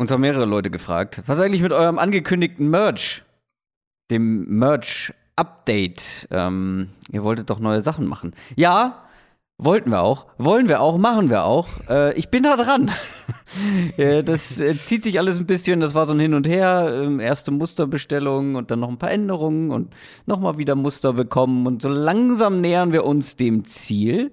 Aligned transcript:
Uns 0.00 0.12
haben 0.12 0.20
mehrere 0.20 0.44
Leute 0.44 0.70
gefragt, 0.70 1.24
was 1.26 1.40
eigentlich 1.40 1.60
mit 1.60 1.72
eurem 1.72 1.98
angekündigten 1.98 2.70
Merch, 2.70 3.24
dem 4.12 4.46
Merch-Update? 4.46 6.28
Ähm, 6.30 6.90
ihr 7.10 7.24
wolltet 7.24 7.50
doch 7.50 7.58
neue 7.58 7.80
Sachen 7.80 8.06
machen. 8.06 8.32
Ja, 8.54 9.02
wollten 9.58 9.90
wir 9.90 10.02
auch, 10.02 10.26
wollen 10.38 10.68
wir 10.68 10.82
auch, 10.82 10.98
machen 10.98 11.30
wir 11.30 11.42
auch. 11.42 11.66
Äh, 11.90 12.14
ich 12.14 12.28
bin 12.28 12.44
da 12.44 12.56
dran. 12.56 12.92
ja, 13.96 14.22
das 14.22 14.60
äh, 14.60 14.78
zieht 14.78 15.02
sich 15.02 15.18
alles 15.18 15.40
ein 15.40 15.46
bisschen, 15.46 15.80
das 15.80 15.96
war 15.96 16.06
so 16.06 16.12
ein 16.12 16.20
Hin 16.20 16.34
und 16.34 16.46
Her. 16.46 16.92
Ähm, 17.02 17.18
erste 17.18 17.50
Musterbestellung 17.50 18.54
und 18.54 18.70
dann 18.70 18.78
noch 18.78 18.90
ein 18.90 18.98
paar 18.98 19.10
Änderungen 19.10 19.72
und 19.72 19.96
nochmal 20.26 20.58
wieder 20.58 20.76
Muster 20.76 21.12
bekommen. 21.12 21.66
Und 21.66 21.82
so 21.82 21.88
langsam 21.88 22.60
nähern 22.60 22.92
wir 22.92 23.04
uns 23.04 23.34
dem 23.34 23.64
Ziel. 23.64 24.30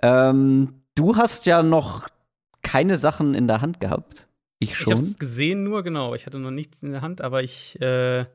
Ähm, 0.00 0.80
du 0.94 1.16
hast 1.16 1.44
ja 1.44 1.62
noch 1.62 2.06
keine 2.62 2.96
Sachen 2.96 3.34
in 3.34 3.46
der 3.46 3.60
Hand 3.60 3.80
gehabt. 3.80 4.28
Ich 4.70 4.76
schon. 4.76 4.92
Ich 4.92 4.98
habe 4.98 5.08
es 5.08 5.18
gesehen 5.18 5.64
nur, 5.64 5.82
genau. 5.82 6.14
Ich 6.14 6.26
hatte 6.26 6.38
noch 6.38 6.50
nichts 6.50 6.82
in 6.82 6.92
der 6.92 7.02
Hand, 7.02 7.20
aber 7.20 7.42
ich, 7.42 7.80
äh, 7.80 8.26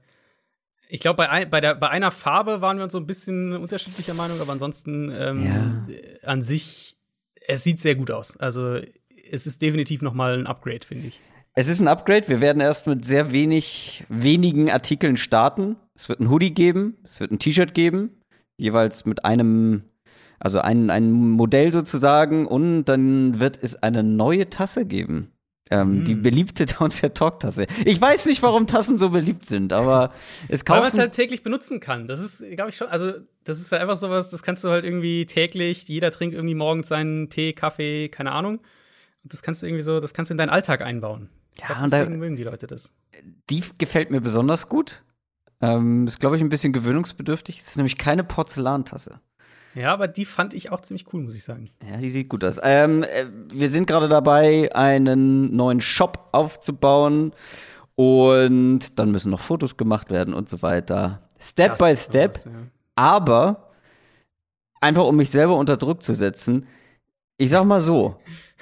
ich 0.88 1.00
glaube, 1.00 1.18
bei, 1.18 1.30
ein, 1.30 1.50
bei, 1.50 1.62
bei 1.62 1.90
einer 1.90 2.12
Farbe 2.12 2.62
waren 2.62 2.78
wir 2.78 2.84
uns 2.84 2.94
so 2.94 3.00
ein 3.00 3.08
bisschen 3.08 3.54
unterschiedlicher 3.56 4.14
Meinung, 4.14 4.40
aber 4.42 4.52
ansonsten 4.52 5.12
ähm, 5.14 5.46
ja. 5.46 5.86
an 6.28 6.42
sich, 6.42 6.98
es 7.48 7.64
sieht 7.64 7.80
sehr 7.80 7.96
gut 7.96 8.12
aus. 8.12 8.38
Also 8.38 8.80
es 9.32 9.46
ist 9.46 9.62
definitiv 9.62 10.02
noch 10.02 10.14
mal 10.14 10.38
ein 10.38 10.48
Upgrade, 10.48 10.86
finde 10.86 11.08
ich. 11.08 11.20
Es 11.56 11.68
ist 11.68 11.82
ein 11.82 11.88
Upgrade. 11.88 12.28
Wir 12.28 12.42
werden 12.42 12.62
erst 12.62 12.88
mit 12.88 13.06
sehr 13.06 13.32
wenig, 13.32 14.06
wenigen 14.08 14.70
Artikeln 14.72 15.18
starten. 15.18 15.76
Es 15.96 16.08
wird 16.08 16.22
ein 16.22 16.30
Hoodie 16.30 16.54
geben, 16.54 16.98
es 17.04 17.20
wird 17.20 17.32
ein 17.32 17.40
T-Shirt 17.40 17.74
geben, 17.74 18.22
jeweils 18.58 19.06
mit 19.06 19.26
einem, 19.26 19.84
also 20.40 20.60
ein, 20.62 20.90
ein 20.90 21.12
Modell 21.12 21.72
sozusagen, 21.72 22.48
und 22.48 22.86
dann 22.86 23.40
wird 23.40 23.60
es 23.62 23.76
eine 23.76 24.04
neue 24.04 24.50
Tasse 24.50 24.86
geben. 24.86 25.32
Ähm, 25.72 26.02
mm. 26.02 26.06
Die 26.06 26.16
beliebte 26.16 26.66
Downset 26.66 27.16
Talk 27.16 27.40
Tasse. 27.40 27.68
Ich 27.86 28.02
weiß 28.02 28.26
nicht, 28.26 28.42
warum 28.42 28.68
Tassen 28.68 28.98
so 28.98 29.10
beliebt 29.10 29.46
sind, 29.46 29.72
aber 29.72 30.12
es 30.48 30.66
kaufen. 30.66 30.78
Weil 30.78 30.90
man 30.90 30.94
es 30.94 31.00
halt 31.00 31.14
täglich 31.14 31.44
benutzen 31.44 31.80
kann. 31.80 32.08
Das 32.08 32.20
ist, 32.20 32.44
glaube 32.56 32.72
ich, 32.72 32.78
schon, 32.78 32.88
also 32.88 33.14
das 33.44 33.60
ist 33.60 33.72
halt 33.72 33.82
einfach 33.82 33.96
sowas, 33.96 34.30
das 34.30 34.42
kannst 34.42 34.64
du 34.64 34.70
halt 34.70 34.84
irgendwie 34.84 35.26
täglich, 35.26 35.88
jeder 35.88 36.12
trinkt 36.12 36.36
irgendwie 36.36 36.56
morgens 36.56 36.88
seinen 36.88 37.30
Tee, 37.30 37.54
Kaffee, 37.54 38.10
keine 38.10 38.32
Ahnung. 38.32 38.60
Und 39.24 39.34
das 39.34 39.42
kannst 39.44 39.62
du 39.62 39.68
irgendwie 39.68 39.84
so, 39.84 40.00
das 40.00 40.14
kannst 40.14 40.30
du 40.30 40.34
in 40.34 40.38
deinen 40.38 40.50
Alltag 40.50 40.82
einbauen. 40.82 41.30
Ja, 41.60 41.68
glaub, 41.68 41.84
deswegen 41.84 42.12
da, 42.12 42.18
mögen 42.18 42.36
die 42.36 42.44
Leute 42.44 42.68
das. 42.68 42.94
Die 43.50 43.64
gefällt 43.78 44.12
mir 44.12 44.22
besonders 44.22 44.70
gut. 44.70 45.04
Ähm, 45.62 46.08
ist, 46.08 46.20
glaube 46.20 46.38
ich, 46.38 46.42
ein 46.42 46.50
bisschen 46.50 46.74
gewöhnungsbedürftig. 46.74 47.60
Es 47.60 47.68
ist 47.68 47.76
nämlich 47.76 47.98
keine 47.98 48.24
Porzellantasse. 48.24 49.20
Ja, 49.80 49.94
aber 49.94 50.10
die 50.10 50.26
fand 50.26 50.54
ich 50.54 50.72
auch 50.72 50.82
ziemlich 50.82 51.06
cool, 51.14 51.22
muss 51.22 51.36
ich 51.36 51.44
sagen. 51.46 51.70
Ja, 51.90 51.98
die 51.98 52.10
sieht 52.10 52.28
gut 52.28 52.44
aus. 52.44 52.60
Ähm, 52.62 53.04
äh, 53.04 53.28
wir 53.54 53.70
sind 53.70 53.88
gerade 53.88 54.10
dabei, 54.10 54.70
einen 54.76 55.56
neuen 55.56 55.80
Shop 55.80 56.28
aufzubauen. 56.34 57.34
Und 57.96 59.00
dann 59.00 59.12
müssen 59.12 59.32
noch 59.32 59.40
Fotos 59.40 59.78
gemacht 59.78 60.10
werden 60.10 60.34
und 60.34 60.50
so 60.50 60.62
weiter. 60.62 61.22
Step 61.40 61.78
das 61.78 61.80
by 61.80 61.96
step. 61.96 62.36
Was, 62.36 62.46
ja. 62.46 62.52
Aber 62.96 63.72
einfach 64.82 65.06
um 65.06 65.16
mich 65.16 65.30
selber 65.30 65.56
unter 65.56 65.78
Druck 65.78 66.04
zu 66.04 66.14
setzen, 66.14 66.68
ich 67.38 67.50
sag 67.50 67.64
mal 67.64 67.80
so, 67.80 68.20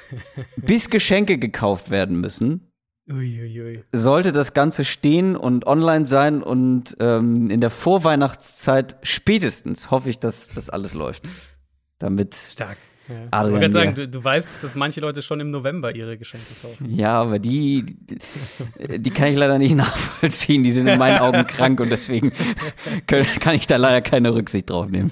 bis 0.56 0.90
Geschenke 0.90 1.40
gekauft 1.40 1.90
werden 1.90 2.20
müssen, 2.22 2.72
Uiuiui. 3.10 3.84
Sollte 3.94 4.32
das 4.32 4.54
Ganze 4.54 4.84
stehen 4.84 5.36
und 5.36 5.66
online 5.66 6.08
sein 6.08 6.44
und 6.44 6.98
ähm, 7.00 7.50
in 7.50 7.62
der 7.62 7.70
Vorweihnachtszeit 7.70 8.98
spätestens 9.02 9.92
hoffe 9.92 10.10
ich, 10.10 10.20
dass 10.20 10.50
das 10.50 10.70
alles 10.70 10.94
läuft. 10.94 11.28
Damit. 12.00 12.36
Stark. 12.36 12.78
Ja. 13.08 13.16
Adrian 13.32 13.56
ich 13.56 13.62
wollte 13.62 13.72
sagen, 13.72 13.96
du, 13.96 14.08
du, 14.10 14.22
weißt, 14.22 14.62
dass 14.62 14.76
manche 14.76 15.00
Leute 15.00 15.22
schon 15.22 15.40
im 15.40 15.50
November 15.50 15.96
ihre 15.96 16.18
Geschenke 16.18 16.46
kaufen. 16.62 16.94
Ja, 16.94 17.22
aber 17.22 17.40
die, 17.40 17.86
die, 17.86 19.00
die 19.00 19.10
kann 19.10 19.30
ich 19.32 19.38
leider 19.38 19.58
nicht 19.58 19.76
nachvollziehen. 19.76 20.64
Die 20.64 20.74
sind 20.74 20.88
in 20.88 21.00
meinen 21.00 21.20
Augen 21.20 21.48
krank 21.48 21.80
und 21.80 21.90
deswegen 21.90 22.34
kann 23.08 23.56
ich 23.56 23.68
da 23.68 23.78
leider 23.78 24.02
keine 24.02 24.34
Rücksicht 24.34 24.70
drauf 24.70 24.90
nehmen. 24.90 25.12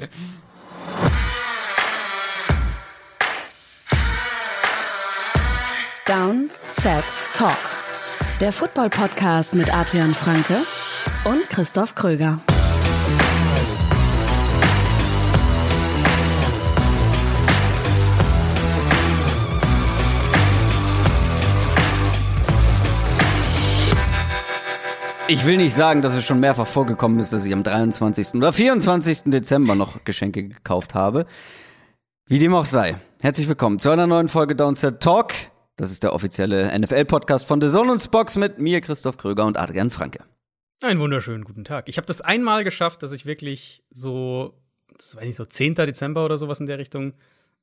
Down, 6.05 6.50
Set, 6.70 7.05
Talk. 7.34 7.74
Der 8.42 8.52
Football-Podcast 8.52 9.56
mit 9.56 9.73
Adrian 9.73 10.14
Franke 10.14 10.58
und 11.23 11.50
Christoph 11.50 11.96
Kröger. 11.96 12.42
Ich 25.30 25.46
will 25.46 25.56
nicht 25.56 25.73
sagen, 25.73 26.02
dass 26.02 26.14
es 26.14 26.26
schon 26.26 26.42
mehrfach 26.42 26.67
vorgekommen 26.67 27.20
ist, 27.20 27.32
dass 27.32 27.46
ich 27.46 27.54
am 27.54 27.64
23. 27.64 28.34
oder 28.34 28.52
24. 28.52 29.23
Dezember 29.28 29.76
noch 29.76 30.04
Geschenke 30.04 30.50
gekauft 30.50 30.94
habe. 30.94 31.26
Wie 32.28 32.40
dem 32.40 32.54
auch 32.54 32.66
sei. 32.66 32.98
Herzlich 33.22 33.48
willkommen 33.48 33.80
zu 33.80 33.92
einer 33.92 34.08
neuen 34.08 34.28
Folge 34.28 34.58
Downset 34.58 35.00
Talk. 35.00 35.32
Das 35.77 35.91
ist 35.91 36.03
der 36.03 36.13
offizielle 36.13 36.77
NFL-Podcast 36.80 37.45
von 37.45 37.59
The 37.59 37.67
Zone 37.67 37.91
und 37.91 38.09
Box 38.09 38.37
mit 38.37 38.59
mir, 38.59 38.80
Christoph 38.80 39.17
Kröger 39.17 39.45
und 39.45 39.58
Adrian 39.58 39.89
Franke. 39.89 40.23
Einen 40.81 41.02
wunderschönen 41.02 41.43
guten 41.43 41.65
Tag. 41.65 41.89
Ich 41.89 41.97
habe 41.97 42.08
das 42.08 42.21
einmal 42.21 42.63
geschafft, 42.63 43.03
dass 43.03 43.11
ich 43.11 43.25
wirklich 43.25 43.83
so, 43.91 44.58
das 44.97 45.17
war 45.17 45.25
nicht 45.25 45.36
so 45.36 45.43
10. 45.43 45.75
Dezember 45.75 46.23
oder 46.23 46.37
sowas 46.37 46.61
in 46.61 46.65
der 46.65 46.77
Richtung, 46.77 47.13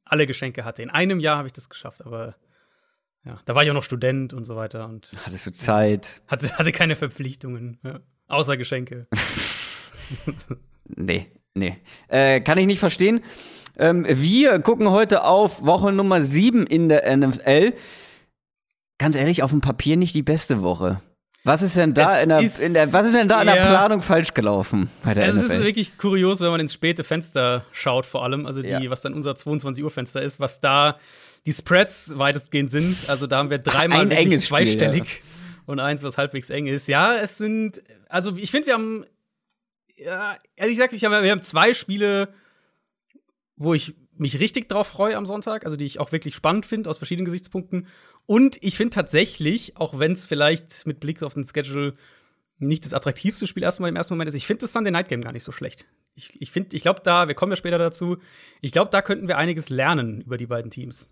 alle 0.04 0.26
Geschenke 0.26 0.66
hatte. 0.66 0.82
In 0.82 0.90
einem 0.90 1.20
Jahr 1.20 1.38
habe 1.38 1.48
ich 1.48 1.54
das 1.54 1.70
geschafft, 1.70 2.04
aber 2.04 2.36
ja, 3.24 3.40
da 3.46 3.54
war 3.54 3.62
ich 3.62 3.70
auch 3.70 3.74
noch 3.74 3.82
Student 3.82 4.34
und 4.34 4.44
so 4.44 4.56
weiter. 4.56 4.86
Und 4.88 5.10
Hattest 5.24 5.46
du 5.46 5.52
Zeit? 5.52 6.20
Hatte, 6.26 6.58
hatte 6.58 6.72
keine 6.72 6.96
Verpflichtungen, 6.96 7.78
ja, 7.82 8.00
außer 8.28 8.58
Geschenke. 8.58 9.06
nee, 10.84 11.32
nee. 11.54 11.78
Äh, 12.08 12.42
kann 12.42 12.58
ich 12.58 12.66
nicht 12.66 12.80
verstehen. 12.80 13.22
Ähm, 13.78 14.04
wir 14.06 14.58
gucken 14.58 14.90
heute 14.90 15.24
auf 15.24 15.64
Woche 15.64 15.92
Nummer 15.92 16.22
7 16.22 16.66
in 16.66 16.90
der 16.90 17.16
NFL 17.16 17.72
ganz 19.02 19.16
ehrlich, 19.16 19.42
auf 19.42 19.50
dem 19.50 19.60
Papier 19.60 19.96
nicht 19.96 20.14
die 20.14 20.22
beste 20.22 20.62
Woche. 20.62 21.02
Was 21.44 21.62
ist 21.62 21.76
denn 21.76 21.92
da, 21.92 22.20
in 22.20 22.28
der, 22.28 22.40
in 22.40 22.72
der, 22.72 22.92
was 22.92 23.06
ist 23.06 23.14
denn 23.16 23.28
da 23.28 23.40
in 23.40 23.48
der 23.48 23.62
Planung 23.62 24.00
falsch 24.00 24.32
gelaufen 24.32 24.88
bei 25.02 25.12
der 25.12 25.26
es 25.26 25.34
NFL? 25.34 25.44
Es 25.44 25.50
ist 25.58 25.64
wirklich 25.64 25.98
kurios, 25.98 26.40
wenn 26.40 26.52
man 26.52 26.60
ins 26.60 26.72
späte 26.72 27.02
Fenster 27.02 27.66
schaut, 27.72 28.06
vor 28.06 28.22
allem, 28.22 28.46
also 28.46 28.62
die, 28.62 28.68
ja. 28.68 28.90
was 28.90 29.02
dann 29.02 29.12
unser 29.12 29.34
22 29.34 29.82
Uhr 29.82 29.90
Fenster 29.90 30.22
ist, 30.22 30.38
was 30.38 30.60
da 30.60 31.00
die 31.44 31.52
Spreads 31.52 32.16
weitestgehend 32.16 32.70
sind. 32.70 32.96
Also 33.08 33.26
da 33.26 33.38
haben 33.38 33.50
wir 33.50 33.58
dreimal 33.58 34.02
Ein 34.02 34.12
enges 34.12 34.44
zweistellig 34.44 35.08
Spiel, 35.08 35.24
ja. 35.24 35.62
und 35.66 35.80
eins, 35.80 36.04
was 36.04 36.16
halbwegs 36.16 36.48
eng 36.48 36.68
ist. 36.68 36.86
Ja, 36.86 37.16
es 37.16 37.38
sind, 37.38 37.82
also 38.08 38.36
ich 38.36 38.52
finde, 38.52 38.68
wir 38.68 38.74
haben, 38.74 39.04
ja, 39.96 40.36
ehrlich 40.54 40.76
gesagt, 40.76 40.92
ich 40.92 41.04
hab, 41.04 41.10
wir 41.10 41.30
haben 41.32 41.42
zwei 41.42 41.74
Spiele, 41.74 42.28
wo 43.56 43.74
ich 43.74 43.96
mich 44.16 44.38
richtig 44.40 44.68
drauf 44.68 44.86
freue 44.86 45.16
am 45.16 45.26
Sonntag, 45.26 45.64
also 45.64 45.76
die 45.76 45.84
ich 45.84 46.00
auch 46.00 46.12
wirklich 46.12 46.34
spannend 46.34 46.66
finde 46.66 46.88
aus 46.88 46.98
verschiedenen 46.98 47.24
Gesichtspunkten. 47.24 47.88
Und 48.26 48.56
ich 48.62 48.76
finde 48.76 48.94
tatsächlich, 48.94 49.76
auch 49.76 49.98
wenn 49.98 50.12
es 50.12 50.24
vielleicht 50.24 50.86
mit 50.86 51.00
Blick 51.00 51.22
auf 51.22 51.34
den 51.34 51.44
Schedule 51.44 51.94
nicht 52.58 52.84
das 52.84 52.94
attraktivste 52.94 53.46
Spiel 53.46 53.62
erstmal 53.62 53.90
im 53.90 53.96
ersten 53.96 54.14
Moment 54.14 54.28
ist, 54.28 54.34
ich 54.34 54.46
finde 54.46 54.62
das 54.62 54.72
Sunday 54.72 54.92
Night 54.92 55.08
Game 55.08 55.20
gar 55.20 55.32
nicht 55.32 55.44
so 55.44 55.52
schlecht. 55.52 55.86
Ich, 56.14 56.40
ich 56.40 56.50
finde, 56.50 56.76
ich 56.76 56.82
glaube 56.82 57.00
da, 57.02 57.26
wir 57.26 57.34
kommen 57.34 57.52
ja 57.52 57.56
später 57.56 57.78
dazu, 57.78 58.18
ich 58.60 58.72
glaube, 58.72 58.90
da 58.90 59.02
könnten 59.02 59.28
wir 59.28 59.38
einiges 59.38 59.68
lernen 59.68 60.20
über 60.20 60.36
die 60.36 60.46
beiden 60.46 60.70
Teams. 60.70 61.08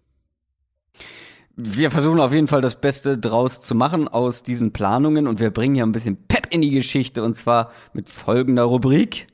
Wir 1.56 1.90
versuchen 1.90 2.20
auf 2.20 2.32
jeden 2.32 2.48
Fall 2.48 2.60
das 2.60 2.80
Beste 2.80 3.18
draus 3.18 3.60
zu 3.60 3.74
machen 3.74 4.08
aus 4.08 4.42
diesen 4.42 4.72
Planungen 4.72 5.26
und 5.26 5.40
wir 5.40 5.50
bringen 5.50 5.74
hier 5.74 5.84
ein 5.84 5.92
bisschen 5.92 6.16
Pep 6.28 6.46
in 6.50 6.62
die 6.62 6.70
Geschichte 6.70 7.22
und 7.22 7.34
zwar 7.34 7.72
mit 7.92 8.08
folgender 8.08 8.64
Rubrik. 8.64 9.26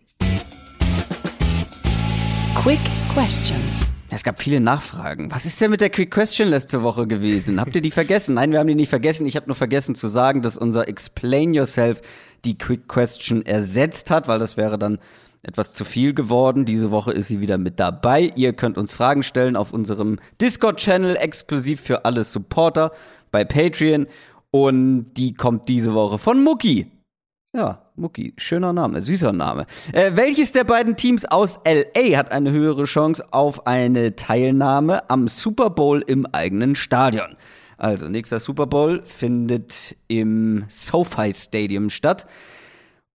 Quick 2.54 2.80
Question. 3.12 3.60
Es 4.16 4.22
gab 4.22 4.40
viele 4.40 4.60
Nachfragen. 4.60 5.30
Was 5.30 5.44
ist 5.44 5.60
denn 5.60 5.70
mit 5.70 5.82
der 5.82 5.90
Quick 5.90 6.10
Question 6.10 6.48
letzte 6.48 6.82
Woche 6.82 7.06
gewesen? 7.06 7.60
Habt 7.60 7.76
ihr 7.76 7.82
die 7.82 7.90
vergessen? 7.90 8.36
Nein, 8.36 8.50
wir 8.50 8.60
haben 8.60 8.66
die 8.66 8.74
nicht 8.74 8.88
vergessen. 8.88 9.26
Ich 9.26 9.36
habe 9.36 9.44
nur 9.44 9.54
vergessen 9.54 9.94
zu 9.94 10.08
sagen, 10.08 10.40
dass 10.40 10.56
unser 10.56 10.88
Explain 10.88 11.52
Yourself 11.52 12.00
die 12.46 12.56
Quick 12.56 12.88
Question 12.88 13.44
ersetzt 13.44 14.10
hat, 14.10 14.26
weil 14.26 14.38
das 14.38 14.56
wäre 14.56 14.78
dann 14.78 15.00
etwas 15.42 15.74
zu 15.74 15.84
viel 15.84 16.14
geworden. 16.14 16.64
Diese 16.64 16.90
Woche 16.90 17.12
ist 17.12 17.28
sie 17.28 17.42
wieder 17.42 17.58
mit 17.58 17.78
dabei. 17.78 18.32
Ihr 18.36 18.54
könnt 18.54 18.78
uns 18.78 18.94
Fragen 18.94 19.22
stellen 19.22 19.54
auf 19.54 19.74
unserem 19.74 20.18
Discord-Channel, 20.40 21.16
exklusiv 21.16 21.82
für 21.82 22.06
alle 22.06 22.24
Supporter 22.24 22.92
bei 23.30 23.44
Patreon. 23.44 24.06
Und 24.50 25.12
die 25.12 25.34
kommt 25.34 25.68
diese 25.68 25.92
Woche 25.92 26.16
von 26.16 26.42
Mucki. 26.42 26.90
Ja, 27.52 27.85
Mucki, 27.96 28.34
schöner 28.36 28.72
Name, 28.72 29.00
süßer 29.00 29.32
Name. 29.32 29.66
Äh, 29.92 30.12
welches 30.14 30.52
der 30.52 30.64
beiden 30.64 30.96
Teams 30.96 31.24
aus 31.24 31.58
LA 31.64 32.18
hat 32.18 32.30
eine 32.30 32.50
höhere 32.50 32.84
Chance 32.84 33.24
auf 33.32 33.66
eine 33.66 34.16
Teilnahme 34.16 35.08
am 35.08 35.28
Super 35.28 35.70
Bowl 35.70 36.02
im 36.06 36.26
eigenen 36.26 36.74
Stadion? 36.74 37.36
Also, 37.78 38.08
nächster 38.08 38.40
Super 38.40 38.66
Bowl 38.66 39.02
findet 39.04 39.96
im 40.08 40.64
SoFi 40.68 41.32
Stadium 41.34 41.90
statt. 41.90 42.26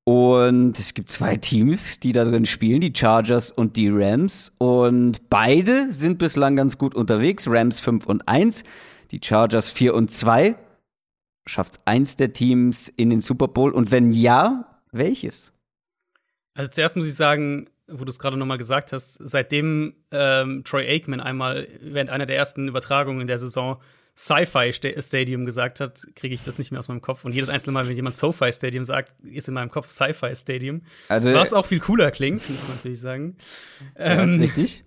Und 0.04 0.80
es 0.80 0.95
gibt 0.95 1.10
zwei 1.10 1.36
Teams, 1.36 2.00
die 2.00 2.12
da 2.12 2.24
drin 2.25 2.45
spielen, 2.45 2.81
die 2.81 2.94
Chargers 2.95 3.51
und 3.51 3.75
die 3.75 3.89
Rams. 3.89 4.51
Und 4.57 5.30
beide 5.30 5.92
sind 5.92 6.18
bislang 6.18 6.56
ganz 6.56 6.78
gut 6.80 6.95
unterwegs. 6.95 7.48
Rams 7.48 7.80
5 7.80 8.07
und 8.07 8.28
1, 8.28 8.63
die 9.12 9.19
Chargers 9.24 9.69
4 9.69 9.94
und 9.94 10.12
2. 10.12 10.56
Schafft 11.45 11.74
es 11.74 11.81
eins 11.86 12.16
der 12.16 12.33
Teams 12.33 12.89
in 12.89 13.10
den 13.10 13.19
Super 13.19 13.48
Bowl? 13.48 13.72
Und 13.72 13.92
wenn 13.92 14.12
ja, 14.12 14.70
welches? 14.92 15.52
Also 16.54 16.70
zuerst 16.70 16.96
muss 16.96 17.08
ich 17.08 17.16
sagen, 17.16 17.70
wo 17.88 18.04
du 18.06 18.10
es 18.10 18.20
gerade 18.20 18.38
noch 18.38 18.46
mal 18.46 18.58
gesagt 18.58 18.94
hast, 18.94 19.18
seitdem 19.20 19.96
ähm, 20.12 20.64
Troy 20.64 20.88
Aikman 20.88 21.20
einmal 21.20 21.68
während 21.82 22.10
einer 22.10 22.26
der 22.26 22.38
ersten 22.38 22.68
Übertragungen 22.68 23.22
in 23.22 23.28
der 23.28 23.38
Saison 23.38 23.82
Sci-Fi 24.16 24.74
Stadium 24.74 25.46
gesagt 25.46 25.80
hat, 25.80 26.06
kriege 26.16 26.36
ich 26.36 26.44
das 26.44 26.58
nicht 26.58 26.72
mehr 26.72 26.80
aus 26.80 26.90
meinem 26.90 27.02
Kopf. 27.02 27.24
Und 27.24 27.34
jedes 27.34 27.50
einzelne 27.50 27.74
Mal, 27.74 27.88
wenn 27.88 27.96
jemand 27.96 28.16
SoFi 28.16 28.52
Stadium 28.52 28.84
sagt, 28.84 29.14
ist 29.24 29.48
in 29.48 29.54
meinem 29.54 29.72
Kopf 29.72 29.90
Sci-Fi 29.90 30.36
Stadium. 30.36 30.82
Also, 31.08 31.34
Was 31.34 31.54
auch 31.54 31.66
viel 31.66 31.80
cooler 31.80 32.12
klingt, 32.12 32.48
muss 32.50 32.62
man 32.64 32.76
natürlich 32.76 33.00
sagen. 33.00 33.38
Ja, 33.98 34.24
ist 34.24 34.34
ähm, 34.36 34.42
richtig. 34.42 34.84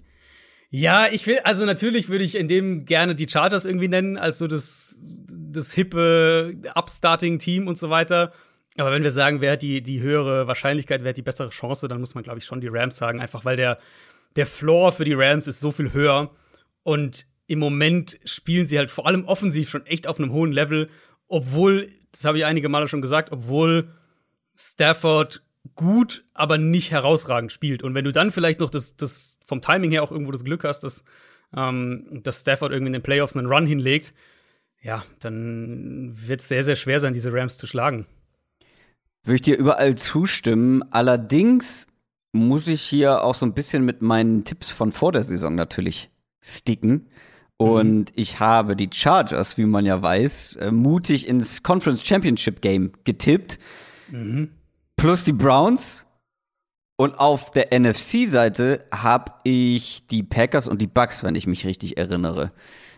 Ja, 0.71 1.07
ich 1.11 1.27
will, 1.27 1.39
also 1.45 1.65
natürlich 1.65 2.09
würde 2.09 2.25
ich 2.25 2.37
in 2.37 2.49
dem 2.49 2.85
gerne 2.85 3.15
die 3.15 3.29
Chargers 3.29 3.65
irgendwie 3.65 3.89
nennen, 3.89 4.19
als 4.19 4.39
so 4.39 4.47
das, 4.47 4.99
das 5.29 5.73
hippe 5.73 6.57
Upstarting-Team 6.75 7.69
und 7.69 7.79
so 7.79 7.91
weiter. 7.91 8.33
Aber 8.77 8.91
wenn 8.91 9.03
wir 9.03 9.11
sagen, 9.11 9.41
wer 9.41 9.53
hat 9.53 9.63
die, 9.63 9.83
die 9.83 10.01
höhere 10.01 10.47
Wahrscheinlichkeit, 10.47 11.03
wer 11.03 11.11
hat 11.11 11.17
die 11.17 11.23
bessere 11.23 11.51
Chance, 11.51 11.87
dann 11.87 12.01
muss 12.01 12.15
man, 12.15 12.25
glaube 12.25 12.39
ich, 12.39 12.45
schon 12.45 12.61
die 12.61 12.69
Rams 12.69 12.97
sagen, 12.97 13.21
einfach 13.21 13.45
weil 13.45 13.57
der, 13.57 13.79
der 14.37 14.47
Floor 14.47 14.93
für 14.93 15.05
die 15.05 15.15
Rams 15.15 15.47
ist 15.47 15.61
so 15.61 15.71
viel 15.71 15.93
höher. 15.93 16.31
Und 16.83 17.27
im 17.47 17.59
Moment 17.61 18.19
spielen 18.25 18.67
sie 18.67 18.79
halt 18.79 18.91
vor 18.91 19.07
allem 19.07 19.27
offensiv 19.27 19.71
schon 19.71 19.87
echt 19.87 20.07
auf 20.09 20.19
einem 20.19 20.33
hohen 20.33 20.53
Level, 20.53 20.89
obwohl, 21.29 21.89
das 22.13 22.25
habe 22.25 22.39
ich 22.39 22.45
einige 22.45 22.69
Male 22.69 22.89
schon 22.89 23.03
gesagt, 23.03 23.31
obwohl 23.33 23.89
Stafford 24.57 25.43
gut, 25.75 26.25
aber 26.35 26.59
nicht 26.59 26.91
herausragend 26.91 27.53
spielt. 27.53 27.83
Und 27.83 27.95
wenn 27.95 28.05
du 28.05 28.13
dann 28.13 28.31
vielleicht 28.31 28.61
noch 28.61 28.71
das, 28.71 28.97
das 28.97 29.39
vom 29.47 29.61
Timing 29.61 29.91
her 29.91 30.03
auch 30.03 30.13
irgendwo 30.13 30.33
das 30.33 30.45
Glück 30.45 30.65
hast, 30.65 30.81
dass, 30.81 31.05
ähm, 31.57 32.21
dass 32.23 32.41
Stafford 32.41 32.73
irgendwie 32.73 32.89
in 32.89 32.95
den 32.95 33.03
Playoffs 33.03 33.37
einen 33.37 33.47
Run 33.47 33.67
hinlegt, 33.67 34.15
ja, 34.83 35.05
dann 35.21 36.13
wird 36.15 36.41
es 36.41 36.49
sehr, 36.49 36.65
sehr 36.65 36.77
schwer 36.77 37.01
sein, 37.01 37.15
diese 37.15 37.33
Rams 37.33 37.57
zu 37.57 37.67
schlagen. 37.67 38.07
Würde 39.25 39.37
ich 39.37 39.43
dir 39.43 39.57
überall 39.57 39.97
zustimmen. 39.97 40.85
Allerdings 40.91 41.87
muss 42.33 42.67
ich 42.67 42.83
hier 42.83 43.25
auch 43.25 43.35
so 43.35 43.47
ein 43.47 43.55
bisschen 43.55 43.85
mit 43.85 44.03
meinen 44.03 44.45
Tipps 44.45 44.71
von 44.71 44.93
vor 44.93 45.13
der 45.13 45.25
Saison 45.25 45.55
natürlich 45.55 46.11
sticken. 46.41 47.09
Und 47.57 48.11
mhm. 48.11 48.15
ich 48.15 48.41
habe 48.41 48.77
die 48.77 48.91
Chargers, 48.93 49.57
wie 49.57 49.65
man 49.65 49.87
ja 49.87 50.03
weiß, 50.03 50.57
äh, 50.57 50.71
mutig 50.71 51.27
ins 51.27 51.63
Conference 51.63 52.05
Championship 52.05 52.61
Game 52.61 52.93
getippt. 53.05 53.59
Mhm. 54.11 54.51
Plus 54.97 55.25
die 55.25 55.33
Browns. 55.33 56.05
Und 56.97 57.19
auf 57.19 57.51
der 57.51 57.77
NFC-Seite 57.77 58.85
habe 58.93 59.33
ich 59.43 60.07
die 60.07 60.23
Packers 60.23 60.69
und 60.69 60.81
die 60.81 60.87
Bucks, 60.87 61.25
wenn 61.25 61.35
ich 61.35 61.47
mich 61.47 61.67
richtig 61.67 61.97
erinnere, 61.97 62.53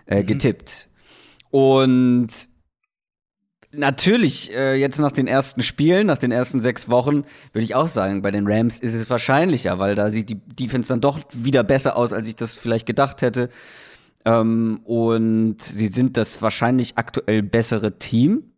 äh, 0.06 0.22
mhm. 0.22 0.26
getippt. 0.26 0.88
Und 1.50 2.28
natürlich, 3.72 4.54
äh, 4.54 4.74
jetzt 4.74 4.98
nach 4.98 5.12
den 5.12 5.26
ersten 5.26 5.62
Spielen, 5.62 6.06
nach 6.06 6.18
den 6.18 6.32
ersten 6.32 6.60
sechs 6.60 6.88
Wochen, 6.88 7.24
würde 7.52 7.64
ich 7.64 7.74
auch 7.74 7.86
sagen, 7.86 8.22
bei 8.22 8.30
den 8.30 8.46
Rams 8.46 8.78
ist 8.80 8.94
es 8.94 9.08
wahrscheinlicher, 9.10 9.78
weil 9.78 9.94
da 9.94 10.10
sieht 10.10 10.28
die 10.28 10.40
Defense 10.40 10.88
dann 10.88 11.00
doch 11.00 11.20
wieder 11.32 11.62
besser 11.64 11.96
aus, 11.96 12.12
als 12.12 12.26
ich 12.26 12.36
das 12.36 12.54
vielleicht 12.54 12.86
gedacht 12.86 13.22
hätte. 13.22 13.50
Ähm, 14.24 14.80
und 14.84 15.62
sie 15.62 15.88
sind 15.88 16.16
das 16.16 16.42
wahrscheinlich 16.42 16.98
aktuell 16.98 17.42
bessere 17.42 17.98
Team. 17.98 18.52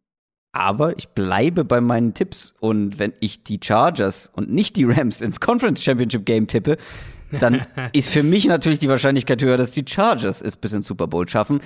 Aber 0.53 0.97
ich 0.97 1.11
bleibe 1.11 1.65
bei 1.65 1.81
meinen 1.81 2.15
Tipps. 2.15 2.55
Und 2.59 2.99
wenn 2.99 3.13
ich 3.21 3.45
die 3.45 3.61
Chargers 3.63 4.31
und 4.35 4.51
nicht 4.51 4.77
die 4.77 4.85
Rams 4.85 5.21
ins 5.21 5.41
Conference 5.41 5.83
Championship 5.83 6.25
Game 6.25 6.47
tippe, 6.47 6.79
dann 7.31 7.67
ist 7.93 8.11
für 8.11 8.23
mich 8.23 8.47
natürlich 8.47 8.79
die 8.79 8.89
Wahrscheinlichkeit 8.89 9.43
höher, 9.43 9.59
dass 9.59 9.73
die 9.73 9.85
Chargers 9.87 10.41
es 10.43 10.57
bis 10.57 10.73
ins 10.73 10.87
Super 10.87 11.07
Bowl 11.07 11.29
schaffen. 11.29 11.61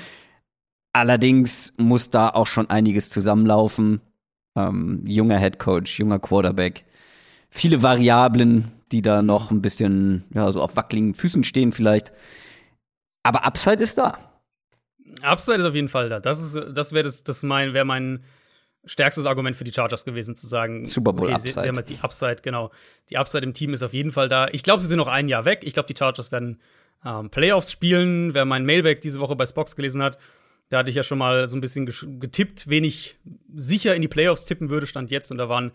Allerdings 0.93 1.73
muss 1.79 2.11
da 2.11 2.29
auch 2.29 2.47
schon 2.47 2.69
einiges 2.69 3.09
zusammenlaufen. 3.11 4.01
Ähm, 4.55 5.05
junger 5.07 5.39
Head 5.39 5.59
Coach, 5.59 5.99
junger 5.99 6.19
Quarterback. 6.19 6.85
Viele 7.49 7.83
Variablen, 7.83 8.71
die 8.93 9.03
da 9.03 9.23
noch 9.23 9.51
ein 9.51 9.63
bisschen, 9.63 10.25
ja, 10.35 10.51
so 10.53 10.61
auf 10.61 10.77
wackeligen 10.77 11.15
Füßen 11.15 11.45
stehen 11.45 11.73
vielleicht. 11.73 12.13
Aber 13.23 13.45
Upside 13.45 13.83
ist 13.83 13.99
da. 13.99 14.19
Upside 15.23 15.59
ist 15.59 15.65
auf 15.65 15.75
jeden 15.75 15.89
Fall 15.89 16.09
da. 16.09 16.21
Das 16.21 16.53
das 16.53 16.93
wäre 16.93 17.05
das, 17.05 17.25
das 17.25 17.43
mein, 17.43 17.73
wäre 17.73 17.85
mein 17.85 18.25
stärkstes 18.85 19.27
Argument 19.27 19.57
für 19.57 19.65
die 19.65 19.73
Chargers 19.73 20.05
gewesen, 20.05 20.35
zu 20.35 20.47
sagen, 20.47 20.87
Super 20.87 21.13
Bowl 21.13 21.27
okay, 21.27 21.35
Upside. 21.35 21.53
Sie, 21.53 21.61
sie, 21.61 21.69
haben 21.69 21.77
halt 21.77 21.89
die 21.89 21.99
Upside, 22.03 22.39
genau. 22.43 22.71
Die 23.11 23.17
Upside 23.17 23.45
im 23.45 23.55
Team 23.55 23.73
ist 23.73 23.83
auf 23.83 23.95
jeden 23.95 24.13
Fall 24.13 24.29
da. 24.29 24.49
Ich 24.49 24.63
glaube, 24.63 24.83
sie 24.83 24.89
sind 24.89 24.99
noch 24.99 25.09
ein 25.09 25.29
Jahr 25.29 25.45
weg. 25.45 25.61
Ich 25.63 25.73
glaube, 25.73 25.87
die 25.87 25.97
Chargers 25.97 26.33
werden 26.33 26.61
ähm, 27.05 27.31
Playoffs 27.31 27.71
spielen. 27.71 28.35
Wer 28.35 28.45
mein 28.45 28.65
Mailback 28.65 29.01
diese 29.01 29.21
Woche 29.21 29.37
bei 29.37 29.47
Spox 29.47 29.77
gelesen 29.77 30.03
hat, 30.03 30.19
da 30.73 30.79
hatte 30.79 30.89
ich 30.89 30.97
ja 30.97 31.03
schon 31.03 31.19
mal 31.19 31.49
so 31.49 31.57
ein 31.57 31.61
bisschen 31.61 31.85
getippt, 32.19 32.71
wen 32.71 32.83
ich 32.83 33.17
sicher 33.55 33.95
in 33.95 34.01
die 34.01 34.09
Playoffs 34.09 34.47
tippen 34.47 34.71
würde, 34.71 34.87
stand 34.87 35.11
jetzt. 35.11 35.31
Und 35.31 35.37
da 35.37 35.51
waren 35.51 35.71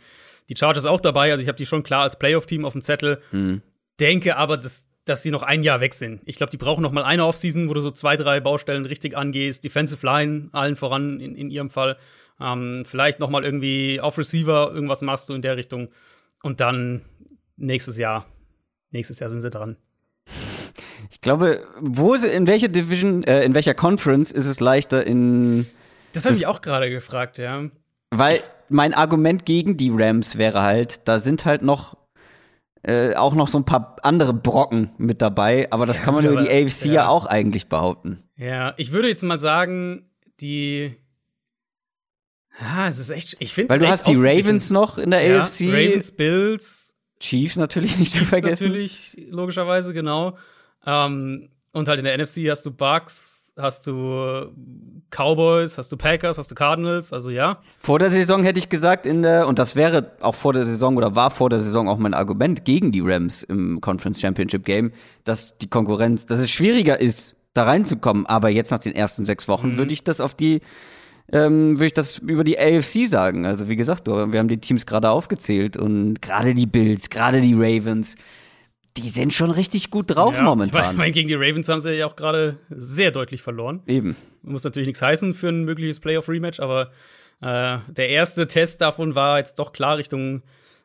die 0.49 0.55
Chargers 0.57 0.87
auch 0.87 0.99
dabei. 0.99 1.29
Also 1.29 1.43
ich 1.43 1.47
habe 1.47 1.57
die 1.57 1.67
schon 1.67 1.83
klar 1.83 2.01
als 2.01 2.17
Playoff-Team 2.17 2.65
auf 2.65 2.73
dem 2.73 2.81
Zettel. 2.81 3.21
Mhm. 3.31 3.61
Denke 3.99 4.37
aber, 4.37 4.57
dass 4.57 4.85
dass 5.05 5.23
sie 5.23 5.31
noch 5.31 5.43
ein 5.43 5.63
Jahr 5.63 5.79
weg 5.79 5.93
sind. 5.93 6.21
Ich 6.25 6.35
glaube, 6.35 6.49
die 6.49 6.57
brauchen 6.57 6.81
noch 6.81 6.91
mal 6.91 7.05
eine 7.05 7.25
Offseason, 7.25 7.69
wo 7.69 7.73
du 7.73 7.79
so 7.79 7.91
zwei, 7.91 8.17
drei 8.17 8.41
Baustellen 8.41 8.85
richtig 8.85 9.15
angehst. 9.15 9.63
Defensive 9.63 10.05
Line, 10.05 10.49
allen 10.51 10.75
voran 10.75 11.21
in, 11.21 11.33
in 11.33 11.49
ihrem 11.49 11.69
Fall. 11.69 11.95
Ähm, 12.41 12.83
vielleicht 12.83 13.19
noch 13.19 13.29
mal 13.29 13.45
irgendwie 13.45 14.01
auf 14.01 14.17
Receiver 14.17 14.71
irgendwas 14.73 15.01
machst 15.01 15.29
du 15.29 15.33
in 15.33 15.41
der 15.41 15.55
Richtung. 15.55 15.89
Und 16.43 16.59
dann 16.59 17.03
nächstes 17.55 17.97
Jahr. 17.97 18.25
Nächstes 18.91 19.19
Jahr 19.19 19.29
sind 19.29 19.39
sie 19.39 19.49
dran. 19.49 19.77
Ich 21.27 21.29
glaube, 21.29 21.67
wo 21.81 22.13
in 22.13 22.47
welcher 22.47 22.69
Division, 22.69 23.21
äh, 23.25 23.43
in 23.43 23.53
welcher 23.53 23.73
Conference 23.73 24.31
ist 24.31 24.45
es 24.45 24.61
leichter 24.61 25.05
in. 25.05 25.65
Das 26.13 26.23
habe 26.23 26.33
ich 26.33 26.47
auch 26.47 26.61
gerade 26.61 26.89
gefragt, 26.89 27.37
ja. 27.37 27.65
Weil 28.11 28.39
mein 28.69 28.93
Argument 28.93 29.45
gegen 29.45 29.75
die 29.75 29.91
Rams 29.93 30.37
wäre 30.37 30.61
halt, 30.61 31.05
da 31.05 31.19
sind 31.19 31.43
halt 31.43 31.63
noch 31.63 31.97
äh, 32.81 33.13
auch 33.15 33.33
noch 33.33 33.49
so 33.49 33.57
ein 33.57 33.65
paar 33.65 33.97
andere 34.03 34.33
Brocken 34.33 34.91
mit 34.97 35.21
dabei, 35.21 35.67
aber 35.69 35.85
das 35.85 35.97
ja, 35.97 36.03
kann 36.03 36.13
man 36.13 36.25
über 36.25 36.41
die 36.41 36.49
AFC 36.49 36.85
ja. 36.85 36.93
ja 36.93 37.07
auch 37.09 37.25
eigentlich 37.25 37.67
behaupten. 37.67 38.23
Ja, 38.37 38.73
ich 38.77 38.93
würde 38.93 39.09
jetzt 39.09 39.23
mal 39.23 39.37
sagen, 39.37 40.09
die 40.39 40.95
Ah, 42.57 42.87
es 42.87 42.99
ist 42.99 43.09
echt, 43.09 43.35
ich 43.39 43.51
finde 43.51 43.71
Weil 43.71 43.79
du 43.79 43.89
hast 43.89 44.07
die 44.07 44.15
Ravens 44.15 44.69
noch 44.69 44.97
in 44.97 45.11
der 45.11 45.27
ja, 45.27 45.41
AFC. 45.41 45.63
Ravens, 45.63 46.09
Bills. 46.09 46.95
Chiefs 47.19 47.57
natürlich 47.57 47.99
nicht 47.99 48.13
Chiefs 48.13 48.23
zu 48.23 48.29
vergessen. 48.29 48.69
natürlich, 48.69 49.27
logischerweise, 49.29 49.93
genau. 49.93 50.37
Ähm, 50.87 51.49
und 51.73 51.87
halt 51.87 51.99
in 51.99 52.05
der 52.05 52.17
NFC 52.17 52.49
hast 52.49 52.65
du 52.65 52.71
Bucks, 52.71 53.53
hast 53.57 53.85
du 53.85 54.51
Cowboys, 55.11 55.77
hast 55.77 55.91
du 55.91 55.97
Packers, 55.97 56.37
hast 56.37 56.49
du 56.49 56.55
Cardinals, 56.55 57.13
also 57.13 57.29
ja. 57.29 57.59
Vor 57.79 57.99
der 57.99 58.09
Saison 58.09 58.43
hätte 58.43 58.59
ich 58.59 58.69
gesagt, 58.69 59.05
in 59.05 59.21
der, 59.21 59.47
und 59.47 59.59
das 59.59 59.75
wäre 59.75 60.11
auch 60.21 60.35
vor 60.35 60.53
der 60.53 60.65
Saison 60.65 60.95
oder 60.97 61.15
war 61.15 61.29
vor 61.29 61.49
der 61.49 61.59
Saison 61.59 61.87
auch 61.87 61.97
mein 61.97 62.13
Argument 62.13 62.65
gegen 62.65 62.91
die 62.91 63.01
Rams 63.01 63.43
im 63.43 63.81
Conference 63.81 64.19
Championship 64.19 64.65
Game, 64.65 64.91
dass 65.23 65.57
die 65.57 65.69
Konkurrenz, 65.69 66.25
dass 66.25 66.39
es 66.39 66.49
schwieriger 66.49 66.99
ist, 66.99 67.35
da 67.53 67.63
reinzukommen. 67.63 68.25
Aber 68.25 68.49
jetzt 68.49 68.71
nach 68.71 68.79
den 68.79 68.95
ersten 68.95 69.25
sechs 69.25 69.47
Wochen 69.47 69.69
mhm. 69.69 69.77
würde 69.77 69.93
ich 69.93 70.03
das 70.03 70.21
auf 70.21 70.35
die, 70.35 70.61
ähm, 71.31 71.77
würde 71.77 71.87
ich 71.87 71.93
das 71.93 72.19
über 72.19 72.43
die 72.43 72.57
AFC 72.57 73.07
sagen. 73.07 73.45
Also 73.45 73.67
wie 73.67 73.75
gesagt, 73.75 74.07
wir 74.07 74.39
haben 74.39 74.47
die 74.47 74.59
Teams 74.59 74.85
gerade 74.85 75.09
aufgezählt 75.09 75.77
und 75.77 76.21
gerade 76.21 76.53
die 76.53 76.67
Bills, 76.67 77.09
gerade 77.09 77.41
die 77.41 77.53
Ravens, 77.53 78.15
die 79.01 79.09
sind 79.09 79.33
schon 79.33 79.51
richtig 79.51 79.91
gut 79.91 80.15
drauf 80.15 80.35
ja, 80.35 80.43
momentan. 80.43 80.91
Ich 80.91 80.97
meine, 80.97 81.11
gegen 81.11 81.27
die 81.27 81.35
Ravens 81.35 81.69
haben 81.69 81.79
sie 81.79 81.93
ja 81.93 82.07
auch 82.07 82.15
gerade 82.15 82.57
sehr 82.69 83.11
deutlich 83.11 83.41
verloren. 83.41 83.81
Eben. 83.87 84.15
Muss 84.41 84.63
natürlich 84.63 84.87
nichts 84.87 85.01
heißen 85.01 85.33
für 85.33 85.49
ein 85.49 85.63
mögliches 85.63 85.99
Playoff-Rematch, 85.99 86.59
aber 86.59 86.91
äh, 87.41 87.77
der 87.87 88.09
erste 88.09 88.47
Test 88.47 88.81
davon 88.81 89.15
war 89.15 89.37
jetzt 89.37 89.59
doch 89.59 89.73
klar 89.73 89.97
Richtung, 89.97 90.41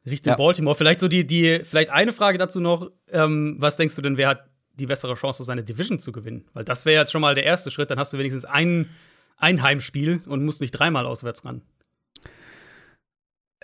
Richtung 0.06 0.32
ja. 0.32 0.36
Baltimore. 0.36 0.76
Vielleicht 0.76 1.00
so 1.00 1.08
die, 1.08 1.26
die, 1.26 1.60
vielleicht 1.64 1.90
eine 1.90 2.12
Frage 2.12 2.38
dazu 2.38 2.60
noch. 2.60 2.90
Ähm, 3.10 3.56
was 3.58 3.76
denkst 3.76 3.96
du 3.96 4.02
denn, 4.02 4.16
wer 4.16 4.28
hat 4.28 4.44
die 4.74 4.86
bessere 4.86 5.14
Chance, 5.14 5.44
seine 5.44 5.62
Division 5.62 5.98
zu 5.98 6.12
gewinnen? 6.12 6.44
Weil 6.52 6.64
das 6.64 6.86
wäre 6.86 7.00
jetzt 7.00 7.12
schon 7.12 7.20
mal 7.20 7.34
der 7.34 7.44
erste 7.44 7.70
Schritt. 7.70 7.90
Dann 7.90 7.98
hast 7.98 8.12
du 8.12 8.18
wenigstens 8.18 8.44
ein, 8.44 8.90
ein 9.36 9.62
Heimspiel 9.62 10.22
und 10.26 10.44
musst 10.44 10.60
nicht 10.60 10.72
dreimal 10.72 11.06
auswärts 11.06 11.44
ran. 11.44 11.62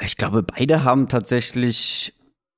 Ich 0.01 0.17
glaube, 0.17 0.43
beide 0.43 0.85
haben 0.85 1.09
tatsächlich 1.09 2.15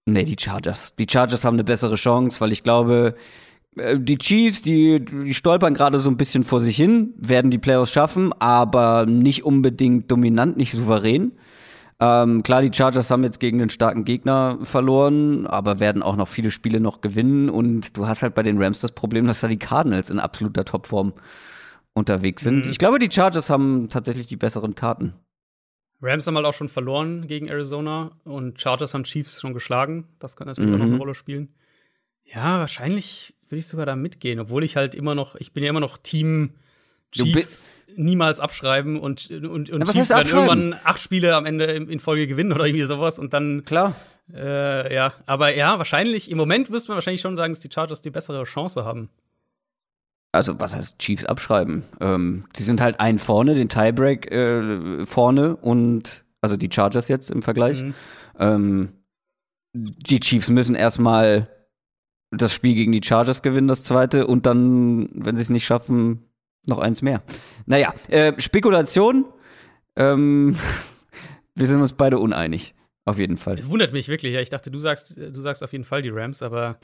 Nee, 0.06 0.24
die 0.24 0.36
Chargers. 0.38 0.94
Die 0.96 1.06
Chargers 1.08 1.44
haben 1.44 1.54
eine 1.54 1.64
bessere 1.64 1.96
Chance, 1.96 2.40
weil 2.40 2.52
ich 2.52 2.62
glaube, 2.62 3.14
äh, 3.76 3.98
die 3.98 4.18
Chiefs, 4.18 4.62
die, 4.62 5.04
die 5.04 5.34
stolpern 5.34 5.74
gerade 5.74 6.00
so 6.00 6.10
ein 6.10 6.16
bisschen 6.16 6.44
vor 6.44 6.60
sich 6.60 6.76
hin, 6.76 7.14
werden 7.16 7.50
die 7.50 7.58
Playoffs 7.58 7.92
schaffen, 7.92 8.32
aber 8.38 9.06
nicht 9.06 9.44
unbedingt 9.44 10.10
dominant, 10.10 10.56
nicht 10.56 10.72
souverän. 10.72 11.32
Ähm, 12.02 12.42
klar, 12.42 12.62
die 12.62 12.74
Chargers 12.74 13.10
haben 13.10 13.24
jetzt 13.24 13.40
gegen 13.40 13.58
den 13.58 13.68
starken 13.68 14.04
Gegner 14.04 14.58
verloren, 14.62 15.46
aber 15.46 15.80
werden 15.80 16.02
auch 16.02 16.16
noch 16.16 16.28
viele 16.28 16.50
Spiele 16.50 16.80
noch 16.80 17.02
gewinnen. 17.02 17.50
Und 17.50 17.96
du 17.96 18.08
hast 18.08 18.22
halt 18.22 18.34
bei 18.34 18.42
den 18.42 18.60
Rams 18.60 18.80
das 18.80 18.92
Problem, 18.92 19.26
dass 19.26 19.40
da 19.40 19.48
die 19.48 19.58
Cardinals 19.58 20.08
in 20.08 20.18
absoluter 20.18 20.64
Topform 20.64 21.12
unterwegs 21.92 22.42
sind. 22.42 22.64
Mhm. 22.64 22.70
Ich 22.70 22.78
glaube, 22.78 22.98
die 22.98 23.10
Chargers 23.10 23.50
haben 23.50 23.88
tatsächlich 23.90 24.26
die 24.26 24.36
besseren 24.36 24.74
Karten. 24.74 25.12
Rams 26.02 26.26
haben 26.26 26.36
halt 26.36 26.46
auch 26.46 26.54
schon 26.54 26.68
verloren 26.68 27.26
gegen 27.26 27.48
Arizona 27.48 28.12
und 28.24 28.60
Chargers 28.60 28.94
haben 28.94 29.04
Chiefs 29.04 29.40
schon 29.40 29.54
geschlagen. 29.54 30.08
Das 30.18 30.36
kann 30.36 30.46
natürlich 30.46 30.70
mhm. 30.70 30.74
auch 30.74 30.78
noch 30.78 30.86
eine 30.86 30.94
mhm. 30.94 31.00
Rolle 31.00 31.14
spielen. 31.14 31.48
Ja, 32.24 32.58
wahrscheinlich 32.60 33.34
würde 33.48 33.58
ich 33.58 33.66
sogar 33.66 33.86
da 33.86 33.96
mitgehen, 33.96 34.38
obwohl 34.40 34.64
ich 34.64 34.76
halt 34.76 34.94
immer 34.94 35.14
noch, 35.14 35.34
ich 35.34 35.52
bin 35.52 35.62
ja 35.64 35.70
immer 35.70 35.80
noch 35.80 35.98
Team 35.98 36.54
Chiefs 37.12 37.76
niemals 37.96 38.38
abschreiben 38.38 38.98
und, 38.98 39.30
und, 39.30 39.68
und 39.70 39.92
Chiefs 39.92 40.08
dann 40.08 40.26
irgendwann 40.26 40.76
acht 40.84 41.00
Spiele 41.00 41.34
am 41.34 41.44
Ende 41.44 41.64
in 41.64 41.98
Folge 41.98 42.26
gewinnen 42.26 42.52
oder 42.52 42.66
irgendwie 42.66 42.84
sowas 42.84 43.18
und 43.18 43.34
dann. 43.34 43.64
Klar. 43.64 43.94
Äh, 44.32 44.94
ja, 44.94 45.12
aber 45.26 45.54
ja, 45.54 45.78
wahrscheinlich, 45.78 46.30
im 46.30 46.38
Moment 46.38 46.70
müsste 46.70 46.90
man 46.90 46.96
wahrscheinlich 46.96 47.20
schon 47.20 47.34
sagen, 47.34 47.52
dass 47.52 47.60
die 47.60 47.70
Chargers 47.72 48.00
die 48.00 48.10
bessere 48.10 48.44
Chance 48.44 48.84
haben. 48.84 49.10
Also, 50.32 50.60
was 50.60 50.76
heißt 50.76 50.98
Chiefs 50.98 51.24
abschreiben? 51.24 51.84
Ähm, 52.00 52.44
die 52.56 52.62
sind 52.62 52.80
halt 52.80 53.00
ein 53.00 53.18
vorne, 53.18 53.54
den 53.54 53.68
Tiebreak 53.68 54.30
äh, 54.30 55.04
vorne 55.06 55.56
und, 55.56 56.24
also 56.40 56.56
die 56.56 56.70
Chargers 56.72 57.08
jetzt 57.08 57.30
im 57.30 57.42
Vergleich. 57.42 57.82
Mhm. 57.82 57.94
Ähm, 58.38 58.88
die 59.72 60.20
Chiefs 60.20 60.48
müssen 60.48 60.74
erstmal 60.74 61.48
das 62.30 62.52
Spiel 62.52 62.74
gegen 62.74 62.92
die 62.92 63.02
Chargers 63.02 63.42
gewinnen, 63.42 63.68
das 63.68 63.82
zweite, 63.82 64.26
und 64.26 64.46
dann, 64.46 65.08
wenn 65.12 65.34
sie 65.34 65.42
es 65.42 65.50
nicht 65.50 65.66
schaffen, 65.66 66.24
noch 66.66 66.78
eins 66.78 67.02
mehr. 67.02 67.22
Naja, 67.66 67.94
äh, 68.08 68.32
Spekulation. 68.38 69.26
Ähm, 69.96 70.56
wir 71.54 71.66
sind 71.66 71.80
uns 71.80 71.92
beide 71.92 72.18
uneinig. 72.18 72.74
Auf 73.06 73.18
jeden 73.18 73.38
Fall. 73.38 73.56
Das 73.56 73.68
wundert 73.68 73.92
mich 73.92 74.08
wirklich. 74.08 74.34
Ja, 74.34 74.40
ich 74.40 74.50
dachte, 74.50 74.70
du 74.70 74.78
sagst, 74.78 75.16
du 75.16 75.40
sagst 75.40 75.62
auf 75.62 75.72
jeden 75.72 75.84
Fall 75.84 76.02
die 76.02 76.10
Rams, 76.10 76.42
aber 76.42 76.78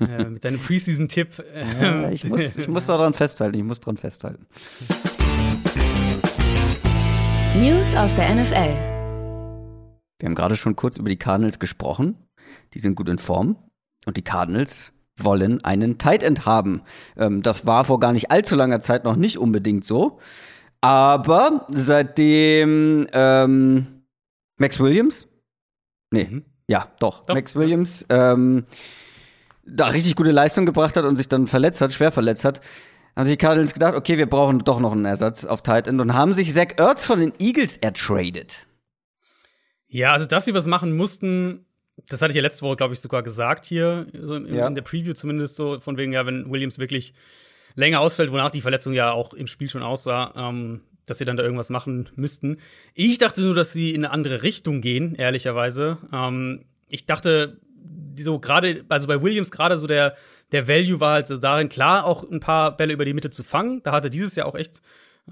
äh, 0.00 0.24
mit 0.28 0.44
deinem 0.44 0.60
Preseason-Tipp. 0.60 1.44
Äh, 1.52 1.82
ja, 1.82 2.10
ich, 2.10 2.24
muss, 2.24 2.56
ich 2.56 2.68
muss 2.68 2.86
daran 2.86 3.12
festhalten. 3.12 3.58
Ich 3.58 3.64
muss 3.64 3.80
daran 3.80 3.96
festhalten. 3.96 4.46
News 7.56 7.96
aus 7.96 8.14
der 8.14 8.34
NFL. 8.34 8.90
Wir 10.20 10.26
haben 10.26 10.34
gerade 10.34 10.54
schon 10.54 10.76
kurz 10.76 10.98
über 10.98 11.08
die 11.08 11.16
Cardinals 11.16 11.58
gesprochen. 11.58 12.16
Die 12.74 12.78
sind 12.78 12.94
gut 12.94 13.08
in 13.08 13.18
Form. 13.18 13.56
Und 14.06 14.16
die 14.16 14.22
Cardinals 14.22 14.92
wollen 15.16 15.62
einen 15.64 15.98
Tight 15.98 16.22
End 16.22 16.46
haben. 16.46 16.82
Ähm, 17.16 17.42
das 17.42 17.66
war 17.66 17.84
vor 17.84 18.00
gar 18.00 18.12
nicht 18.12 18.30
allzu 18.30 18.54
langer 18.54 18.80
Zeit 18.80 19.04
noch 19.04 19.16
nicht 19.16 19.36
unbedingt 19.38 19.84
so. 19.84 20.20
Aber 20.80 21.66
seitdem 21.68 23.06
ähm, 23.12 24.04
Max 24.56 24.80
Williams, 24.80 25.26
nee, 26.10 26.24
mhm. 26.24 26.44
ja, 26.68 26.92
doch, 26.98 27.24
doch, 27.24 27.34
Max 27.34 27.56
Williams 27.56 28.06
ähm, 28.08 28.64
da 29.64 29.86
richtig 29.86 30.16
gute 30.16 30.32
Leistung 30.32 30.66
gebracht 30.66 30.96
hat 30.96 31.04
und 31.04 31.16
sich 31.16 31.28
dann 31.28 31.46
verletzt 31.46 31.80
hat, 31.80 31.92
schwer 31.92 32.12
verletzt 32.12 32.44
hat, 32.44 32.60
haben 33.16 33.24
sich 33.24 33.34
die 33.34 33.44
Cardinals 33.44 33.74
gedacht, 33.74 33.94
okay, 33.94 34.18
wir 34.18 34.26
brauchen 34.26 34.60
doch 34.60 34.80
noch 34.80 34.92
einen 34.92 35.04
Ersatz 35.04 35.44
auf 35.44 35.62
Tight 35.62 35.86
End 35.86 36.00
und 36.00 36.14
haben 36.14 36.32
sich 36.32 36.52
Zach 36.52 36.68
Ertz 36.76 37.04
von 37.04 37.20
den 37.20 37.32
Eagles 37.38 37.76
ertradet. 37.76 38.66
Ja, 39.88 40.12
also 40.12 40.26
dass 40.26 40.44
sie 40.44 40.54
was 40.54 40.66
machen 40.66 40.96
mussten, 40.96 41.66
das 42.08 42.22
hatte 42.22 42.30
ich 42.30 42.36
ja 42.36 42.42
letzte 42.42 42.62
Woche, 42.62 42.76
glaube 42.76 42.94
ich, 42.94 43.00
sogar 43.00 43.22
gesagt 43.22 43.66
hier, 43.66 44.06
so 44.12 44.34
in, 44.34 44.54
ja. 44.54 44.66
in, 44.66 44.74
der 44.74 44.82
Preview 44.82 45.12
zumindest 45.12 45.56
so, 45.56 45.80
von 45.80 45.96
wegen, 45.96 46.12
ja, 46.12 46.24
wenn 46.26 46.50
Williams 46.50 46.78
wirklich 46.78 47.14
länger 47.74 48.00
ausfällt, 48.00 48.32
wonach 48.32 48.50
die 48.50 48.60
Verletzung 48.60 48.92
ja 48.92 49.12
auch 49.12 49.34
im 49.34 49.46
Spiel 49.46 49.68
schon 49.68 49.82
aussah, 49.82 50.32
ähm, 50.36 50.80
dass 51.10 51.18
sie 51.18 51.24
dann 51.24 51.36
da 51.36 51.42
irgendwas 51.42 51.70
machen 51.70 52.08
müssten. 52.16 52.58
Ich 52.94 53.18
dachte 53.18 53.42
nur, 53.42 53.54
dass 53.54 53.72
sie 53.72 53.90
in 53.90 54.04
eine 54.04 54.12
andere 54.12 54.42
Richtung 54.42 54.80
gehen, 54.80 55.14
ehrlicherweise. 55.14 55.98
Ähm, 56.12 56.64
ich 56.88 57.06
dachte, 57.06 57.58
so 58.18 58.38
gerade, 58.38 58.84
also 58.88 59.06
bei 59.06 59.22
Williams 59.22 59.50
gerade 59.50 59.78
so 59.78 59.86
der, 59.86 60.16
der 60.52 60.68
Value 60.68 61.00
war 61.00 61.14
halt 61.14 61.26
so 61.26 61.38
darin, 61.38 61.68
klar, 61.68 62.04
auch 62.04 62.28
ein 62.28 62.40
paar 62.40 62.76
Bälle 62.76 62.92
über 62.92 63.04
die 63.04 63.14
Mitte 63.14 63.30
zu 63.30 63.42
fangen. 63.42 63.82
Da 63.82 63.92
hat 63.92 64.04
er 64.04 64.10
dieses 64.10 64.36
Jahr 64.36 64.46
auch 64.46 64.54
echt 64.54 64.80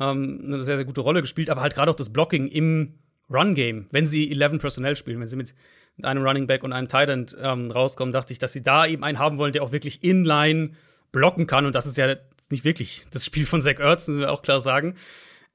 ähm, 0.00 0.42
eine 0.44 0.64
sehr, 0.64 0.76
sehr 0.76 0.86
gute 0.86 1.00
Rolle 1.00 1.20
gespielt, 1.20 1.50
aber 1.50 1.62
halt 1.62 1.74
gerade 1.74 1.90
auch 1.90 1.96
das 1.96 2.12
Blocking 2.12 2.48
im 2.48 2.94
Run-Game, 3.30 3.86
wenn 3.90 4.06
sie 4.06 4.30
11 4.30 4.58
Personell 4.58 4.96
spielen, 4.96 5.20
wenn 5.20 5.26
sie 5.26 5.36
mit 5.36 5.54
einem 6.02 6.22
Running 6.24 6.46
Back 6.46 6.62
und 6.62 6.72
einem 6.72 6.88
Tight 6.88 7.10
End 7.10 7.36
ähm, 7.40 7.70
rauskommen, 7.70 8.12
dachte 8.12 8.32
ich, 8.32 8.38
dass 8.38 8.52
sie 8.52 8.62
da 8.62 8.86
eben 8.86 9.04
einen 9.04 9.18
haben 9.18 9.38
wollen, 9.38 9.52
der 9.52 9.62
auch 9.62 9.72
wirklich 9.72 10.02
inline 10.02 10.70
blocken 11.12 11.46
kann. 11.46 11.66
Und 11.66 11.74
das 11.74 11.86
ist 11.86 11.96
ja 11.96 12.16
nicht 12.50 12.64
wirklich 12.64 13.04
das 13.10 13.24
Spiel 13.24 13.46
von 13.46 13.60
Zach 13.60 13.78
Ertz, 13.78 14.08
müssen 14.08 14.20
wir 14.20 14.32
auch 14.32 14.42
klar 14.42 14.60
sagen. 14.60 14.94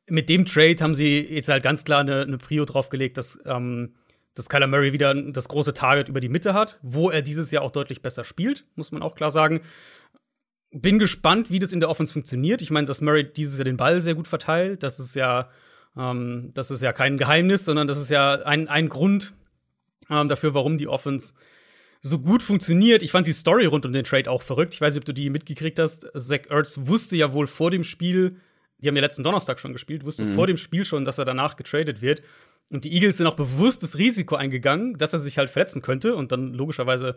Mit 0.07 0.29
dem 0.29 0.45
Trade 0.45 0.75
haben 0.81 0.95
sie 0.95 1.19
jetzt 1.19 1.49
halt 1.49 1.63
ganz 1.63 1.85
klar 1.85 2.01
eine, 2.01 2.21
eine 2.21 2.37
Prio 2.37 2.65
draufgelegt, 2.65 3.17
dass, 3.17 3.39
ähm, 3.45 3.93
dass 4.35 4.49
Kyler 4.49 4.67
Murray 4.67 4.93
wieder 4.93 5.13
das 5.13 5.47
große 5.47 5.73
Target 5.73 6.09
über 6.09 6.19
die 6.19 6.29
Mitte 6.29 6.53
hat, 6.53 6.79
wo 6.81 7.09
er 7.09 7.21
dieses 7.21 7.51
Jahr 7.51 7.63
auch 7.63 7.71
deutlich 7.71 8.01
besser 8.01 8.23
spielt, 8.23 8.63
muss 8.75 8.91
man 8.91 9.01
auch 9.01 9.15
klar 9.15 9.31
sagen. 9.31 9.61
Bin 10.71 10.99
gespannt, 10.99 11.51
wie 11.51 11.59
das 11.59 11.71
in 11.71 11.79
der 11.79 11.89
Offense 11.89 12.11
funktioniert. 12.11 12.61
Ich 12.61 12.71
meine, 12.71 12.87
dass 12.87 13.01
Murray 13.01 13.31
dieses 13.31 13.57
Jahr 13.57 13.65
den 13.65 13.77
Ball 13.77 14.01
sehr 14.01 14.15
gut 14.15 14.27
verteilt. 14.27 14.83
Das 14.83 14.99
ist 14.99 15.15
ja, 15.15 15.49
ähm, 15.95 16.51
das 16.53 16.71
ist 16.71 16.81
ja 16.81 16.93
kein 16.93 17.17
Geheimnis, 17.17 17.65
sondern 17.65 17.87
das 17.87 17.99
ist 17.99 18.09
ja 18.09 18.33
ein, 18.43 18.67
ein 18.67 18.89
Grund, 18.89 19.33
ähm, 20.09 20.29
dafür, 20.29 20.53
warum 20.53 20.77
die 20.77 20.87
Offense 20.87 21.33
so 22.01 22.19
gut 22.19 22.43
funktioniert. 22.43 23.01
Ich 23.01 23.11
fand 23.11 23.27
die 23.27 23.33
Story 23.33 23.65
rund 23.65 23.85
um 23.85 23.93
den 23.93 24.03
Trade 24.03 24.29
auch 24.29 24.41
verrückt. 24.41 24.73
Ich 24.73 24.81
weiß 24.81 24.93
nicht, 24.93 25.01
ob 25.01 25.05
du 25.05 25.13
die 25.13 25.29
mitgekriegt 25.29 25.79
hast. 25.79 26.07
Zach 26.15 26.49
Ertz 26.49 26.79
wusste 26.81 27.15
ja 27.15 27.33
wohl 27.33 27.47
vor 27.47 27.71
dem 27.71 27.83
Spiel, 27.83 28.37
die 28.83 28.89
haben 28.89 28.95
ja 28.95 29.01
letzten 29.01 29.23
Donnerstag 29.23 29.59
schon 29.59 29.73
gespielt, 29.73 30.05
wusste 30.05 30.25
mhm. 30.25 30.33
vor 30.33 30.47
dem 30.47 30.57
Spiel 30.57 30.85
schon, 30.85 31.05
dass 31.05 31.17
er 31.17 31.25
danach 31.25 31.55
getradet 31.55 32.01
wird. 32.01 32.21
Und 32.69 32.85
die 32.85 32.93
Eagles 32.93 33.17
sind 33.17 33.27
auch 33.27 33.35
bewusst 33.35 33.83
das 33.83 33.97
Risiko 33.97 34.35
eingegangen, 34.35 34.97
dass 34.97 35.13
er 35.13 35.19
sich 35.19 35.37
halt 35.37 35.49
verletzen 35.49 35.81
könnte. 35.81 36.15
Und 36.15 36.31
dann 36.31 36.53
logischerweise 36.53 37.09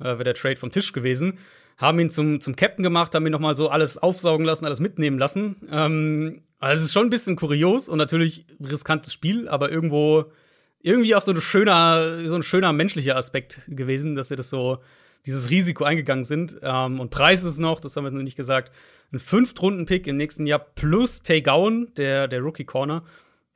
äh, 0.00 0.04
wäre 0.04 0.24
der 0.24 0.34
Trade 0.34 0.56
vom 0.56 0.70
Tisch 0.70 0.92
gewesen. 0.92 1.38
Haben 1.78 2.00
ihn 2.00 2.10
zum, 2.10 2.40
zum 2.40 2.56
Captain 2.56 2.82
gemacht, 2.82 3.14
haben 3.14 3.26
ihn 3.26 3.32
nochmal 3.32 3.56
so 3.56 3.68
alles 3.68 3.96
aufsaugen 3.96 4.44
lassen, 4.44 4.64
alles 4.64 4.80
mitnehmen 4.80 5.18
lassen. 5.18 5.56
Ähm, 5.70 6.42
also 6.58 6.80
es 6.80 6.86
ist 6.86 6.92
schon 6.92 7.06
ein 7.06 7.10
bisschen 7.10 7.36
kurios 7.36 7.88
und 7.88 7.98
natürlich 7.98 8.46
riskantes 8.60 9.12
Spiel, 9.12 9.48
aber 9.48 9.70
irgendwo 9.70 10.32
irgendwie 10.80 11.14
auch 11.14 11.22
so 11.22 11.32
ein 11.32 11.40
schöner, 11.40 12.28
so 12.28 12.34
ein 12.34 12.42
schöner 12.42 12.72
menschlicher 12.72 13.16
Aspekt 13.16 13.62
gewesen, 13.68 14.16
dass 14.16 14.28
sie 14.28 14.36
das 14.36 14.50
so 14.50 14.80
dieses 15.26 15.50
Risiko 15.50 15.84
eingegangen 15.84 16.24
sind. 16.24 16.56
Ähm, 16.62 17.00
und 17.00 17.10
Preis 17.10 17.42
ist 17.44 17.58
noch, 17.58 17.80
das 17.80 17.96
haben 17.96 18.04
wir 18.04 18.10
noch 18.10 18.22
nicht 18.22 18.36
gesagt, 18.36 18.72
ein 19.12 19.18
Fünftrunden-Pick 19.18 20.06
im 20.06 20.16
nächsten 20.16 20.46
Jahr 20.46 20.58
plus 20.58 21.22
Tay 21.22 21.40
Gowan, 21.40 21.88
der, 21.96 22.28
der 22.28 22.40
Rookie 22.40 22.64
Corner, 22.64 23.04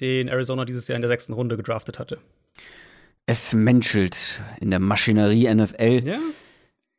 den 0.00 0.28
Arizona 0.28 0.64
dieses 0.64 0.88
Jahr 0.88 0.96
in 0.96 1.02
der 1.02 1.08
sechsten 1.08 1.32
Runde 1.32 1.56
gedraftet 1.56 1.98
hatte. 1.98 2.18
Es 3.26 3.52
menschelt 3.52 4.40
in 4.60 4.70
der 4.70 4.80
Maschinerie 4.80 5.52
NFL. 5.52 6.02
Ja. 6.04 6.18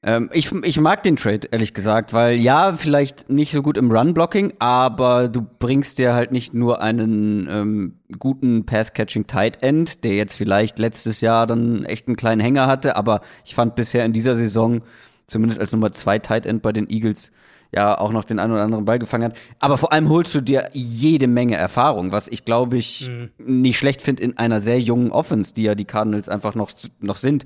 Ähm, 0.01 0.29
ich, 0.31 0.49
ich 0.51 0.79
mag 0.79 1.03
den 1.03 1.17
Trade, 1.17 1.49
ehrlich 1.51 1.73
gesagt, 1.73 2.13
weil 2.13 2.37
ja, 2.37 2.71
vielleicht 2.71 3.29
nicht 3.29 3.51
so 3.51 3.61
gut 3.61 3.75
im 3.75 3.91
Run-Blocking, 3.91 4.53
aber 4.59 5.27
du 5.27 5.41
bringst 5.41 5.97
dir 5.97 6.13
halt 6.13 6.31
nicht 6.31 6.53
nur 6.53 6.81
einen 6.81 7.49
ähm, 7.51 7.99
guten 8.17 8.65
Pass-Catching-Tight 8.65 9.61
End, 9.61 10.05
der 10.05 10.15
jetzt 10.15 10.35
vielleicht 10.35 10.79
letztes 10.79 11.19
Jahr 11.19 11.47
dann 11.47 11.83
echt 11.83 12.07
einen 12.07 12.15
kleinen 12.15 12.39
Hänger 12.39 12.67
hatte, 12.67 12.95
aber 12.95 13.19
ich 13.43 13.55
fand 13.55 13.75
bisher 13.75 14.05
in 14.05 14.13
dieser 14.13 14.37
Saison, 14.37 14.81
zumindest 15.27 15.59
als 15.59 15.73
Nummer 15.73 15.91
zwei 15.91 16.17
Tight 16.17 16.45
End 16.45 16.61
bei 16.61 16.71
den 16.71 16.89
Eagles, 16.89 17.31
ja 17.75 17.97
auch 17.97 18.11
noch 18.13 18.23
den 18.23 18.39
einen 18.39 18.53
oder 18.53 18.63
anderen 18.63 18.85
Ball 18.85 18.99
gefangen 18.99 19.25
hat. 19.25 19.37
Aber 19.59 19.77
vor 19.77 19.91
allem 19.91 20.09
holst 20.09 20.33
du 20.33 20.41
dir 20.41 20.69
jede 20.73 21.27
Menge 21.27 21.55
Erfahrung, 21.55 22.11
was 22.11 22.27
ich 22.27 22.45
glaube 22.45 22.77
ich 22.77 23.09
mhm. 23.09 23.29
nicht 23.37 23.77
schlecht 23.77 24.01
finde 24.01 24.23
in 24.23 24.37
einer 24.37 24.59
sehr 24.59 24.79
jungen 24.79 25.11
Offense, 25.11 25.53
die 25.53 25.63
ja 25.63 25.75
die 25.75 25.85
Cardinals 25.85 26.29
einfach 26.29 26.55
noch, 26.55 26.71
noch 26.99 27.17
sind. 27.17 27.43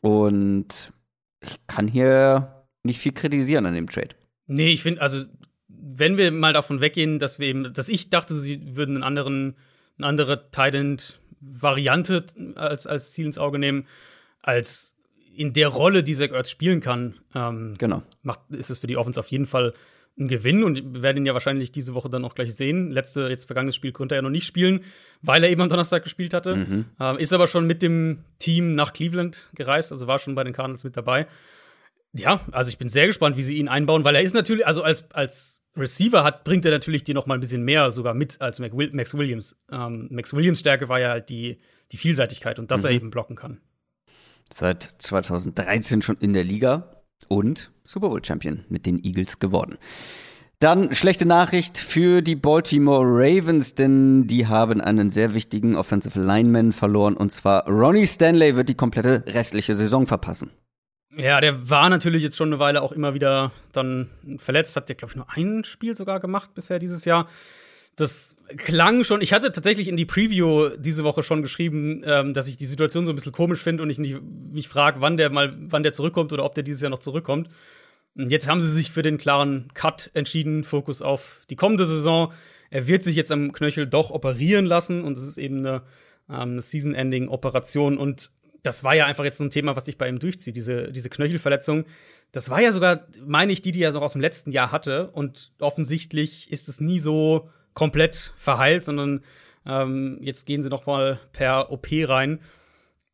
Und 0.00 0.92
ich 1.44 1.66
kann 1.66 1.88
hier 1.88 2.64
nicht 2.82 3.00
viel 3.00 3.12
kritisieren 3.12 3.66
an 3.66 3.74
dem 3.74 3.88
Trade. 3.88 4.10
Nee, 4.46 4.70
ich 4.70 4.82
finde, 4.82 5.00
also, 5.00 5.24
wenn 5.68 6.16
wir 6.16 6.30
mal 6.32 6.52
davon 6.52 6.80
weggehen, 6.80 7.18
dass 7.18 7.38
wir 7.38 7.46
eben, 7.46 7.72
dass 7.72 7.88
ich 7.88 8.10
dachte, 8.10 8.34
sie 8.34 8.76
würden 8.76 8.96
einen 8.96 9.04
anderen, 9.04 9.56
eine 9.98 10.06
andere 10.06 10.50
Titan-Variante 10.50 12.24
als, 12.56 12.86
als 12.86 13.12
Ziel 13.12 13.26
ins 13.26 13.38
Auge 13.38 13.58
nehmen, 13.58 13.86
als 14.42 14.96
in 15.34 15.52
der 15.52 15.68
Rolle, 15.68 16.02
die 16.02 16.14
Zach 16.14 16.30
Ertz 16.30 16.50
spielen 16.50 16.80
kann, 16.80 17.14
ähm, 17.34 17.74
genau. 17.78 18.02
macht, 18.22 18.40
ist 18.50 18.70
es 18.70 18.78
für 18.78 18.86
die 18.86 18.96
Offense 18.96 19.18
auf 19.18 19.28
jeden 19.28 19.46
Fall 19.46 19.72
ein 20.18 20.28
Gewinn 20.28 20.62
und 20.62 20.94
wir 20.94 21.02
werden 21.02 21.18
ihn 21.18 21.26
ja 21.26 21.34
wahrscheinlich 21.34 21.72
diese 21.72 21.94
Woche 21.94 22.08
dann 22.08 22.24
auch 22.24 22.34
gleich 22.34 22.54
sehen. 22.54 22.90
Letzte, 22.90 23.28
jetzt 23.28 23.46
vergangenes 23.46 23.74
Spiel 23.74 23.92
konnte 23.92 24.14
er 24.14 24.18
ja 24.18 24.22
noch 24.22 24.30
nicht 24.30 24.46
spielen, 24.46 24.80
weil 25.22 25.42
er 25.42 25.50
eben 25.50 25.60
am 25.60 25.68
Donnerstag 25.68 26.04
gespielt 26.04 26.34
hatte. 26.34 26.56
Mhm. 26.56 26.84
Ähm, 27.00 27.18
ist 27.18 27.32
aber 27.32 27.48
schon 27.48 27.66
mit 27.66 27.82
dem 27.82 28.24
Team 28.38 28.74
nach 28.74 28.92
Cleveland 28.92 29.50
gereist, 29.54 29.90
also 29.90 30.06
war 30.06 30.18
schon 30.18 30.34
bei 30.34 30.44
den 30.44 30.52
Cardinals 30.52 30.84
mit 30.84 30.96
dabei. 30.96 31.26
Ja, 32.12 32.40
also 32.52 32.68
ich 32.68 32.78
bin 32.78 32.88
sehr 32.88 33.08
gespannt, 33.08 33.36
wie 33.36 33.42
sie 33.42 33.56
ihn 33.56 33.68
einbauen, 33.68 34.04
weil 34.04 34.14
er 34.14 34.22
ist 34.22 34.34
natürlich, 34.34 34.64
also 34.64 34.84
als, 34.84 35.10
als 35.12 35.62
Receiver 35.76 36.22
hat, 36.22 36.44
bringt 36.44 36.64
er 36.64 36.70
natürlich 36.70 37.02
dir 37.02 37.14
noch 37.14 37.26
mal 37.26 37.34
ein 37.34 37.40
bisschen 37.40 37.64
mehr 37.64 37.90
sogar 37.90 38.14
mit 38.14 38.40
als 38.40 38.60
Max 38.60 39.16
Williams. 39.16 39.56
Ähm, 39.70 40.08
Max 40.12 40.32
Williams 40.32 40.60
Stärke 40.60 40.88
war 40.88 41.00
ja 41.00 41.10
halt 41.10 41.28
die, 41.28 41.58
die 41.90 41.96
Vielseitigkeit 41.96 42.60
und 42.60 42.70
dass 42.70 42.82
mhm. 42.82 42.86
er 42.86 42.92
eben 42.92 43.10
blocken 43.10 43.34
kann. 43.34 43.60
Seit 44.52 44.94
2013 44.98 46.02
schon 46.02 46.18
in 46.18 46.32
der 46.32 46.44
Liga, 46.44 46.93
und 47.28 47.70
Super 47.84 48.08
Bowl 48.08 48.24
Champion 48.24 48.64
mit 48.68 48.86
den 48.86 49.02
Eagles 49.02 49.38
geworden. 49.38 49.78
Dann 50.60 50.94
schlechte 50.94 51.26
Nachricht 51.26 51.78
für 51.78 52.22
die 52.22 52.36
Baltimore 52.36 53.04
Ravens, 53.04 53.74
denn 53.74 54.26
die 54.26 54.46
haben 54.46 54.80
einen 54.80 55.10
sehr 55.10 55.34
wichtigen 55.34 55.76
Offensive 55.76 56.18
Lineman 56.20 56.72
verloren 56.72 57.16
und 57.16 57.32
zwar 57.32 57.68
Ronnie 57.68 58.06
Stanley 58.06 58.56
wird 58.56 58.68
die 58.68 58.74
komplette 58.74 59.24
restliche 59.26 59.74
Saison 59.74 60.06
verpassen. 60.06 60.50
Ja, 61.16 61.40
der 61.40 61.68
war 61.68 61.90
natürlich 61.90 62.22
jetzt 62.22 62.36
schon 62.36 62.48
eine 62.48 62.58
Weile 62.58 62.82
auch 62.82 62.92
immer 62.92 63.14
wieder 63.14 63.52
dann 63.72 64.08
verletzt, 64.38 64.76
hat 64.76 64.88
der 64.88 64.96
glaube 64.96 65.12
ich 65.12 65.16
nur 65.16 65.26
ein 65.30 65.64
Spiel 65.64 65.94
sogar 65.94 66.18
gemacht 66.18 66.54
bisher 66.54 66.78
dieses 66.78 67.04
Jahr 67.04 67.28
das 67.96 68.34
klang 68.56 69.04
schon. 69.04 69.22
Ich 69.22 69.32
hatte 69.32 69.52
tatsächlich 69.52 69.88
in 69.88 69.96
die 69.96 70.04
Preview 70.04 70.70
diese 70.76 71.04
Woche 71.04 71.22
schon 71.22 71.42
geschrieben, 71.42 72.02
ähm, 72.04 72.34
dass 72.34 72.48
ich 72.48 72.56
die 72.56 72.66
Situation 72.66 73.04
so 73.04 73.12
ein 73.12 73.14
bisschen 73.14 73.32
komisch 73.32 73.60
finde 73.60 73.82
und 73.82 73.90
ich 73.90 73.98
nicht, 73.98 74.20
mich 74.22 74.68
frage, 74.68 75.00
wann 75.00 75.16
der 75.16 75.30
mal, 75.30 75.56
wann 75.58 75.82
der 75.82 75.92
zurückkommt 75.92 76.32
oder 76.32 76.44
ob 76.44 76.54
der 76.54 76.64
dieses 76.64 76.82
Jahr 76.82 76.90
noch 76.90 76.98
zurückkommt. 76.98 77.48
Jetzt 78.16 78.48
haben 78.48 78.60
sie 78.60 78.70
sich 78.70 78.90
für 78.90 79.02
den 79.02 79.18
klaren 79.18 79.70
Cut 79.74 80.10
entschieden, 80.14 80.62
Fokus 80.62 81.02
auf 81.02 81.44
die 81.50 81.56
kommende 81.56 81.84
Saison. 81.84 82.32
Er 82.70 82.86
wird 82.86 83.02
sich 83.02 83.16
jetzt 83.16 83.32
am 83.32 83.52
Knöchel 83.52 83.86
doch 83.86 84.10
operieren 84.10 84.66
lassen 84.66 85.02
und 85.02 85.18
es 85.18 85.24
ist 85.24 85.38
eben 85.38 85.58
eine, 85.58 85.82
ähm, 86.28 86.52
eine 86.52 86.62
Season-Ending-Operation. 86.62 87.98
Und 87.98 88.30
das 88.62 88.84
war 88.84 88.94
ja 88.94 89.06
einfach 89.06 89.24
jetzt 89.24 89.38
so 89.38 89.44
ein 89.44 89.50
Thema, 89.50 89.76
was 89.76 89.84
sich 89.84 89.98
bei 89.98 90.08
ihm 90.08 90.18
durchzieht, 90.18 90.56
diese, 90.56 90.92
diese 90.92 91.10
Knöchelverletzung. 91.10 91.84
Das 92.32 92.50
war 92.50 92.60
ja 92.60 92.72
sogar, 92.72 93.06
meine 93.24 93.52
ich, 93.52 93.62
die, 93.62 93.72
die 93.72 93.82
er 93.82 93.92
so 93.92 94.00
aus 94.00 94.12
dem 94.12 94.20
letzten 94.20 94.52
Jahr 94.52 94.70
hatte. 94.72 95.10
Und 95.10 95.52
offensichtlich 95.58 96.50
ist 96.50 96.68
es 96.68 96.80
nie 96.80 97.00
so 97.00 97.50
komplett 97.74 98.32
verheilt, 98.36 98.84
sondern 98.84 99.22
ähm, 99.66 100.18
jetzt 100.20 100.46
gehen 100.46 100.62
sie 100.62 100.68
noch 100.68 100.86
mal 100.86 101.20
per 101.32 101.70
OP 101.70 101.88
rein. 101.90 102.40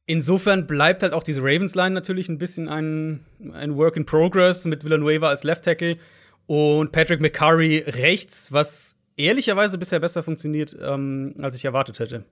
Insofern 0.06 0.66
bleibt 0.66 1.02
halt 1.02 1.12
auch 1.12 1.22
diese 1.22 1.40
Ravens-Line 1.40 1.94
natürlich 1.94 2.28
ein 2.28 2.38
bisschen 2.38 2.68
ein, 2.68 3.24
ein 3.52 3.76
Work 3.76 3.96
in 3.96 4.06
Progress 4.06 4.64
mit 4.64 4.84
Villanueva 4.84 5.28
als 5.28 5.44
Left 5.44 5.64
Tackle 5.64 5.98
und 6.46 6.90
Patrick 6.90 7.20
McCurry 7.20 7.84
rechts, 7.86 8.52
was 8.52 8.96
ehrlicherweise 9.16 9.78
bisher 9.78 10.00
besser 10.00 10.22
funktioniert, 10.22 10.76
ähm, 10.80 11.36
als 11.40 11.54
ich 11.54 11.64
erwartet 11.64 12.00
hätte. 12.00 12.24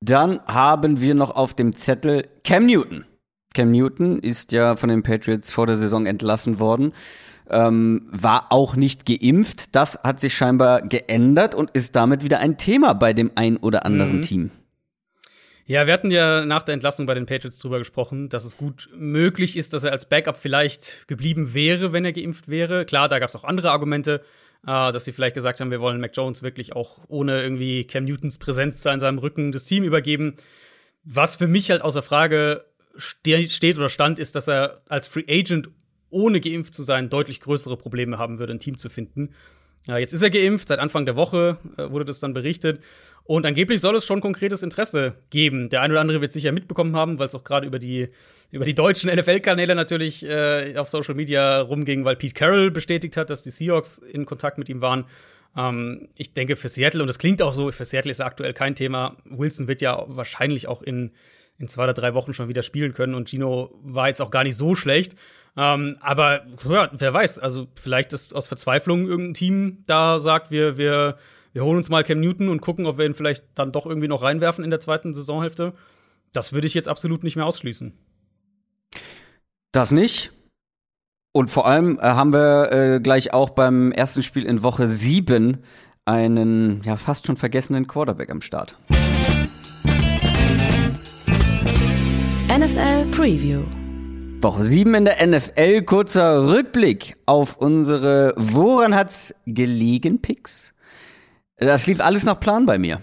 Dann 0.00 0.40
haben 0.46 1.00
wir 1.00 1.14
noch 1.14 1.34
auf 1.34 1.54
dem 1.54 1.74
Zettel 1.74 2.28
Cam 2.44 2.66
Newton. 2.66 3.04
Cam 3.54 3.72
Newton 3.72 4.20
ist 4.20 4.52
ja 4.52 4.76
von 4.76 4.90
den 4.90 5.02
Patriots 5.02 5.50
vor 5.50 5.66
der 5.66 5.76
Saison 5.76 6.06
entlassen 6.06 6.60
worden, 6.60 6.92
ähm, 7.50 8.08
war 8.10 8.46
auch 8.50 8.76
nicht 8.76 9.06
geimpft. 9.06 9.74
Das 9.74 9.98
hat 10.02 10.20
sich 10.20 10.34
scheinbar 10.34 10.82
geändert 10.82 11.54
und 11.54 11.70
ist 11.72 11.96
damit 11.96 12.24
wieder 12.24 12.40
ein 12.40 12.58
Thema 12.58 12.94
bei 12.94 13.12
dem 13.12 13.30
ein 13.34 13.56
oder 13.56 13.84
anderen 13.86 14.16
mhm. 14.16 14.22
Team. 14.22 14.50
Ja, 15.68 15.86
wir 15.86 15.92
hatten 15.92 16.10
ja 16.10 16.46
nach 16.46 16.62
der 16.62 16.72
Entlassung 16.72 17.04
bei 17.04 17.12
den 17.12 17.26
Patriots 17.26 17.58
drüber 17.58 17.78
gesprochen, 17.78 18.30
dass 18.30 18.46
es 18.46 18.56
gut 18.56 18.88
möglich 18.96 19.54
ist, 19.54 19.74
dass 19.74 19.84
er 19.84 19.92
als 19.92 20.08
Backup 20.08 20.38
vielleicht 20.38 21.06
geblieben 21.08 21.52
wäre, 21.52 21.92
wenn 21.92 22.06
er 22.06 22.14
geimpft 22.14 22.48
wäre. 22.48 22.86
Klar, 22.86 23.10
da 23.10 23.18
gab 23.18 23.28
es 23.28 23.36
auch 23.36 23.44
andere 23.44 23.70
Argumente, 23.70 24.22
äh, 24.66 24.92
dass 24.92 25.04
sie 25.04 25.12
vielleicht 25.12 25.34
gesagt 25.34 25.60
haben, 25.60 25.70
wir 25.70 25.80
wollen 25.80 26.00
Mac 26.00 26.16
Jones 26.16 26.42
wirklich 26.42 26.74
auch 26.74 27.00
ohne 27.08 27.42
irgendwie 27.42 27.84
Cam 27.84 28.06
Newtons 28.06 28.38
Präsenz 28.38 28.84
in 28.86 28.98
seinem 28.98 29.18
Rücken 29.18 29.52
das 29.52 29.66
Team 29.66 29.84
übergeben. 29.84 30.36
Was 31.04 31.36
für 31.36 31.48
mich 31.48 31.70
halt 31.70 31.82
außer 31.82 32.02
Frage 32.02 32.64
steht 32.96 33.76
oder 33.76 33.90
stand, 33.90 34.18
ist, 34.18 34.36
dass 34.36 34.48
er 34.48 34.80
als 34.88 35.06
Free 35.06 35.24
Agent 35.28 35.68
ohne 36.10 36.40
geimpft 36.40 36.74
zu 36.74 36.82
sein 36.82 37.10
deutlich 37.10 37.40
größere 37.40 37.76
Probleme 37.76 38.18
haben 38.18 38.38
würde, 38.38 38.54
ein 38.54 38.60
Team 38.60 38.76
zu 38.76 38.88
finden. 38.88 39.34
Ja, 39.86 39.96
jetzt 39.96 40.12
ist 40.12 40.20
er 40.20 40.28
geimpft, 40.28 40.68
seit 40.68 40.80
Anfang 40.80 41.06
der 41.06 41.16
Woche 41.16 41.56
äh, 41.78 41.90
wurde 41.90 42.04
das 42.04 42.20
dann 42.20 42.34
berichtet. 42.34 42.82
Und 43.24 43.46
angeblich 43.46 43.80
soll 43.80 43.96
es 43.96 44.04
schon 44.04 44.20
konkretes 44.20 44.62
Interesse 44.62 45.14
geben. 45.30 45.70
Der 45.70 45.80
eine 45.80 45.94
oder 45.94 46.02
andere 46.02 46.20
wird 46.20 46.30
sicher 46.30 46.52
mitbekommen 46.52 46.94
haben, 46.94 47.18
weil 47.18 47.28
es 47.28 47.34
auch 47.34 47.44
gerade 47.44 47.66
über 47.66 47.78
die, 47.78 48.08
über 48.50 48.66
die 48.66 48.74
deutschen 48.74 49.10
NFL-Kanäle 49.14 49.74
natürlich 49.74 50.24
äh, 50.26 50.74
auf 50.76 50.88
Social 50.88 51.14
Media 51.14 51.60
rumging, 51.60 52.04
weil 52.04 52.16
Pete 52.16 52.34
Carroll 52.34 52.70
bestätigt 52.70 53.16
hat, 53.16 53.30
dass 53.30 53.42
die 53.42 53.50
Seahawks 53.50 53.98
in 53.98 54.26
Kontakt 54.26 54.58
mit 54.58 54.68
ihm 54.68 54.82
waren. 54.82 55.06
Ähm, 55.56 56.08
ich 56.16 56.34
denke 56.34 56.56
für 56.56 56.68
Seattle, 56.68 57.00
und 57.00 57.06
das 57.06 57.18
klingt 57.18 57.40
auch 57.40 57.54
so, 57.54 57.72
für 57.72 57.86
Seattle 57.86 58.10
ist 58.10 58.20
aktuell 58.20 58.52
kein 58.52 58.74
Thema. 58.74 59.16
Wilson 59.24 59.68
wird 59.68 59.80
ja 59.80 60.04
wahrscheinlich 60.06 60.68
auch 60.68 60.82
in, 60.82 61.12
in 61.58 61.68
zwei 61.68 61.84
oder 61.84 61.94
drei 61.94 62.14
Wochen 62.14 62.34
schon 62.34 62.48
wieder 62.48 62.62
spielen 62.62 62.94
können. 62.94 63.14
Und 63.14 63.28
Gino 63.28 63.70
war 63.82 64.08
jetzt 64.08 64.22
auch 64.22 64.30
gar 64.30 64.44
nicht 64.44 64.56
so 64.56 64.74
schlecht. 64.74 65.16
Ähm, 65.56 65.96
aber 66.00 66.46
ja, 66.68 66.88
wer 66.92 67.12
weiß, 67.12 67.40
also 67.40 67.66
vielleicht 67.74 68.12
ist 68.12 68.32
aus 68.34 68.46
Verzweiflung 68.46 69.08
irgendein 69.08 69.34
Team 69.34 69.84
da 69.86 70.20
sagt, 70.20 70.52
wir, 70.52 70.78
wir, 70.78 71.18
wir 71.52 71.64
holen 71.64 71.78
uns 71.78 71.88
mal 71.88 72.04
Cam 72.04 72.20
Newton 72.20 72.48
und 72.48 72.60
gucken, 72.60 72.86
ob 72.86 72.98
wir 72.98 73.06
ihn 73.06 73.14
vielleicht 73.14 73.44
dann 73.56 73.72
doch 73.72 73.84
irgendwie 73.84 74.08
noch 74.08 74.22
reinwerfen 74.22 74.62
in 74.62 74.70
der 74.70 74.78
zweiten 74.78 75.14
Saisonhälfte. 75.14 75.72
Das 76.32 76.52
würde 76.52 76.68
ich 76.68 76.74
jetzt 76.74 76.88
absolut 76.88 77.24
nicht 77.24 77.34
mehr 77.34 77.46
ausschließen. 77.46 77.92
Das 79.72 79.90
nicht. 79.90 80.30
Und 81.32 81.50
vor 81.50 81.66
allem 81.66 81.98
äh, 81.98 82.02
haben 82.02 82.32
wir 82.32 82.72
äh, 82.72 83.00
gleich 83.00 83.32
auch 83.32 83.50
beim 83.50 83.90
ersten 83.92 84.22
Spiel 84.22 84.44
in 84.44 84.62
Woche 84.62 84.86
7 84.86 85.58
einen 86.04 86.82
ja 86.84 86.96
fast 86.96 87.26
schon 87.26 87.36
vergessenen 87.36 87.86
Quarterback 87.86 88.30
am 88.30 88.40
Start. 88.40 88.78
NFL 92.58 93.06
Preview. 93.12 93.62
Woche 94.42 94.64
7 94.64 94.92
in 94.96 95.04
der 95.04 95.24
NFL. 95.24 95.82
Kurzer 95.82 96.48
Rückblick 96.48 97.14
auf 97.24 97.56
unsere 97.56 98.34
Woran 98.36 98.96
hat's 98.96 99.32
gelegen 99.46 100.20
Picks. 100.20 100.74
Das 101.56 101.86
lief 101.86 102.00
alles 102.00 102.24
nach 102.24 102.40
Plan 102.40 102.66
bei 102.66 102.76
mir. 102.76 103.00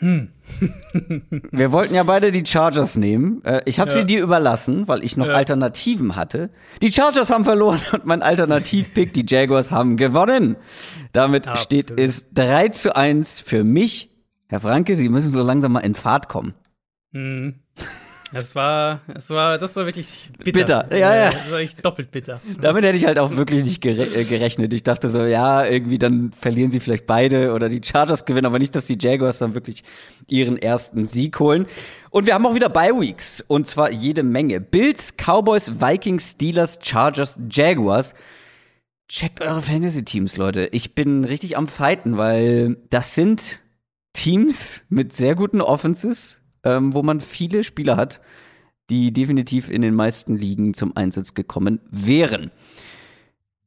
Hm. 0.00 0.32
Wir 1.50 1.72
wollten 1.72 1.94
ja 1.94 2.02
beide 2.02 2.30
die 2.30 2.44
Chargers 2.44 2.98
nehmen. 2.98 3.42
Äh, 3.42 3.62
ich 3.64 3.80
habe 3.80 3.90
ja. 3.90 3.96
sie 3.96 4.04
dir 4.04 4.22
überlassen, 4.22 4.86
weil 4.86 5.02
ich 5.02 5.16
noch 5.16 5.28
ja. 5.28 5.32
Alternativen 5.32 6.14
hatte. 6.14 6.50
Die 6.82 6.92
Chargers 6.92 7.30
haben 7.30 7.44
verloren 7.44 7.80
und 7.92 8.04
mein 8.04 8.20
Alternativpick, 8.20 9.14
die 9.14 9.24
Jaguars, 9.26 9.70
haben 9.70 9.96
gewonnen. 9.96 10.56
Damit 11.12 11.48
Absolut. 11.48 11.64
steht 11.64 11.98
es 11.98 12.26
3 12.34 12.68
zu 12.68 12.94
1 12.94 13.40
für 13.40 13.64
mich. 13.64 14.10
Herr 14.48 14.60
Franke, 14.60 14.96
Sie 14.96 15.08
müssen 15.08 15.32
so 15.32 15.42
langsam 15.42 15.72
mal 15.72 15.80
in 15.80 15.94
Fahrt 15.94 16.28
kommen. 16.28 16.52
Hm. 17.14 17.54
Es 18.32 18.54
war, 18.54 19.00
es 19.14 19.28
war, 19.30 19.58
das 19.58 19.74
war 19.74 19.86
wirklich 19.86 20.30
bitter. 20.38 20.84
Bitter, 20.84 20.96
ja, 20.96 21.16
ja. 21.16 21.30
Das 21.32 21.50
war 21.50 21.58
echt 21.58 21.84
doppelt 21.84 22.10
bitter. 22.12 22.40
Damit 22.60 22.84
hätte 22.84 22.96
ich 22.96 23.04
halt 23.04 23.18
auch 23.18 23.36
wirklich 23.36 23.64
nicht 23.64 23.80
gere 23.80 24.04
äh, 24.04 24.24
gerechnet. 24.24 24.72
Ich 24.72 24.84
dachte 24.84 25.08
so, 25.08 25.24
ja, 25.24 25.64
irgendwie 25.64 25.98
dann 25.98 26.32
verlieren 26.32 26.70
sie 26.70 26.78
vielleicht 26.78 27.06
beide 27.06 27.52
oder 27.52 27.68
die 27.68 27.80
Chargers 27.82 28.24
gewinnen, 28.24 28.46
aber 28.46 28.58
nicht, 28.58 28.74
dass 28.76 28.84
die 28.84 28.96
Jaguars 29.00 29.38
dann 29.38 29.54
wirklich 29.54 29.82
ihren 30.28 30.56
ersten 30.56 31.04
Sieg 31.06 31.40
holen. 31.40 31.66
Und 32.10 32.26
wir 32.26 32.34
haben 32.34 32.46
auch 32.46 32.54
wieder 32.54 32.68
Bye 32.68 32.98
Weeks 33.00 33.44
und 33.46 33.66
zwar 33.66 33.90
jede 33.90 34.22
Menge. 34.22 34.60
Bills, 34.60 35.14
Cowboys, 35.16 35.80
Vikings, 35.80 36.32
Steelers, 36.32 36.78
Chargers, 36.80 37.38
Jaguars. 37.50 38.14
Checkt 39.08 39.42
eure 39.42 39.60
Fantasy-Teams, 39.60 40.36
Leute. 40.36 40.68
Ich 40.70 40.94
bin 40.94 41.24
richtig 41.24 41.56
am 41.56 41.66
Fighten, 41.66 42.16
weil 42.16 42.76
das 42.90 43.16
sind 43.16 43.62
Teams 44.12 44.82
mit 44.88 45.12
sehr 45.12 45.34
guten 45.34 45.60
Offenses, 45.60 46.39
ähm, 46.64 46.94
wo 46.94 47.02
man 47.02 47.20
viele 47.20 47.64
Spieler 47.64 47.96
hat, 47.96 48.20
die 48.90 49.12
definitiv 49.12 49.70
in 49.70 49.82
den 49.82 49.94
meisten 49.94 50.36
Ligen 50.36 50.74
zum 50.74 50.96
Einsatz 50.96 51.34
gekommen 51.34 51.80
wären. 51.90 52.50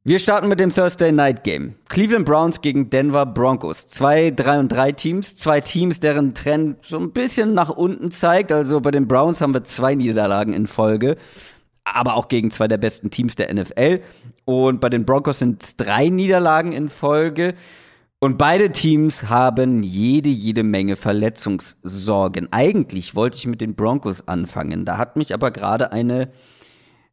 Wir 0.06 0.18
starten 0.18 0.48
mit 0.48 0.60
dem 0.60 0.70
Thursday 0.70 1.12
Night 1.12 1.44
Game. 1.44 1.76
Cleveland 1.88 2.26
Browns 2.26 2.60
gegen 2.60 2.90
Denver 2.90 3.24
Broncos. 3.24 3.86
Zwei 3.88 4.30
3 4.30 4.58
und 4.58 4.68
3 4.68 4.92
Teams, 4.92 5.34
zwei 5.34 5.62
Teams, 5.62 5.98
deren 5.98 6.34
Trend 6.34 6.84
so 6.84 6.98
ein 6.98 7.12
bisschen 7.12 7.54
nach 7.54 7.70
unten 7.70 8.10
zeigt. 8.10 8.52
Also 8.52 8.82
bei 8.82 8.90
den 8.90 9.08
Browns 9.08 9.40
haben 9.40 9.54
wir 9.54 9.64
zwei 9.64 9.94
Niederlagen 9.94 10.52
in 10.52 10.66
Folge, 10.66 11.16
aber 11.84 12.16
auch 12.16 12.28
gegen 12.28 12.50
zwei 12.50 12.68
der 12.68 12.76
besten 12.76 13.10
Teams 13.10 13.34
der 13.36 13.54
NFL. 13.54 14.02
Und 14.44 14.82
bei 14.82 14.90
den 14.90 15.06
Broncos 15.06 15.38
sind 15.38 15.62
es 15.62 15.76
drei 15.78 16.10
Niederlagen 16.10 16.72
in 16.72 16.90
Folge. 16.90 17.54
Und 18.24 18.38
beide 18.38 18.72
Teams 18.72 19.24
haben 19.24 19.82
jede, 19.82 20.30
jede 20.30 20.62
Menge 20.62 20.96
Verletzungssorgen. 20.96 22.50
Eigentlich 22.52 23.14
wollte 23.14 23.36
ich 23.36 23.46
mit 23.46 23.60
den 23.60 23.74
Broncos 23.74 24.26
anfangen. 24.26 24.86
Da 24.86 24.96
hat 24.96 25.16
mich 25.16 25.34
aber 25.34 25.50
gerade 25.50 25.92
eine, 25.92 26.30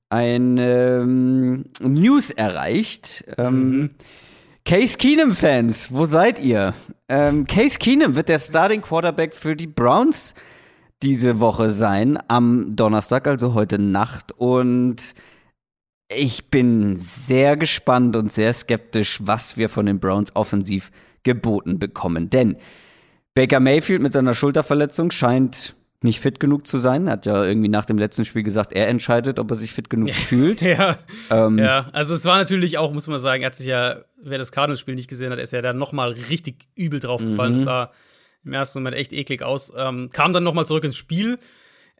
eine 0.08 1.02
ähm, 1.02 1.66
News 1.82 2.32
erreicht. 2.32 3.26
Ähm, 3.38 3.78
mhm. 3.78 3.90
Case 4.64 4.98
Keenum-Fans, 4.98 5.92
wo 5.92 6.06
seid 6.06 6.40
ihr? 6.40 6.74
Ähm, 7.10 7.46
Case 7.46 7.78
Keenum 7.78 8.16
wird 8.16 8.30
der 8.30 8.40
Starting 8.40 8.82
Quarterback 8.82 9.36
für 9.36 9.58
die 9.58 9.68
Browns 9.68 10.34
diese 11.04 11.42
Woche 11.42 11.72
sein, 11.72 12.20
am 12.30 12.78
Donnerstag, 12.78 13.28
also 13.28 13.54
heute 13.54 13.80
Nacht. 13.80 14.32
Und 14.32 15.14
ich 16.16 16.50
bin 16.50 16.98
sehr 16.98 17.58
gespannt 17.58 18.16
und 18.16 18.32
sehr 18.32 18.54
skeptisch, 18.54 19.20
was 19.22 19.58
wir 19.58 19.70
von 19.70 19.86
den 19.86 20.00
Browns 20.00 20.36
offensiv 20.36 20.92
geboten 21.24 21.80
bekommen. 21.80 22.30
Denn 22.30 22.58
Baker 23.34 23.60
Mayfield 23.60 24.02
mit 24.02 24.14
seiner 24.14 24.34
Schulterverletzung 24.34 25.12
scheint 25.12 25.76
nicht 26.04 26.20
fit 26.20 26.40
genug 26.40 26.66
zu 26.66 26.80
sein. 26.80 27.08
Er 27.08 27.14
hat 27.14 27.26
ja 27.26 27.44
irgendwie 27.44 27.70
nach 27.70 27.86
dem 27.86 27.98
letzten 27.98 28.26
Spiel 28.26 28.44
gesagt, 28.44 28.74
er 28.74 28.88
entscheidet, 28.88 29.38
ob 29.38 29.52
er 29.52 29.56
sich 29.56 29.72
fit 29.72 29.90
genug 29.90 30.14
fühlt. 30.28 30.62
ja. 30.62 30.98
Ähm, 31.30 31.60
ja, 31.60 31.90
also 31.94 32.16
es 32.16 32.26
war 32.26 32.38
natürlich 32.38 32.78
auch, 32.78 32.92
muss 32.92 33.08
man 33.08 33.20
sagen, 33.20 33.44
er 33.44 33.48
hat 33.48 33.56
sich 33.56 33.68
ja, 33.68 34.02
wer 34.22 34.38
das 34.38 34.52
Cardinals-Spiel 34.52 34.96
nicht 34.96 35.10
gesehen 35.10 35.32
hat, 35.32 35.40
ist 35.40 35.54
ja 35.54 35.62
da 35.62 35.74
noch 35.74 35.92
mal 35.92 36.12
richtig 36.12 36.68
übel 36.76 37.00
draufgefallen. 37.00 37.54
Mhm. 37.54 37.58
Das 37.58 37.66
sah 37.66 37.92
im 38.44 38.54
ersten 38.54 38.80
Moment 38.80 38.96
echt 38.96 39.14
eklig 39.14 39.44
aus. 39.44 39.72
Ähm, 39.78 40.10
kam 40.12 40.34
dann 40.34 40.44
noch 40.44 40.56
mal 40.56 40.66
zurück 40.66 40.84
ins 40.84 40.98
Spiel, 40.98 41.38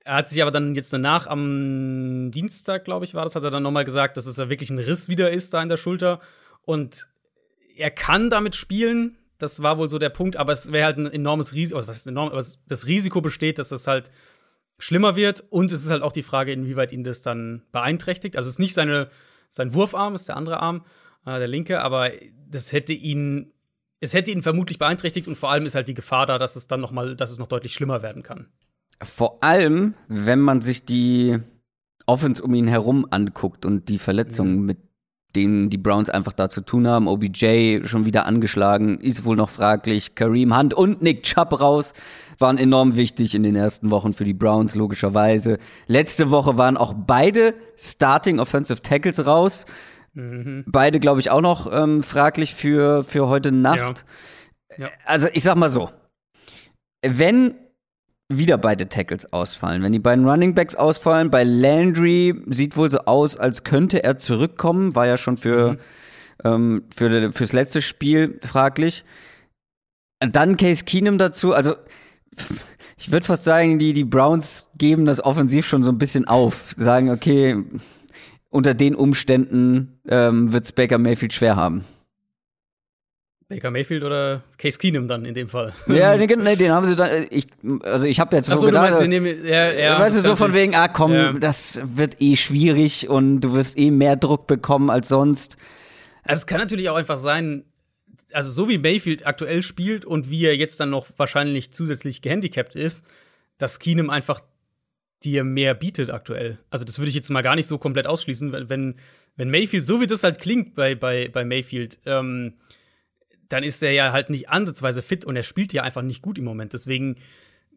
er 0.04 0.16
hat 0.16 0.28
sich 0.28 0.42
aber 0.42 0.52
dann 0.52 0.76
jetzt 0.76 0.92
danach 0.92 1.28
am 1.28 2.32
Dienstag, 2.32 2.86
glaube 2.86 3.06
ich, 3.06 3.14
war 3.14 3.24
das, 3.24 3.36
hat 3.36 3.44
er 3.44 3.52
dann 3.52 3.64
nochmal 3.64 3.86
gesagt, 3.86 4.18
dass 4.18 4.26
es 4.26 4.38
ja 4.38 4.50
wirklich 4.50 4.70
ein 4.70 4.80
Riss 4.80 5.10
wieder 5.10 5.32
ist 5.32 5.54
da 5.54 5.62
in 5.62 5.70
der 5.70 5.78
Schulter. 5.78 6.20
Und 6.64 7.08
er 7.76 7.92
kann 7.92 8.30
damit 8.30 8.56
spielen. 8.56 9.18
Das 9.38 9.62
war 9.62 9.78
wohl 9.78 9.90
so 9.90 9.98
der 9.98 10.10
Punkt, 10.10 10.38
aber 10.38 10.52
es 10.52 10.72
wäre 10.72 10.86
halt 10.86 10.98
ein 10.98 11.08
enormes 11.08 11.54
Risiko, 11.54 11.78
also 11.78 11.88
was 11.88 11.98
ist 11.98 12.08
enorm, 12.08 12.30
aber 12.30 12.44
das 12.68 12.86
Risiko 12.86 13.22
besteht, 13.22 13.58
dass 13.58 13.70
das 13.70 13.88
halt 13.88 14.12
schlimmer 14.78 15.16
wird. 15.16 15.44
Und 15.50 15.72
es 15.72 15.84
ist 15.84 15.92
halt 15.92 16.04
auch 16.04 16.12
die 16.12 16.24
Frage, 16.24 16.52
inwieweit 16.52 16.92
ihn 16.92 17.04
das 17.04 17.22
dann 17.22 17.64
beeinträchtigt. 17.72 18.38
Also 18.38 18.48
es 18.48 18.56
ist 18.56 18.60
nicht 18.60 18.74
seine, 18.74 19.10
sein 19.50 19.74
Wurfarm, 19.74 20.16
ist 20.16 20.28
der 20.28 20.38
andere 20.38 20.60
Arm, 20.60 20.86
äh, 21.26 21.38
der 21.38 21.48
linke, 21.48 21.82
aber 21.82 22.12
das 22.50 22.72
hätte 22.72 22.94
ihn, 22.94 23.52
es 24.00 24.14
hätte 24.14 24.32
ihn 24.32 24.42
vermutlich 24.42 24.80
beeinträchtigt 24.80 25.28
und 25.28 25.38
vor 25.38 25.52
allem 25.52 25.66
ist 25.66 25.76
halt 25.76 25.88
die 25.88 25.94
Gefahr 25.94 26.26
da, 26.26 26.40
dass 26.40 26.56
es 26.56 26.68
dann 26.68 26.82
noch 26.82 26.92
mal, 26.92 27.16
dass 27.16 27.32
es 27.32 27.40
noch 27.40 27.48
deutlich 27.48 27.74
schlimmer 27.74 28.02
werden 28.02 28.24
kann. 28.24 28.48
Vor 29.02 29.44
allem, 29.44 29.96
wenn 30.08 30.40
man 30.40 30.62
sich 30.62 30.86
die 30.86 31.40
Offense 32.06 32.44
um 32.44 32.54
ihn 32.54 32.68
herum 32.68 33.08
anguckt 33.10 33.66
und 33.66 33.90
die 33.90 34.00
Verletzungen, 34.00 34.60
mhm. 34.60 34.66
mit 34.66 34.78
denen 35.36 35.70
die 35.70 35.78
Browns 35.78 36.10
einfach 36.10 36.34
da 36.34 36.50
zu 36.50 36.62
tun 36.62 36.88
haben, 36.88 37.08
OBJ 37.08 37.86
schon 37.86 38.06
wieder 38.06 38.26
angeschlagen, 38.26 39.00
ist 39.00 39.24
wohl 39.24 39.36
noch 39.36 39.50
fraglich, 39.50 40.16
Kareem 40.16 40.58
Hunt 40.58 40.74
und 40.74 41.02
Nick 41.02 41.24
Chubb 41.24 41.60
raus, 41.60 41.94
waren 42.38 42.58
enorm 42.58 42.98
wichtig 42.98 43.34
in 43.34 43.44
den 43.44 43.56
ersten 43.56 43.92
Wochen 43.92 44.14
für 44.14 44.26
die 44.26 44.34
Browns, 44.34 44.76
logischerweise. 44.76 45.58
Letzte 45.88 46.32
Woche 46.32 46.58
waren 46.58 46.76
auch 46.76 46.94
beide 46.94 47.54
Starting 47.78 48.40
Offensive 48.40 48.82
Tackles 48.82 49.26
raus. 49.26 49.66
Mhm. 50.14 50.66
Beide, 50.68 51.00
glaube 51.00 51.22
ich, 51.22 51.32
auch 51.32 51.42
noch 51.42 51.72
ähm, 51.72 52.04
fraglich 52.04 52.54
für, 52.54 53.04
für 53.04 53.28
heute 53.28 53.52
Nacht. 53.52 54.06
Ja. 54.78 54.86
Ja. 54.86 54.90
Also, 55.06 55.28
ich 55.34 55.44
sag 55.44 55.56
mal 55.56 55.70
so: 55.70 55.90
Wenn 57.02 57.56
wieder 58.38 58.58
beide 58.58 58.90
Tackles 58.90 59.32
ausfallen. 59.32 59.84
Wenn 59.84 59.92
die 59.92 60.00
beiden 60.00 60.28
Running 60.28 60.56
Backs 60.56 60.76
ausfallen, 60.76 61.32
bei 61.32 61.44
Landry 61.44 62.36
sieht 62.48 62.78
wohl 62.78 62.90
so 62.90 63.00
aus, 63.00 63.38
als 63.38 63.64
könnte 63.64 64.04
er 64.04 64.18
zurückkommen, 64.18 64.96
war 64.96 65.08
ja 65.08 65.18
schon 65.18 65.38
für, 65.38 65.74
mhm. 65.74 65.78
ähm, 66.44 66.84
für 66.96 67.32
fürs 67.32 67.54
letzte 67.54 67.82
Spiel 67.82 68.40
fraglich. 68.44 69.04
Dann 70.20 70.58
Case 70.58 70.84
Keenum 70.86 71.18
dazu, 71.18 71.54
also 71.54 71.76
ich 72.98 73.12
würde 73.12 73.26
fast 73.26 73.44
sagen, 73.44 73.80
die, 73.80 73.94
die 73.94 74.04
Browns 74.04 74.70
geben 74.78 75.06
das 75.06 75.24
offensiv 75.24 75.68
schon 75.68 75.84
so 75.84 75.92
ein 75.92 75.98
bisschen 75.98 76.28
auf. 76.28 76.74
Sagen, 76.78 77.10
okay, 77.10 77.64
unter 78.50 78.74
den 78.74 78.96
Umständen 78.96 80.00
ähm, 80.08 80.54
wird 80.54 80.66
es 80.66 80.72
Baker 80.72 80.98
Mayfield 80.98 81.34
schwer 81.34 81.56
haben. 81.56 81.86
Baker 83.52 83.70
Mayfield 83.70 84.04
oder 84.04 84.44
Case 84.58 84.80
Keenum 84.80 85.10
dann 85.10 85.26
in 85.26 85.34
dem 85.34 85.50
Fall. 85.50 85.74
Ja, 85.88 86.16
nee, 86.18 86.26
den 86.26 86.72
haben 86.72 86.88
sie 86.88 86.96
dann. 86.96 87.10
Äh, 87.10 87.28
ich, 87.32 87.48
also 87.84 88.08
ich 88.08 88.20
habe 88.22 88.38
jetzt 88.38 88.48
so, 88.48 88.56
so 88.56 88.68
gedacht. 88.68 88.92
Meinst, 88.92 89.08
nehmen, 89.10 89.46
ja, 89.46 89.72
ja, 89.74 90.00
weißt 90.00 90.16
du, 90.16 90.22
so 90.22 90.38
von 90.38 90.54
wegen, 90.54 90.74
ah 90.74 90.88
komm, 90.88 91.14
ja. 91.14 91.34
das 91.34 91.82
wird 91.84 92.22
eh 92.22 92.38
schwierig 92.38 93.10
und 93.10 93.42
du 93.42 93.54
wirst 93.54 93.78
eh 93.78 93.92
mehr 93.92 94.16
Druck 94.16 94.48
bekommen 94.48 94.90
als 94.90 95.10
sonst. 95.10 95.58
Also 96.24 96.40
es 96.40 96.48
kann 96.48 96.60
natürlich 96.60 96.88
auch 96.88 96.96
einfach 96.96 97.18
sein, 97.18 97.66
also 98.32 98.50
so 98.52 98.70
wie 98.70 98.78
Mayfield 98.78 99.28
aktuell 99.28 99.64
spielt 99.64 100.06
und 100.06 100.30
wie 100.30 100.46
er 100.46 100.56
jetzt 100.56 100.80
dann 100.80 100.90
noch 100.90 101.08
wahrscheinlich 101.18 101.74
zusätzlich 101.74 102.22
gehandicapt 102.22 102.76
ist, 102.76 103.06
dass 103.58 103.80
Keenum 103.80 104.10
einfach 104.10 104.40
dir 105.26 105.44
mehr 105.44 105.74
bietet 105.74 106.10
aktuell. 106.10 106.58
Also 106.70 106.86
das 106.86 107.00
würde 107.00 107.10
ich 107.10 107.16
jetzt 107.16 107.30
mal 107.30 107.42
gar 107.42 107.58
nicht 107.58 107.68
so 107.68 107.78
komplett 107.78 108.08
ausschließen, 108.08 108.70
wenn, 108.70 108.96
wenn 109.36 109.50
Mayfield, 109.52 109.84
so 109.84 110.00
wie 110.00 110.08
das 110.08 110.24
halt 110.24 110.40
klingt 110.40 110.74
bei, 110.74 110.96
bei, 110.96 111.28
bei 111.28 111.44
Mayfield, 111.44 112.00
ähm, 112.06 112.54
dann 113.52 113.64
ist 113.64 113.84
er 113.84 113.92
ja 113.92 114.12
halt 114.12 114.30
nicht 114.30 114.50
ansatzweise 114.50 115.02
fit 115.02 115.26
und 115.26 115.36
er 115.36 115.44
spielt 115.44 115.74
ja 115.74 115.84
einfach 115.84 116.02
nicht 116.02 116.22
gut 116.22 116.38
im 116.38 116.46
Moment. 116.46 116.74
Deswegen 116.74 117.16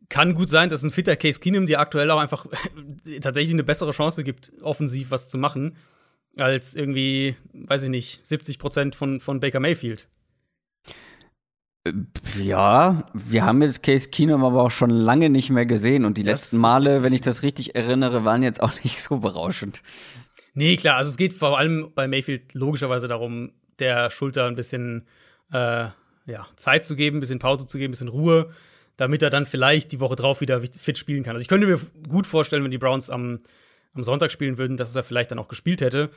kann 0.08 0.34
gut 0.34 0.48
sein, 0.48 0.68
dass 0.68 0.82
ein 0.82 0.90
fitter 0.90 1.16
Case 1.16 1.40
Keenum 1.40 1.66
dir 1.66 1.80
aktuell 1.80 2.10
auch 2.10 2.20
einfach 2.20 2.46
tatsächlich 3.20 3.52
eine 3.52 3.64
bessere 3.64 3.92
Chance 3.92 4.22
gibt, 4.22 4.52
offensiv 4.62 5.10
was 5.10 5.28
zu 5.28 5.38
machen, 5.38 5.76
als 6.36 6.76
irgendwie, 6.76 7.36
weiß 7.52 7.84
ich 7.84 7.88
nicht, 7.88 8.26
70 8.26 8.58
Prozent 8.58 8.94
von, 8.94 9.20
von 9.20 9.40
Baker 9.40 9.60
Mayfield. 9.60 10.08
Äh, 11.84 11.92
ja, 12.40 13.08
wir 13.12 13.44
haben 13.44 13.62
jetzt 13.62 13.82
Case 13.82 14.08
Keenum 14.10 14.44
aber 14.44 14.62
auch 14.62 14.70
schon 14.70 14.90
lange 14.90 15.30
nicht 15.30 15.50
mehr 15.50 15.66
gesehen 15.66 16.04
und 16.04 16.18
die 16.18 16.22
das 16.22 16.42
letzten 16.42 16.58
Male, 16.58 17.02
wenn 17.02 17.12
ich 17.12 17.20
das 17.20 17.42
richtig 17.42 17.74
erinnere, 17.74 18.24
waren 18.24 18.42
jetzt 18.42 18.62
auch 18.62 18.72
nicht 18.84 19.02
so 19.02 19.18
berauschend. 19.18 19.82
Nee, 20.54 20.76
klar, 20.76 20.96
also 20.98 21.10
es 21.10 21.16
geht 21.16 21.34
vor 21.34 21.58
allem 21.58 21.90
bei 21.96 22.06
Mayfield 22.06 22.54
logischerweise 22.54 23.08
darum, 23.08 23.52
der 23.80 24.10
Schulter 24.10 24.46
ein 24.46 24.54
bisschen 24.54 25.08
äh, 25.54 25.88
ja, 26.26 26.46
Zeit 26.56 26.84
zu 26.84 26.96
geben, 26.96 27.18
ein 27.18 27.20
bisschen 27.20 27.38
Pause 27.38 27.66
zu 27.66 27.78
geben, 27.78 27.90
ein 27.90 27.92
bisschen 27.92 28.08
Ruhe, 28.08 28.50
damit 28.96 29.22
er 29.22 29.30
dann 29.30 29.46
vielleicht 29.46 29.92
die 29.92 30.00
Woche 30.00 30.16
drauf 30.16 30.40
wieder 30.40 30.60
fit 30.60 30.98
spielen 30.98 31.22
kann. 31.22 31.32
Also 31.32 31.42
ich 31.42 31.48
könnte 31.48 31.66
mir 31.66 31.78
gut 32.08 32.26
vorstellen, 32.26 32.64
wenn 32.64 32.70
die 32.70 32.78
Browns 32.78 33.08
am, 33.08 33.40
am 33.94 34.04
Sonntag 34.04 34.32
spielen 34.32 34.58
würden, 34.58 34.76
dass 34.76 34.94
er 34.94 35.04
vielleicht 35.04 35.30
dann 35.30 35.38
auch 35.38 35.48
gespielt 35.48 35.80
hätte. 35.80 36.10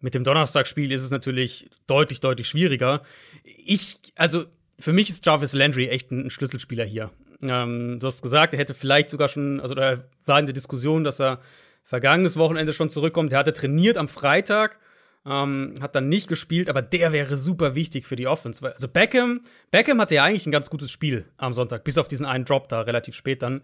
Mit 0.00 0.14
dem 0.14 0.24
Donnerstagsspiel 0.24 0.90
ist 0.92 1.02
es 1.02 1.10
natürlich 1.10 1.68
deutlich, 1.86 2.20
deutlich 2.20 2.48
schwieriger. 2.48 3.02
Ich, 3.44 3.98
also 4.16 4.44
für 4.78 4.94
mich 4.94 5.10
ist 5.10 5.26
Jarvis 5.26 5.52
Landry 5.52 5.88
echt 5.88 6.10
ein, 6.10 6.30
Schlüsselspieler 6.30 6.84
hier. 6.84 7.10
Ähm, 7.42 7.98
du 8.00 8.06
hast 8.06 8.22
gesagt, 8.22 8.54
er 8.54 8.60
hätte 8.60 8.72
vielleicht 8.72 9.10
sogar 9.10 9.28
schon, 9.28 9.60
also 9.60 9.74
da 9.74 10.04
war 10.24 10.38
in 10.38 10.46
der 10.46 10.54
Diskussion, 10.54 11.04
dass 11.04 11.20
er 11.20 11.40
vergangenes 11.84 12.38
Wochenende 12.38 12.72
schon 12.72 12.88
zurückkommt. 12.88 13.32
Er 13.32 13.40
hatte 13.40 13.52
trainiert 13.52 13.98
am 13.98 14.08
Freitag 14.08 14.78
ähm, 15.26 15.74
hat 15.80 15.94
dann 15.94 16.08
nicht 16.08 16.28
gespielt, 16.28 16.68
aber 16.68 16.82
der 16.82 17.12
wäre 17.12 17.36
super 17.36 17.74
wichtig 17.74 18.06
für 18.06 18.16
die 18.16 18.26
Offense. 18.26 18.66
Also 18.66 18.88
Beckham, 18.88 19.42
Beckham 19.70 20.00
hatte 20.00 20.14
ja 20.14 20.24
eigentlich 20.24 20.46
ein 20.46 20.52
ganz 20.52 20.70
gutes 20.70 20.90
Spiel 20.90 21.26
am 21.36 21.52
Sonntag, 21.52 21.84
bis 21.84 21.98
auf 21.98 22.08
diesen 22.08 22.26
einen 22.26 22.44
Drop 22.44 22.68
da 22.68 22.80
relativ 22.80 23.14
spät 23.14 23.42
dann. 23.42 23.62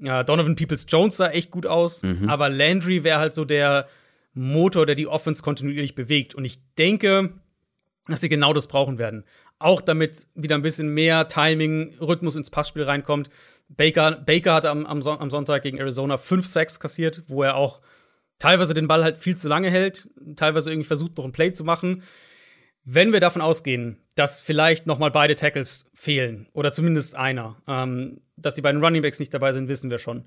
Ja, 0.00 0.22
Donovan 0.22 0.56
Peoples 0.56 0.86
Jones 0.88 1.16
sah 1.16 1.28
echt 1.28 1.50
gut 1.50 1.66
aus, 1.66 2.02
mhm. 2.02 2.28
aber 2.28 2.48
Landry 2.48 3.04
wäre 3.04 3.18
halt 3.18 3.34
so 3.34 3.44
der 3.44 3.88
Motor, 4.34 4.86
der 4.86 4.94
die 4.94 5.06
Offense 5.06 5.42
kontinuierlich 5.42 5.94
bewegt. 5.94 6.34
Und 6.34 6.44
ich 6.44 6.60
denke, 6.76 7.34
dass 8.06 8.20
sie 8.20 8.28
genau 8.28 8.52
das 8.52 8.66
brauchen 8.66 8.98
werden. 8.98 9.24
Auch 9.58 9.80
damit 9.80 10.26
wieder 10.34 10.56
ein 10.56 10.62
bisschen 10.62 10.88
mehr 10.88 11.28
Timing, 11.28 11.94
Rhythmus 12.00 12.36
ins 12.36 12.50
Passspiel 12.50 12.84
reinkommt. 12.84 13.28
Baker, 13.68 14.12
Baker 14.12 14.54
hatte 14.54 14.70
am, 14.70 14.86
am, 14.86 15.30
Sonntag 15.30 15.62
gegen 15.62 15.78
Arizona 15.78 16.16
5 16.16 16.46
Sacks 16.46 16.80
kassiert, 16.80 17.22
wo 17.28 17.42
er 17.42 17.56
auch 17.56 17.80
teilweise 18.42 18.74
den 18.74 18.88
Ball 18.88 19.04
halt 19.04 19.18
viel 19.18 19.36
zu 19.36 19.48
lange 19.48 19.70
hält, 19.70 20.08
teilweise 20.34 20.72
irgendwie 20.72 20.88
versucht, 20.88 21.16
noch 21.16 21.24
ein 21.24 21.30
Play 21.30 21.52
zu 21.52 21.62
machen. 21.62 22.02
Wenn 22.84 23.12
wir 23.12 23.20
davon 23.20 23.40
ausgehen, 23.40 23.98
dass 24.16 24.40
vielleicht 24.40 24.88
noch 24.88 24.98
mal 24.98 25.12
beide 25.12 25.36
Tackles 25.36 25.86
fehlen 25.94 26.48
oder 26.52 26.72
zumindest 26.72 27.14
einer, 27.14 27.62
ähm, 27.68 28.20
dass 28.36 28.56
die 28.56 28.60
beiden 28.60 28.82
Runningbacks 28.82 29.20
nicht 29.20 29.32
dabei 29.32 29.52
sind, 29.52 29.68
wissen 29.68 29.90
wir 29.90 29.98
schon. 29.98 30.24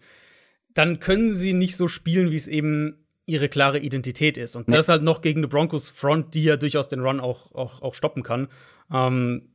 Dann 0.73 1.01
können 1.01 1.29
sie 1.29 1.51
nicht 1.51 1.75
so 1.75 1.89
spielen, 1.89 2.31
wie 2.31 2.37
es 2.37 2.47
eben 2.47 3.05
ihre 3.25 3.49
klare 3.49 3.79
Identität 3.79 4.37
ist. 4.37 4.55
Und 4.55 4.69
nee. 4.69 4.77
das 4.77 4.87
halt 4.87 5.03
noch 5.03 5.21
gegen 5.21 5.41
die 5.41 5.49
Broncos 5.49 5.89
Front, 5.89 6.35
die 6.35 6.45
ja 6.45 6.55
durchaus 6.55 6.87
den 6.87 7.01
Run 7.01 7.19
auch, 7.19 7.53
auch, 7.53 7.81
auch 7.81 7.95
stoppen 7.95 8.23
kann. 8.23 8.47
Ähm, 8.93 9.49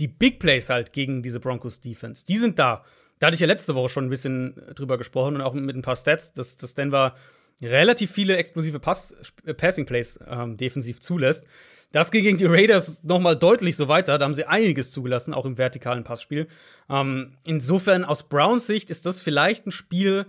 die 0.00 0.08
Big 0.08 0.40
Plays 0.40 0.70
halt 0.70 0.92
gegen 0.92 1.22
diese 1.22 1.38
Broncos 1.38 1.80
Defense, 1.80 2.26
die 2.26 2.36
sind 2.36 2.58
da. 2.58 2.84
Da 3.20 3.28
hatte 3.28 3.34
ich 3.34 3.40
ja 3.40 3.46
letzte 3.46 3.76
Woche 3.76 3.90
schon 3.90 4.06
ein 4.06 4.10
bisschen 4.10 4.60
drüber 4.74 4.98
gesprochen 4.98 5.36
und 5.36 5.40
auch 5.40 5.54
mit 5.54 5.76
ein 5.76 5.82
paar 5.82 5.94
Stats, 5.94 6.32
dass, 6.34 6.56
dass 6.56 6.74
Denver 6.74 7.14
relativ 7.62 8.10
viele 8.10 8.36
explosive 8.36 8.78
Pass 8.78 9.14
Passing 9.56 9.86
Plays 9.86 10.18
ähm, 10.28 10.56
defensiv 10.56 11.00
zulässt. 11.00 11.46
Das 11.92 12.10
ging 12.10 12.24
gegen 12.24 12.38
die 12.38 12.46
Raiders 12.46 13.04
noch 13.04 13.20
mal 13.20 13.36
deutlich 13.36 13.76
so 13.76 13.86
weiter. 13.86 14.18
Da 14.18 14.24
haben 14.24 14.34
sie 14.34 14.46
einiges 14.46 14.90
zugelassen, 14.90 15.32
auch 15.32 15.46
im 15.46 15.58
vertikalen 15.58 16.02
Passspiel. 16.02 16.48
Ähm, 16.90 17.36
insofern, 17.44 18.04
aus 18.04 18.28
Browns 18.28 18.66
Sicht 18.66 18.90
ist 18.90 19.06
das 19.06 19.22
vielleicht 19.22 19.66
ein 19.66 19.70
Spiel, 19.70 20.26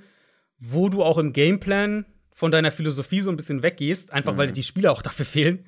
wo 0.60 0.90
du 0.90 1.04
auch 1.04 1.18
im 1.18 1.34
Gameplan 1.34 2.06
von 2.32 2.52
deiner 2.52 2.72
Philosophie 2.72 3.22
so 3.22 3.32
ein 3.32 3.36
bisschen 3.36 3.64
weggehst, 3.64 4.14
einfach 4.14 4.34
mhm. 4.34 4.38
weil 4.38 4.52
die 4.52 4.62
Spieler 4.62 4.92
auch 4.92 5.02
dafür 5.02 5.26
fehlen. 5.26 5.66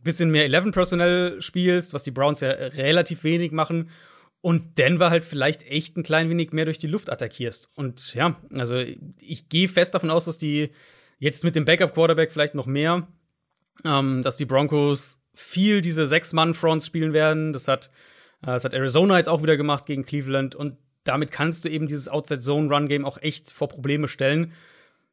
Ein 0.00 0.02
bisschen 0.02 0.30
mehr 0.30 0.44
11 0.44 0.72
Personnel 0.72 1.40
spielst, 1.40 1.94
was 1.94 2.02
die 2.02 2.10
Browns 2.10 2.40
ja 2.40 2.50
relativ 2.50 3.22
wenig 3.22 3.52
machen. 3.52 3.90
Und 4.40 4.78
Denver 4.78 5.10
halt 5.10 5.24
vielleicht 5.24 5.64
echt 5.64 5.96
ein 5.96 6.02
klein 6.02 6.30
wenig 6.30 6.52
mehr 6.52 6.64
durch 6.64 6.78
die 6.78 6.86
Luft 6.86 7.10
attackierst. 7.10 7.70
Und 7.76 8.14
ja, 8.14 8.36
also 8.52 8.82
ich 9.18 9.48
gehe 9.48 9.68
fest 9.68 9.94
davon 9.94 10.10
aus, 10.10 10.24
dass 10.24 10.38
die 10.38 10.70
Jetzt 11.18 11.44
mit 11.44 11.56
dem 11.56 11.64
Backup-Quarterback 11.64 12.32
vielleicht 12.32 12.54
noch 12.54 12.66
mehr, 12.66 13.06
ähm, 13.84 14.22
dass 14.22 14.36
die 14.36 14.44
Broncos 14.44 15.20
viel 15.34 15.80
diese 15.80 16.06
Sechs-Mann-Fronts 16.06 16.86
spielen 16.86 17.12
werden. 17.12 17.52
Das 17.52 17.68
hat, 17.68 17.90
äh, 18.42 18.46
das 18.46 18.64
hat 18.64 18.74
Arizona 18.74 19.18
jetzt 19.18 19.28
auch 19.28 19.42
wieder 19.42 19.56
gemacht 19.56 19.86
gegen 19.86 20.04
Cleveland. 20.04 20.54
Und 20.54 20.76
damit 21.04 21.30
kannst 21.30 21.64
du 21.64 21.68
eben 21.68 21.86
dieses 21.86 22.08
Outside-Zone-Run-Game 22.08 23.04
auch 23.04 23.18
echt 23.20 23.52
vor 23.52 23.68
Probleme 23.68 24.08
stellen. 24.08 24.52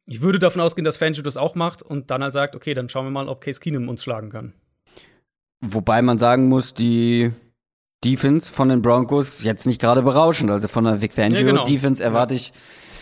Ich 0.06 0.20
würde 0.20 0.38
davon 0.38 0.60
ausgehen, 0.60 0.84
dass 0.84 0.98
Fangio 0.98 1.22
das 1.22 1.36
auch 1.36 1.54
macht 1.54 1.82
und 1.82 2.10
dann 2.10 2.22
halt 2.22 2.34
sagt, 2.34 2.54
okay, 2.54 2.74
dann 2.74 2.88
schauen 2.88 3.06
wir 3.06 3.10
mal, 3.10 3.28
ob 3.28 3.40
Case 3.40 3.60
Keenum 3.60 3.88
uns 3.88 4.02
schlagen 4.02 4.30
kann. 4.30 4.52
Wobei 5.62 6.02
man 6.02 6.18
sagen 6.18 6.48
muss, 6.48 6.74
die 6.74 7.32
Defense 8.04 8.52
von 8.52 8.68
den 8.68 8.82
Broncos 8.82 9.42
jetzt 9.42 9.66
nicht 9.66 9.80
gerade 9.80 10.02
berauschend. 10.02 10.50
Also 10.50 10.68
von 10.68 10.84
der 10.84 11.00
Vic 11.00 11.14
Fangio 11.14 11.38
ja, 11.38 11.46
genau. 11.46 11.64
Defense 11.64 12.04
erwarte 12.04 12.34
ich 12.34 12.52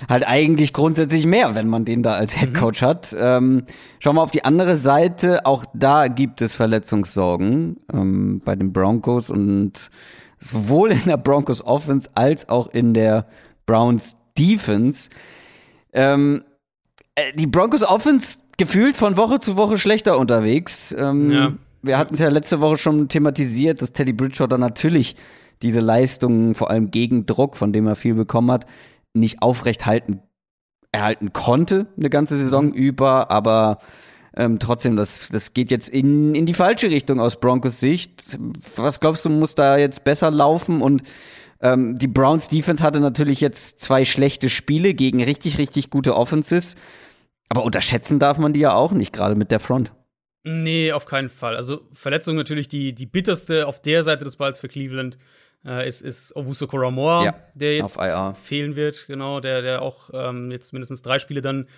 halt 0.08 0.26
eigentlich 0.26 0.72
grundsätzlich 0.72 1.26
mehr, 1.26 1.54
wenn 1.54 1.68
man 1.68 1.84
den 1.84 2.02
da 2.02 2.12
als 2.12 2.32
Head 2.38 2.50
mhm. 2.50 2.54
Coach 2.56 2.82
mhm. 2.82 2.86
hat. 2.86 3.16
Ähm, 3.18 3.64
schauen 3.98 4.16
wir 4.16 4.22
auf 4.22 4.30
die 4.30 4.44
andere 4.44 4.76
Seite. 4.76 5.46
Auch 5.46 5.64
da 5.74 6.08
gibt 6.08 6.40
es 6.40 6.54
Verletzungssorgen 6.54 7.78
ähm, 7.92 8.40
bei 8.44 8.56
den 8.56 8.72
Broncos 8.72 9.30
und 9.30 9.90
sowohl 10.38 10.92
in 10.92 11.04
der 11.06 11.16
Broncos 11.16 11.64
Offense 11.64 12.10
als 12.14 12.48
auch 12.48 12.68
in 12.68 12.94
der 12.94 13.26
Browns 13.66 14.16
Defense. 14.38 15.10
Ähm, 15.92 16.42
äh, 17.14 17.32
die 17.34 17.46
Broncos 17.46 17.82
Offense 17.82 18.38
gefühlt 18.56 18.96
von 18.96 19.16
Woche 19.16 19.40
zu 19.40 19.56
Woche 19.56 19.78
schlechter 19.78 20.18
unterwegs. 20.18 20.94
Ähm, 20.98 21.30
ja. 21.30 21.52
Wir 21.82 21.98
hatten 21.98 22.14
es 22.14 22.20
ja 22.20 22.28
letzte 22.28 22.60
Woche 22.60 22.76
schon 22.76 23.08
thematisiert, 23.08 23.82
dass 23.82 23.92
Teddy 23.92 24.12
Bridgewater 24.12 24.58
natürlich 24.58 25.16
diese 25.62 25.80
Leistungen, 25.80 26.54
vor 26.54 26.70
allem 26.70 26.90
gegen 26.90 27.26
Druck, 27.26 27.56
von 27.56 27.72
dem 27.72 27.86
er 27.86 27.96
viel 27.96 28.14
bekommen 28.14 28.50
hat, 28.50 28.66
nicht 29.14 29.42
aufrecht 29.42 29.86
halten, 29.86 30.20
erhalten 30.90 31.32
konnte, 31.32 31.86
eine 31.96 32.10
ganze 32.10 32.36
Saison 32.36 32.66
mhm. 32.66 32.74
über, 32.74 33.30
aber 33.30 33.78
ähm, 34.36 34.58
trotzdem, 34.58 34.96
das, 34.96 35.28
das 35.30 35.52
geht 35.52 35.70
jetzt 35.70 35.88
in, 35.88 36.34
in 36.34 36.46
die 36.46 36.54
falsche 36.54 36.90
Richtung 36.90 37.20
aus 37.20 37.38
Broncos 37.38 37.80
Sicht. 37.80 38.38
Was 38.76 39.00
glaubst 39.00 39.24
du, 39.24 39.30
muss 39.30 39.54
da 39.54 39.76
jetzt 39.76 40.04
besser 40.04 40.30
laufen? 40.30 40.80
Und 40.80 41.02
ähm, 41.60 41.98
die 41.98 42.08
Browns 42.08 42.48
Defense 42.48 42.82
hatte 42.82 43.00
natürlich 43.00 43.40
jetzt 43.40 43.78
zwei 43.78 44.04
schlechte 44.04 44.48
Spiele 44.48 44.94
gegen 44.94 45.22
richtig, 45.22 45.58
richtig 45.58 45.90
gute 45.90 46.16
Offenses. 46.16 46.76
Aber 47.48 47.64
unterschätzen 47.64 48.18
darf 48.18 48.38
man 48.38 48.54
die 48.54 48.60
ja 48.60 48.74
auch 48.74 48.92
nicht, 48.92 49.12
gerade 49.12 49.34
mit 49.34 49.50
der 49.50 49.60
Front. 49.60 49.92
Nee, 50.44 50.92
auf 50.92 51.04
keinen 51.04 51.28
Fall. 51.28 51.54
Also 51.54 51.82
Verletzung 51.92 52.34
natürlich 52.34 52.66
die, 52.66 52.94
die 52.94 53.06
bitterste 53.06 53.66
auf 53.66 53.80
der 53.80 54.02
Seite 54.02 54.24
des 54.24 54.36
Balls 54.36 54.58
für 54.58 54.68
Cleveland 54.68 55.18
äh, 55.64 55.86
ist, 55.86 56.02
ist 56.02 56.34
Owusu 56.36 56.66
Koramoa, 56.66 57.24
Ja, 57.24 57.34
der 57.54 57.76
jetzt 57.76 57.98
fehlen 58.42 58.76
wird, 58.76 59.06
genau, 59.06 59.40
der, 59.40 59.62
der 59.62 59.82
auch 59.82 60.10
ähm, 60.12 60.50
jetzt 60.50 60.72
mindestens 60.72 61.02
drei 61.02 61.18
Spiele 61.18 61.40
dann 61.40 61.68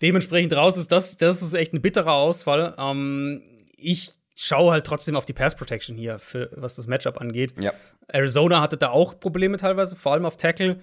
dementsprechend 0.00 0.52
raus 0.54 0.76
ist. 0.76 0.92
Das, 0.92 1.16
das 1.16 1.42
ist 1.42 1.54
echt 1.54 1.72
ein 1.72 1.80
bitterer 1.80 2.12
Ausfall. 2.12 2.74
Ähm, 2.78 3.42
ich 3.76 4.12
schaue 4.34 4.72
halt 4.72 4.84
trotzdem 4.84 5.16
auf 5.16 5.24
die 5.24 5.32
Pass 5.32 5.54
Protection 5.54 5.96
hier, 5.96 6.18
für, 6.18 6.50
was 6.56 6.76
das 6.76 6.86
Matchup 6.86 7.20
angeht. 7.20 7.54
Ja. 7.58 7.72
Arizona 8.08 8.60
hatte 8.60 8.76
da 8.76 8.90
auch 8.90 9.18
Probleme 9.18 9.56
teilweise, 9.56 9.96
vor 9.96 10.12
allem 10.12 10.24
auf 10.24 10.36
Tackle. 10.36 10.78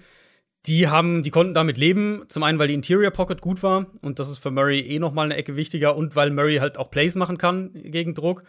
Die 0.66 0.88
haben, 0.88 1.22
die 1.22 1.30
konnten 1.30 1.54
damit 1.54 1.78
leben. 1.78 2.24
Zum 2.28 2.42
einen, 2.42 2.58
weil 2.58 2.68
die 2.68 2.74
Interior 2.74 3.10
Pocket 3.10 3.40
gut 3.40 3.62
war 3.62 3.86
und 4.02 4.18
das 4.18 4.28
ist 4.28 4.38
für 4.38 4.50
Murray 4.50 4.80
eh 4.80 4.98
noch 4.98 5.12
mal 5.12 5.24
eine 5.24 5.36
Ecke 5.36 5.56
wichtiger 5.56 5.96
und 5.96 6.16
weil 6.16 6.30
Murray 6.30 6.56
halt 6.56 6.76
auch 6.76 6.90
Plays 6.90 7.14
machen 7.14 7.38
kann 7.38 7.70
gegen 7.72 8.14
Druck. 8.14 8.42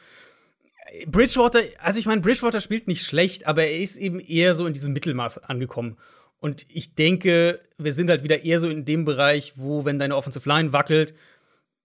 Bridgewater, 1.07 1.59
also 1.79 1.99
ich 1.99 2.05
meine, 2.05 2.21
Bridgewater 2.21 2.61
spielt 2.61 2.87
nicht 2.87 3.05
schlecht, 3.05 3.47
aber 3.47 3.63
er 3.63 3.79
ist 3.79 3.97
eben 3.97 4.19
eher 4.19 4.53
so 4.53 4.65
in 4.65 4.73
diesem 4.73 4.93
Mittelmaß 4.93 5.39
angekommen. 5.39 5.97
Und 6.39 6.65
ich 6.69 6.95
denke, 6.95 7.61
wir 7.77 7.93
sind 7.93 8.09
halt 8.09 8.23
wieder 8.23 8.43
eher 8.43 8.59
so 8.59 8.67
in 8.67 8.83
dem 8.83 9.05
Bereich, 9.05 9.53
wo, 9.55 9.85
wenn 9.85 9.99
deine 9.99 10.15
Offensive 10.15 10.47
Line 10.49 10.73
wackelt, 10.73 11.13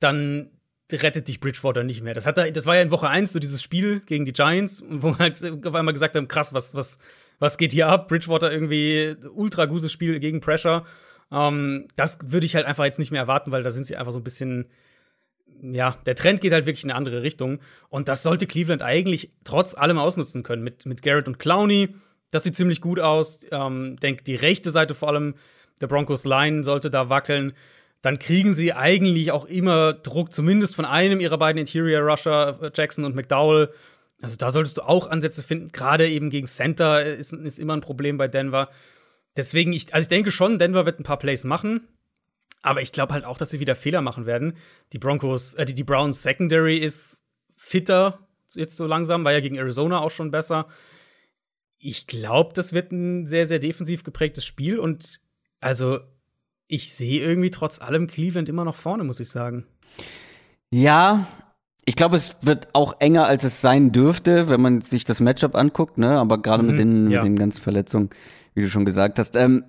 dann 0.01 0.51
rettet 0.93 1.29
dich 1.29 1.41
Bridgewater 1.41 1.83
nicht 1.83 2.03
mehr. 2.03 2.15
Das, 2.15 2.27
hat 2.27 2.39
er, 2.39 2.51
das 2.51 2.67
war 2.67 2.77
ja 2.77 2.83
in 2.83 2.91
Woche 2.91 3.09
1 3.09 3.33
so 3.33 3.39
dieses 3.39 3.63
Spiel 3.63 4.01
gegen 4.01 4.25
die 4.25 4.33
Giants, 4.33 4.83
wo 4.89 5.11
wir 5.11 5.19
halt 5.19 5.43
auf 5.67 5.75
einmal 5.75 5.95
gesagt 5.95 6.17
haben, 6.17 6.29
krass, 6.29 6.55
was, 6.55 6.75
was, 6.75 6.99
was 7.39 7.59
geht 7.59 7.73
hier 7.73 7.89
ab? 7.89 8.09
Bridgewater 8.09 8.53
irgendwie 8.53 9.15
ultra 9.35 9.67
gutes 9.67 9.93
Spiel 9.93 10.19
gegen 10.21 10.41
Pressure. 10.41 10.85
Ähm, 11.31 11.89
das 11.97 12.19
würde 12.23 12.47
ich 12.47 12.55
halt 12.55 12.67
einfach 12.67 12.85
jetzt 12.85 12.99
nicht 12.99 13.11
mehr 13.11 13.21
erwarten, 13.21 13.51
weil 13.51 13.63
da 13.63 13.71
sind 13.71 13.85
sie 13.85 13.97
einfach 13.97 14.13
so 14.13 14.19
ein 14.19 14.25
bisschen 14.25 14.71
ja, 15.63 15.99
der 16.07 16.15
Trend 16.15 16.41
geht 16.41 16.53
halt 16.53 16.67
wirklich 16.67 16.85
in 16.85 16.91
eine 16.91 16.99
andere 16.99 17.23
Richtung. 17.23 17.61
Und 17.89 18.09
das 18.09 18.23
sollte 18.23 18.47
Cleveland 18.47 18.83
eigentlich 18.83 19.31
trotz 19.45 19.75
allem 19.75 19.99
ausnutzen 19.99 20.43
können. 20.43 20.63
Mit, 20.63 20.87
mit 20.87 21.03
Garrett 21.03 21.29
und 21.29 21.39
Clowney, 21.39 21.95
das 22.31 22.45
sieht 22.45 22.57
ziemlich 22.57 22.81
gut 22.81 23.01
aus. 23.01 23.47
Ähm, 23.51 23.97
denke, 24.01 24.25
die 24.25 24.35
rechte 24.35 24.71
Seite 24.71 24.95
vor 24.95 25.09
allem 25.09 25.35
der 25.81 25.87
Broncos 25.87 26.25
Line 26.25 26.65
sollte 26.65 26.91
da 26.91 27.09
wackeln. 27.09 27.53
Dann 28.03 28.19
kriegen 28.19 28.55
sie 28.55 28.73
eigentlich 28.73 29.33
auch 29.33 29.47
immer 29.47 29.93
Druck, 29.93 30.33
zumindest 30.33 30.77
von 30.77 30.85
einem 30.85 31.21
ihrer 31.21 31.39
beiden 31.39 31.59
Interior 31.59 32.03
Rusher, 32.03 32.59
äh, 32.63 32.71
Jackson 32.75 33.05
und 33.05 33.15
McDowell. 33.15 33.71
Also 34.23 34.37
da 34.37 34.51
solltest 34.51 34.79
du 34.79 34.83
auch 34.83 35.11
Ansätze 35.11 35.43
finden. 35.43 35.69
Gerade 35.69 36.09
eben 36.09 36.31
gegen 36.31 36.47
Center 36.47 37.05
ist, 37.05 37.33
ist 37.33 37.59
immer 37.59 37.77
ein 37.77 37.81
Problem 37.81 38.17
bei 38.17 38.29
Denver. 38.29 38.71
Deswegen, 39.37 39.73
ich, 39.73 39.93
also 39.93 40.05
ich 40.05 40.09
denke 40.09 40.31
schon, 40.31 40.59
Denver 40.59 40.87
wird 40.87 40.99
ein 41.01 41.05
paar 41.05 41.19
Plays 41.19 41.45
machen. 41.45 41.87
Aber 42.63 42.83
ich 42.83 42.93
glaube 42.93 43.15
halt 43.15 43.25
auch, 43.25 43.39
dass 43.39 43.51
sie 43.51 43.61
wieder 43.61 43.77
Fehler 43.77 44.01
machen 44.01 44.27
werden. 44.27 44.55
Die 44.93 44.99
Broncos, 44.99 45.55
äh, 45.55 45.65
die, 45.65 45.75
die 45.75 45.85
Browns 45.85 46.23
Secondary 46.23 46.79
ist 46.79 47.23
fitter 47.57 48.19
jetzt 48.55 48.77
so 48.77 48.87
langsam, 48.87 49.25
war 49.25 49.33
ja 49.33 49.41
gegen 49.41 49.57
Arizona 49.57 50.01
auch 50.01 50.11
schon 50.11 50.31
besser. 50.31 50.67
Ich 51.79 52.07
glaube, 52.07 52.55
das 52.55 52.73
wird 52.73 52.93
ein 52.93 53.27
sehr, 53.27 53.47
sehr 53.47 53.59
defensiv 53.59 54.03
geprägtes 54.05 54.45
Spiel 54.45 54.79
und 54.79 55.21
also 55.61 55.99
ich 56.69 56.93
sehe 56.93 57.21
irgendwie 57.23 57.51
trotz 57.51 57.81
allem 57.81 58.07
Cleveland 58.07 58.49
immer 58.49 58.65
noch 58.65 58.75
vorne, 58.77 59.05
muss 59.05 59.21
ich 59.21 59.29
sagen. 59.29 59.67
Ja, 60.71 61.27
ich 61.85 61.95
glaube, 61.97 62.17
es 62.17 62.37
wird 62.43 62.69
auch 62.75 63.01
enger, 63.01 63.27
als 63.27 63.45
es 63.45 63.61
sein 63.61 63.93
dürfte, 63.93 64.49
wenn 64.49 64.61
man 64.61 64.81
sich 64.81 65.05
das 65.05 65.21
Matchup 65.21 65.55
anguckt, 65.55 65.99
ne? 65.99 66.19
Aber 66.19 66.43
gerade 66.43 66.63
Mhm, 66.63 66.69
mit, 66.71 66.79
den, 66.79 67.11
ja. 67.11 67.19
mit 67.23 67.27
den 67.27 67.39
ganzen 67.39 67.63
Verletzungen, 67.63 68.11
wie 68.55 68.63
du 68.63 68.69
schon 68.69 68.85
gesagt 68.85 69.19
hast. 69.19 69.37
Ähm, 69.37 69.65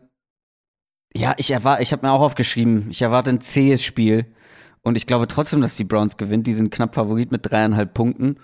ja, 1.16 1.34
ich 1.38 1.52
erwarte, 1.52 1.82
ich 1.84 1.92
habe 1.92 2.06
mir 2.06 2.12
auch 2.12 2.22
aufgeschrieben, 2.22 2.88
ich 2.90 3.02
erwarte 3.02 3.30
ein 3.32 3.42
zähes 3.42 3.84
Spiel. 3.84 4.26
Und 4.84 4.96
ich 4.96 5.06
glaube 5.06 5.28
trotzdem, 5.28 5.60
dass 5.62 5.76
die 5.76 5.84
Browns 5.84 6.16
gewinnt. 6.16 6.48
Die 6.48 6.54
sind 6.54 6.72
knapp 6.72 6.96
Favorit 6.96 7.32
mit 7.32 7.50
dreieinhalb 7.50 7.94
Punkten. 7.94 8.38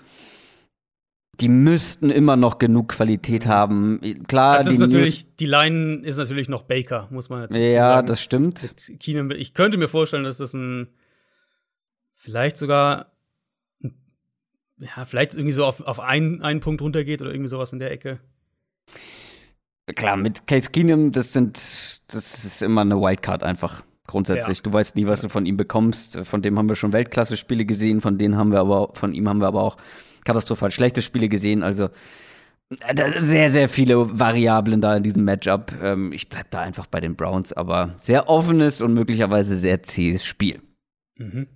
Die 1.40 1.48
müssten 1.48 2.10
immer 2.10 2.36
noch 2.36 2.58
genug 2.58 2.88
Qualität 2.90 3.46
haben. 3.46 3.98
Klar, 4.28 4.58
das 4.58 4.68
die 4.68 4.74
ist 4.74 4.80
News- 4.80 4.92
natürlich, 4.92 5.36
die 5.36 5.46
Line 5.46 5.96
ist 6.04 6.18
natürlich 6.18 6.48
noch 6.48 6.62
Baker, 6.62 7.08
muss 7.10 7.28
man 7.30 7.42
dazu 7.42 7.58
Ja, 7.58 7.94
sagen. 7.94 8.06
das 8.08 8.22
stimmt. 8.22 8.74
Keenum, 9.00 9.30
ich 9.30 9.54
könnte 9.54 9.78
mir 9.78 9.88
vorstellen, 9.88 10.24
dass 10.24 10.36
das 10.36 10.52
ein 10.54 10.88
vielleicht 12.12 12.56
sogar 12.56 13.12
ja, 14.78 15.04
vielleicht 15.06 15.34
irgendwie 15.34 15.52
so 15.52 15.64
auf, 15.64 15.80
auf 15.80 16.00
einen, 16.00 16.42
einen 16.42 16.60
Punkt 16.60 16.82
runtergeht 16.82 17.22
oder 17.22 17.30
irgendwie 17.30 17.48
sowas 17.48 17.72
in 17.72 17.78
der 17.78 17.90
Ecke. 17.90 18.20
Klar, 19.94 20.16
mit 20.16 20.46
Case 20.46 20.70
Keenum, 20.70 21.12
das 21.12 21.32
sind, 21.32 21.56
das 21.56 22.44
ist 22.44 22.62
immer 22.62 22.80
eine 22.80 22.96
Wildcard 22.96 23.42
einfach. 23.42 23.82
Grundsätzlich. 24.06 24.58
Ja. 24.58 24.62
Du 24.62 24.72
weißt 24.72 24.96
nie, 24.96 25.06
was 25.06 25.22
du 25.22 25.28
von 25.28 25.46
ihm 25.46 25.56
bekommst. 25.56 26.18
Von 26.24 26.42
dem 26.42 26.58
haben 26.58 26.68
wir 26.68 26.76
schon 26.76 26.92
Weltklasse-Spiele 26.92 27.64
gesehen, 27.64 28.00
von 28.00 28.18
denen 28.18 28.36
haben 28.36 28.52
wir 28.52 28.60
aber, 28.60 28.90
von 28.94 29.14
ihm 29.14 29.28
haben 29.28 29.40
wir 29.40 29.46
aber 29.46 29.62
auch 29.62 29.76
katastrophal 30.24 30.70
schlechte 30.70 31.00
Spiele 31.02 31.28
gesehen. 31.28 31.62
Also 31.62 31.88
äh, 32.80 33.20
sehr, 33.20 33.50
sehr 33.50 33.68
viele 33.68 34.18
Variablen 34.18 34.80
da 34.80 34.96
in 34.96 35.02
diesem 35.02 35.24
Matchup. 35.24 35.72
Ähm, 35.82 36.12
ich 36.12 36.28
bleib 36.28 36.50
da 36.50 36.60
einfach 36.60 36.86
bei 36.86 37.00
den 37.00 37.16
Browns, 37.16 37.52
aber 37.52 37.94
sehr 38.00 38.28
offenes 38.28 38.82
und 38.82 38.94
möglicherweise 38.94 39.56
sehr 39.56 39.82
zähes 39.82 40.24
Spiel. 40.24 40.60
Mhm. 41.16 41.46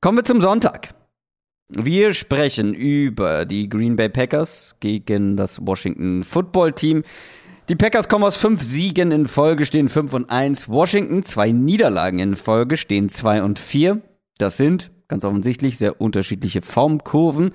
Kommen 0.00 0.18
wir 0.18 0.24
zum 0.24 0.40
Sonntag. 0.40 0.94
Wir 1.72 2.14
sprechen 2.14 2.74
über 2.74 3.44
die 3.44 3.68
Green 3.68 3.94
Bay 3.94 4.08
Packers 4.08 4.74
gegen 4.80 5.36
das 5.36 5.64
Washington 5.64 6.24
Football 6.24 6.72
Team. 6.72 7.04
Die 7.68 7.76
Packers 7.76 8.08
kommen 8.08 8.24
aus 8.24 8.36
fünf 8.36 8.60
Siegen 8.60 9.12
in 9.12 9.28
Folge, 9.28 9.64
stehen 9.64 9.88
5 9.88 10.12
und 10.12 10.30
1. 10.30 10.68
Washington 10.68 11.22
zwei 11.22 11.52
Niederlagen 11.52 12.18
in 12.18 12.34
Folge, 12.34 12.76
stehen 12.76 13.08
2 13.08 13.44
und 13.44 13.60
4. 13.60 14.00
Das 14.38 14.56
sind 14.56 14.90
ganz 15.06 15.24
offensichtlich 15.24 15.78
sehr 15.78 16.00
unterschiedliche 16.00 16.60
Formkurven. 16.60 17.52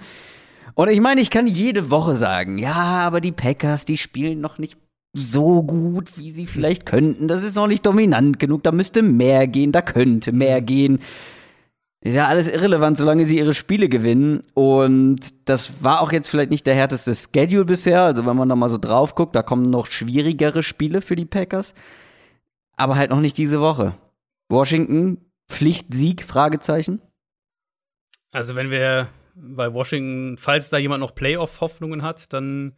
Und 0.75 0.89
ich 0.89 1.01
meine, 1.01 1.19
ich 1.19 1.29
kann 1.29 1.45
jede 1.45 1.89
Woche 1.89 2.15
sagen, 2.15 2.57
ja, 2.57 2.73
aber 2.73 3.19
die 3.19 3.33
Packers, 3.33 3.83
die 3.83 3.97
spielen 3.97 4.39
noch 4.39 4.59
nicht 4.59 4.77
so 5.11 5.61
gut, 5.63 6.17
wie 6.17 6.31
sie 6.31 6.45
vielleicht 6.45 6.85
könnten. 6.85 7.27
Das 7.27 7.43
ist 7.43 7.55
noch 7.55 7.67
nicht 7.67 7.85
dominant 7.85 8.39
genug, 8.39 8.63
da 8.63 8.71
müsste 8.71 9.01
mehr 9.01 9.45
gehen, 9.47 9.73
da 9.73 9.81
könnte 9.81 10.31
mehr 10.31 10.61
gehen. 10.61 10.99
Ist 12.05 12.13
ja 12.13 12.27
alles 12.27 12.47
irrelevant, 12.47 12.99
solange 12.99 13.25
sie 13.25 13.39
ihre 13.39 13.55
Spiele 13.55 13.89
gewinnen. 13.89 14.43
Und 14.53 15.49
das 15.49 15.83
war 15.83 16.01
auch 16.01 16.11
jetzt 16.11 16.29
vielleicht 16.29 16.51
nicht 16.51 16.67
der 16.67 16.75
härteste 16.75 17.15
Schedule 17.15 17.65
bisher. 17.65 18.03
Also 18.03 18.27
wenn 18.27 18.37
man 18.37 18.47
da 18.47 18.55
mal 18.55 18.69
so 18.69 18.77
drauf 18.77 19.15
guckt, 19.15 19.35
da 19.35 19.41
kommen 19.41 19.71
noch 19.71 19.87
schwierigere 19.87 20.61
Spiele 20.61 21.01
für 21.01 21.15
die 21.15 21.25
Packers. 21.25 21.73
Aber 22.77 22.95
halt 22.95 23.09
noch 23.09 23.21
nicht 23.21 23.39
diese 23.39 23.59
Woche. 23.59 23.95
Washington, 24.49 25.17
Pflichtsieg, 25.49 26.23
Fragezeichen. 26.23 27.01
Also, 28.29 28.55
wenn 28.55 28.69
wir 28.69 29.09
bei 29.33 29.73
Washington, 29.73 30.37
falls 30.37 30.69
da 30.69 30.77
jemand 30.77 31.01
noch 31.01 31.15
Playoff-Hoffnungen 31.15 32.03
hat, 32.03 32.31
dann 32.33 32.75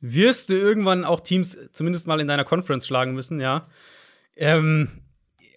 wirst 0.00 0.50
du 0.50 0.54
irgendwann 0.54 1.04
auch 1.04 1.18
Teams 1.18 1.58
zumindest 1.72 2.06
mal 2.06 2.20
in 2.20 2.28
deiner 2.28 2.44
Conference 2.44 2.86
schlagen 2.86 3.12
müssen, 3.12 3.40
ja. 3.40 3.66
Ähm, 4.36 5.02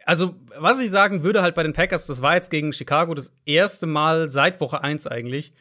also, 0.06 0.36
was 0.58 0.82
ich 0.82 0.90
sagen 0.90 1.24
würde 1.24 1.42
halt 1.42 1.56
bei 1.56 1.64
den 1.64 1.74
Packers, 1.74 2.08
das 2.08 2.22
war 2.22 2.36
jetzt 2.36 2.50
gegen 2.50 2.74
Chicago 2.74 3.14
das 3.14 3.34
erste 3.46 3.86
Mal 3.86 4.30
seit 4.30 4.60
Woche 4.62 4.84
1 4.84 5.08
eigentlich, 5.08 5.52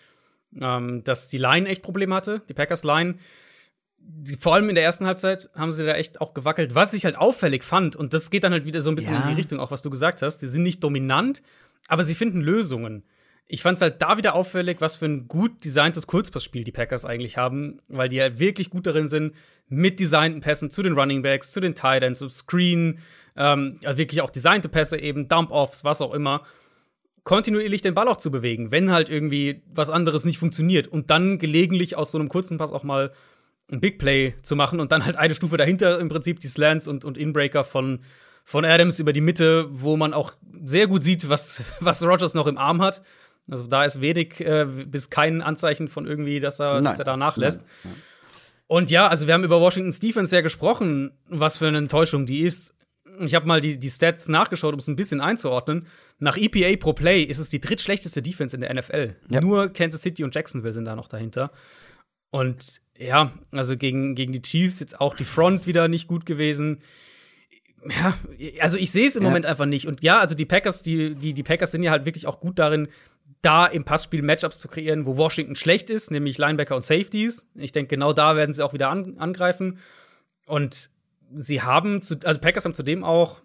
ähm, 0.61 1.05
dass 1.05 1.29
die 1.29 1.38
Line 1.38 1.68
echt 1.68 1.83
Probleme 1.83 2.14
hatte, 2.14 2.42
die 2.48 2.55
Packers-Line. 2.55 3.16
Vor 4.40 4.55
allem 4.55 4.68
in 4.68 4.74
der 4.74 4.85
ersten 4.85 5.07
Halbzeit 5.07 5.50
haben 5.55 5.72
sie 5.72 5.85
da 5.85 5.92
echt 5.92 6.20
auch 6.20 6.35
gewackelt. 6.35 6.74
Was 6.74 6.94
ich 6.94 7.05
halt 7.05 7.16
auffällig 7.16 7.62
fand, 7.62 7.94
und 7.96 8.12
das 8.14 8.31
geht 8.31 8.44
dann 8.44 8.53
halt 8.53 8.64
wieder 8.64 8.81
so 8.83 8.90
ein 8.90 8.96
bisschen 8.96 9.14
Ja. 9.14 9.22
in 9.22 9.29
die 9.29 9.35
Richtung, 9.35 9.61
auch 9.61 9.70
was 9.70 9.83
du 9.83 9.90
gesagt 9.90 10.22
hast, 10.22 10.38
die 10.38 10.46
sind 10.46 10.62
nicht 10.62 10.83
dominant, 10.83 11.42
aber 11.87 12.03
sie 12.03 12.14
finden 12.14 12.40
Lösungen. 12.40 13.05
Ich 13.46 13.62
fand 13.62 13.76
es 13.76 13.83
halt 13.83 14.00
da 14.00 14.16
wieder 14.16 14.35
auffällig, 14.35 14.81
was 14.81 14.96
für 14.96 15.07
ein 15.07 15.26
gut 15.29 15.64
designtes 15.64 16.07
Kurzpassspiel 16.07 16.62
die 16.64 16.70
Packers 16.72 17.05
eigentlich 17.05 17.37
haben, 17.37 17.81
weil 17.88 18.09
die 18.09 18.20
halt 18.20 18.38
wirklich 18.38 18.70
gut 18.70 18.87
darin 18.87 19.09
sind, 19.09 19.35
mit 19.68 20.00
designten 20.00 20.40
Pässen 20.40 20.70
zu 20.70 20.83
den 20.83 20.94
Running 20.94 21.22
Backs, 21.22 21.53
zu 21.53 21.61
den 21.61 21.74
Tight 21.74 22.03
Ends, 22.03 22.20
zum 22.20 22.31
Screen, 22.31 23.00
ähm, 23.36 23.78
ja, 23.82 23.96
wirklich 23.96 24.22
auch 24.22 24.30
designte 24.30 24.68
Pässe 24.68 24.98
eben, 25.00 25.28
Dump-Offs, 25.28 25.84
was 25.84 26.02
auch 26.02 26.14
immer, 26.14 26.42
kontinuierlich 27.24 27.82
den 27.82 27.94
Ball 27.94 28.08
auch 28.08 28.16
zu 28.16 28.30
bewegen, 28.30 28.70
wenn 28.70 28.90
halt 28.90 29.08
irgendwie 29.08 29.62
was 29.72 29.90
anderes 29.90 30.24
nicht 30.24 30.38
funktioniert 30.38 30.88
und 30.88 31.10
dann 31.10 31.38
gelegentlich 31.38 31.96
aus 31.96 32.10
so 32.10 32.18
einem 32.18 32.28
kurzen 32.28 32.58
Pass 32.58 32.72
auch 32.72 32.82
mal 32.82 33.12
ein 33.70 33.80
Big 33.80 33.98
Play 33.98 34.34
zu 34.42 34.56
machen 34.56 34.80
und 34.80 34.92
dann 34.92 35.04
halt 35.04 35.16
eine 35.16 35.34
Stufe 35.34 35.56
dahinter 35.56 35.98
im 36.00 36.08
Prinzip 36.08 36.40
die 36.40 36.48
Slants 36.48 36.88
und, 36.88 37.04
und 37.04 37.16
Inbreaker 37.16 37.64
von, 37.64 38.00
von 38.44 38.64
Adams 38.64 38.98
über 38.98 39.12
die 39.12 39.20
Mitte, 39.20 39.68
wo 39.70 39.96
man 39.96 40.12
auch 40.12 40.32
sehr 40.64 40.86
gut 40.86 41.04
sieht, 41.04 41.28
was, 41.28 41.62
was 41.80 42.02
Rogers 42.02 42.34
noch 42.34 42.46
im 42.46 42.58
Arm 42.58 42.82
hat. 42.82 43.02
Also 43.48 43.66
da 43.66 43.84
ist 43.84 44.00
wenig 44.00 44.40
äh, 44.40 44.64
bis 44.64 45.10
kein 45.10 45.42
Anzeichen 45.42 45.88
von 45.88 46.06
irgendwie, 46.06 46.40
dass 46.40 46.60
er, 46.60 46.80
dass 46.80 46.94
Nein. 46.94 47.00
er 47.00 47.04
da 47.04 47.16
nachlässt. 47.16 47.64
Nein, 47.84 47.94
Und 48.66 48.90
ja, 48.90 49.08
also 49.08 49.26
wir 49.26 49.34
haben 49.34 49.44
über 49.44 49.60
Washingtons 49.60 49.98
Defense 49.98 50.34
ja 50.34 50.42
gesprochen, 50.42 51.12
was 51.28 51.58
für 51.58 51.66
eine 51.66 51.78
Enttäuschung 51.78 52.26
die 52.26 52.40
ist. 52.40 52.74
Ich 53.20 53.35
habe 53.35 53.46
mal 53.46 53.61
die, 53.61 53.78
die 53.78 53.90
Stats 53.90 54.28
nachgeschaut, 54.28 54.72
um 54.72 54.78
es 54.78 54.88
ein 54.88 54.96
bisschen 54.96 55.20
einzuordnen. 55.20 55.87
Nach 56.18 56.37
EPA 56.37 56.76
pro 56.78 56.92
Play 56.92 57.22
ist 57.22 57.38
es 57.38 57.50
die 57.50 57.61
drittschlechteste 57.61 58.22
Defense 58.22 58.54
in 58.56 58.62
der 58.62 58.74
NFL. 58.74 59.16
Ja. 59.30 59.40
Nur 59.40 59.72
Kansas 59.72 60.02
City 60.02 60.24
und 60.24 60.35
Jacksonville 60.35 60.72
sind 60.72 60.87
da 60.87 60.96
noch 60.96 61.09
dahinter. 61.09 61.52
Und 62.30 62.80
ja, 62.98 63.33
also 63.50 63.76
gegen, 63.76 64.14
gegen 64.14 64.33
die 64.33 64.42
Chiefs 64.42 64.80
jetzt 64.80 65.00
auch 65.00 65.14
die 65.14 65.24
Front 65.24 65.66
wieder 65.66 65.88
nicht 65.88 66.06
gut 66.06 66.26
gewesen. 66.26 66.80
Ja, 67.88 68.18
also 68.61 68.76
ich 68.76 68.90
sehe 68.90 69.06
es 69.06 69.16
im 69.16 69.22
ja. 69.22 69.28
Moment 69.28 69.46
einfach 69.46 69.66
nicht. 69.66 69.87
Und 69.87 70.02
ja, 70.02 70.20
also 70.20 70.35
die 70.35 70.44
Packers, 70.44 70.83
die, 70.83 71.14
die, 71.14 71.33
die 71.33 71.42
Packers 71.42 71.72
sind 71.72 71.83
ja 71.83 71.90
halt 71.90 72.04
wirklich 72.04 72.26
auch 72.26 72.40
gut 72.40 72.59
darin, 72.59 72.88
da 73.42 73.66
im 73.66 73.85
Passspiel 73.85 74.22
Matchups 74.22 74.59
zu 74.59 74.68
kreieren, 74.68 75.06
wo 75.06 75.16
Washington 75.16 75.56
schlecht 75.56 75.88
ist, 75.88 76.11
nämlich 76.11 76.37
Linebacker 76.37 76.76
und 76.76 76.83
Safeties. 76.83 77.46
Ich 77.54 77.72
denke, 77.72 77.88
genau 77.88 78.12
da 78.12 78.37
werden 78.37 78.52
sie 78.52 78.62
auch 78.62 78.74
wieder 78.74 78.90
an, 78.90 79.16
angreifen. 79.18 79.78
Und 80.46 80.90
sie 81.34 81.62
haben, 81.62 82.02
zu, 82.02 82.16
also 82.24 82.40
Packers 82.40 82.64
haben 82.64 82.74
zudem 82.74 83.04
auch 83.04 83.40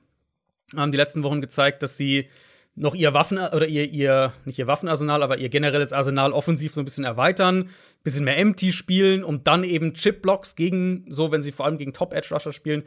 haben 0.76 0.92
die 0.92 0.98
letzten 0.98 1.24
Wochen 1.24 1.42
gezeigt, 1.42 1.84
dass 1.84 1.98
sie 1.98 2.30
noch 2.76 2.94
ihr 2.94 3.14
Waffen 3.14 3.38
oder 3.38 3.68
ihr, 3.68 3.90
ihr, 3.90 4.34
nicht 4.44 4.60
ihr 4.60 4.68
Waffenarsenal, 4.68 5.24
aber 5.24 5.38
ihr 5.38 5.50
generelles 5.50 5.94
Arsenal 5.94 6.34
offensiv 6.34 6.74
so 6.74 6.82
ein 6.82 6.86
bisschen 6.86 7.06
erweitern, 7.06 7.70
bisschen 8.04 8.26
mehr 8.26 8.38
Empty 8.38 8.74
spielen, 8.74 9.24
um 9.24 9.44
dann 9.44 9.64
eben 9.64 9.94
Chip-Blocks 9.94 10.56
gegen, 10.56 11.06
so 11.10 11.32
wenn 11.32 11.42
sie 11.42 11.54
vor 11.54 11.66
allem 11.66 11.78
gegen 11.78 11.94
Top-Edge-Rusher 11.94 12.52
spielen, 12.52 12.84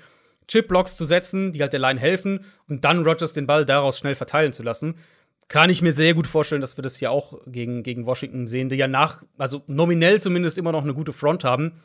Chip-Blocks 0.47 0.97
zu 0.97 1.05
setzen, 1.05 1.53
die 1.53 1.63
halt 1.63 1.73
der 1.73 1.81
Line 1.81 2.01
helfen 2.01 2.41
und 2.69 2.85
dann 2.85 3.03
Rogers 3.03 3.33
den 3.33 3.47
Ball 3.47 3.65
daraus 3.65 3.99
schnell 3.99 4.15
verteilen 4.15 4.53
zu 4.53 4.63
lassen. 4.63 4.97
Kann 5.49 5.71
ich 5.71 5.81
mir 5.81 5.93
sehr 5.93 6.13
gut 6.13 6.27
vorstellen, 6.27 6.61
dass 6.61 6.77
wir 6.77 6.83
das 6.83 6.99
hier 6.99 7.11
auch 7.11 7.41
gegen, 7.47 7.83
gegen 7.83 8.05
Washington 8.05 8.47
sehen, 8.47 8.69
die 8.69 8.77
ja 8.77 8.89
nach, 8.89 9.23
also 9.39 9.63
nominell 9.67 10.21
zumindest 10.21 10.59
immer 10.59 10.73
noch 10.73 10.83
eine 10.83 10.93
gute 10.93 11.15
Front 11.15 11.45
haben. 11.45 11.81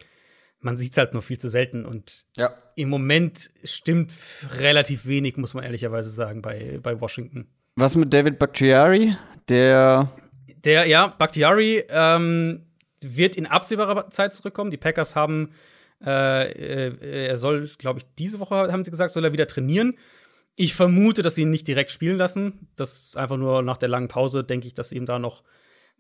Man 0.64 0.78
sieht 0.78 0.94
es 0.94 0.98
halt 0.98 1.14
nur 1.14 1.22
viel 1.22 1.38
zu 1.38 1.50
selten 1.50 1.86
und 1.86 2.26
ja. 2.38 2.56
im 2.76 2.90
Moment 2.90 3.52
stimmt 3.64 4.14
relativ 4.60 5.06
wenig, 5.06 5.38
muss 5.38 5.54
man 5.54 5.64
ehrlicherweise 5.64 6.10
sagen, 6.10 6.42
bei, 6.42 6.80
bei 6.82 7.00
Washington. 7.00 7.48
Was 7.76 7.96
mit 7.96 8.14
David 8.14 8.40
Bakhtiari? 8.40 9.16
Der. 9.50 10.12
Der, 10.64 10.88
ja, 10.88 11.08
Bakhtiari 11.08 11.84
ähm, 11.90 12.66
wird 13.02 13.36
in 13.36 13.46
absehbarer 13.46 14.12
Zeit 14.12 14.34
zurückkommen. 14.34 14.72
Die 14.72 14.78
Packers 14.78 15.16
haben, 15.16 15.52
äh, 16.06 16.52
äh, 16.52 17.28
er 17.28 17.38
soll, 17.38 17.70
glaube 17.78 18.00
ich, 18.00 18.06
diese 18.18 18.40
Woche, 18.40 18.72
haben 18.72 18.84
sie 18.84 18.92
gesagt, 18.92 19.12
soll 19.12 19.26
er 19.26 19.34
wieder 19.34 19.48
trainieren. 19.48 19.98
Ich 20.56 20.76
vermute, 20.76 21.22
dass 21.22 21.36
sie 21.36 21.42
ihn 21.42 21.50
nicht 21.50 21.68
direkt 21.68 21.90
spielen 21.90 22.18
lassen. 22.18 22.70
Das 22.76 23.08
ist 23.08 23.18
einfach 23.18 23.38
nur 23.38 23.62
nach 23.64 23.78
der 23.78 23.90
langen 23.90 24.08
Pause, 24.08 24.44
denke 24.44 24.68
ich, 24.68 24.74
dass 24.74 24.90
sie 24.90 24.98
ihm 24.98 25.06
da 25.06 25.20
noch 25.20 25.44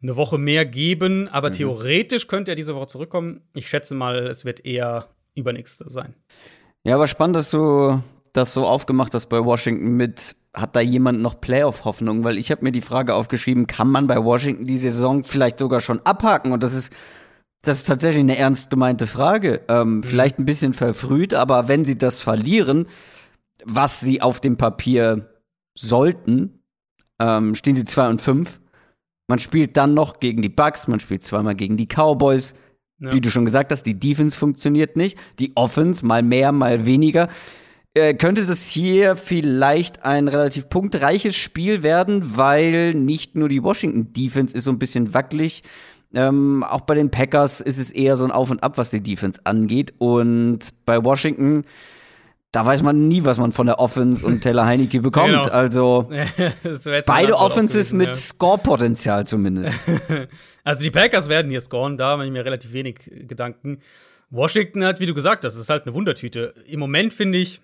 eine 0.04 0.16
Woche 0.16 0.38
mehr 0.38 0.66
geben. 0.66 1.28
Aber 1.30 1.50
mhm. 1.50 1.54
theoretisch 1.54 2.28
könnte 2.28 2.52
er 2.52 2.56
diese 2.56 2.76
Woche 2.76 2.88
zurückkommen. 2.88 3.42
Ich 3.54 3.70
schätze 3.70 3.96
mal, 3.96 4.28
es 4.28 4.46
wird 4.46 4.66
eher 4.66 5.08
übernächste 5.34 5.90
sein. 5.90 6.14
Ja, 6.84 6.96
aber 6.96 7.08
spannend, 7.08 7.38
dass 7.38 7.50
du 7.50 8.02
das 8.34 8.54
so 8.54 8.68
aufgemacht 8.68 9.14
hast 9.14 9.28
bei 9.28 9.44
Washington 9.44 9.96
mit 9.96 10.36
hat 10.54 10.76
da 10.76 10.82
jemand 10.82 11.22
noch 11.22 11.42
Playoff-Hoffnung? 11.42 12.24
Weil 12.24 12.38
ich 12.38 12.52
habe 12.52 12.64
mir 12.64 12.72
die 12.72 12.82
Frage 12.82 13.16
aufgeschrieben, 13.16 13.68
kann 13.68 13.90
man 13.90 14.08
bei 14.08 14.24
Washington 14.24 14.66
die 14.66 14.78
Saison 14.78 15.24
vielleicht 15.24 15.60
sogar 15.60 15.82
schon 15.82 16.00
abhaken? 16.06 16.52
Und 16.52 16.64
das 16.64 16.74
ist, 16.74 16.94
das 17.64 17.78
ist 17.78 17.88
tatsächlich 17.88 18.22
eine 18.22 18.38
ernst 18.38 18.70
gemeinte 18.70 19.08
Frage. 19.08 19.62
Ähm, 19.68 19.98
mhm. 19.98 20.04
Vielleicht 20.04 20.40
ein 20.40 20.46
bisschen 20.46 20.74
verfrüht, 20.74 21.34
aber 21.34 21.68
wenn 21.68 21.86
sie 21.86 21.98
das 21.98 22.22
verlieren, 22.22 22.88
was 23.66 24.00
sie 24.00 24.22
auf 24.22 24.40
dem 24.40 24.58
Papier 24.58 25.30
sollten, 25.76 26.60
ähm, 27.20 27.56
stehen 27.56 27.76
sie 27.76 27.86
2 27.86 28.10
und 28.10 28.22
5. 28.22 28.60
Man 29.28 29.40
spielt 29.40 29.78
dann 29.78 29.94
noch 29.94 30.20
gegen 30.20 30.42
die 30.42 30.50
Bucks, 30.50 30.88
man 30.88 31.00
spielt 31.00 31.24
zweimal 31.24 31.56
gegen 31.56 31.78
die 31.78 31.88
Cowboys. 31.88 32.56
Ja. 33.00 33.14
Wie 33.14 33.22
du 33.22 33.30
schon 33.30 33.46
gesagt 33.46 33.72
hast, 33.72 33.84
die 33.84 34.00
Defense 34.00 34.38
funktioniert 34.38 34.96
nicht. 34.96 35.18
Die 35.40 35.52
Offense 35.56 36.06
mal 36.06 36.24
mehr, 36.24 36.52
mal 36.52 36.86
weniger. 36.86 37.30
Äh, 37.96 38.16
könnte 38.16 38.46
das 38.46 38.68
hier 38.68 39.16
vielleicht 39.16 40.04
ein 40.04 40.28
relativ 40.28 40.68
punktreiches 40.68 41.36
Spiel 41.36 41.84
werden, 41.84 42.38
weil 42.38 42.94
nicht 42.96 43.36
nur 43.36 43.50
die 43.50 43.64
Washington 43.64 44.14
Defense 44.14 44.56
ist 44.58 44.64
so 44.64 44.72
ein 44.72 44.80
bisschen 44.80 45.14
wackelig. 45.14 45.64
Ähm, 46.16 46.64
auch 46.64 46.82
bei 46.82 46.96
den 46.96 47.12
Packers 47.12 47.62
ist 47.62 47.78
es 47.78 47.92
eher 47.92 48.16
so 48.18 48.24
ein 48.24 48.32
Auf 48.32 48.50
und 48.52 48.64
Ab, 48.64 48.78
was 48.78 48.90
die 48.90 49.02
Defense 49.02 49.42
angeht. 49.44 49.94
Und 49.98 50.70
bei 50.86 51.04
Washington, 51.04 51.66
da 52.54 52.64
weiß 52.64 52.84
man 52.84 53.08
nie, 53.08 53.26
was 53.26 53.40
man 53.40 53.52
von 53.52 53.66
der 53.66 53.80
Offense 53.80 54.24
und 54.24 54.42
Taylor 54.42 54.68
Heineke 54.68 55.02
bekommt. 55.02 55.28
Genau. 55.28 55.42
Also 55.50 56.10
beide 57.08 57.36
Offenses 57.36 57.90
gewesen, 57.90 57.98
mit 57.98 58.08
ja. 58.10 58.16
Score-Potenzial 58.16 59.26
zumindest. 59.26 59.76
also 60.64 60.84
die 60.84 60.92
Packers 60.92 61.28
werden 61.30 61.50
hier 61.50 61.62
scoren, 61.62 61.98
da 61.98 62.16
mache 62.16 62.28
ich 62.28 62.32
mir 62.32 62.46
relativ 62.46 62.72
wenig 62.72 63.00
Gedanken. 63.06 63.80
Washington 64.30 64.86
hat, 64.86 65.00
wie 65.00 65.08
du 65.08 65.16
gesagt 65.16 65.44
hast, 65.46 65.56
ist 65.56 65.70
halt 65.70 65.86
eine 65.86 65.96
Wundertüte. 65.96 66.54
Im 66.68 66.80
Moment 66.80 67.12
finde 67.14 67.40
ich, 67.40 67.60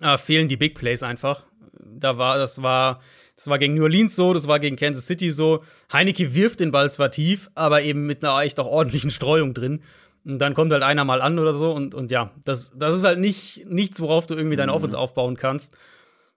äh, 0.00 0.18
fehlen 0.18 0.48
die 0.48 0.56
Big 0.56 0.74
Plays 0.74 1.04
einfach. 1.04 1.44
Da 1.80 2.18
war, 2.18 2.38
das 2.38 2.60
war, 2.60 3.00
das 3.36 3.46
war 3.46 3.58
gegen 3.58 3.74
New 3.74 3.84
Orleans 3.84 4.16
so, 4.16 4.32
das 4.32 4.48
war 4.48 4.58
gegen 4.58 4.74
Kansas 4.74 5.06
City 5.06 5.30
so. 5.30 5.62
Heineke 5.92 6.34
wirft 6.34 6.58
den 6.58 6.72
Ball 6.72 6.90
zwar 6.90 7.12
tief, 7.12 7.50
aber 7.54 7.82
eben 7.82 8.06
mit 8.06 8.24
einer 8.24 8.36
echt 8.40 8.58
auch 8.58 8.66
ordentlichen 8.66 9.10
Streuung 9.10 9.54
drin. 9.54 9.80
Und 10.28 10.38
dann 10.38 10.54
kommt 10.54 10.72
halt 10.72 10.82
einer 10.82 11.04
mal 11.04 11.22
an 11.22 11.38
oder 11.38 11.54
so. 11.54 11.72
Und, 11.72 11.94
und 11.94 12.12
ja, 12.12 12.32
das, 12.44 12.72
das 12.76 12.94
ist 12.94 13.04
halt 13.04 13.18
nicht, 13.18 13.66
nichts, 13.66 14.00
worauf 14.00 14.26
du 14.26 14.34
irgendwie 14.34 14.56
deine 14.56 14.72
mhm. 14.72 14.76
Offense 14.76 14.98
aufbauen 14.98 15.36
kannst. 15.36 15.74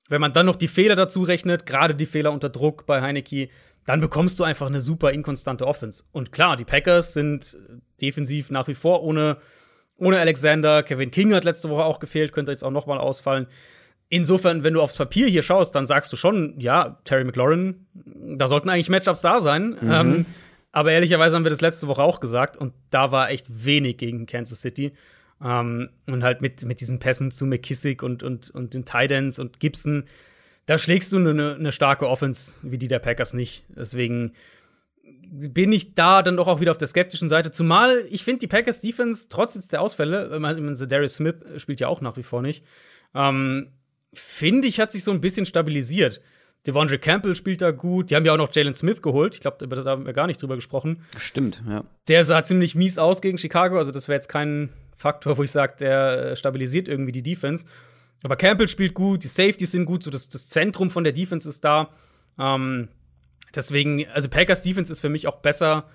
Wenn 0.08 0.21
man 0.21 0.34
dann 0.34 0.45
noch 0.45 0.56
die 0.56 0.67
Fehler 0.67 0.95
dazu 0.95 1.23
rechnet, 1.23 1.65
gerade 1.65 1.93
die 1.93 2.06
Fehler 2.06 2.32
unter 2.32 2.49
Druck 2.49 2.86
bei 2.86 3.01
Heineke, 3.01 3.49
dann 3.86 3.99
bekommst 3.99 4.39
du 4.39 4.43
einfach 4.43 4.67
eine 4.67 4.80
super 4.80 5.12
inkonstante 5.12 5.67
Offense. 5.67 6.06
Und 6.12 6.32
klar, 6.32 6.56
die 6.56 6.63
Packers 6.63 7.13
sind 7.13 7.58
defensiv 7.99 8.49
nach 8.49 8.67
wie 8.67 8.75
vor 8.75 9.04
ohne 9.04 9.38
ohne 9.97 10.19
Alexander. 10.19 10.82
Kevin 10.82 11.12
King 11.12 11.34
hat 11.34 11.43
letzte 11.43 11.69
Woche 11.69 11.86
auch 11.86 11.99
gefehlt, 11.99 12.34
könnte 12.34 12.51
jetzt 12.51 12.63
auch 12.63 12.71
noch 12.71 12.88
mal 12.88 12.97
ausfallen. 12.97 13.45
Insofern, 14.10 14.63
wenn 14.63 14.73
du 14.73 14.82
aufs 14.82 14.95
Papier 14.95 15.27
hier 15.27 15.43
schaust, 15.43 15.75
dann 15.75 15.86
sagst 15.86 16.12
du 16.12 16.17
schon, 16.17 16.60
ja, 16.60 16.99
Terry 17.06 17.23
McLaurin, 17.23 17.86
da 17.93 18.47
sollten 18.47 18.69
eigentlich 18.69 18.89
Matchups 18.89 19.21
da 19.21 19.39
sein. 19.39 19.77
Mhm. 19.80 19.91
Ähm, 19.91 20.25
aber 20.72 20.92
ehrlicherweise 20.92 21.36
haben 21.36 21.44
wir 21.44 21.50
das 21.50 21.62
letzte 21.62 21.88
Woche 21.88 22.04
auch 22.04 22.20
gesagt 22.20 22.58
und 22.58 22.74
da 22.90 23.12
war 23.12 23.30
echt 23.30 23.66
wenig 23.66 23.98
gegen 23.98 24.26
Kansas 24.26 24.62
City. 24.62 24.92
Ähm, 25.44 25.90
und 26.08 26.24
halt 26.24 26.42
mit, 26.42 26.64
mit 26.64 26.82
diesen 26.82 27.00
Pässen 27.00 27.32
zu 27.32 27.46
McKissick 27.46 28.04
und, 28.04 28.24
und, 28.24 28.52
und 28.52 28.74
den 28.74 28.86
Titans 28.86 29.40
und 29.40 29.60
Gibson, 29.60 30.06
da 30.68 30.78
schlägst 30.78 31.12
du 31.12 31.18
eine, 31.18 31.56
eine 31.56 31.72
starke 31.72 32.08
Offense 32.08 32.60
wie 32.64 32.78
die 32.78 32.88
der 32.88 33.00
Packers 33.00 33.34
nicht. 33.34 33.66
Deswegen 33.70 34.34
bin 35.04 35.72
ich 35.72 35.96
da 35.96 36.22
dann 36.22 36.38
doch 36.38 36.48
auch 36.48 36.60
wieder 36.60 36.72
auf 36.72 36.78
der 36.78 36.88
skeptischen 36.88 37.30
Seite. 37.30 37.52
Zumal 37.52 38.06
ich 38.10 38.24
finde, 38.24 38.40
die 38.40 38.48
Packers 38.48 38.82
Defense, 38.82 39.28
trotz 39.30 39.68
der 39.68 39.82
Ausfälle, 39.82 40.30
äh, 40.30 40.88
Darius 40.88 41.16
Smith 41.16 41.36
spielt 41.58 41.80
ja 41.80 41.88
auch 41.88 42.02
nach 42.02 42.18
wie 42.18 42.24
vor 42.24 42.42
nicht, 42.42 42.64
ähm, 43.16 43.72
finde 44.14 44.68
ich, 44.68 44.80
hat 44.80 44.92
sich 44.92 45.04
so 45.04 45.12
ein 45.12 45.22
bisschen 45.22 45.46
stabilisiert. 45.46 46.20
Devondre 46.67 47.00
Campbell 47.00 47.36
spielt 47.36 47.62
da 47.62 47.71
gut. 47.71 48.12
Die 48.12 48.15
haben 48.15 48.26
ja 48.26 48.34
auch 48.34 48.38
noch 48.38 48.54
Jalen 48.54 48.76
Smith 48.76 49.02
geholt. 49.02 49.36
Ich 49.36 49.41
glaube, 49.41 49.67
da 49.67 49.84
haben 49.86 50.06
wir 50.06 50.13
gar 50.13 50.28
nicht 50.28 50.41
drüber 50.41 50.56
gesprochen. 50.56 51.04
Stimmt, 51.17 51.63
ja. 51.67 51.84
Der 52.08 52.24
sah 52.24 52.43
ziemlich 52.43 52.76
mies 52.76 52.97
aus 53.00 53.21
gegen 53.21 53.38
Chicago. 53.38 53.78
Also, 53.78 53.91
das 53.91 54.08
wäre 54.08 54.17
jetzt 54.17 54.30
kein 54.30 54.69
Faktor, 54.95 55.38
wo 55.38 55.43
ich 55.43 55.52
sage, 55.52 55.76
der 55.80 56.36
stabilisiert 56.36 56.88
irgendwie 56.88 57.12
die 57.12 57.24
Defense. 57.24 57.65
Aber 58.24 58.36
Campbell 58.36 58.67
spielt 58.67 58.93
gut, 58.93 59.24
die 59.24 59.28
Safeties 59.28 59.71
sind 59.71 59.86
gut, 59.86 60.04
so 60.04 60.12
das, 60.12 60.30
das 60.30 60.47
Zentrum 60.47 60.91
von 60.91 61.04
der 61.04 61.13
Defense 61.13 61.50
ist 61.50 61.63
da. 61.63 61.89
Ähm, 62.38 62.89
Deswegen, 63.56 64.08
also 64.10 64.30
Packers 64.30 64.62
Defense 64.62 64.91
ist 64.91 65.02
für 65.02 65.10
mich 65.10 65.28
auch 65.28 65.38
besser 65.38 65.89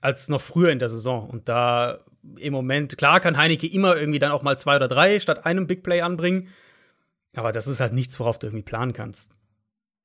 als 0.00 0.28
noch 0.28 0.40
früher 0.40 0.70
in 0.70 0.78
der 0.78 0.88
Saison. 0.88 1.28
Und 1.28 1.48
da 1.48 2.00
im 2.36 2.52
Moment, 2.52 2.96
klar 2.96 3.20
kann 3.20 3.36
Heineke 3.36 3.66
immer 3.66 3.96
irgendwie 3.96 4.18
dann 4.18 4.32
auch 4.32 4.42
mal 4.42 4.58
zwei 4.58 4.76
oder 4.76 4.88
drei 4.88 5.20
statt 5.20 5.44
einem 5.44 5.66
Big 5.66 5.82
Play 5.82 6.00
anbringen. 6.00 6.48
Aber 7.34 7.52
das 7.52 7.66
ist 7.66 7.80
halt 7.80 7.92
nichts, 7.92 8.18
worauf 8.18 8.38
du 8.38 8.46
irgendwie 8.46 8.62
planen 8.62 8.92
kannst. 8.92 9.32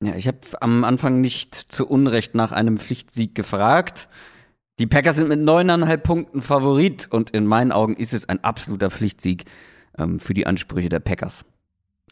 Ja, 0.02 0.14
ich 0.14 0.28
habe 0.28 0.38
am 0.60 0.84
Anfang 0.84 1.20
nicht 1.20 1.54
zu 1.54 1.88
Unrecht 1.88 2.34
nach 2.34 2.52
einem 2.52 2.78
Pflichtsieg 2.78 3.34
gefragt. 3.34 4.08
Die 4.78 4.86
Packers 4.86 5.16
sind 5.16 5.28
mit 5.28 5.40
neuneinhalb 5.40 6.04
Punkten 6.04 6.40
Favorit 6.40 7.08
und 7.10 7.30
in 7.30 7.46
meinen 7.46 7.72
Augen 7.72 7.96
ist 7.96 8.14
es 8.14 8.28
ein 8.28 8.42
absoluter 8.44 8.90
Pflichtsieg 8.90 9.44
ähm, 9.98 10.20
für 10.20 10.34
die 10.34 10.46
Ansprüche 10.46 10.88
der 10.88 11.00
Packers. 11.00 11.44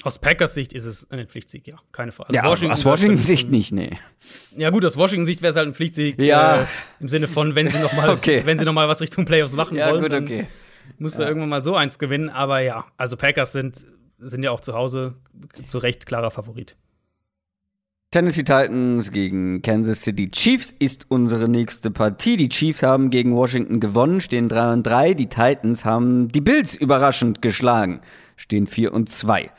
Aus 0.03 0.19
Packers 0.19 0.55
Sicht 0.55 0.73
ist 0.73 0.85
es 0.85 1.11
ein 1.11 1.27
Pflichtsieg, 1.27 1.67
ja, 1.67 1.77
keine 1.93 2.13
Frage. 2.13 2.31
Also 2.31 2.37
ja, 2.37 2.51
Washington 2.51 2.73
aus 2.73 2.85
Washington 2.85 3.19
Sicht 3.19 3.51
nicht, 3.51 3.73
nee. 3.73 3.99
Ja 4.57 4.71
gut, 4.71 4.85
aus 4.85 4.97
Washington 4.97 5.25
Sicht 5.25 5.43
wäre 5.43 5.53
es 5.53 5.57
halt 5.57 5.69
ein 5.69 5.75
Pflichtsieg. 5.75 6.21
Ja. 6.21 6.63
Äh, 6.63 6.67
Im 7.01 7.09
Sinne 7.09 7.29
von, 7.29 7.55
wenn 7.55 7.69
sie 7.69 7.79
noch 7.79 7.93
mal, 7.93 8.11
okay. 8.15 8.43
wenn 8.45 8.59
sie 8.59 8.65
noch 8.65 8.75
mal 8.75 8.89
was 8.89 9.01
Richtung 9.01 9.25
Playoffs 9.25 9.55
machen 9.55 9.77
ja, 9.77 9.91
wollen, 9.91 10.03
gut, 10.03 10.13
okay. 10.13 10.47
muss 10.99 11.15
ja. 11.15 11.21
da 11.21 11.29
irgendwann 11.29 11.49
mal 11.49 11.63
so 11.63 11.77
eins 11.77 11.99
gewinnen. 11.99 12.29
Aber 12.29 12.61
ja, 12.61 12.85
also 12.97 13.17
Packers 13.17 13.53
sind, 13.53 13.87
sind 14.19 14.43
ja 14.43 14.51
auch 14.51 14.61
zu 14.61 14.75
Hause 14.75 15.15
zu 15.65 15.79
Recht 15.79 16.05
klarer 16.05 16.31
Favorit. 16.31 16.77
Tennessee 18.17 18.45
Titans 18.45 19.13
gegen 19.13 19.61
Kansas 19.61 20.01
City 20.01 20.31
Chiefs 20.31 20.75
ist 20.79 21.05
unsere 21.11 21.51
nächste 21.51 21.91
Partie. 21.91 22.39
Die 22.39 22.49
Chiefs 22.49 22.83
haben 22.83 23.11
gegen 23.11 23.37
Washington 23.37 23.79
gewonnen, 23.79 24.23
stehen 24.23 24.49
3 24.49 24.73
und 24.73 24.87
3. 24.87 25.13
Die 25.13 25.27
Titans 25.27 25.85
haben 25.85 26.29
die 26.29 26.41
Bills 26.41 26.75
überraschend 26.75 27.43
geschlagen, 27.43 28.01
stehen 28.37 28.67
4 28.67 28.95
und 28.95 29.11
2. 29.11 29.51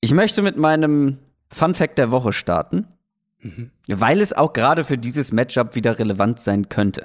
Ich 0.00 0.14
möchte 0.14 0.40
mit 0.40 0.56
meinem 0.56 1.18
Fun 1.50 1.74
Fact 1.74 1.98
der 1.98 2.10
Woche 2.10 2.32
starten, 2.32 2.86
mhm. 3.42 3.70
weil 3.86 4.22
es 4.22 4.32
auch 4.32 4.54
gerade 4.54 4.82
für 4.82 4.96
dieses 4.96 5.30
Matchup 5.30 5.74
wieder 5.74 5.98
relevant 5.98 6.40
sein 6.40 6.70
könnte. 6.70 7.04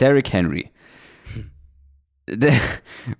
Derrick 0.00 0.32
Henry. 0.32 0.70
Hm. 1.34 1.50
Der, 2.40 2.54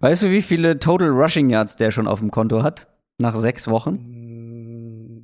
weißt 0.01 0.23
du, 0.23 0.31
wie 0.31 0.41
viele 0.41 0.79
Total 0.79 1.11
Rushing 1.11 1.51
Yards 1.51 1.77
der 1.77 1.91
schon 1.91 2.09
auf 2.09 2.21
dem 2.21 2.31
Konto 2.31 2.63
hat? 2.63 2.87
Nach 3.19 3.37
sechs 3.37 3.69
Wochen? 3.69 4.12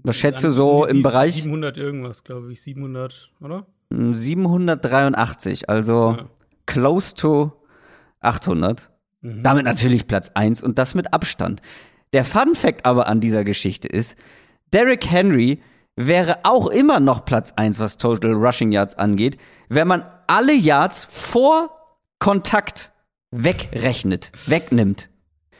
Was 0.08 0.16
schätze 0.16 0.50
so 0.50 0.84
im 0.84 1.02
Bereich? 1.02 1.34
700 1.34 1.76
irgendwas, 1.76 2.24
glaube 2.24 2.52
ich. 2.52 2.62
700, 2.62 3.30
oder? 3.40 3.66
783, 3.90 5.60
hm, 5.60 5.64
also 5.68 6.16
ja. 6.18 6.28
close 6.66 7.14
to 7.14 7.52
800. 8.20 8.90
Mhm. 9.20 9.42
Damit 9.42 9.64
natürlich 9.64 10.06
Platz 10.06 10.30
1 10.34 10.62
und 10.62 10.78
das 10.78 10.94
mit 10.94 11.12
Abstand. 11.12 11.62
Der 12.12 12.24
Fun 12.24 12.54
Fact 12.54 12.86
aber 12.86 13.06
an 13.08 13.20
dieser 13.20 13.44
Geschichte 13.44 13.88
ist, 13.88 14.16
Derrick 14.72 15.10
Henry 15.10 15.60
wäre 15.96 16.38
auch 16.44 16.68
immer 16.68 17.00
noch 17.00 17.24
Platz 17.24 17.52
1, 17.56 17.78
was 17.80 17.96
Total 17.96 18.32
Rushing 18.32 18.72
Yards 18.72 18.94
angeht, 18.96 19.36
wenn 19.68 19.88
man 19.88 20.04
alle 20.26 20.54
Yards 20.54 21.06
vor 21.10 21.70
Kontakt 22.18 22.92
wegrechnet, 23.30 24.30
wegnimmt. 24.46 25.08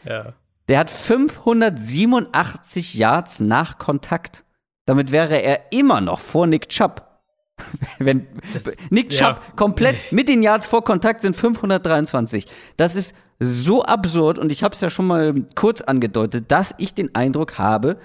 Ja. 0.04 0.34
Der 0.68 0.78
hat 0.78 0.90
587 0.90 2.94
Yards 2.94 3.40
nach 3.40 3.78
Kontakt. 3.78 4.44
Damit 4.86 5.12
wäre 5.12 5.42
er 5.42 5.72
immer 5.72 6.00
noch 6.00 6.20
vor 6.20 6.46
Nick 6.46 6.68
Chubb. 6.68 7.04
Wenn 7.98 8.26
Das- 8.52 8.64
Nick 8.90 9.12
ja. 9.12 9.34
Chubb 9.34 9.56
komplett 9.56 10.00
mit 10.12 10.28
den 10.28 10.42
Yards 10.42 10.66
vor 10.66 10.84
Kontakt 10.84 11.22
sind 11.22 11.34
523. 11.36 12.46
Das 12.76 12.96
ist 12.96 13.14
so 13.40 13.84
absurd 13.84 14.38
und 14.38 14.50
ich 14.52 14.62
habe 14.62 14.74
es 14.74 14.80
ja 14.80 14.90
schon 14.90 15.06
mal 15.06 15.34
kurz 15.54 15.80
angedeutet, 15.80 16.50
dass 16.50 16.74
ich 16.78 16.94
den 16.94 17.14
Eindruck 17.14 17.58
habe, 17.58 17.98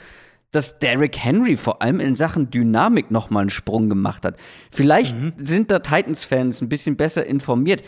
dass 0.51 0.78
Derrick 0.78 1.18
Henry 1.18 1.57
vor 1.57 1.82
allem 1.82 1.99
in 1.99 2.16
Sachen 2.16 2.51
Dynamik 2.51 3.09
noch 3.09 3.32
mal 3.32 3.39
einen 3.41 3.49
Sprung 3.49 3.89
gemacht 3.89 4.24
hat. 4.26 4.38
Vielleicht 4.72 5.16
sind 5.38 5.72
da 5.72 5.80
Titans-Fans 5.80 6.61
ein 6.61 6.70
bisschen 6.70 6.95
besser 6.95 7.26
informiert. 7.26 7.82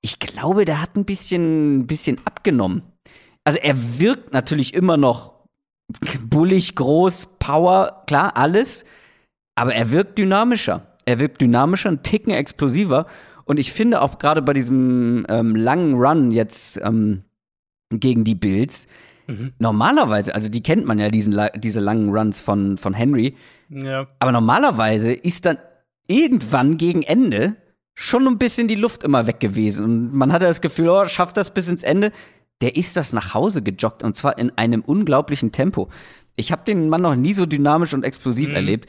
Ich 0.00 0.20
glaube, 0.20 0.64
der 0.64 0.80
hat 0.80 0.94
ein 0.94 1.04
bisschen, 1.04 1.80
ein 1.80 1.86
bisschen 1.88 2.24
abgenommen. 2.24 2.82
Also 3.46 3.58
er 3.60 3.98
wirkt 4.00 4.32
natürlich 4.32 4.74
immer 4.74 4.96
noch 4.96 5.32
bullig, 6.28 6.74
groß, 6.74 7.28
Power, 7.38 8.02
klar, 8.06 8.36
alles. 8.36 8.84
Aber 9.54 9.74
er 9.74 9.90
wirkt 9.92 10.18
dynamischer. 10.18 10.96
Er 11.04 11.20
wirkt 11.20 11.40
dynamischer, 11.40 11.90
ein 11.90 12.02
Ticken 12.02 12.32
explosiver. 12.32 13.06
Und 13.44 13.58
ich 13.58 13.72
finde 13.72 14.02
auch 14.02 14.18
gerade 14.18 14.42
bei 14.42 14.52
diesem 14.52 15.24
ähm, 15.28 15.54
langen 15.54 15.94
Run 15.94 16.32
jetzt 16.32 16.80
ähm, 16.82 17.22
gegen 17.90 18.24
die 18.24 18.34
Bills, 18.34 18.88
normalerweise, 19.58 20.34
also 20.34 20.48
die 20.48 20.62
kennt 20.62 20.86
man 20.86 20.98
ja, 20.98 21.10
diesen, 21.10 21.36
diese 21.56 21.80
langen 21.80 22.10
Runs 22.10 22.40
von, 22.40 22.78
von 22.78 22.94
Henry, 22.94 23.34
Ja. 23.68 24.06
aber 24.20 24.30
normalerweise 24.32 25.12
ist 25.12 25.46
dann 25.46 25.58
irgendwann 26.06 26.76
gegen 26.76 27.02
Ende 27.02 27.56
schon 27.94 28.26
ein 28.28 28.38
bisschen 28.38 28.68
die 28.68 28.74
Luft 28.76 29.02
immer 29.02 29.26
weg 29.26 29.40
gewesen. 29.40 29.84
Und 29.84 30.14
man 30.14 30.32
hatte 30.32 30.44
das 30.46 30.60
Gefühl, 30.60 30.88
oh, 30.90 31.06
schafft 31.08 31.36
das 31.36 31.52
bis 31.52 31.68
ins 31.68 31.82
Ende. 31.82 32.12
Der 32.62 32.76
ist 32.76 32.96
das 32.96 33.12
nach 33.12 33.34
Hause 33.34 33.62
gejoggt 33.62 34.02
und 34.02 34.16
zwar 34.16 34.38
in 34.38 34.50
einem 34.56 34.80
unglaublichen 34.80 35.52
Tempo. 35.52 35.88
Ich 36.36 36.52
habe 36.52 36.64
den 36.64 36.88
Mann 36.88 37.02
noch 37.02 37.14
nie 37.14 37.32
so 37.32 37.46
dynamisch 37.46 37.94
und 37.94 38.04
explosiv 38.04 38.52
erlebt. 38.52 38.88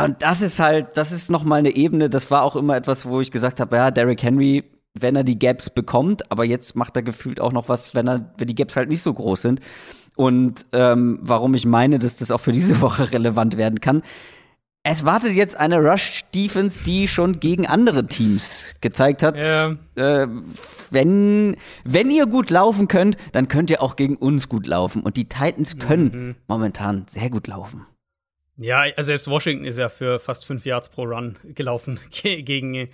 Und 0.00 0.22
das 0.22 0.40
ist 0.42 0.58
halt, 0.58 0.96
das 0.96 1.12
ist 1.12 1.30
noch 1.30 1.44
mal 1.44 1.56
eine 1.56 1.74
Ebene. 1.74 2.08
Das 2.08 2.30
war 2.30 2.42
auch 2.42 2.56
immer 2.56 2.76
etwas, 2.76 3.06
wo 3.06 3.20
ich 3.20 3.30
gesagt 3.30 3.60
habe, 3.60 3.76
ja, 3.76 3.90
Derrick 3.90 4.22
Henry, 4.22 4.64
wenn 4.98 5.16
er 5.16 5.24
die 5.24 5.38
Gaps 5.38 5.70
bekommt, 5.70 6.30
aber 6.30 6.44
jetzt 6.44 6.76
macht 6.76 6.96
er 6.96 7.02
gefühlt 7.02 7.40
auch 7.40 7.52
noch 7.52 7.68
was, 7.68 7.94
wenn 7.94 8.08
er, 8.08 8.32
wenn 8.38 8.48
die 8.48 8.54
Gaps 8.54 8.76
halt 8.76 8.88
nicht 8.88 9.02
so 9.02 9.12
groß 9.12 9.42
sind. 9.42 9.60
Und 10.16 10.66
ähm, 10.72 11.18
warum 11.22 11.54
ich 11.54 11.64
meine, 11.64 11.98
dass 11.98 12.16
das 12.16 12.30
auch 12.30 12.40
für 12.40 12.52
diese 12.52 12.80
Woche 12.80 13.12
relevant 13.12 13.56
werden 13.56 13.80
kann. 13.80 14.02
Es 14.84 15.04
wartet 15.04 15.32
jetzt 15.34 15.56
eine 15.56 15.78
Rush-Defense, 15.78 16.82
die 16.82 17.06
schon 17.06 17.38
gegen 17.38 17.68
andere 17.68 18.06
Teams 18.08 18.74
gezeigt 18.80 19.22
hat. 19.22 19.42
Ja. 19.42 19.76
Äh, 19.94 20.26
wenn, 20.90 21.56
wenn 21.84 22.10
ihr 22.10 22.26
gut 22.26 22.50
laufen 22.50 22.88
könnt, 22.88 23.16
dann 23.30 23.46
könnt 23.46 23.70
ihr 23.70 23.80
auch 23.80 23.94
gegen 23.94 24.16
uns 24.16 24.48
gut 24.48 24.66
laufen. 24.66 25.02
Und 25.02 25.16
die 25.16 25.28
Titans 25.28 25.78
können 25.78 26.34
momentan 26.48 27.06
sehr 27.08 27.30
gut 27.30 27.46
laufen. 27.46 27.86
Ja, 28.56 28.80
also 28.96 29.06
selbst 29.06 29.28
Washington 29.28 29.64
ist 29.64 29.78
ja 29.78 29.88
für 29.88 30.18
fast 30.18 30.44
fünf 30.46 30.66
Yards 30.66 30.88
pro 30.88 31.04
Run 31.04 31.38
gelaufen 31.44 32.00
ge 32.10 32.42
gegen, 32.42 32.88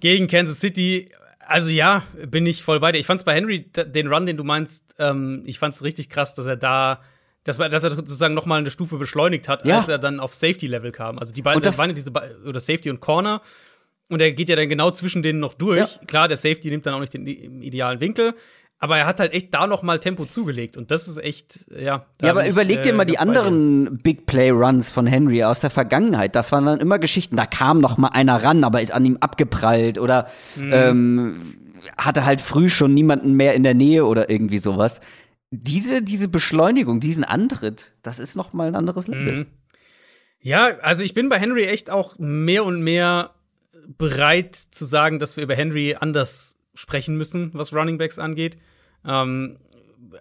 gegen 0.00 0.28
Kansas 0.28 0.60
City. 0.60 1.10
Also 1.40 1.70
ja, 1.70 2.02
bin 2.26 2.44
ich 2.44 2.62
voll 2.62 2.80
bei 2.80 2.92
dir. 2.92 2.98
Ich 2.98 3.06
fand's 3.06 3.24
bei 3.24 3.34
Henry, 3.34 3.70
den 3.72 4.08
Run, 4.08 4.26
den 4.26 4.36
du 4.36 4.44
meinst, 4.44 4.84
ähm, 4.98 5.42
ich 5.46 5.58
fand's 5.58 5.82
richtig 5.82 6.10
krass, 6.10 6.34
dass 6.34 6.46
er 6.46 6.56
da, 6.56 7.00
dass, 7.46 7.58
er- 7.58 7.68
dass 7.70 7.84
er 7.84 7.90
sozusagen 7.90 8.34
noch 8.34 8.44
mal 8.46 8.58
eine 8.58 8.70
Stufe 8.70 8.96
beschleunigt 8.98 9.48
hat, 9.48 9.64
Ja. 9.64 9.78
als 9.78 9.88
er 9.88 9.98
dann 9.98 10.20
auf 10.20 10.34
Safety-Level 10.34 10.92
kam. 10.92 11.18
Also 11.18 11.32
die 11.32 11.42
beiden, 11.42 11.62
waren 11.78 11.90
ja 11.90 11.94
diese, 11.94 12.10
oder 12.46 12.60
Safety 12.60 12.90
und 12.90 13.00
Corner. 13.00 13.40
Und 14.08 14.20
er 14.22 14.30
geht 14.32 14.48
ja 14.48 14.56
dann 14.56 14.68
genau 14.68 14.90
zwischen 14.90 15.22
denen 15.22 15.40
noch 15.40 15.54
durch. 15.54 15.78
Ja. 15.78 16.06
Klar, 16.06 16.28
der 16.28 16.36
Safety 16.36 16.68
nimmt 16.70 16.86
dann 16.86 16.94
auch 16.94 17.00
nicht 17.00 17.14
den 17.14 17.26
idealen 17.26 18.00
Winkel. 18.00 18.34
Aber 18.78 18.98
er 18.98 19.06
hat 19.06 19.20
halt 19.20 19.32
echt 19.32 19.54
da 19.54 19.66
noch 19.66 19.82
mal 19.82 19.98
Tempo 19.98 20.26
zugelegt. 20.26 20.76
Und 20.76 20.90
das 20.90 21.08
ist 21.08 21.16
echt, 21.16 21.60
ja. 21.70 22.04
Ja, 22.22 22.30
aber 22.30 22.46
überleg 22.46 22.82
dir 22.82 22.90
äh, 22.92 22.96
mal 22.96 23.06
die 23.06 23.18
anderen 23.18 23.98
Big 24.02 24.26
Play 24.26 24.50
Runs 24.50 24.90
von 24.90 25.06
Henry 25.06 25.42
aus 25.44 25.60
der 25.60 25.70
Vergangenheit. 25.70 26.36
Das 26.36 26.52
waren 26.52 26.66
dann 26.66 26.78
immer 26.78 26.98
Geschichten, 26.98 27.36
da 27.36 27.46
kam 27.46 27.80
noch 27.80 27.96
mal 27.96 28.08
einer 28.08 28.44
ran, 28.44 28.64
aber 28.64 28.82
ist 28.82 28.92
an 28.92 29.04
ihm 29.06 29.16
abgeprallt 29.18 29.98
oder 29.98 30.26
Mhm. 30.56 30.70
ähm, 30.74 31.40
hatte 31.96 32.26
halt 32.26 32.40
früh 32.42 32.68
schon 32.68 32.92
niemanden 32.92 33.32
mehr 33.32 33.54
in 33.54 33.62
der 33.62 33.74
Nähe 33.74 34.04
oder 34.04 34.28
irgendwie 34.28 34.58
sowas. 34.58 35.00
Diese, 35.50 36.02
diese 36.02 36.28
Beschleunigung, 36.28 37.00
diesen 37.00 37.24
Antritt, 37.24 37.94
das 38.02 38.18
ist 38.18 38.34
noch 38.34 38.52
mal 38.52 38.68
ein 38.68 38.74
anderes 38.74 39.06
Level. 39.06 39.32
Mhm. 39.32 39.46
Ja, 40.40 40.78
also 40.78 41.02
ich 41.02 41.14
bin 41.14 41.28
bei 41.28 41.38
Henry 41.38 41.64
echt 41.64 41.90
auch 41.90 42.18
mehr 42.18 42.64
und 42.64 42.82
mehr 42.82 43.34
bereit 43.86 44.56
zu 44.70 44.84
sagen, 44.84 45.18
dass 45.18 45.36
wir 45.36 45.44
über 45.44 45.54
Henry 45.54 45.96
anders 45.98 46.56
sprechen 46.74 47.16
müssen, 47.16 47.50
was 47.54 47.72
Running 47.72 47.98
Backs 47.98 48.18
angeht. 48.18 48.56
Ähm, 49.04 49.58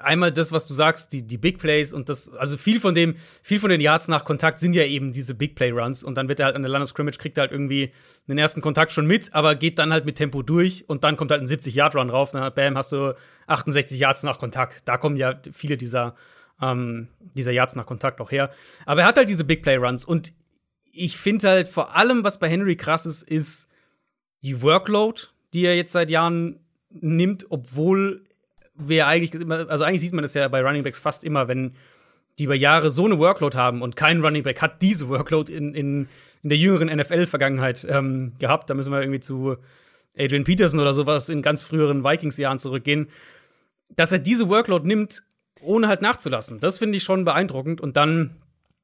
einmal 0.01 0.31
das, 0.31 0.51
was 0.51 0.67
du 0.67 0.73
sagst, 0.73 1.11
die, 1.11 1.23
die 1.23 1.37
Big 1.37 1.59
Plays 1.59 1.93
und 1.93 2.09
das, 2.09 2.33
also 2.33 2.57
viel 2.57 2.79
von 2.79 2.93
dem, 2.93 3.15
viel 3.43 3.59
von 3.59 3.69
den 3.69 3.81
Yards 3.81 4.07
nach 4.07 4.25
Kontakt 4.25 4.59
sind 4.59 4.75
ja 4.75 4.83
eben 4.83 5.11
diese 5.11 5.33
Big 5.35 5.55
Play 5.55 5.71
Runs 5.71 6.03
und 6.03 6.15
dann 6.15 6.27
wird 6.27 6.39
er 6.39 6.47
halt 6.47 6.55
an 6.55 6.61
der 6.61 6.71
Line 6.71 6.83
of 6.83 6.89
Scrimmage, 6.89 7.17
kriegt 7.17 7.37
er 7.37 7.43
halt 7.43 7.51
irgendwie 7.51 7.91
den 8.27 8.37
ersten 8.37 8.61
Kontakt 8.61 8.91
schon 8.91 9.05
mit, 9.05 9.33
aber 9.33 9.55
geht 9.55 9.79
dann 9.79 9.91
halt 9.93 10.05
mit 10.05 10.15
Tempo 10.15 10.41
durch 10.41 10.87
und 10.87 11.03
dann 11.03 11.17
kommt 11.17 11.31
halt 11.31 11.41
ein 11.41 11.47
70-Yard-Run 11.47 12.09
rauf, 12.09 12.31
dann 12.31 12.53
bam, 12.53 12.77
hast 12.77 12.91
du 12.91 13.15
68 13.47 13.99
Yards 13.99 14.23
nach 14.23 14.39
Kontakt. 14.39 14.83
Da 14.85 14.97
kommen 14.97 15.17
ja 15.17 15.39
viele 15.51 15.77
dieser, 15.77 16.15
ähm, 16.61 17.07
dieser 17.33 17.51
Yards 17.51 17.75
nach 17.75 17.85
Kontakt 17.85 18.21
auch 18.21 18.31
her. 18.31 18.51
Aber 18.85 19.01
er 19.01 19.07
hat 19.07 19.17
halt 19.17 19.29
diese 19.29 19.43
Big 19.43 19.63
Play 19.63 19.75
Runs 19.75 20.05
und 20.05 20.33
ich 20.91 21.17
finde 21.17 21.49
halt 21.49 21.67
vor 21.67 21.95
allem, 21.95 22.23
was 22.23 22.39
bei 22.39 22.49
Henry 22.49 22.75
krass 22.75 23.05
ist, 23.05 23.23
ist 23.23 23.67
die 24.43 24.61
Workload, 24.61 25.23
die 25.53 25.65
er 25.65 25.75
jetzt 25.75 25.91
seit 25.91 26.09
Jahren 26.09 26.59
nimmt, 26.89 27.45
obwohl 27.49 28.23
wir 28.77 29.07
eigentlich 29.07 29.39
immer, 29.41 29.69
also 29.69 29.83
eigentlich 29.83 30.01
sieht 30.01 30.13
man 30.13 30.23
das 30.23 30.33
ja 30.33 30.47
bei 30.47 30.61
Running 30.61 30.83
Backs 30.83 30.99
fast 30.99 31.23
immer, 31.23 31.47
wenn 31.47 31.75
die 32.37 32.43
über 32.43 32.55
Jahre 32.55 32.89
so 32.89 33.05
eine 33.05 33.17
Workload 33.17 33.57
haben 33.57 33.81
und 33.81 33.95
kein 33.95 34.21
Running 34.21 34.43
Back 34.43 34.61
hat 34.61 34.81
diese 34.81 35.07
Workload 35.07 35.51
in, 35.51 35.73
in, 35.73 36.07
in 36.43 36.49
der 36.49 36.57
jüngeren 36.57 36.95
NFL-Vergangenheit 36.95 37.85
ähm, 37.89 38.33
gehabt. 38.39 38.69
Da 38.69 38.73
müssen 38.73 38.91
wir 38.91 38.99
irgendwie 38.99 39.21
zu 39.21 39.55
Adrian 40.17 40.43
Peterson 40.43 40.79
oder 40.79 40.93
sowas 40.93 41.29
in 41.29 41.41
ganz 41.41 41.63
früheren 41.63 42.03
Vikings-Jahren 42.03 42.59
zurückgehen, 42.59 43.07
dass 43.95 44.11
er 44.11 44.19
diese 44.19 44.49
Workload 44.49 44.85
nimmt, 44.85 45.23
ohne 45.61 45.87
halt 45.87 46.01
nachzulassen. 46.01 46.59
Das 46.59 46.79
finde 46.79 46.97
ich 46.97 47.03
schon 47.03 47.23
beeindruckend. 47.23 47.79
Und 47.79 47.95
dann, 47.95 48.35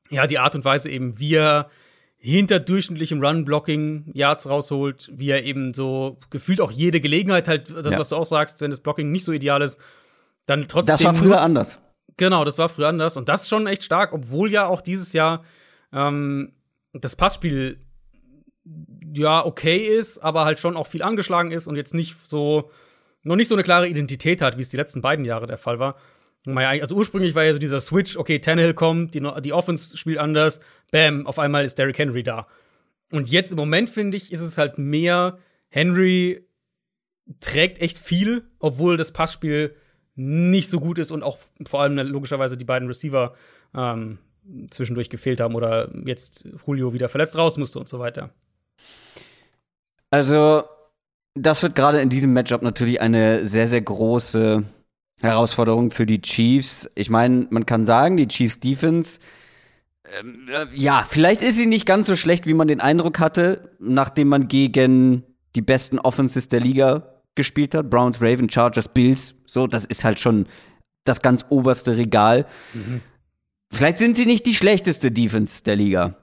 ja, 0.09 0.27
die 0.27 0.39
Art 0.39 0.55
und 0.55 0.63
Weise 0.63 0.89
eben, 0.89 1.19
wie 1.19 1.35
er 1.35 1.69
hinter 2.23 2.59
durchschnittlichem 2.59 3.23
Run-Blocking 3.23 4.11
Yards 4.13 4.47
rausholt, 4.47 5.09
wie 5.11 5.29
er 5.31 5.43
eben 5.43 5.73
so 5.73 6.19
gefühlt 6.29 6.61
auch 6.61 6.71
jede 6.71 7.01
Gelegenheit 7.01 7.47
halt, 7.47 7.69
das, 7.75 7.93
Ja. 7.93 7.99
was 7.99 8.09
du 8.09 8.15
auch 8.15 8.25
sagst, 8.27 8.61
wenn 8.61 8.69
das 8.69 8.79
Blocking 8.81 9.11
nicht 9.11 9.25
so 9.25 9.31
ideal 9.31 9.61
ist, 9.63 9.79
dann 10.45 10.67
trotzdem. 10.67 10.93
Das 10.93 11.03
war 11.03 11.13
früher 11.15 11.29
nutzt. 11.29 11.43
anders. 11.43 11.79
Genau, 12.17 12.45
das 12.45 12.59
war 12.59 12.69
früher 12.69 12.89
anders. 12.89 13.17
Und 13.17 13.27
das 13.27 13.43
ist 13.43 13.49
schon 13.49 13.65
echt 13.65 13.83
stark, 13.83 14.13
obwohl 14.13 14.51
ja 14.51 14.67
auch 14.67 14.81
dieses 14.81 15.13
Jahr 15.13 15.43
ähm, 15.91 16.53
das 16.93 17.15
Passspiel 17.15 17.79
ja 19.15 19.43
okay 19.43 19.77
ist, 19.77 20.19
aber 20.19 20.45
halt 20.45 20.59
schon 20.59 20.77
auch 20.77 20.85
viel 20.87 21.01
angeschlagen 21.01 21.51
ist 21.51 21.65
und 21.65 21.75
jetzt 21.75 21.95
nicht 21.95 22.15
so, 22.27 22.69
noch 23.23 23.35
nicht 23.35 23.47
so 23.47 23.55
eine 23.55 23.63
klare 23.63 23.87
Identität 23.87 24.43
hat, 24.43 24.57
wie 24.57 24.61
es 24.61 24.69
die 24.69 24.77
letzten 24.77 25.01
beiden 25.01 25.25
Jahre 25.25 25.47
der 25.47 25.57
Fall 25.57 25.79
war. 25.79 25.95
Also 26.45 26.95
ursprünglich 26.95 27.35
war 27.35 27.43
ja 27.43 27.53
so 27.53 27.59
dieser 27.59 27.79
Switch, 27.79 28.17
okay, 28.17 28.39
Tannehill 28.39 28.73
kommt, 28.73 29.13
die, 29.13 29.21
die 29.41 29.53
Offense 29.53 29.95
spielt 29.97 30.17
anders, 30.17 30.59
bam, 30.91 31.27
auf 31.27 31.37
einmal 31.37 31.63
ist 31.63 31.77
Derrick 31.77 31.99
Henry 31.99 32.23
da. 32.23 32.47
Und 33.11 33.29
jetzt 33.29 33.51
im 33.51 33.57
Moment, 33.57 33.89
finde 33.89 34.17
ich, 34.17 34.31
ist 34.31 34.41
es 34.41 34.57
halt 34.57 34.77
mehr, 34.77 35.37
Henry 35.69 36.47
trägt 37.39 37.79
echt 37.79 37.99
viel, 37.99 38.43
obwohl 38.59 38.97
das 38.97 39.11
Passspiel 39.11 39.71
nicht 40.15 40.69
so 40.69 40.79
gut 40.79 40.97
ist 40.97 41.11
und 41.11 41.23
auch 41.23 41.37
vor 41.65 41.81
allem 41.81 41.95
logischerweise 41.95 42.57
die 42.57 42.65
beiden 42.65 42.87
Receiver 42.87 43.33
ähm, 43.75 44.17
zwischendurch 44.69 45.09
gefehlt 45.09 45.39
haben 45.39 45.55
oder 45.55 45.89
jetzt 46.05 46.45
Julio 46.65 46.93
wieder 46.93 47.09
verletzt 47.09 47.37
raus 47.37 47.57
musste 47.57 47.79
und 47.79 47.87
so 47.87 47.99
weiter. 47.99 48.31
Also, 50.09 50.63
das 51.35 51.63
wird 51.63 51.75
gerade 51.75 52.01
in 52.01 52.09
diesem 52.09 52.33
Matchup 52.33 52.61
natürlich 52.61 52.99
eine 52.99 53.47
sehr, 53.47 53.67
sehr 53.67 53.81
große 53.81 54.63
Herausforderung 55.21 55.91
für 55.91 56.05
die 56.05 56.21
Chiefs. 56.21 56.89
Ich 56.95 57.09
meine, 57.09 57.47
man 57.49 57.65
kann 57.65 57.85
sagen, 57.85 58.17
die 58.17 58.27
Chiefs 58.27 58.59
Defense, 58.59 59.19
ähm, 60.19 60.47
äh, 60.49 60.65
ja, 60.73 61.05
vielleicht 61.07 61.41
ist 61.41 61.57
sie 61.57 61.65
nicht 61.65 61.85
ganz 61.85 62.07
so 62.07 62.15
schlecht, 62.15 62.47
wie 62.47 62.53
man 62.53 62.67
den 62.67 62.81
Eindruck 62.81 63.19
hatte, 63.19 63.71
nachdem 63.79 64.27
man 64.27 64.47
gegen 64.47 65.23
die 65.55 65.61
besten 65.61 65.99
Offenses 65.99 66.47
der 66.47 66.59
Liga 66.59 67.21
gespielt 67.35 67.75
hat. 67.75 67.89
Browns, 67.89 68.21
Ravens, 68.21 68.53
Chargers, 68.53 68.87
Bills. 68.87 69.35
So, 69.45 69.67
das 69.67 69.85
ist 69.85 70.03
halt 70.03 70.19
schon 70.19 70.47
das 71.03 71.21
ganz 71.21 71.45
oberste 71.49 71.97
Regal. 71.97 72.45
Vielleicht 73.71 73.97
sind 73.97 74.17
sie 74.17 74.25
nicht 74.25 74.45
die 74.45 74.55
schlechteste 74.55 75.11
Defense 75.11 75.63
der 75.63 75.75
Liga. 75.75 76.15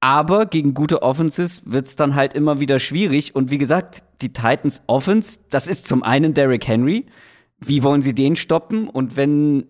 Aber 0.00 0.46
gegen 0.46 0.74
gute 0.74 1.02
Offenses 1.02 1.70
wird's 1.70 1.94
dann 1.94 2.14
halt 2.14 2.34
immer 2.34 2.58
wieder 2.58 2.78
schwierig. 2.78 3.34
Und 3.36 3.50
wie 3.50 3.58
gesagt, 3.58 4.02
die 4.22 4.32
Titans 4.32 4.82
Offense, 4.86 5.40
das 5.50 5.66
ist 5.66 5.86
zum 5.86 6.02
einen 6.02 6.34
Derrick 6.34 6.66
Henry. 6.66 7.06
Wie 7.60 7.82
wollen 7.82 8.02
sie 8.02 8.14
den 8.14 8.36
stoppen? 8.36 8.88
Und 8.88 9.16
wenn 9.16 9.66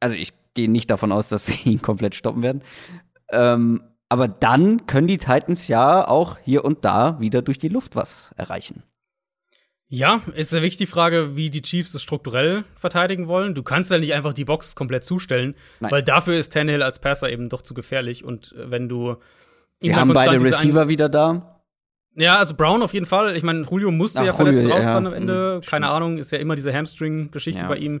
also 0.00 0.16
ich 0.16 0.32
gehe 0.54 0.70
nicht 0.70 0.90
davon 0.90 1.12
aus, 1.12 1.28
dass 1.28 1.46
sie 1.46 1.58
ihn 1.64 1.82
komplett 1.82 2.14
stoppen 2.14 2.42
werden. 2.42 2.62
Ähm, 3.30 3.82
aber 4.08 4.26
dann 4.26 4.86
können 4.86 5.06
die 5.06 5.18
Titans 5.18 5.68
ja 5.68 6.08
auch 6.08 6.38
hier 6.42 6.64
und 6.64 6.84
da 6.84 7.20
wieder 7.20 7.42
durch 7.42 7.58
die 7.58 7.68
Luft 7.68 7.94
was 7.94 8.32
erreichen. 8.36 8.82
Ja, 9.90 10.22
ist 10.34 10.52
ja 10.52 10.60
wichtig 10.60 10.78
die 10.78 10.86
Frage, 10.86 11.36
wie 11.36 11.48
die 11.48 11.62
Chiefs 11.62 11.94
es 11.94 12.02
strukturell 12.02 12.64
verteidigen 12.74 13.26
wollen. 13.26 13.54
Du 13.54 13.62
kannst 13.62 13.90
ja 13.90 13.98
nicht 13.98 14.12
einfach 14.12 14.34
die 14.34 14.44
Box 14.44 14.74
komplett 14.74 15.04
zustellen, 15.04 15.54
Nein. 15.80 15.90
weil 15.90 16.02
dafür 16.02 16.38
ist 16.38 16.52
Tannehill 16.52 16.82
als 16.82 16.98
Passer 16.98 17.30
eben 17.30 17.48
doch 17.48 17.62
zu 17.62 17.72
gefährlich. 17.72 18.22
Und 18.22 18.52
äh, 18.52 18.70
wenn 18.70 18.88
du 18.88 19.16
Sie 19.80 19.94
haben 19.94 20.12
beide 20.12 20.42
Receiver 20.42 20.88
wieder 20.88 21.08
da. 21.08 21.57
Ja, 22.18 22.36
also 22.36 22.54
Brown 22.54 22.82
auf 22.82 22.92
jeden 22.94 23.06
Fall. 23.06 23.36
Ich 23.36 23.44
meine, 23.44 23.62
Julio 23.62 23.90
musste 23.90 24.20
Ach, 24.20 24.26
ja 24.26 24.32
verletzt 24.32 24.62
Julio, 24.62 24.74
raus 24.74 24.84
ja. 24.84 24.94
dann 24.94 25.06
am 25.06 25.14
Ende. 25.14 25.32
Mhm, 25.32 25.60
Keine 25.60 25.62
stimmt. 25.62 25.84
Ahnung, 25.84 26.18
ist 26.18 26.32
ja 26.32 26.38
immer 26.38 26.56
diese 26.56 26.72
Hamstring-Geschichte 26.72 27.62
ja. 27.62 27.68
bei 27.68 27.76
ihm. 27.76 28.00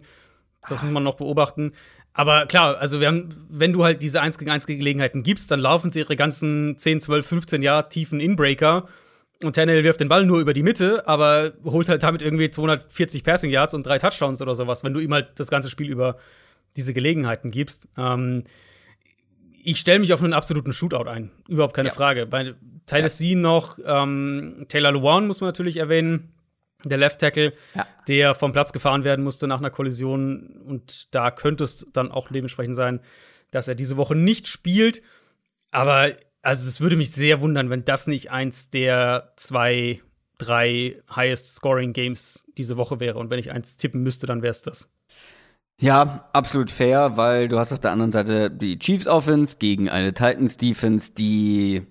Das 0.68 0.82
muss 0.82 0.90
man 0.90 1.04
noch 1.04 1.14
beobachten. 1.14 1.72
Aber 2.12 2.46
klar, 2.46 2.78
also 2.78 3.00
wir 3.00 3.06
haben, 3.06 3.46
wenn 3.48 3.72
du 3.72 3.84
halt 3.84 4.02
diese 4.02 4.20
1 4.20 4.38
gegen 4.38 4.50
1 4.50 4.66
Gelegenheiten 4.66 5.22
gibst, 5.22 5.52
dann 5.52 5.60
laufen 5.60 5.92
sie 5.92 6.00
ihre 6.00 6.16
ganzen 6.16 6.76
10, 6.76 7.00
12, 7.00 7.26
15 7.26 7.62
Jahre 7.62 7.88
tiefen 7.88 8.18
Inbreaker 8.18 8.88
und 9.44 9.54
Tannehill 9.54 9.84
wirft 9.84 10.00
den 10.00 10.08
Ball 10.08 10.26
nur 10.26 10.40
über 10.40 10.52
die 10.52 10.64
Mitte, 10.64 11.06
aber 11.06 11.52
holt 11.64 11.88
halt 11.88 12.02
damit 12.02 12.22
irgendwie 12.22 12.50
240 12.50 13.22
Passing 13.22 13.50
Yards 13.50 13.72
und 13.72 13.86
drei 13.86 13.98
Touchdowns 13.98 14.42
oder 14.42 14.54
sowas, 14.56 14.82
wenn 14.82 14.94
du 14.94 15.00
ihm 15.00 15.14
halt 15.14 15.28
das 15.36 15.48
ganze 15.48 15.70
Spiel 15.70 15.88
über 15.90 16.16
diese 16.76 16.92
Gelegenheiten 16.92 17.52
gibst. 17.52 17.88
Ähm, 17.96 18.44
ich 19.68 19.78
stelle 19.78 19.98
mich 19.98 20.14
auf 20.14 20.22
einen 20.22 20.32
absoluten 20.32 20.72
Shootout 20.72 21.10
ein. 21.10 21.30
Überhaupt 21.46 21.74
keine 21.74 21.90
ja. 21.90 21.94
Frage. 21.94 22.24
Bei 22.24 22.54
Tennessee 22.86 23.32
ja. 23.32 23.38
noch 23.38 23.78
ähm, 23.84 24.64
Taylor 24.68 24.92
Lewan 24.92 25.26
muss 25.26 25.42
man 25.42 25.48
natürlich 25.48 25.76
erwähnen. 25.76 26.32
Der 26.84 26.96
Left 26.96 27.20
Tackle, 27.20 27.52
ja. 27.74 27.86
der 28.06 28.34
vom 28.34 28.54
Platz 28.54 28.72
gefahren 28.72 29.04
werden 29.04 29.22
musste 29.22 29.46
nach 29.46 29.58
einer 29.58 29.68
Kollision. 29.68 30.62
Und 30.64 31.14
da 31.14 31.30
könnte 31.30 31.64
es 31.64 31.86
dann 31.92 32.10
auch 32.10 32.28
dementsprechend 32.28 32.76
sein, 32.76 33.00
dass 33.50 33.68
er 33.68 33.74
diese 33.74 33.98
Woche 33.98 34.14
nicht 34.14 34.48
spielt. 34.48 35.02
Aber 35.70 36.12
also 36.40 36.66
es 36.66 36.80
würde 36.80 36.96
mich 36.96 37.10
sehr 37.10 37.42
wundern, 37.42 37.68
wenn 37.68 37.84
das 37.84 38.06
nicht 38.06 38.30
eins 38.30 38.70
der 38.70 39.34
zwei, 39.36 40.00
drei 40.38 41.02
Highest 41.14 41.56
Scoring 41.56 41.92
Games 41.92 42.46
diese 42.56 42.78
Woche 42.78 43.00
wäre. 43.00 43.18
Und 43.18 43.28
wenn 43.28 43.38
ich 43.38 43.50
eins 43.50 43.76
tippen 43.76 44.02
müsste, 44.02 44.26
dann 44.26 44.40
wäre 44.40 44.52
es 44.52 44.62
das. 44.62 44.90
Ja, 45.80 46.28
absolut 46.32 46.70
fair, 46.70 47.16
weil 47.16 47.48
du 47.48 47.58
hast 47.58 47.72
auf 47.72 47.78
der 47.78 47.92
anderen 47.92 48.10
Seite 48.10 48.50
die 48.50 48.78
Chiefs 48.78 49.06
Offense 49.06 49.58
gegen 49.58 49.88
eine 49.88 50.12
Titans 50.12 50.56
Defense, 50.56 51.12
die 51.12 51.86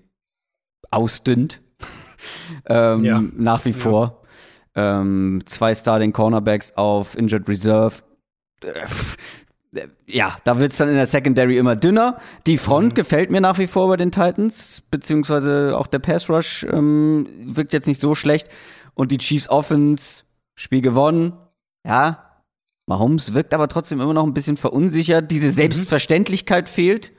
ausdünnt. 0.90 1.62
ähm, 2.66 3.04
ja. 3.04 3.22
Nach 3.34 3.64
wie 3.64 3.70
ja. 3.70 3.76
vor. 3.76 4.22
Ähm, 4.74 5.40
zwei 5.46 5.74
Starting 5.74 6.12
Cornerbacks 6.12 6.72
auf 6.76 7.16
Injured 7.16 7.48
Reserve. 7.48 8.02
Äh, 8.62 8.86
ja, 10.06 10.36
da 10.44 10.58
wird 10.58 10.72
es 10.72 10.78
dann 10.78 10.88
in 10.88 10.94
der 10.94 11.06
Secondary 11.06 11.56
immer 11.56 11.76
dünner. 11.76 12.18
Die 12.46 12.58
Front 12.58 12.92
mhm. 12.92 12.94
gefällt 12.94 13.30
mir 13.30 13.40
nach 13.40 13.58
wie 13.58 13.66
vor 13.66 13.88
bei 13.88 13.96
den 13.96 14.12
Titans, 14.12 14.82
beziehungsweise 14.90 15.76
auch 15.78 15.86
der 15.86 15.98
Pass 15.98 16.28
Rush 16.28 16.64
ähm, 16.70 17.26
wirkt 17.42 17.72
jetzt 17.72 17.86
nicht 17.86 18.00
so 18.00 18.14
schlecht. 18.14 18.48
Und 18.94 19.12
die 19.12 19.18
Chiefs 19.18 19.48
Offense, 19.48 20.24
Spiel 20.56 20.82
gewonnen, 20.82 21.32
ja. 21.86 22.27
Mahomes 22.88 23.34
wirkt 23.34 23.52
aber 23.52 23.68
trotzdem 23.68 24.00
immer 24.00 24.14
noch 24.14 24.24
ein 24.24 24.34
bisschen 24.34 24.56
verunsichert. 24.56 25.30
Diese 25.30 25.48
mhm. 25.48 25.52
Selbstverständlichkeit 25.52 26.68
mhm. 26.68 26.72
fehlt, 26.72 27.12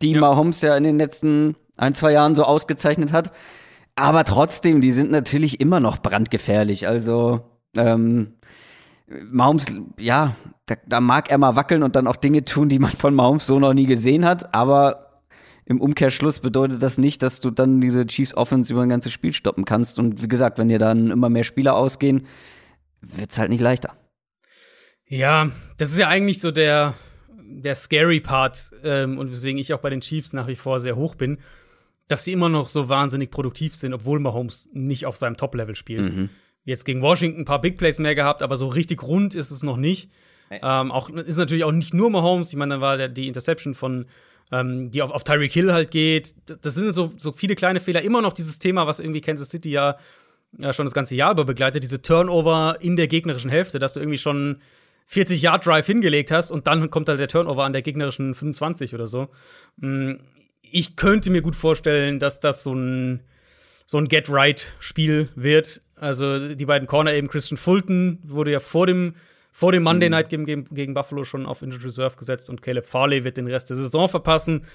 die 0.00 0.12
ja. 0.12 0.20
Mahomes 0.20 0.62
ja 0.62 0.76
in 0.76 0.84
den 0.84 0.98
letzten 0.98 1.56
ein, 1.76 1.94
zwei 1.94 2.12
Jahren 2.12 2.34
so 2.34 2.44
ausgezeichnet 2.44 3.12
hat. 3.12 3.32
Aber 3.96 4.24
trotzdem, 4.24 4.80
die 4.80 4.92
sind 4.92 5.10
natürlich 5.10 5.60
immer 5.60 5.80
noch 5.80 5.98
brandgefährlich. 5.98 6.86
Also, 6.86 7.40
ähm, 7.76 8.34
Mahomes, 9.08 9.66
ja, 9.98 10.36
da, 10.66 10.76
da, 10.86 11.00
mag 11.00 11.30
er 11.30 11.38
mal 11.38 11.56
wackeln 11.56 11.82
und 11.82 11.96
dann 11.96 12.06
auch 12.06 12.16
Dinge 12.16 12.44
tun, 12.44 12.68
die 12.68 12.78
man 12.78 12.92
von 12.92 13.14
Mahomes 13.14 13.46
so 13.46 13.58
noch 13.58 13.74
nie 13.74 13.86
gesehen 13.86 14.24
hat, 14.24 14.54
aber 14.54 15.22
im 15.64 15.80
Umkehrschluss 15.80 16.38
bedeutet 16.40 16.82
das 16.82 16.98
nicht, 16.98 17.22
dass 17.22 17.40
du 17.40 17.50
dann 17.50 17.80
diese 17.80 18.06
Chiefs 18.06 18.34
Offense 18.34 18.72
über 18.72 18.82
ein 18.82 18.88
ganzes 18.88 19.12
Spiel 19.12 19.32
stoppen 19.32 19.64
kannst. 19.64 19.98
Und 19.98 20.22
wie 20.22 20.28
gesagt, 20.28 20.58
wenn 20.58 20.68
dir 20.68 20.78
dann 20.78 21.10
immer 21.10 21.28
mehr 21.28 21.44
Spieler 21.44 21.74
ausgehen, 21.74 22.26
wird's 23.00 23.38
halt 23.38 23.50
nicht 23.50 23.60
leichter. 23.60 23.94
Ja, 25.08 25.50
das 25.78 25.90
ist 25.90 25.98
ja 25.98 26.08
eigentlich 26.08 26.40
so 26.40 26.50
der, 26.50 26.94
der 27.30 27.74
scary 27.74 28.20
Part 28.20 28.70
ähm, 28.84 29.18
und 29.18 29.32
weswegen 29.32 29.58
ich 29.58 29.72
auch 29.72 29.80
bei 29.80 29.90
den 29.90 30.00
Chiefs 30.00 30.32
nach 30.32 30.46
wie 30.46 30.56
vor 30.56 30.80
sehr 30.80 30.96
hoch 30.96 31.14
bin, 31.14 31.38
dass 32.08 32.24
sie 32.24 32.32
immer 32.32 32.48
noch 32.48 32.68
so 32.68 32.88
wahnsinnig 32.88 33.30
produktiv 33.30 33.74
sind, 33.74 33.94
obwohl 33.94 34.20
Mahomes 34.20 34.68
nicht 34.72 35.06
auf 35.06 35.16
seinem 35.16 35.36
Top-Level 35.36 35.74
spielt. 35.74 36.14
Mhm. 36.14 36.28
Jetzt 36.64 36.84
gegen 36.84 37.00
Washington 37.00 37.42
ein 37.42 37.44
paar 37.44 37.60
Big 37.60 37.78
Plays 37.78 37.98
mehr 37.98 38.14
gehabt, 38.14 38.42
aber 38.42 38.56
so 38.56 38.66
richtig 38.66 39.02
rund 39.02 39.34
ist 39.34 39.50
es 39.50 39.62
noch 39.62 39.76
nicht. 39.76 40.10
Ähm, 40.50 40.90
auch, 40.90 41.10
ist 41.10 41.36
natürlich 41.36 41.64
auch 41.64 41.72
nicht 41.72 41.94
nur 41.94 42.10
Mahomes. 42.10 42.50
Ich 42.50 42.56
meine, 42.56 42.74
dann 42.74 42.80
war 42.80 42.96
der, 42.96 43.08
die 43.08 43.28
Interception 43.28 43.74
von, 43.74 44.06
ähm, 44.50 44.90
die 44.90 45.02
auf, 45.02 45.10
auf 45.10 45.24
Tyreek 45.24 45.52
Hill 45.52 45.72
halt 45.72 45.90
geht. 45.90 46.34
Das 46.62 46.74
sind 46.74 46.92
so, 46.92 47.12
so 47.16 47.32
viele 47.32 47.54
kleine 47.54 47.80
Fehler. 47.80 48.02
Immer 48.02 48.22
noch 48.22 48.32
dieses 48.32 48.58
Thema, 48.58 48.86
was 48.86 49.00
irgendwie 49.00 49.20
Kansas 49.20 49.50
City 49.50 49.70
ja, 49.70 49.96
ja 50.56 50.72
schon 50.72 50.86
das 50.86 50.94
ganze 50.94 51.14
Jahr 51.14 51.32
über 51.32 51.44
begleitet, 51.44 51.82
diese 51.82 52.00
Turnover 52.00 52.78
in 52.80 52.96
der 52.96 53.08
gegnerischen 53.08 53.50
Hälfte, 53.50 53.78
dass 53.78 53.94
du 53.94 54.00
irgendwie 54.00 54.18
schon 54.18 54.60
40 55.10 55.40
Yard 55.40 55.64
Drive 55.64 55.86
hingelegt 55.86 56.30
hast 56.30 56.50
und 56.50 56.66
dann 56.66 56.90
kommt 56.90 57.08
halt 57.08 57.18
der 57.18 57.28
Turnover 57.28 57.64
an 57.64 57.72
der 57.72 57.80
gegnerischen 57.82 58.34
25 58.34 58.94
oder 58.94 59.06
so. 59.06 59.28
Mm, 59.76 60.16
ich 60.60 60.96
könnte 60.96 61.30
mir 61.30 61.40
gut 61.40 61.56
vorstellen, 61.56 62.18
dass 62.18 62.40
das 62.40 62.62
so 62.62 62.74
ein 62.74 63.22
so 63.86 63.96
ein 63.96 64.06
Get-Right-Spiel 64.06 65.30
wird. 65.34 65.80
Also 65.96 66.54
die 66.54 66.66
beiden 66.66 66.86
Corner 66.86 67.14
eben 67.14 67.28
Christian 67.28 67.56
Fulton 67.56 68.18
wurde 68.22 68.52
ja 68.52 68.60
vor 68.60 68.86
dem 68.86 69.14
vor 69.50 69.72
dem 69.72 69.82
Monday 69.82 70.10
mhm. 70.10 70.12
Night 70.12 70.28
Game 70.28 70.44
gegen, 70.44 70.66
gegen 70.66 70.92
Buffalo 70.92 71.24
schon 71.24 71.46
auf 71.46 71.62
Injured 71.62 71.84
Reserve 71.84 72.16
gesetzt 72.16 72.50
und 72.50 72.60
Caleb 72.60 72.86
Farley 72.86 73.24
wird 73.24 73.38
den 73.38 73.46
Rest 73.46 73.70
der 73.70 73.78
Saison 73.78 74.08
verpassen. 74.08 74.66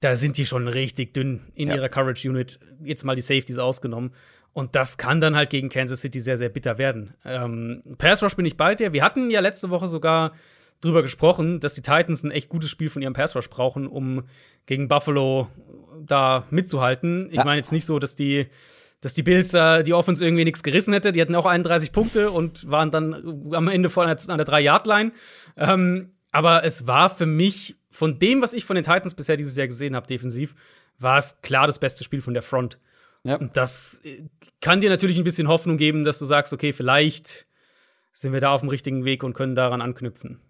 Da 0.00 0.14
sind 0.14 0.38
die 0.38 0.46
schon 0.46 0.68
richtig 0.68 1.12
dünn 1.14 1.40
in 1.56 1.68
ja. 1.68 1.74
ihrer 1.74 1.88
Coverage 1.88 2.28
Unit. 2.30 2.60
Jetzt 2.80 3.04
mal 3.04 3.16
die 3.16 3.22
Safeties 3.22 3.58
ausgenommen. 3.58 4.12
Und 4.58 4.74
das 4.74 4.98
kann 4.98 5.20
dann 5.20 5.36
halt 5.36 5.50
gegen 5.50 5.68
Kansas 5.68 6.00
City 6.00 6.18
sehr, 6.18 6.36
sehr 6.36 6.48
bitter 6.48 6.78
werden. 6.78 7.14
Ähm, 7.24 7.80
Pass 7.96 8.24
Rush 8.24 8.34
bin 8.34 8.44
ich 8.44 8.56
bei 8.56 8.74
dir. 8.74 8.92
Wir 8.92 9.04
hatten 9.04 9.30
ja 9.30 9.38
letzte 9.38 9.70
Woche 9.70 9.86
sogar 9.86 10.32
drüber 10.80 11.02
gesprochen, 11.02 11.60
dass 11.60 11.74
die 11.74 11.80
Titans 11.80 12.24
ein 12.24 12.32
echt 12.32 12.48
gutes 12.48 12.68
Spiel 12.68 12.88
von 12.88 13.00
ihrem 13.00 13.12
Pass 13.12 13.36
Rush 13.36 13.48
brauchen, 13.50 13.86
um 13.86 14.24
gegen 14.66 14.88
Buffalo 14.88 15.46
da 16.00 16.44
mitzuhalten. 16.50 17.28
Ich 17.30 17.44
meine 17.44 17.58
jetzt 17.58 17.70
nicht 17.70 17.86
so, 17.86 18.00
dass 18.00 18.16
die 18.16 18.48
dass 19.00 19.14
die 19.14 19.22
Bills 19.22 19.54
äh, 19.54 19.84
die 19.84 19.94
Offense 19.94 20.24
irgendwie 20.24 20.44
nichts 20.44 20.64
gerissen 20.64 20.92
hätte. 20.92 21.12
Die 21.12 21.22
hatten 21.22 21.36
auch 21.36 21.46
31 21.46 21.92
Punkte 21.92 22.32
und 22.32 22.68
waren 22.68 22.90
dann 22.90 23.52
am 23.52 23.68
Ende 23.68 23.90
vor 23.90 24.06
an 24.06 24.08
der 24.08 24.44
3-Yard-Line. 24.44 25.12
Ähm, 25.56 26.14
aber 26.32 26.64
es 26.64 26.88
war 26.88 27.10
für 27.10 27.26
mich, 27.26 27.76
von 27.90 28.18
dem, 28.18 28.42
was 28.42 28.54
ich 28.54 28.64
von 28.64 28.74
den 28.74 28.84
Titans 28.84 29.14
bisher 29.14 29.36
dieses 29.36 29.54
Jahr 29.54 29.68
gesehen 29.68 29.94
habe, 29.94 30.08
defensiv, 30.08 30.56
war 30.98 31.18
es 31.18 31.40
klar 31.42 31.68
das 31.68 31.78
beste 31.78 32.02
Spiel 32.02 32.22
von 32.22 32.34
der 32.34 32.42
Front. 32.42 32.76
Ja. 33.24 33.38
Das 33.38 34.00
äh, 34.04 34.24
kann 34.60 34.80
dir 34.80 34.90
natürlich 34.90 35.18
ein 35.18 35.24
bisschen 35.24 35.48
Hoffnung 35.48 35.76
geben, 35.76 36.04
dass 36.04 36.18
du 36.18 36.24
sagst, 36.24 36.52
okay, 36.52 36.72
vielleicht 36.72 37.46
sind 38.12 38.32
wir 38.32 38.40
da 38.40 38.52
auf 38.52 38.60
dem 38.60 38.68
richtigen 38.68 39.04
Weg 39.04 39.22
und 39.22 39.34
können 39.34 39.54
daran 39.54 39.80
anknüpfen. 39.80 40.40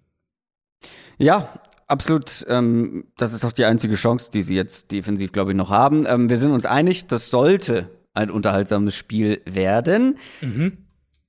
Ja, 1.19 1.61
absolut. 1.87 2.45
Ähm, 2.49 3.09
das 3.17 3.33
ist 3.33 3.45
auch 3.45 3.53
die 3.53 3.65
einzige 3.65 3.97
Chance, 3.97 4.31
die 4.33 4.43
sie 4.43 4.55
jetzt 4.55 4.93
defensiv, 4.93 5.33
glaube 5.33 5.51
ich, 5.51 5.57
noch 5.57 5.71
haben. 5.71 6.07
Ähm, 6.07 6.31
wir 6.31 6.39
sind 6.39 6.53
uns 6.53 6.65
einig, 6.65 7.07
das 7.09 7.31
sollte 7.31 7.91
ein 8.15 8.31
unterhaltsames 8.31 8.95
Spiel 8.97 9.43
werden. 9.45 10.19
Mhm. 10.41 10.79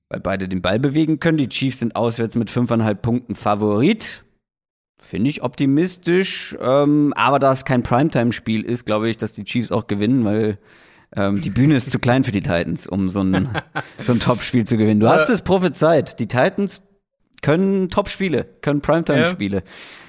Weil 0.08 0.20
beide 0.20 0.48
den 0.48 0.62
Ball 0.62 0.80
bewegen 0.80 1.20
können. 1.20 1.38
Die 1.38 1.48
Chiefs 1.48 1.78
sind 1.78 1.94
auswärts 1.94 2.34
mit 2.34 2.50
fünfeinhalb 2.50 3.00
Punkten 3.00 3.36
Favorit. 3.36 4.24
Finde 5.00 5.30
ich 5.30 5.42
optimistisch. 5.42 6.56
Ähm, 6.60 7.12
aber 7.16 7.38
da 7.38 7.52
es 7.52 7.64
kein 7.64 7.82
Primetime-Spiel 7.82 8.62
ist, 8.62 8.86
glaube 8.86 9.08
ich, 9.08 9.16
dass 9.16 9.32
die 9.32 9.44
Chiefs 9.44 9.70
auch 9.70 9.86
gewinnen, 9.86 10.24
weil 10.24 10.58
ähm, 11.16 11.40
die 11.40 11.50
Bühne 11.50 11.74
ist 11.74 11.90
zu 11.90 11.98
klein 11.98 12.24
für 12.24 12.32
die 12.32 12.42
Titans, 12.42 12.86
um 12.86 13.08
so 13.08 13.20
ein, 13.22 13.48
so 14.02 14.12
ein 14.12 14.20
Top-Spiel 14.20 14.64
zu 14.64 14.76
gewinnen. 14.76 15.00
Du 15.00 15.08
hast 15.08 15.28
es 15.28 15.42
prophezeit. 15.42 16.18
Die 16.20 16.28
Titans 16.28 16.82
können 17.42 17.88
Top-Spiele, 17.88 18.44
können 18.60 18.80
Primetime-Spiele. 18.80 19.62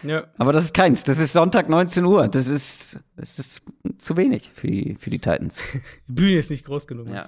Ja. 0.04 0.10
ja. 0.10 0.28
Aber 0.38 0.54
das 0.54 0.66
ist 0.66 0.74
keins. 0.74 1.04
Das 1.04 1.18
ist 1.18 1.34
Sonntag 1.34 1.70
19 1.70 2.06
Uhr. 2.06 2.28
Das 2.28 2.47
ist, 2.47 2.99
das 3.16 3.39
ist 3.39 3.62
zu 3.97 4.18
wenig 4.18 4.52
für 4.54 4.68
die, 4.68 4.97
für 4.99 5.10
die 5.10 5.20
Titans. 5.20 5.60
die 6.08 6.14
Bühne 6.14 6.38
ist 6.38 6.52
nicht 6.52 6.66
groß 6.66 6.88
genug. 6.88 7.08
Ja, 7.08 7.26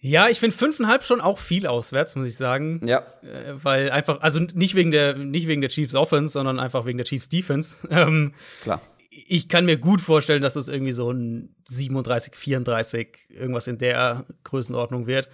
ja 0.00 0.28
ich 0.28 0.38
finde 0.38 0.56
fünfeinhalb 0.56 1.02
schon 1.02 1.20
auch 1.20 1.38
viel 1.38 1.66
auswärts, 1.66 2.16
muss 2.16 2.28
ich 2.28 2.36
sagen. 2.36 2.80
Ja. 2.86 3.00
Äh, 3.22 3.54
weil 3.62 3.90
einfach, 3.90 4.20
also 4.20 4.40
nicht 4.40 4.74
wegen 4.76 4.92
der, 4.92 5.16
nicht 5.16 5.48
wegen 5.48 5.60
der 5.60 5.70
Chiefs 5.70 5.94
Offense, 5.94 6.32
sondern 6.32 6.60
einfach 6.60 6.86
wegen 6.86 6.98
der 6.98 7.06
Chiefs 7.06 7.28
Defense. 7.28 7.86
Ähm, 7.96 8.34
Klar. 8.62 8.80
Ich 9.28 9.48
kann 9.48 9.64
mir 9.64 9.78
gut 9.78 10.00
vorstellen, 10.00 10.42
dass 10.42 10.56
es 10.56 10.68
irgendwie 10.68 10.92
so 10.92 11.10
ein 11.10 11.54
37, 11.66 12.34
34, 12.36 13.16
irgendwas 13.30 13.66
in 13.66 13.78
der 13.78 14.26
Größenordnung 14.44 15.06
wird. 15.06 15.28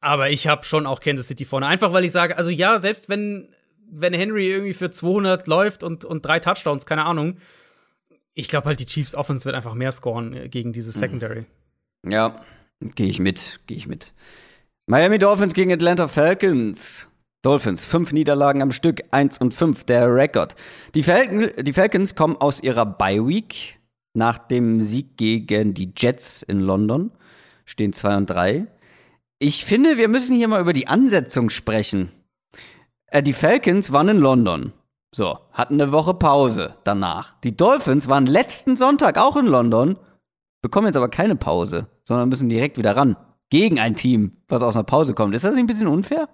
Aber 0.00 0.30
ich 0.30 0.46
habe 0.46 0.64
schon 0.64 0.86
auch 0.86 1.00
Kansas 1.00 1.28
City 1.28 1.44
vorne. 1.44 1.66
Einfach 1.66 1.92
weil 1.92 2.04
ich 2.04 2.12
sage, 2.12 2.38
also 2.38 2.50
ja, 2.50 2.78
selbst 2.78 3.08
wenn, 3.08 3.54
wenn 3.90 4.14
Henry 4.14 4.48
irgendwie 4.48 4.72
für 4.72 4.90
200 4.90 5.46
läuft 5.46 5.82
und, 5.82 6.04
und 6.04 6.24
drei 6.24 6.40
Touchdowns, 6.40 6.86
keine 6.86 7.04
Ahnung. 7.04 7.38
Ich 8.34 8.48
glaube 8.48 8.66
halt, 8.66 8.80
die 8.80 8.86
Chiefs 8.86 9.14
Offense 9.14 9.44
wird 9.44 9.56
einfach 9.56 9.74
mehr 9.74 9.92
scoren 9.92 10.32
äh, 10.32 10.48
gegen 10.48 10.72
dieses 10.72 10.94
hm. 10.94 11.00
Secondary. 11.00 11.44
Ja, 12.08 12.44
gehe 12.80 13.08
ich 13.08 13.18
mit, 13.18 13.60
gehe 13.66 13.76
ich 13.76 13.88
mit. 13.88 14.14
Miami 14.86 15.18
Dolphins 15.18 15.52
gegen 15.52 15.72
Atlanta 15.72 16.08
Falcons. 16.08 17.08
Dolphins, 17.48 17.86
fünf 17.86 18.12
Niederlagen 18.12 18.60
am 18.60 18.72
Stück, 18.72 19.00
eins 19.10 19.38
und 19.38 19.54
fünf, 19.54 19.84
der 19.84 20.14
Rekord. 20.14 20.54
Die, 20.94 21.02
Falcon, 21.02 21.48
die 21.64 21.72
Falcons 21.72 22.14
kommen 22.14 22.36
aus 22.36 22.62
ihrer 22.62 22.84
Bye-Week 22.84 23.80
nach 24.12 24.36
dem 24.36 24.82
Sieg 24.82 25.16
gegen 25.16 25.72
die 25.72 25.94
Jets 25.96 26.42
in 26.42 26.60
London, 26.60 27.10
stehen 27.64 27.94
zwei 27.94 28.18
und 28.18 28.28
drei. 28.28 28.66
Ich 29.38 29.64
finde, 29.64 29.96
wir 29.96 30.08
müssen 30.08 30.36
hier 30.36 30.46
mal 30.46 30.60
über 30.60 30.74
die 30.74 30.88
Ansetzung 30.88 31.48
sprechen. 31.48 32.12
Äh, 33.06 33.22
die 33.22 33.32
Falcons 33.32 33.92
waren 33.92 34.10
in 34.10 34.18
London. 34.18 34.74
So, 35.14 35.38
hatten 35.52 35.80
eine 35.80 35.90
Woche 35.90 36.12
Pause 36.12 36.74
danach. 36.84 37.40
Die 37.40 37.56
Dolphins 37.56 38.10
waren 38.10 38.26
letzten 38.26 38.76
Sonntag 38.76 39.16
auch 39.16 39.38
in 39.38 39.46
London, 39.46 39.96
bekommen 40.60 40.88
jetzt 40.88 40.98
aber 40.98 41.08
keine 41.08 41.36
Pause, 41.36 41.86
sondern 42.04 42.28
müssen 42.28 42.50
direkt 42.50 42.76
wieder 42.76 42.94
ran. 42.94 43.16
Gegen 43.48 43.80
ein 43.80 43.94
Team, 43.94 44.32
was 44.48 44.62
aus 44.62 44.76
einer 44.76 44.84
Pause 44.84 45.14
kommt. 45.14 45.34
Ist 45.34 45.46
das 45.46 45.54
nicht 45.54 45.64
ein 45.64 45.66
bisschen 45.66 45.88
unfair? 45.88 46.28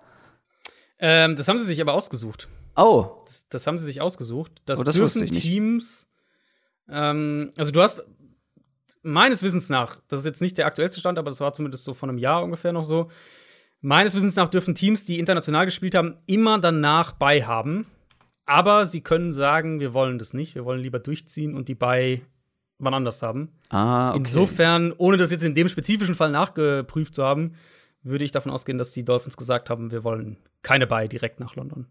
Ähm, 0.98 1.36
das 1.36 1.48
haben 1.48 1.58
sie 1.58 1.64
sich 1.64 1.80
aber 1.80 1.94
ausgesucht. 1.94 2.48
Oh. 2.76 3.22
Das, 3.26 3.48
das 3.48 3.66
haben 3.66 3.78
sie 3.78 3.84
sich 3.84 4.00
ausgesucht. 4.00 4.52
Das, 4.66 4.78
Oh, 4.78 4.84
das 4.84 4.96
dürfen. 4.96 5.26
Teams. 5.26 6.08
Ähm, 6.88 7.52
also 7.56 7.70
du 7.72 7.80
hast 7.80 8.04
meines 9.02 9.42
Wissens 9.42 9.68
nach, 9.68 9.96
das 10.08 10.20
ist 10.20 10.26
jetzt 10.26 10.42
nicht 10.42 10.58
der 10.58 10.66
aktuellste 10.66 11.00
Stand, 11.00 11.18
aber 11.18 11.30
das 11.30 11.40
war 11.40 11.52
zumindest 11.52 11.84
so 11.84 11.94
von 11.94 12.08
einem 12.08 12.18
Jahr 12.18 12.42
ungefähr 12.42 12.72
noch 12.72 12.84
so. 12.84 13.10
Meines 13.80 14.14
Wissens 14.14 14.36
nach 14.36 14.48
dürfen 14.48 14.74
Teams, 14.74 15.04
die 15.04 15.18
international 15.18 15.66
gespielt 15.66 15.94
haben, 15.94 16.16
immer 16.26 16.58
danach 16.58 17.12
bei 17.12 17.42
haben. 17.44 17.86
Aber 18.46 18.86
sie 18.86 19.02
können 19.02 19.32
sagen, 19.32 19.80
wir 19.80 19.94
wollen 19.94 20.18
das 20.18 20.34
nicht, 20.34 20.54
wir 20.54 20.64
wollen 20.64 20.80
lieber 20.80 20.98
durchziehen 20.98 21.54
und 21.54 21.68
die 21.68 21.74
bei 21.74 22.22
wann 22.78 22.94
anders 22.94 23.22
haben. 23.22 23.52
Ah, 23.70 24.10
okay. 24.10 24.18
Insofern, 24.18 24.92
ohne 24.96 25.16
das 25.16 25.30
jetzt 25.30 25.44
in 25.44 25.54
dem 25.54 25.68
spezifischen 25.68 26.14
Fall 26.14 26.30
nachgeprüft 26.30 27.14
zu 27.14 27.22
haben, 27.24 27.54
würde 28.04 28.24
ich 28.24 28.30
davon 28.30 28.52
ausgehen, 28.52 28.78
dass 28.78 28.92
die 28.92 29.04
Dolphins 29.04 29.36
gesagt 29.36 29.70
haben, 29.70 29.90
wir 29.90 30.04
wollen 30.04 30.36
keine 30.62 30.86
bei 30.86 31.08
direkt 31.08 31.40
nach 31.40 31.56
London. 31.56 31.86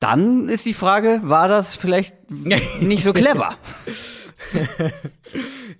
Dann 0.00 0.48
ist 0.48 0.66
die 0.66 0.74
Frage, 0.74 1.20
war 1.22 1.46
das 1.48 1.76
vielleicht 1.76 2.14
nicht 2.80 3.04
so 3.04 3.12
clever? 3.12 3.56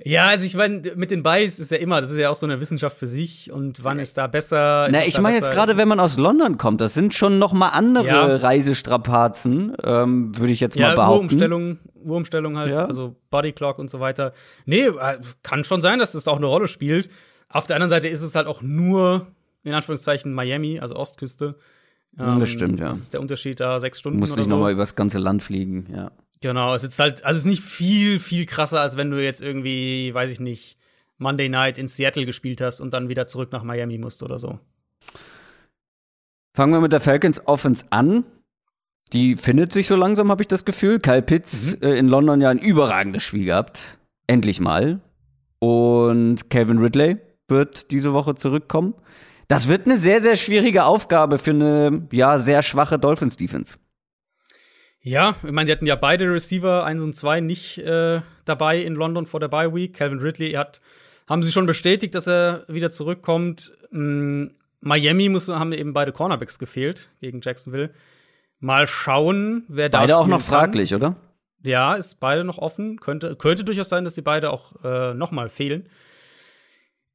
Ja, 0.05 0.27
also 0.27 0.45
ich 0.45 0.55
meine, 0.55 0.83
mit 0.97 1.11
den 1.11 1.23
Buys 1.23 1.59
ist 1.59 1.71
ja 1.71 1.77
immer, 1.79 2.01
das 2.01 2.11
ist 2.11 2.19
ja 2.19 2.31
auch 2.31 2.35
so 2.37 2.47
eine 2.47 2.61
Wissenschaft 2.61 2.97
für 2.97 3.07
sich 3.07 3.53
und 3.53 3.85
wann 3.85 3.99
ist 3.99 4.19
da 4.19 4.27
besser? 4.27 4.87
ist 4.87 4.93
Na, 4.93 5.07
ich 5.07 5.21
meine 5.21 5.37
jetzt 5.37 5.51
gerade, 5.51 5.77
wenn 5.77 5.87
man 5.89 6.01
aus 6.01 6.17
London 6.19 6.59
kommt, 6.59 6.81
das 6.81 6.95
sind 6.95 7.15
schon 7.15 7.39
noch 7.39 7.53
mal 7.53 7.69
andere 7.69 8.07
Ja. 8.07 8.37
Reisestrapazen, 8.37 9.77
ähm, 9.83 10.37
würde 10.37 10.53
ich 10.53 10.61
jetzt 10.61 10.77
mal 10.77 10.91
ja, 10.91 10.95
behaupten. 10.95 11.27
Uhrumstellung, 11.27 11.79
Uhrumstellung 12.03 12.59
halt, 12.59 12.73
Ja. 12.73 12.87
also 12.87 13.17
Bodyclock 13.31 13.79
und 13.79 13.91
so 13.91 14.01
weiter. 14.01 14.33
Nee, 14.65 14.87
äh, 14.87 15.19
kann 15.43 15.63
schon 15.65 15.81
sein, 15.81 15.99
dass 15.99 16.13
das 16.13 16.27
auch 16.27 16.37
eine 16.39 16.47
Rolle 16.47 16.69
spielt. 16.69 17.11
Auf 17.53 17.67
der 17.67 17.77
anderen 17.77 17.91
Seite 17.91 18.09
ist 18.09 18.23
es 18.23 18.35
halt 18.35 18.47
auch 18.47 18.63
nur, 18.63 19.27
in 19.63 19.75
Anführungszeichen, 19.75 20.33
Miami, 20.33 20.81
also 20.81 20.97
Ostküste. 20.97 21.57
Hm, 22.17 22.39
das 22.41 22.49
stimmt, 22.51 22.81
ja. 22.81 22.89
Das 22.89 22.99
ist 22.99 23.13
der 23.15 23.21
Unterschied 23.21 23.61
da, 23.61 23.79
sechs 23.81 23.99
Stunden 24.01 24.19
Muss 24.19 24.33
oder 24.33 24.41
nicht 24.41 24.49
so. 24.49 24.55
noch 24.55 24.61
mal 24.63 24.73
übers 24.73 24.95
ganze 24.95 25.19
Land 25.19 25.43
fliegen, 25.43 25.87
ja. 25.95 26.11
Genau, 26.41 26.75
es 26.75 26.83
ist 26.83 26.99
halt, 26.99 27.25
also 27.25 27.39
es 27.39 27.45
ist 27.45 27.51
nicht 27.51 27.63
viel, 27.63 28.19
viel 28.19 28.47
krasser, 28.47 28.81
als 28.81 28.97
wenn 28.97 29.11
du 29.11 29.23
jetzt 29.23 29.41
irgendwie, 29.41 30.13
weiß 30.13 30.31
ich 30.31 30.41
nicht, 30.41 30.77
Monday 31.19 31.49
Night 31.49 31.79
in 31.79 31.87
Seattle 31.87 32.27
gespielt 32.27 32.61
hast 32.61 32.81
und 32.81 32.93
dann 32.93 33.09
wieder 33.09 33.29
zurück 33.29 33.53
nach 33.53 33.63
Miami 33.63 33.97
musst 33.99 34.23
oder 34.25 34.39
so. 34.41 34.59
Fangen 36.55 36.73
wir 36.73 36.81
mit 36.81 36.93
der 36.93 37.01
Falcons 37.01 37.47
Offense 37.47 37.87
an. 37.91 38.25
Die 39.13 39.37
findet 39.37 39.73
sich 39.73 39.87
so 39.87 39.95
langsam, 39.97 40.31
habe 40.31 40.43
ich 40.43 40.49
das 40.49 40.65
Gefühl. 40.65 40.99
Kyle 40.99 41.23
Pitts 41.23 41.77
Mhm. 41.77 41.83
äh, 41.83 41.99
in 41.99 42.09
London 42.09 42.41
ja 42.41 42.51
ein 42.51 42.59
überragendes 42.59 43.23
Spiel 43.23 43.45
gehabt. 43.45 43.99
Endlich 44.27 44.59
mal. 44.61 45.01
Und 45.61 46.51
Calvin 46.51 46.79
Ridley 46.79 47.19
wird 47.49 47.91
diese 47.91 48.13
Woche 48.13 48.35
zurückkommen. 48.35 48.95
Das 49.49 49.69
wird 49.69 49.87
eine 49.87 49.97
sehr, 49.97 50.21
sehr 50.21 50.37
schwierige 50.37 50.85
Aufgabe 50.85 51.39
für 51.39 51.51
eine, 51.51 52.09
ja, 52.13 52.39
sehr 52.39 52.63
schwache 52.63 52.99
Dolphins-Defense. 52.99 53.79
Ja, 55.01 55.35
ich 55.43 55.51
meine, 55.51 55.67
sie 55.67 55.73
hatten 55.73 55.87
ja 55.87 55.97
beide 55.97 56.33
Receiver, 56.33 56.85
eins 56.85 57.03
und 57.03 57.15
zwei, 57.15 57.41
nicht 57.41 57.79
äh, 57.79 58.21
dabei 58.45 58.79
in 58.81 58.95
London 58.95 59.27
vor 59.27 59.41
der 59.41 59.49
Bye 59.49 59.75
Week. 59.75 59.95
Calvin 59.95 60.21
Ridley 60.21 60.53
hat, 60.53 60.81
haben 61.29 61.43
sie 61.43 61.51
schon 61.51 61.67
bestätigt, 61.67 62.15
dass 62.15 62.29
er 62.29 62.65
wieder 62.69 62.91
zurückkommt. 62.91 63.73
Mm, 63.91 64.47
Miami 64.81 65.29
muss, 65.29 65.49
haben 65.49 65.73
eben 65.73 65.93
beide 65.93 66.13
Cornerbacks 66.13 66.59
gefehlt 66.59 67.11
gegen 67.21 67.41
Jacksonville. 67.43 67.91
Mal 68.61 68.87
schauen, 68.87 69.65
wer 69.69 69.89
da 69.89 70.01
Beide 70.01 70.17
auch 70.17 70.27
noch 70.29 70.39
kann. 70.39 70.47
fraglich, 70.47 70.95
oder? 70.95 71.17
Ja, 71.65 71.95
ist 71.95 72.21
beide 72.21 72.45
noch 72.45 72.59
offen. 72.59 73.01
Könnte, 73.01 73.35
könnte 73.35 73.65
durchaus 73.65 73.89
sein, 73.89 74.05
dass 74.05 74.15
sie 74.15 74.23
beide 74.23 74.51
auch 74.51 74.85
äh, 74.85 75.15
noch 75.15 75.33
mal 75.33 75.49
fehlen. 75.49 75.89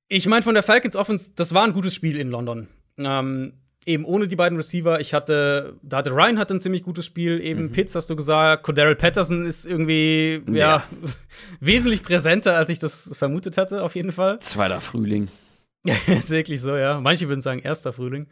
Ich 0.07 0.25
meine, 0.27 0.41
von 0.41 0.53
der 0.53 0.63
Falcons 0.63 0.95
Offense, 0.95 1.31
das 1.35 1.53
war 1.53 1.63
ein 1.63 1.73
gutes 1.73 1.93
Spiel 1.93 2.17
in 2.17 2.29
London. 2.29 2.67
Ähm, 2.97 3.53
eben 3.85 4.05
ohne 4.05 4.27
die 4.27 4.35
beiden 4.35 4.57
Receiver. 4.57 4.99
Ich 4.99 5.13
hatte, 5.13 5.77
da 5.81 5.97
hatte 5.97 6.11
Ryan 6.11 6.39
hatte 6.39 6.55
ein 6.55 6.61
ziemlich 6.61 6.83
gutes 6.83 7.05
Spiel. 7.05 7.41
Eben 7.41 7.71
Pitts 7.71 7.95
hast 7.95 8.09
du 8.09 8.15
gesagt. 8.15 8.63
Cordero 8.63 8.95
Patterson 8.95 9.45
ist 9.45 9.65
irgendwie 9.65 10.41
ja, 10.47 10.53
Ja. 10.53 10.87
wesentlich 11.59 12.03
präsenter, 12.03 12.55
als 12.55 12.69
ich 12.69 12.79
das 12.79 13.15
vermutet 13.17 13.57
hatte, 13.57 13.83
auf 13.83 13.95
jeden 13.95 14.11
Fall. 14.11 14.39
Zweiter 14.39 14.81
Frühling. 14.81 15.29
ist 16.07 16.29
wirklich 16.29 16.61
so, 16.61 16.75
ja. 16.75 16.99
Manche 16.99 17.27
würden 17.29 17.41
sagen, 17.41 17.59
erster 17.59 17.93
Frühling. 17.93 18.27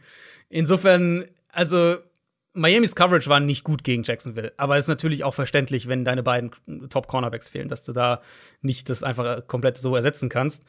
Insofern, 0.48 1.24
also 1.48 1.96
Miamis 2.52 2.94
Coverage 2.94 3.28
war 3.28 3.40
nicht 3.40 3.64
gut 3.64 3.84
gegen 3.84 4.02
Jacksonville, 4.02 4.52
aber 4.56 4.76
es 4.76 4.84
ist 4.84 4.88
natürlich 4.88 5.24
auch 5.24 5.34
verständlich, 5.34 5.88
wenn 5.88 6.04
deine 6.04 6.22
beiden 6.22 6.50
Top-Cornerbacks 6.88 7.50
fehlen, 7.50 7.68
dass 7.68 7.82
du 7.82 7.92
da 7.92 8.22
nicht 8.62 8.88
das 8.88 9.02
einfach 9.02 9.46
komplett 9.46 9.78
so 9.78 9.94
ersetzen 9.94 10.28
kannst. 10.28 10.64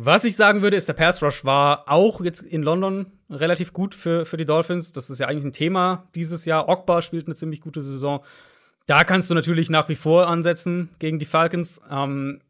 Was 0.00 0.22
ich 0.22 0.36
sagen 0.36 0.62
würde, 0.62 0.76
ist, 0.76 0.88
der 0.88 0.92
Pass 0.92 1.20
Rush 1.20 1.44
war 1.44 1.88
auch 1.88 2.20
jetzt 2.20 2.40
in 2.40 2.62
London 2.62 3.06
relativ 3.28 3.72
gut 3.72 3.96
für, 3.96 4.24
für 4.24 4.36
die 4.36 4.44
Dolphins. 4.44 4.92
Das 4.92 5.10
ist 5.10 5.18
ja 5.18 5.26
eigentlich 5.26 5.46
ein 5.46 5.52
Thema 5.52 6.08
dieses 6.14 6.44
Jahr. 6.44 6.68
Ogba 6.68 7.02
spielt 7.02 7.26
eine 7.26 7.34
ziemlich 7.34 7.60
gute 7.60 7.82
Saison. 7.82 8.24
Da 8.86 9.02
kannst 9.02 9.28
du 9.28 9.34
natürlich 9.34 9.70
nach 9.70 9.88
wie 9.88 9.96
vor 9.96 10.28
ansetzen 10.28 10.90
gegen 11.00 11.18
die 11.18 11.26
Falcons. 11.26 11.80
Ähm, 11.90 12.40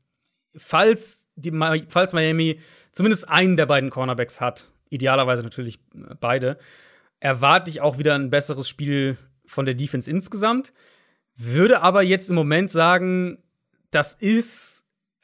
falls, 0.59 1.27
die, 1.37 1.51
falls 1.89 2.13
Miami 2.13 2.61
zumindest 2.93 3.27
einen 3.31 3.57
der 3.57 3.65
beiden 3.65 3.89
Cornerbacks 3.89 4.43
hat, 4.43 4.71
idealerweise 4.91 5.43
natürlich 5.43 5.79
äh, 5.95 6.17
beide, 6.21 6.59
erwarte 7.19 7.71
ich 7.71 7.81
auch 7.81 7.97
wieder 7.97 8.15
ein 8.15 8.29
besseres 8.29 8.69
Spiel 8.69 9.17
von 9.47 9.65
der 9.65 9.75
Defense 9.75 10.11
insgesamt. 10.11 10.71
Würde 11.35 11.81
aber 11.81 12.03
jetzt 12.03 12.29
im 12.29 12.37
Moment 12.37 12.71
sagen, 12.71 13.43
das 13.91 14.13
ist, 14.13 14.78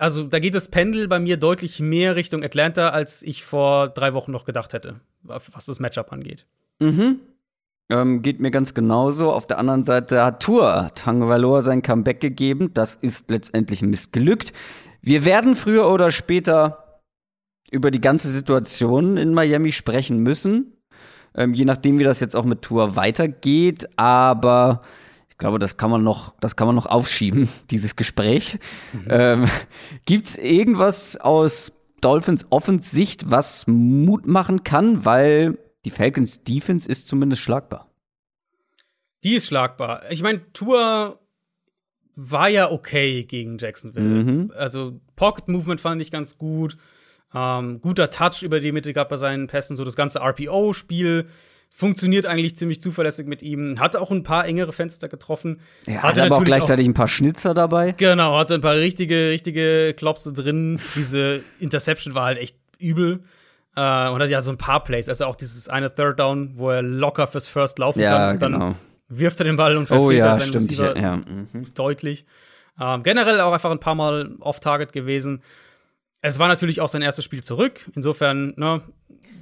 also 0.05 0.25
da 0.25 0.39
geht 0.39 0.55
das 0.55 0.69
Pendel 0.69 1.09
bei 1.09 1.19
mir 1.19 1.39
deutlich 1.39 1.81
mehr 1.81 2.15
Richtung 2.15 2.45
Atlanta, 2.45 2.91
als 2.91 3.23
ich 3.23 3.43
vor 3.43 3.89
drei 3.89 4.13
Wochen 4.13 4.33
noch 4.33 4.45
gedacht 4.45 4.75
hätte, 4.75 5.01
was 5.23 5.65
das 5.65 5.81
Matchup 5.81 6.13
angeht. 6.13 6.45
Mhm. 6.79 7.21
Ähm, 7.89 8.21
geht 8.21 8.39
mir 8.39 8.51
ganz 8.51 8.75
genauso. 8.75 9.33
Auf 9.33 9.47
der 9.47 9.59
anderen 9.59 9.83
Seite 9.83 10.23
hat 10.23 10.43
Tour 10.43 10.91
Tagovailoa 10.95 11.63
sein 11.63 11.81
Comeback 11.81 12.21
gegeben. 12.21 12.75
Das 12.75 12.97
ist 12.97 13.31
letztendlich 13.31 13.81
missglückt. 13.81 14.53
Wir 15.01 15.25
werden 15.25 15.57
früher 15.57 15.89
oder 15.89 16.11
später 16.11 17.01
über 17.71 17.91
die 17.91 18.03
ganze 18.03 18.29
Situation 18.29 19.17
in 19.17 19.33
Miami 19.33 19.73
sprechen 19.73 20.19
müssen. 20.19 20.75
Ähm, 21.35 21.55
je 21.55 21.65
nachdem, 21.65 21.99
wie 21.99 22.05
das 22.05 22.21
jetzt 22.21 22.37
auch 22.37 22.45
mit 22.45 22.61
Tour 22.61 22.95
weitergeht. 22.95 23.89
Aber 23.97 24.83
ich 25.35 25.39
glaube, 25.39 25.59
das 25.59 25.76
kann 25.76 25.91
man 25.91 26.05
noch, 26.05 26.32
das 26.39 26.55
kann 26.55 26.68
man 26.68 26.76
noch 26.76 26.87
aufschieben, 26.87 27.49
dieses 27.70 27.97
Gespräch. 27.97 28.61
Ähm, 29.09 29.49
gibt's 30.07 30.37
irgendwas 30.37 31.16
aus 31.16 31.72
Dolphins 32.01 32.47
Offensicht, 32.51 33.30
was 33.30 33.66
Mut 33.66 34.28
machen 34.28 34.62
kann? 34.62 35.05
Weil 35.05 35.59
die 35.85 35.91
Falcons 35.91 36.45
Defense 36.45 36.89
ist 36.89 37.09
zumindest 37.09 37.43
schlagbar. 37.43 37.91
Die 39.24 39.35
ist 39.35 39.49
schlagbar. 39.49 40.03
Ich 40.09 40.22
meine, 40.22 40.53
Tour 40.53 41.18
war 42.14 42.49
ja 42.49 42.70
okay 42.70 43.24
gegen 43.24 43.59
Jacksonville. 43.59 44.22
Mhm. 44.22 44.53
Also 44.55 45.01
Pocket 45.16 45.49
Movement 45.49 45.80
fand 45.80 46.01
ich 46.01 46.12
ganz 46.12 46.39
gut. 46.39 46.76
Ähm, 47.35 47.80
guter 47.80 48.11
Touch 48.11 48.43
über 48.43 48.61
die 48.61 48.70
Mitte 48.70 48.93
gab 48.93 49.09
bei 49.09 49.16
seinen 49.16 49.49
Pässen. 49.49 49.74
So 49.74 49.82
das 49.82 49.97
ganze 49.97 50.20
RPO-Spiel 50.20 51.28
funktioniert 51.75 52.25
eigentlich 52.25 52.57
ziemlich 52.57 52.81
zuverlässig 52.81 53.27
mit 53.27 53.43
ihm. 53.43 53.81
Hatte 53.81 54.01
auch 54.01 54.12
ein 54.12 54.22
paar 54.22 54.47
engere 54.47 54.72
Fenster 54.72 55.09
getroffen. 55.09 55.61
Er 55.87 56.05
Hatte 56.05 56.22
hat 56.22 56.31
aber 56.31 56.41
auch 56.41 56.45
gleichzeitig 56.45 56.87
ein 56.87 56.95
paar 56.95 57.09
Schnitzer 57.09 57.53
dabei. 57.53 57.93
Genau, 57.97 58.39
hatte 58.39 58.55
ein 58.55 58.61
paar 58.61 58.77
richtige, 58.77 59.31
richtige 59.31 59.93
Klopse 59.95 60.33
drin. 60.33 60.79
Diese 60.95 61.43
Interception 61.59 62.14
war 62.14 62.27
halt 62.27 62.39
echt 62.39 62.57
übel. 62.79 63.25
Äh, 63.75 64.09
und 64.09 64.22
hat 64.22 64.31
ja 64.31 64.41
so 64.41 64.53
ein 64.53 64.57
paar 64.57 64.85
Plays. 64.85 65.09
Also 65.09 65.25
auch 65.25 65.35
dieses 65.35 65.68
eine 65.68 65.93
Third 65.93 66.20
Down, 66.20 66.53
wo 66.55 66.70
er 66.70 66.81
locker 66.81 67.27
fürs 67.27 67.49
First 67.49 67.81
laufen 67.81 67.99
Ja, 68.01 68.18
kann. 68.18 68.35
Und 68.35 68.43
dann 68.43 68.53
genau. 68.53 68.75
wirft 69.09 69.41
er 69.41 69.45
den 69.45 69.57
Ball 69.57 69.77
und 69.77 69.87
verfehlt 69.87 70.07
Oh 70.07 70.11
ja, 70.12 70.39
seinen 70.39 70.49
stimmt. 70.49 70.70
Ich, 70.70 70.79
ja. 70.79 71.16
mhm. 71.16 71.75
deutlich. 71.75 72.25
Ähm, 72.81 73.03
generell 73.03 73.41
auch 73.41 73.53
einfach 73.53 73.72
ein 73.72 73.81
paar 73.81 73.97
Mal 73.97 74.37
off-Target 74.39 74.93
gewesen. 74.93 75.43
Es 76.27 76.39
war 76.39 76.49
natürlich 76.49 76.81
auch 76.81 76.89
sein 76.89 77.03
erstes 77.03 77.22
Spiel 77.22 77.43
zurück. 77.43 77.81
Insofern, 77.95 78.55
ne, 78.57 78.81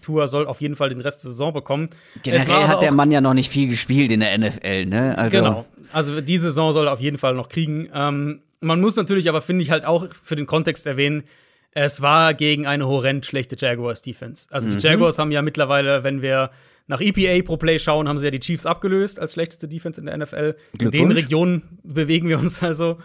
Tua 0.01 0.27
soll 0.27 0.49
auf 0.49 0.61
jeden 0.61 0.75
Fall 0.75 0.89
den 0.89 1.01
Rest 1.01 1.23
der 1.23 1.31
Saison 1.31 1.53
bekommen. 1.53 1.91
Generell 2.25 2.67
hat 2.67 2.83
der 2.83 2.93
Mann 2.93 3.13
ja 3.13 3.21
noch 3.21 3.35
nicht 3.35 3.51
viel 3.51 3.69
gespielt 3.69 4.11
in 4.11 4.19
der 4.19 4.37
NFL, 4.37 4.87
ne? 4.87 5.17
Also, 5.17 5.39
Genau. 5.39 5.67
Also 5.93 6.21
die 6.21 6.39
Saison 6.39 6.73
soll 6.73 6.89
er 6.89 6.93
auf 6.93 7.01
jeden 7.01 7.19
Fall 7.19 7.35
noch 7.35 7.49
kriegen. 7.49 7.89
Ähm, 7.95 8.41
man 8.61 8.81
muss 8.81 8.97
natürlich 8.97 9.29
aber, 9.29 9.43
finde 9.43 9.63
ich, 9.63 9.71
halt 9.71 9.85
auch 9.85 10.09
für 10.25 10.35
den 10.35 10.47
Kontext 10.47 10.85
erwähnen, 10.85 11.23
es 11.71 12.03
war 12.03 12.35
gegen 12.35 12.67
eine 12.67 12.89
horrend 12.89 13.27
schlechte 13.27 13.55
Jaguars-Defense. 13.57 14.49
Also 14.51 14.69
die 14.69 14.79
Jaguars 14.79 15.21
haben 15.21 15.31
ja 15.31 15.41
mittlerweile, 15.41 16.03
wenn 16.03 16.21
wir 16.21 16.51
nach 16.89 17.01
EPA 17.01 17.45
pro 17.47 17.59
Play 17.59 17.79
schauen, 17.79 18.09
haben 18.09 18.19
sie 18.19 18.25
ja 18.27 18.33
die 18.33 18.41
Chiefs 18.41 18.67
abgelöst 18.67 19.21
als 19.21 19.35
schlechteste 19.35 19.69
Defense 19.69 20.01
in 20.01 20.07
der 20.07 20.17
NFL. 20.19 20.57
In 20.81 20.91
den 20.91 21.13
Regionen 21.13 21.79
bewegen 21.85 22.29
wir 22.29 22.41
uns 22.41 22.61
also. 22.61 22.97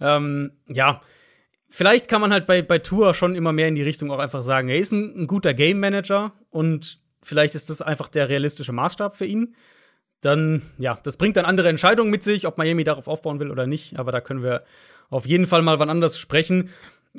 Ähm, 0.00 0.52
ja, 0.68 1.02
vielleicht 1.68 2.08
kann 2.08 2.20
man 2.20 2.32
halt 2.32 2.46
bei, 2.46 2.62
bei 2.62 2.78
Tour 2.78 3.14
schon 3.14 3.34
immer 3.34 3.52
mehr 3.52 3.68
in 3.68 3.74
die 3.74 3.82
Richtung 3.82 4.10
auch 4.10 4.18
einfach 4.18 4.42
sagen, 4.42 4.68
er 4.68 4.78
ist 4.78 4.92
ein, 4.92 5.22
ein 5.22 5.26
guter 5.26 5.54
Game 5.54 5.80
Manager 5.80 6.32
und 6.50 6.98
vielleicht 7.22 7.54
ist 7.54 7.70
das 7.70 7.82
einfach 7.82 8.08
der 8.08 8.28
realistische 8.28 8.72
Maßstab 8.72 9.16
für 9.16 9.26
ihn. 9.26 9.54
Dann, 10.20 10.62
ja, 10.78 10.98
das 11.02 11.16
bringt 11.16 11.36
dann 11.36 11.44
andere 11.44 11.68
Entscheidungen 11.68 12.10
mit 12.10 12.22
sich, 12.22 12.46
ob 12.46 12.58
Miami 12.58 12.84
darauf 12.84 13.06
aufbauen 13.06 13.38
will 13.38 13.50
oder 13.50 13.66
nicht. 13.66 13.98
Aber 13.98 14.12
da 14.12 14.20
können 14.20 14.42
wir 14.42 14.64
auf 15.10 15.26
jeden 15.26 15.46
Fall 15.46 15.62
mal 15.62 15.78
wann 15.78 15.90
anders 15.90 16.18
sprechen. 16.18 16.70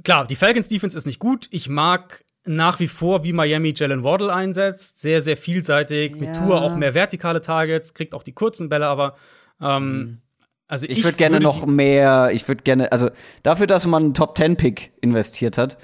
Klar, 0.04 0.26
die 0.26 0.36
Falcons 0.36 0.68
Defense 0.68 0.98
ist 0.98 1.06
nicht 1.06 1.20
gut. 1.20 1.48
Ich 1.52 1.70
mag 1.70 2.24
nach 2.46 2.80
wie 2.80 2.88
vor, 2.88 3.24
wie 3.24 3.34
Miami 3.34 3.74
Jalen 3.76 4.04
Waddle 4.04 4.34
einsetzt. 4.34 5.00
Sehr, 5.00 5.22
sehr 5.22 5.38
vielseitig. 5.38 6.12
Ja. 6.12 6.18
Mit 6.18 6.36
Tour 6.36 6.62
auch 6.62 6.76
mehr 6.76 6.94
vertikale 6.94 7.42
Targets, 7.42 7.94
kriegt 7.94 8.14
auch 8.14 8.24
die 8.24 8.34
kurzen 8.34 8.70
Bälle, 8.70 8.88
aber 8.88 9.16
ähm, 9.62 9.98
mhm. 9.98 10.22
Also 10.68 10.86
ich, 10.86 11.00
ich 11.00 11.04
würde 11.04 11.18
gerne 11.18 11.40
noch 11.40 11.66
mehr, 11.66 12.32
ich 12.34 12.48
würde 12.48 12.64
gerne, 12.64 12.92
also 12.92 13.10
dafür, 13.44 13.68
dass 13.68 13.86
man 13.88 14.04
einen 14.04 14.14
Top 14.14 14.36
Ten 14.36 14.58
Pick 14.58 14.92
investiert 15.02 15.58
hat, 15.58 15.78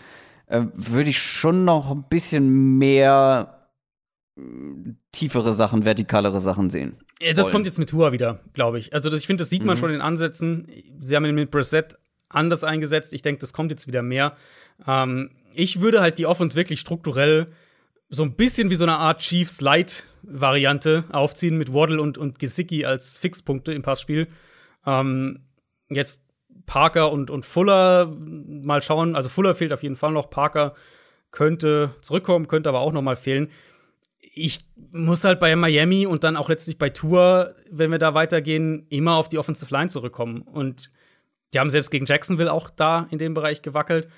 äh, 0.47 0.63
würde 0.73 1.09
ich 1.09 1.21
schon 1.21 1.63
noch 1.63 1.89
ein 1.89 2.03
bisschen 2.09 2.77
mehr 2.77 3.69
äh, 4.37 4.41
tiefere 5.11 5.53
Sachen, 5.53 5.85
vertikalere 5.85 6.41
Sachen 6.41 6.69
sehen. 6.69 6.97
Das 7.19 7.45
wollen. 7.45 7.51
kommt 7.53 7.65
jetzt 7.65 7.79
mit 7.79 7.89
Tua 7.89 8.11
wieder, 8.11 8.41
glaube 8.53 8.77
ich. 8.77 8.93
Also 8.93 9.09
das, 9.09 9.21
ich 9.21 9.27
finde, 9.27 9.43
das 9.43 9.49
sieht 9.49 9.63
man 9.63 9.77
mhm. 9.77 9.79
schon 9.79 9.93
in 9.93 10.01
Ansätzen. 10.01 10.67
Sie 10.99 11.15
haben 11.15 11.25
ihn 11.25 11.35
mit 11.35 11.51
Brissett 11.51 11.97
anders 12.27 12.65
eingesetzt. 12.65 13.13
Ich 13.13 13.21
denke, 13.21 13.39
das 13.39 13.53
kommt 13.53 13.71
jetzt 13.71 13.87
wieder 13.87 14.01
mehr. 14.01 14.35
Ähm, 14.85 15.31
ich 15.53 15.79
würde 15.79 16.01
halt 16.01 16.17
die 16.17 16.25
Offense 16.25 16.57
wirklich 16.57 16.79
strukturell 16.79 17.47
so 18.09 18.23
ein 18.23 18.35
bisschen 18.35 18.69
wie 18.69 18.75
so 18.75 18.83
eine 18.83 18.97
Art 18.97 19.21
Chiefs 19.21 19.61
Light 19.61 20.03
Variante 20.23 21.05
aufziehen 21.11 21.57
mit 21.57 21.73
Waddle 21.73 22.01
und, 22.01 22.17
und 22.17 22.39
Gesicki 22.39 22.85
als 22.85 23.17
Fixpunkte 23.17 23.73
im 23.73 23.81
Passspiel. 23.81 24.27
Ähm, 24.85 25.45
jetzt 25.89 26.23
Parker 26.65 27.11
und, 27.11 27.29
und 27.29 27.45
Fuller 27.45 28.13
mal 28.15 28.81
schauen. 28.81 29.15
Also 29.15 29.29
Fuller 29.29 29.55
fehlt 29.55 29.73
auf 29.73 29.83
jeden 29.83 29.95
Fall 29.95 30.11
noch. 30.11 30.29
Parker 30.29 30.75
könnte 31.31 31.95
zurückkommen, 32.01 32.47
könnte 32.47 32.69
aber 32.69 32.79
auch 32.79 32.91
noch 32.91 33.01
mal 33.01 33.15
fehlen. 33.15 33.49
Ich 34.19 34.65
muss 34.91 35.23
halt 35.23 35.39
bei 35.39 35.55
Miami 35.55 36.05
und 36.05 36.23
dann 36.23 36.37
auch 36.37 36.49
letztlich 36.49 36.77
bei 36.77 36.89
Tour, 36.89 37.55
wenn 37.69 37.91
wir 37.91 37.99
da 37.99 38.13
weitergehen, 38.13 38.85
immer 38.89 39.15
auf 39.15 39.29
die 39.29 39.37
Offensive 39.37 39.73
Line 39.73 39.89
zurückkommen. 39.89 40.41
Und 40.41 40.89
die 41.53 41.59
haben 41.59 41.69
selbst 41.69 41.91
gegen 41.91 42.05
Jacksonville 42.05 42.51
auch 42.51 42.69
da 42.69 43.07
in 43.11 43.19
dem 43.19 43.33
Bereich 43.33 43.61
gewackelt. 43.61 44.09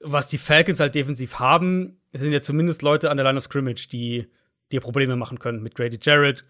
Was 0.00 0.28
die 0.28 0.38
Falcons 0.38 0.80
halt 0.80 0.94
defensiv 0.94 1.38
haben, 1.38 2.00
sind 2.12 2.32
ja 2.32 2.40
zumindest 2.40 2.82
Leute 2.82 3.10
an 3.10 3.16
der 3.16 3.24
Line 3.24 3.38
of 3.38 3.44
Scrimmage, 3.44 3.88
die 3.88 4.26
dir 4.72 4.80
Probleme 4.80 5.16
machen 5.16 5.38
können. 5.38 5.62
Mit 5.62 5.74
Grady 5.74 5.98
Jarrett, 6.00 6.44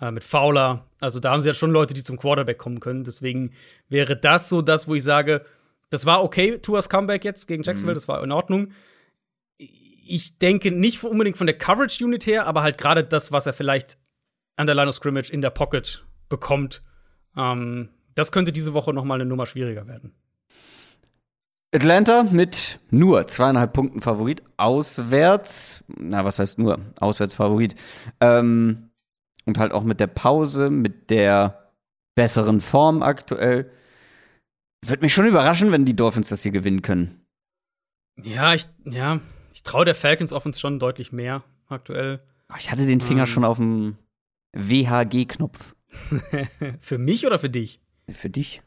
äh, 0.00 0.10
mit 0.10 0.24
Fowler. 0.24 0.86
Also 1.00 1.20
da 1.20 1.30
haben 1.30 1.40
sie 1.40 1.48
ja 1.48 1.54
schon 1.54 1.70
Leute, 1.70 1.94
die 1.94 2.02
zum 2.02 2.18
Quarterback 2.18 2.58
kommen 2.58 2.80
können. 2.80 3.04
Deswegen 3.04 3.52
wäre 3.88 4.16
das 4.16 4.48
so 4.48 4.62
das, 4.62 4.88
wo 4.88 4.94
ich 4.94 5.04
sage, 5.04 5.44
das 5.90 6.06
war 6.06 6.22
okay, 6.22 6.58
Tuas 6.58 6.88
Comeback 6.88 7.24
jetzt 7.24 7.46
gegen 7.46 7.62
Jacksonville, 7.62 7.94
mhm. 7.94 7.98
das 7.98 8.08
war 8.08 8.22
in 8.22 8.32
Ordnung. 8.32 8.72
Ich 9.58 10.38
denke 10.38 10.70
nicht 10.70 11.02
unbedingt 11.02 11.36
von 11.36 11.46
der 11.46 11.58
Coverage-Unit 11.58 12.26
her, 12.26 12.46
aber 12.46 12.62
halt 12.62 12.78
gerade 12.78 13.04
das, 13.04 13.32
was 13.32 13.46
er 13.46 13.52
vielleicht 13.52 13.98
an 14.56 14.66
der 14.66 14.74
Line 14.74 14.88
of 14.88 14.94
Scrimmage 14.94 15.30
in 15.30 15.42
der 15.42 15.50
Pocket 15.50 16.04
bekommt, 16.28 16.82
ähm, 17.36 17.90
das 18.14 18.32
könnte 18.32 18.52
diese 18.52 18.72
Woche 18.72 18.92
noch 18.92 19.04
mal 19.04 19.14
eine 19.14 19.26
Nummer 19.26 19.46
schwieriger 19.46 19.86
werden. 19.86 20.14
Atlanta 21.74 22.22
mit 22.22 22.80
nur 22.90 23.26
zweieinhalb 23.26 23.72
Punkten 23.72 24.00
Favorit, 24.00 24.42
auswärts, 24.56 25.84
na, 25.88 26.24
was 26.24 26.38
heißt 26.38 26.58
nur, 26.58 26.78
auswärts 27.00 27.34
Favorit, 27.34 27.74
ähm, 28.20 28.85
und 29.46 29.58
halt 29.58 29.72
auch 29.72 29.84
mit 29.84 30.00
der 30.00 30.08
Pause, 30.08 30.70
mit 30.70 31.10
der 31.10 31.72
besseren 32.14 32.60
Form 32.60 33.02
aktuell. 33.02 33.70
Würde 34.84 35.02
mich 35.02 35.14
schon 35.14 35.26
überraschen, 35.26 35.72
wenn 35.72 35.84
die 35.84 35.96
Dolphins 35.96 36.28
das 36.28 36.42
hier 36.42 36.52
gewinnen 36.52 36.82
können. 36.82 37.26
Ja, 38.22 38.54
ich, 38.54 38.66
ja, 38.84 39.20
ich 39.52 39.62
traue 39.62 39.84
der 39.84 39.94
Falcons 39.94 40.32
Offense 40.32 40.60
schon 40.60 40.78
deutlich 40.78 41.12
mehr 41.12 41.44
aktuell. 41.68 42.20
Ich 42.58 42.70
hatte 42.70 42.86
den 42.86 43.00
Finger. 43.00 43.22
Ähm. 43.22 43.26
schon 43.26 43.44
auf 43.44 43.58
dem 43.58 43.96
WHG-Knopf. 44.52 45.74
für 46.80 46.98
mich 46.98 47.26
oder 47.26 47.38
für 47.38 47.50
dich? 47.50 47.80
Für 48.10 48.30
dich. 48.30 48.62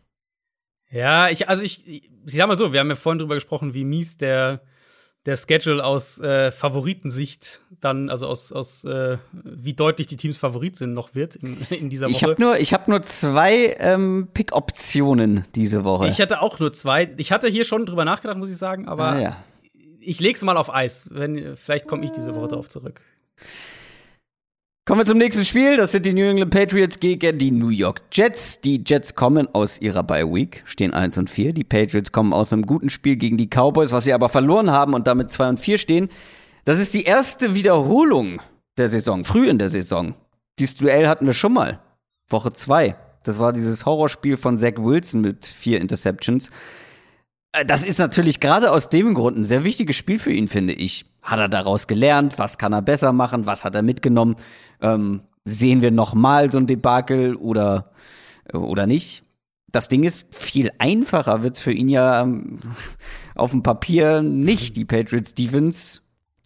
Ja, 0.92 1.30
ich, 1.30 1.48
also 1.48 1.64
ich, 1.64 1.88
ich 1.88 2.10
sag 2.26 2.48
mal 2.48 2.58
so, 2.58 2.74
wir 2.74 2.80
haben 2.80 2.90
ja 2.90 2.96
vorhin 2.96 3.20
drüber 3.20 3.36
gesprochen, 3.36 3.74
wie 3.74 3.84
mies 3.84 4.18
der 4.18 4.62
der 5.30 5.38
Schedule 5.38 5.84
aus 5.84 6.20
äh, 6.20 6.52
Favoritensicht 6.52 7.62
dann, 7.82 8.10
also 8.10 8.26
aus, 8.26 8.52
aus 8.52 8.84
äh, 8.84 9.18
wie 9.32 9.74
deutlich 9.74 10.08
die 10.08 10.18
Teams 10.18 10.40
Favorit 10.40 10.76
sind, 10.76 10.94
noch 10.94 11.14
wird 11.14 11.36
in, 11.36 11.58
in 11.70 11.90
dieser 11.90 12.08
Woche. 12.08 12.16
Ich 12.16 12.24
habe 12.24 12.42
nur, 12.42 12.56
hab 12.56 12.88
nur 12.88 13.04
zwei 13.04 13.76
ähm, 13.80 14.28
Pick-Optionen 14.34 15.46
diese 15.54 15.84
Woche. 15.84 16.08
Ich 16.08 16.20
hatte 16.20 16.42
auch 16.42 16.60
nur 16.60 16.74
zwei. 16.74 17.14
Ich 17.18 17.32
hatte 17.32 17.48
hier 17.48 17.64
schon 17.64 17.86
drüber 17.86 18.06
nachgedacht, 18.06 18.38
muss 18.38 18.50
ich 18.50 18.58
sagen, 18.58 18.88
aber 18.88 19.10
ah, 19.10 19.20
ja. 19.20 19.38
ich 20.00 20.20
leg's 20.20 20.42
mal 20.42 20.58
auf 20.58 20.74
Eis. 20.74 21.08
Wenn, 21.12 21.56
vielleicht 21.56 21.88
komme 21.88 22.04
ich 22.04 22.12
diese 22.12 22.34
Woche 22.34 22.48
darauf 22.48 22.70
zurück. 22.70 23.00
Kommen 24.90 25.02
wir 25.02 25.06
zum 25.06 25.20
nächsten 25.20 25.46
Spiel. 25.46 25.78
Das 25.78 25.92
sind 25.92 26.04
die 26.04 26.16
New 26.16 26.28
England 26.28 26.50
Patriots 26.50 27.00
gegen 27.00 27.38
die 27.38 27.52
New 27.52 27.70
York 27.70 28.02
Jets. 28.12 28.60
Die 28.60 28.84
Jets 28.84 29.14
kommen 29.14 29.48
aus 29.54 29.80
ihrer 29.80 30.02
Bye 30.02 30.26
Week, 30.34 30.64
stehen 30.66 30.96
1 30.96 31.20
und 31.20 31.30
4. 31.30 31.54
Die 31.54 31.64
Patriots 31.64 32.12
kommen 32.12 32.34
aus 32.34 32.52
einem 32.52 32.66
guten 32.66 32.90
Spiel 32.90 33.16
gegen 33.16 33.38
die 33.38 33.46
Cowboys, 33.46 33.92
was 33.92 34.06
sie 34.06 34.14
aber 34.14 34.30
verloren 34.30 34.72
haben 34.72 34.96
und 34.96 35.06
damit 35.06 35.30
2 35.30 35.50
und 35.50 35.60
4 35.60 35.78
stehen. 35.78 36.10
Das 36.66 36.80
ist 36.80 36.96
die 36.96 37.04
erste 37.04 37.54
Wiederholung 37.54 38.42
der 38.80 38.88
Saison, 38.88 39.26
früh 39.26 39.48
in 39.48 39.60
der 39.60 39.70
Saison. 39.70 40.16
Dieses 40.58 40.78
Duell 40.78 41.08
hatten 41.08 41.28
wir 41.28 41.36
schon 41.36 41.54
mal. 41.54 41.80
Woche 42.28 42.52
2. 42.52 42.96
Das 43.22 43.38
war 43.38 43.54
dieses 43.54 43.86
Horrorspiel 43.86 44.38
von 44.38 44.58
Zach 44.58 44.78
Wilson 44.78 45.22
mit 45.22 45.46
vier 45.46 45.82
Interceptions. 45.82 46.50
Äh, 47.52 47.66
das 47.66 47.86
ist 47.86 48.00
natürlich 48.00 48.40
gerade 48.40 48.72
aus 48.72 48.90
dem 48.90 49.14
Grund 49.14 49.38
ein 49.38 49.46
sehr 49.46 49.64
wichtiges 49.64 49.96
Spiel 49.96 50.20
für 50.20 50.32
ihn, 50.32 50.48
finde 50.48 50.74
ich. 50.74 51.06
Hat 51.22 51.40
er 51.40 51.50
daraus 51.50 51.88
gelernt? 51.88 52.38
Was 52.38 52.58
kann 52.58 52.74
er 52.74 52.82
besser 52.82 53.14
machen? 53.14 53.46
Was 53.46 53.66
hat 53.66 53.76
er 53.76 53.82
mitgenommen? 53.82 54.36
Ähm, 54.82 55.22
sehen 55.46 55.82
wir 55.82 55.92
noch 55.92 56.14
mal 56.14 56.52
so 56.52 56.58
ein 56.58 56.68
Debakel 56.68 57.36
oder, 57.36 57.92
oder 58.54 58.88
nicht? 58.88 59.24
Das 59.72 59.88
Ding 59.88 60.04
ist, 60.04 60.26
viel 60.32 60.72
einfacher 60.80 61.44
wird's 61.44 61.62
für 61.62 61.72
ihn 61.72 61.90
ja 61.90 62.24
ähm, 62.24 62.60
auf 63.36 63.52
dem 63.52 63.64
Papier 63.64 64.22
nicht. 64.22 64.76
Die 64.76 64.86
Patriots 64.86 65.32
Stevens 65.32 66.02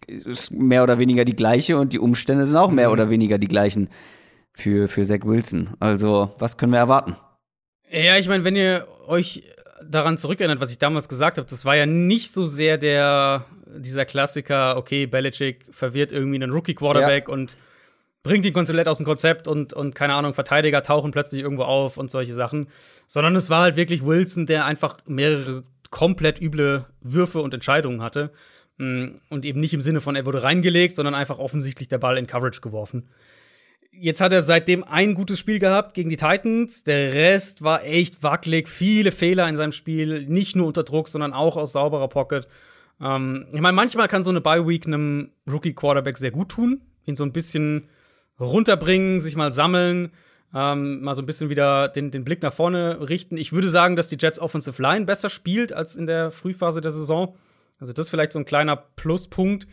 ist 0.06 0.50
mehr 0.50 0.82
oder 0.82 0.98
weniger 0.98 1.24
die 1.24 1.36
gleiche 1.36 1.78
und 1.78 1.92
die 1.92 1.98
Umstände 1.98 2.44
sind 2.46 2.56
auch 2.56 2.70
mehr 2.70 2.92
oder 2.92 3.08
weniger 3.08 3.38
die 3.38 3.48
gleichen 3.48 3.88
für, 4.52 4.88
für 4.88 5.04
Zach 5.04 5.24
Wilson. 5.24 5.70
Also, 5.80 6.34
was 6.38 6.58
können 6.58 6.72
wir 6.72 6.78
erwarten? 6.78 7.16
Ja, 7.90 8.16
ich 8.16 8.28
meine, 8.28 8.44
wenn 8.44 8.56
ihr 8.56 8.86
euch 9.06 9.42
daran 9.94 10.18
zurückerinnert, 10.18 10.60
was 10.60 10.70
ich 10.70 10.78
damals 10.78 11.08
gesagt 11.08 11.38
habe, 11.38 11.48
das 11.48 11.64
war 11.64 11.76
ja 11.76 11.86
nicht 11.86 12.32
so 12.32 12.46
sehr 12.46 12.78
der 12.78 13.46
dieser 13.66 14.04
Klassiker, 14.04 14.76
okay, 14.76 15.06
Belichick 15.06 15.64
verwirrt 15.70 16.12
irgendwie 16.12 16.36
einen 16.36 16.52
Rookie-Quarterback 16.52 17.28
ja. 17.28 17.34
und 17.34 17.56
bringt 18.22 18.44
ihn 18.46 18.52
komplett 18.52 18.88
aus 18.88 18.98
dem 18.98 19.06
Konzept 19.06 19.48
und, 19.48 19.72
und 19.72 19.94
keine 19.94 20.14
Ahnung, 20.14 20.34
Verteidiger 20.34 20.82
tauchen 20.82 21.10
plötzlich 21.10 21.42
irgendwo 21.42 21.64
auf 21.64 21.96
und 21.96 22.10
solche 22.10 22.34
Sachen. 22.34 22.68
Sondern 23.06 23.36
es 23.36 23.50
war 23.50 23.62
halt 23.62 23.76
wirklich 23.76 24.04
Wilson, 24.04 24.46
der 24.46 24.64
einfach 24.64 24.98
mehrere 25.06 25.64
komplett 25.90 26.40
üble 26.40 26.86
Würfe 27.00 27.40
und 27.40 27.54
Entscheidungen 27.54 28.02
hatte. 28.02 28.32
Mm, 28.78 29.16
und 29.28 29.44
eben 29.44 29.60
nicht 29.60 29.74
im 29.74 29.80
Sinne 29.80 30.00
von, 30.00 30.16
er 30.16 30.26
wurde 30.26 30.42
reingelegt, 30.42 30.96
sondern 30.96 31.14
einfach 31.14 31.38
offensichtlich 31.38 31.88
der 31.88 31.98
Ball 31.98 32.16
in 32.16 32.26
Coverage 32.26 32.60
geworfen. 32.60 33.10
Jetzt 33.96 34.20
hat 34.20 34.32
er 34.32 34.42
seitdem 34.42 34.84
ein 34.84 35.14
gutes 35.14 35.38
Spiel 35.38 35.58
gehabt 35.58 35.94
gegen 35.94 36.10
die 36.10 36.16
Titans. 36.16 36.82
Der 36.82 37.12
Rest 37.12 37.62
war 37.62 37.84
echt 37.84 38.22
wackelig, 38.22 38.68
viele 38.68 39.12
Fehler 39.12 39.48
in 39.48 39.56
seinem 39.56 39.72
Spiel, 39.72 40.26
nicht 40.26 40.56
nur 40.56 40.66
unter 40.66 40.82
Druck, 40.82 41.08
sondern 41.08 41.32
auch 41.32 41.56
aus 41.56 41.72
sauberer 41.72 42.08
Pocket. 42.08 42.48
Ähm, 43.00 43.46
ich 43.52 43.60
meine, 43.60 43.74
manchmal 43.74 44.08
kann 44.08 44.24
so 44.24 44.30
eine 44.30 44.40
Bye 44.40 44.66
Week 44.66 44.86
einem 44.86 45.30
Rookie 45.50 45.74
Quarterback 45.74 46.18
sehr 46.18 46.30
gut 46.30 46.50
tun, 46.50 46.80
ihn 47.04 47.16
so 47.16 47.24
ein 47.24 47.32
bisschen 47.32 47.88
runterbringen, 48.40 49.20
sich 49.20 49.36
mal 49.36 49.52
sammeln, 49.52 50.10
ähm, 50.54 51.02
mal 51.02 51.14
so 51.14 51.22
ein 51.22 51.26
bisschen 51.26 51.48
wieder 51.48 51.88
den, 51.88 52.10
den 52.10 52.24
Blick 52.24 52.42
nach 52.42 52.52
vorne 52.52 53.08
richten. 53.08 53.36
Ich 53.36 53.52
würde 53.52 53.68
sagen, 53.68 53.96
dass 53.96 54.08
die 54.08 54.18
Jets 54.18 54.38
Offensive 54.38 54.80
Line 54.80 55.04
besser 55.04 55.28
spielt 55.28 55.72
als 55.72 55.96
in 55.96 56.06
der 56.06 56.30
Frühphase 56.30 56.80
der 56.80 56.92
Saison. 56.92 57.36
Also 57.80 57.92
das 57.92 58.06
ist 58.06 58.10
vielleicht 58.10 58.32
so 58.32 58.38
ein 58.38 58.44
kleiner 58.44 58.76
Pluspunkt. 58.76 59.66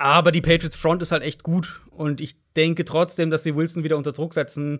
Aber 0.00 0.30
die 0.30 0.40
Patriots 0.40 0.76
Front 0.76 1.02
ist 1.02 1.10
halt 1.10 1.24
echt 1.24 1.42
gut 1.42 1.80
und 1.90 2.20
ich 2.20 2.36
denke 2.54 2.84
trotzdem, 2.84 3.30
dass 3.30 3.42
sie 3.42 3.56
Wilson 3.56 3.82
wieder 3.82 3.96
unter 3.96 4.12
Druck 4.12 4.32
setzen 4.32 4.78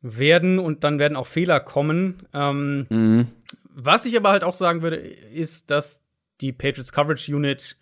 werden 0.00 0.60
und 0.60 0.84
dann 0.84 1.00
werden 1.00 1.16
auch 1.16 1.26
Fehler 1.26 1.58
kommen. 1.58 2.22
Ähm, 2.32 2.86
mhm. 2.88 3.26
Was 3.70 4.06
ich 4.06 4.16
aber 4.16 4.30
halt 4.30 4.44
auch 4.44 4.54
sagen 4.54 4.80
würde, 4.82 4.94
ist, 4.94 5.72
dass 5.72 6.00
die 6.40 6.52
Patriots 6.52 6.92
Coverage 6.92 7.34
Unit 7.34 7.76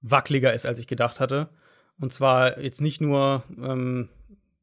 wackeliger 0.00 0.54
ist, 0.54 0.64
als 0.64 0.78
ich 0.78 0.86
gedacht 0.86 1.18
hatte. 1.18 1.48
Und 1.98 2.12
zwar 2.12 2.60
jetzt 2.60 2.80
nicht 2.80 3.00
nur 3.00 3.42
ähm, 3.60 4.08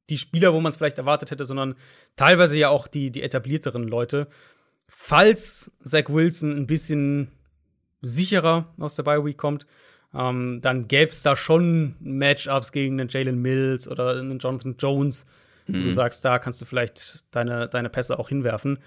die 0.09 0.17
Spieler, 0.17 0.53
wo 0.53 0.61
man 0.61 0.69
es 0.69 0.77
vielleicht 0.77 0.97
erwartet 0.97 1.31
hätte, 1.31 1.43
sondern 1.43 1.75
teilweise 2.15 2.57
ja 2.57 2.69
auch 2.69 2.87
die, 2.87 3.11
die 3.11 3.21
etablierteren 3.21 3.83
Leute. 3.83 4.29
Falls 4.87 5.75
Zach 5.83 6.05
Wilson 6.07 6.55
ein 6.55 6.67
bisschen 6.67 7.33
sicherer 8.01 8.73
aus 8.79 8.95
der 8.95 9.03
Bye 9.03 9.25
Week 9.25 9.37
kommt, 9.37 9.65
Ähm, 10.13 10.59
dann 10.61 10.87
gäbe 10.87 11.11
es 11.11 11.23
da 11.23 11.35
schon 11.35 11.95
Matchups 11.99 12.71
gegen 12.71 12.99
einen 12.99 13.09
Jalen 13.09 13.41
Mills 13.41 13.87
oder 13.87 14.11
einen 14.17 14.39
Jonathan 14.39 14.75
Jones, 14.77 15.25
mhm. 15.67 15.83
du 15.83 15.91
sagst, 15.91 16.23
da 16.23 16.39
kannst 16.39 16.61
du 16.61 16.65
vielleicht 16.65 17.23
deine, 17.31 17.67
deine 17.67 17.89
Pässe 17.89 18.19
auch 18.19 18.29
hinwerfen. 18.29 18.79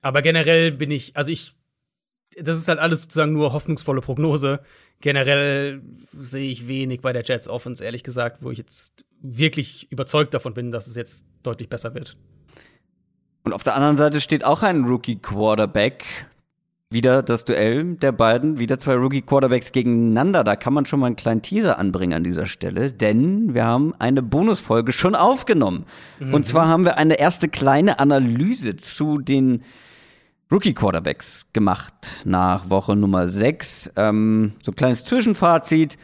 Aber 0.00 0.22
generell 0.22 0.72
bin 0.72 0.90
ich, 0.90 1.16
also 1.16 1.30
ich, 1.30 1.54
das 2.38 2.56
ist 2.56 2.68
halt 2.68 2.78
alles 2.78 3.02
sozusagen 3.02 3.32
nur 3.32 3.52
hoffnungsvolle 3.52 4.00
Prognose. 4.00 4.60
Generell 5.00 5.82
sehe 6.18 6.50
ich 6.50 6.66
wenig 6.66 7.00
bei 7.00 7.12
der 7.12 7.24
Jets 7.24 7.48
Offense, 7.48 7.84
ehrlich 7.84 8.04
gesagt, 8.04 8.38
wo 8.42 8.50
ich 8.50 8.58
jetzt 8.58 9.04
wirklich 9.20 9.90
überzeugt 9.90 10.34
davon 10.34 10.54
bin, 10.54 10.72
dass 10.72 10.86
es 10.86 10.96
jetzt 10.96 11.26
deutlich 11.42 11.68
besser 11.68 11.94
wird. 11.94 12.16
Und 13.44 13.52
auf 13.52 13.62
der 13.62 13.74
anderen 13.76 13.96
Seite 13.96 14.20
steht 14.20 14.44
auch 14.44 14.62
ein 14.62 14.84
Rookie 14.84 15.16
Quarterback, 15.16 16.04
wieder 16.94 17.22
das 17.22 17.44
Duell 17.44 17.96
der 17.96 18.12
beiden, 18.12 18.58
wieder 18.58 18.78
zwei 18.78 18.94
Rookie-Quarterbacks 18.94 19.72
gegeneinander. 19.72 20.44
Da 20.44 20.56
kann 20.56 20.72
man 20.72 20.86
schon 20.86 21.00
mal 21.00 21.06
einen 21.06 21.16
kleinen 21.16 21.42
Teaser 21.42 21.78
anbringen 21.78 22.14
an 22.14 22.24
dieser 22.24 22.46
Stelle, 22.46 22.90
denn 22.90 23.52
wir 23.52 23.64
haben 23.64 23.92
eine 23.98 24.22
Bonusfolge 24.22 24.92
schon 24.92 25.14
aufgenommen. 25.14 25.84
Mhm. 26.20 26.32
Und 26.32 26.46
zwar 26.46 26.68
haben 26.68 26.86
wir 26.86 26.96
eine 26.96 27.18
erste 27.18 27.48
kleine 27.48 27.98
Analyse 27.98 28.76
zu 28.76 29.18
den 29.18 29.62
Rookie-Quarterbacks 30.50 31.46
gemacht 31.52 31.92
nach 32.24 32.70
Woche 32.70 32.96
Nummer 32.96 33.26
6. 33.26 33.92
Ähm, 33.96 34.52
so 34.62 34.72
ein 34.72 34.76
kleines 34.76 35.04
Zwischenfazit. 35.04 35.98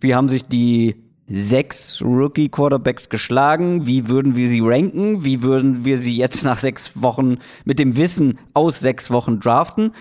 Wie 0.00 0.14
haben 0.14 0.28
sich 0.28 0.44
die 0.44 0.96
sechs 1.28 2.00
Rookie-Quarterbacks 2.02 3.08
geschlagen? 3.08 3.86
Wie 3.86 4.08
würden 4.08 4.36
wir 4.36 4.48
sie 4.48 4.60
ranken? 4.60 5.24
Wie 5.24 5.42
würden 5.42 5.84
wir 5.84 5.98
sie 5.98 6.16
jetzt 6.16 6.44
nach 6.44 6.58
sechs 6.58 6.92
Wochen 6.94 7.38
mit 7.64 7.78
dem 7.78 7.96
Wissen 7.96 8.38
aus 8.54 8.78
sechs 8.78 9.10
Wochen 9.10 9.40
draften? 9.40 9.92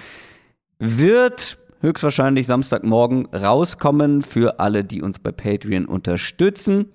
Wird 0.79 1.57
höchstwahrscheinlich 1.81 2.47
Samstagmorgen 2.47 3.27
rauskommen 3.27 4.21
für 4.21 4.59
alle, 4.59 4.83
die 4.83 5.01
uns 5.01 5.19
bei 5.19 5.31
Patreon 5.31 5.85
unterstützen. 5.85 6.87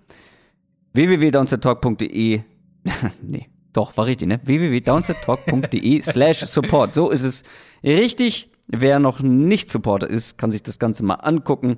www.downsettalk.de 0.95 2.43
nee, 3.22 3.49
doch, 3.72 3.97
war 3.97 4.07
richtig, 4.07 4.28
ne? 4.28 4.41
www.downsettalk.de 4.43 6.03
slash 6.03 6.41
support. 6.41 6.93
So 6.93 7.11
ist 7.11 7.22
es 7.22 7.43
richtig. 7.85 8.51
Wer 8.68 9.01
noch 9.01 9.20
nicht 9.20 9.68
Supporter 9.68 10.09
ist, 10.09 10.39
kann 10.39 10.53
sich 10.53 10.62
das 10.62 10.78
Ganze 10.78 11.05
mal 11.05 11.14
angucken. 11.14 11.76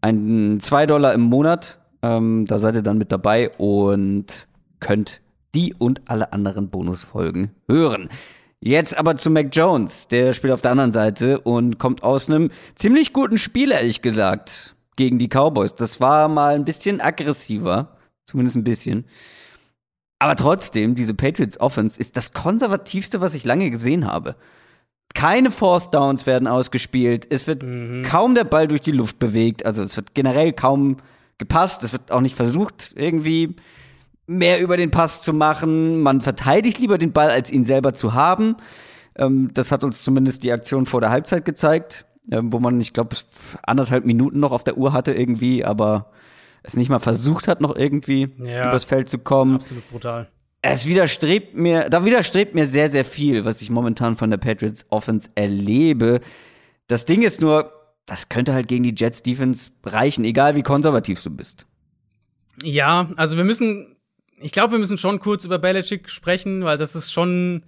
Ein 0.00 0.58
2 0.60 0.86
Dollar 0.86 1.14
im 1.14 1.22
Monat, 1.22 1.78
ähm, 2.02 2.44
da 2.46 2.58
seid 2.58 2.74
ihr 2.74 2.82
dann 2.82 2.98
mit 2.98 3.12
dabei 3.12 3.50
und 3.56 4.48
könnt 4.80 5.22
die 5.54 5.74
und 5.74 6.02
alle 6.06 6.32
anderen 6.32 6.70
Bonusfolgen 6.70 7.52
hören. 7.68 8.08
Jetzt 8.66 8.96
aber 8.96 9.18
zu 9.18 9.28
Mac 9.28 9.48
Jones. 9.52 10.08
Der 10.08 10.32
spielt 10.32 10.54
auf 10.54 10.62
der 10.62 10.70
anderen 10.70 10.90
Seite 10.90 11.38
und 11.38 11.78
kommt 11.78 12.02
aus 12.02 12.30
einem 12.30 12.50
ziemlich 12.74 13.12
guten 13.12 13.36
Spiel, 13.36 13.70
ehrlich 13.70 14.00
gesagt, 14.00 14.74
gegen 14.96 15.18
die 15.18 15.28
Cowboys. 15.28 15.74
Das 15.74 16.00
war 16.00 16.28
mal 16.28 16.54
ein 16.54 16.64
bisschen 16.64 17.02
aggressiver. 17.02 17.98
Zumindest 18.24 18.56
ein 18.56 18.64
bisschen. 18.64 19.04
Aber 20.18 20.34
trotzdem, 20.34 20.94
diese 20.94 21.12
Patriots 21.12 21.60
Offense 21.60 22.00
ist 22.00 22.16
das 22.16 22.32
konservativste, 22.32 23.20
was 23.20 23.34
ich 23.34 23.44
lange 23.44 23.70
gesehen 23.70 24.06
habe. 24.06 24.34
Keine 25.12 25.50
Fourth 25.50 25.92
Downs 25.92 26.24
werden 26.24 26.48
ausgespielt. 26.48 27.26
Es 27.28 27.46
wird 27.46 27.62
mhm. 27.64 28.02
kaum 28.02 28.34
der 28.34 28.44
Ball 28.44 28.66
durch 28.66 28.80
die 28.80 28.92
Luft 28.92 29.18
bewegt. 29.18 29.66
Also 29.66 29.82
es 29.82 29.94
wird 29.94 30.14
generell 30.14 30.54
kaum 30.54 30.96
gepasst. 31.36 31.82
Es 31.82 31.92
wird 31.92 32.10
auch 32.10 32.22
nicht 32.22 32.34
versucht, 32.34 32.94
irgendwie 32.96 33.56
mehr 34.26 34.60
über 34.60 34.76
den 34.76 34.90
Pass 34.90 35.22
zu 35.22 35.32
machen. 35.32 36.00
Man 36.00 36.20
verteidigt 36.20 36.78
lieber 36.78 36.98
den 36.98 37.12
Ball, 37.12 37.30
als 37.30 37.50
ihn 37.50 37.64
selber 37.64 37.94
zu 37.94 38.14
haben. 38.14 38.56
Ähm, 39.16 39.50
das 39.54 39.70
hat 39.70 39.84
uns 39.84 40.02
zumindest 40.02 40.44
die 40.44 40.52
Aktion 40.52 40.86
vor 40.86 41.00
der 41.00 41.10
Halbzeit 41.10 41.44
gezeigt, 41.44 42.06
ähm, 42.30 42.52
wo 42.52 42.58
man, 42.58 42.80
ich 42.80 42.92
glaube, 42.92 43.16
anderthalb 43.62 44.04
Minuten 44.04 44.40
noch 44.40 44.52
auf 44.52 44.64
der 44.64 44.76
Uhr 44.76 44.92
hatte 44.92 45.12
irgendwie, 45.12 45.64
aber 45.64 46.10
es 46.62 46.76
nicht 46.76 46.88
mal 46.88 46.98
versucht 46.98 47.46
hat, 47.46 47.60
noch 47.60 47.76
irgendwie 47.76 48.30
ja, 48.38 48.68
übers 48.68 48.84
Feld 48.84 49.08
zu 49.08 49.18
kommen. 49.18 49.56
Absolut 49.56 49.88
brutal. 49.90 50.28
Es 50.62 50.86
widerstrebt 50.86 51.54
mir, 51.54 51.90
da 51.90 52.06
widerstrebt 52.06 52.54
mir 52.54 52.64
sehr, 52.64 52.88
sehr 52.88 53.04
viel, 53.04 53.44
was 53.44 53.60
ich 53.60 53.68
momentan 53.68 54.16
von 54.16 54.30
der 54.30 54.38
Patriots 54.38 54.86
Offense 54.88 55.30
erlebe. 55.34 56.20
Das 56.86 57.04
Ding 57.04 57.22
ist 57.22 57.42
nur, 57.42 57.70
das 58.06 58.30
könnte 58.30 58.54
halt 58.54 58.66
gegen 58.68 58.82
die 58.82 58.94
Jets 58.96 59.22
Defense 59.22 59.72
reichen, 59.84 60.24
egal 60.24 60.56
wie 60.56 60.62
konservativ 60.62 61.22
du 61.22 61.28
bist. 61.28 61.66
Ja, 62.62 63.10
also 63.16 63.36
wir 63.36 63.44
müssen 63.44 63.93
ich 64.40 64.52
glaube, 64.52 64.72
wir 64.72 64.78
müssen 64.78 64.98
schon 64.98 65.20
kurz 65.20 65.44
über 65.44 65.58
Belichick 65.58 66.10
sprechen, 66.10 66.64
weil 66.64 66.78
das 66.78 66.94
ist 66.94 67.12
schon 67.12 67.62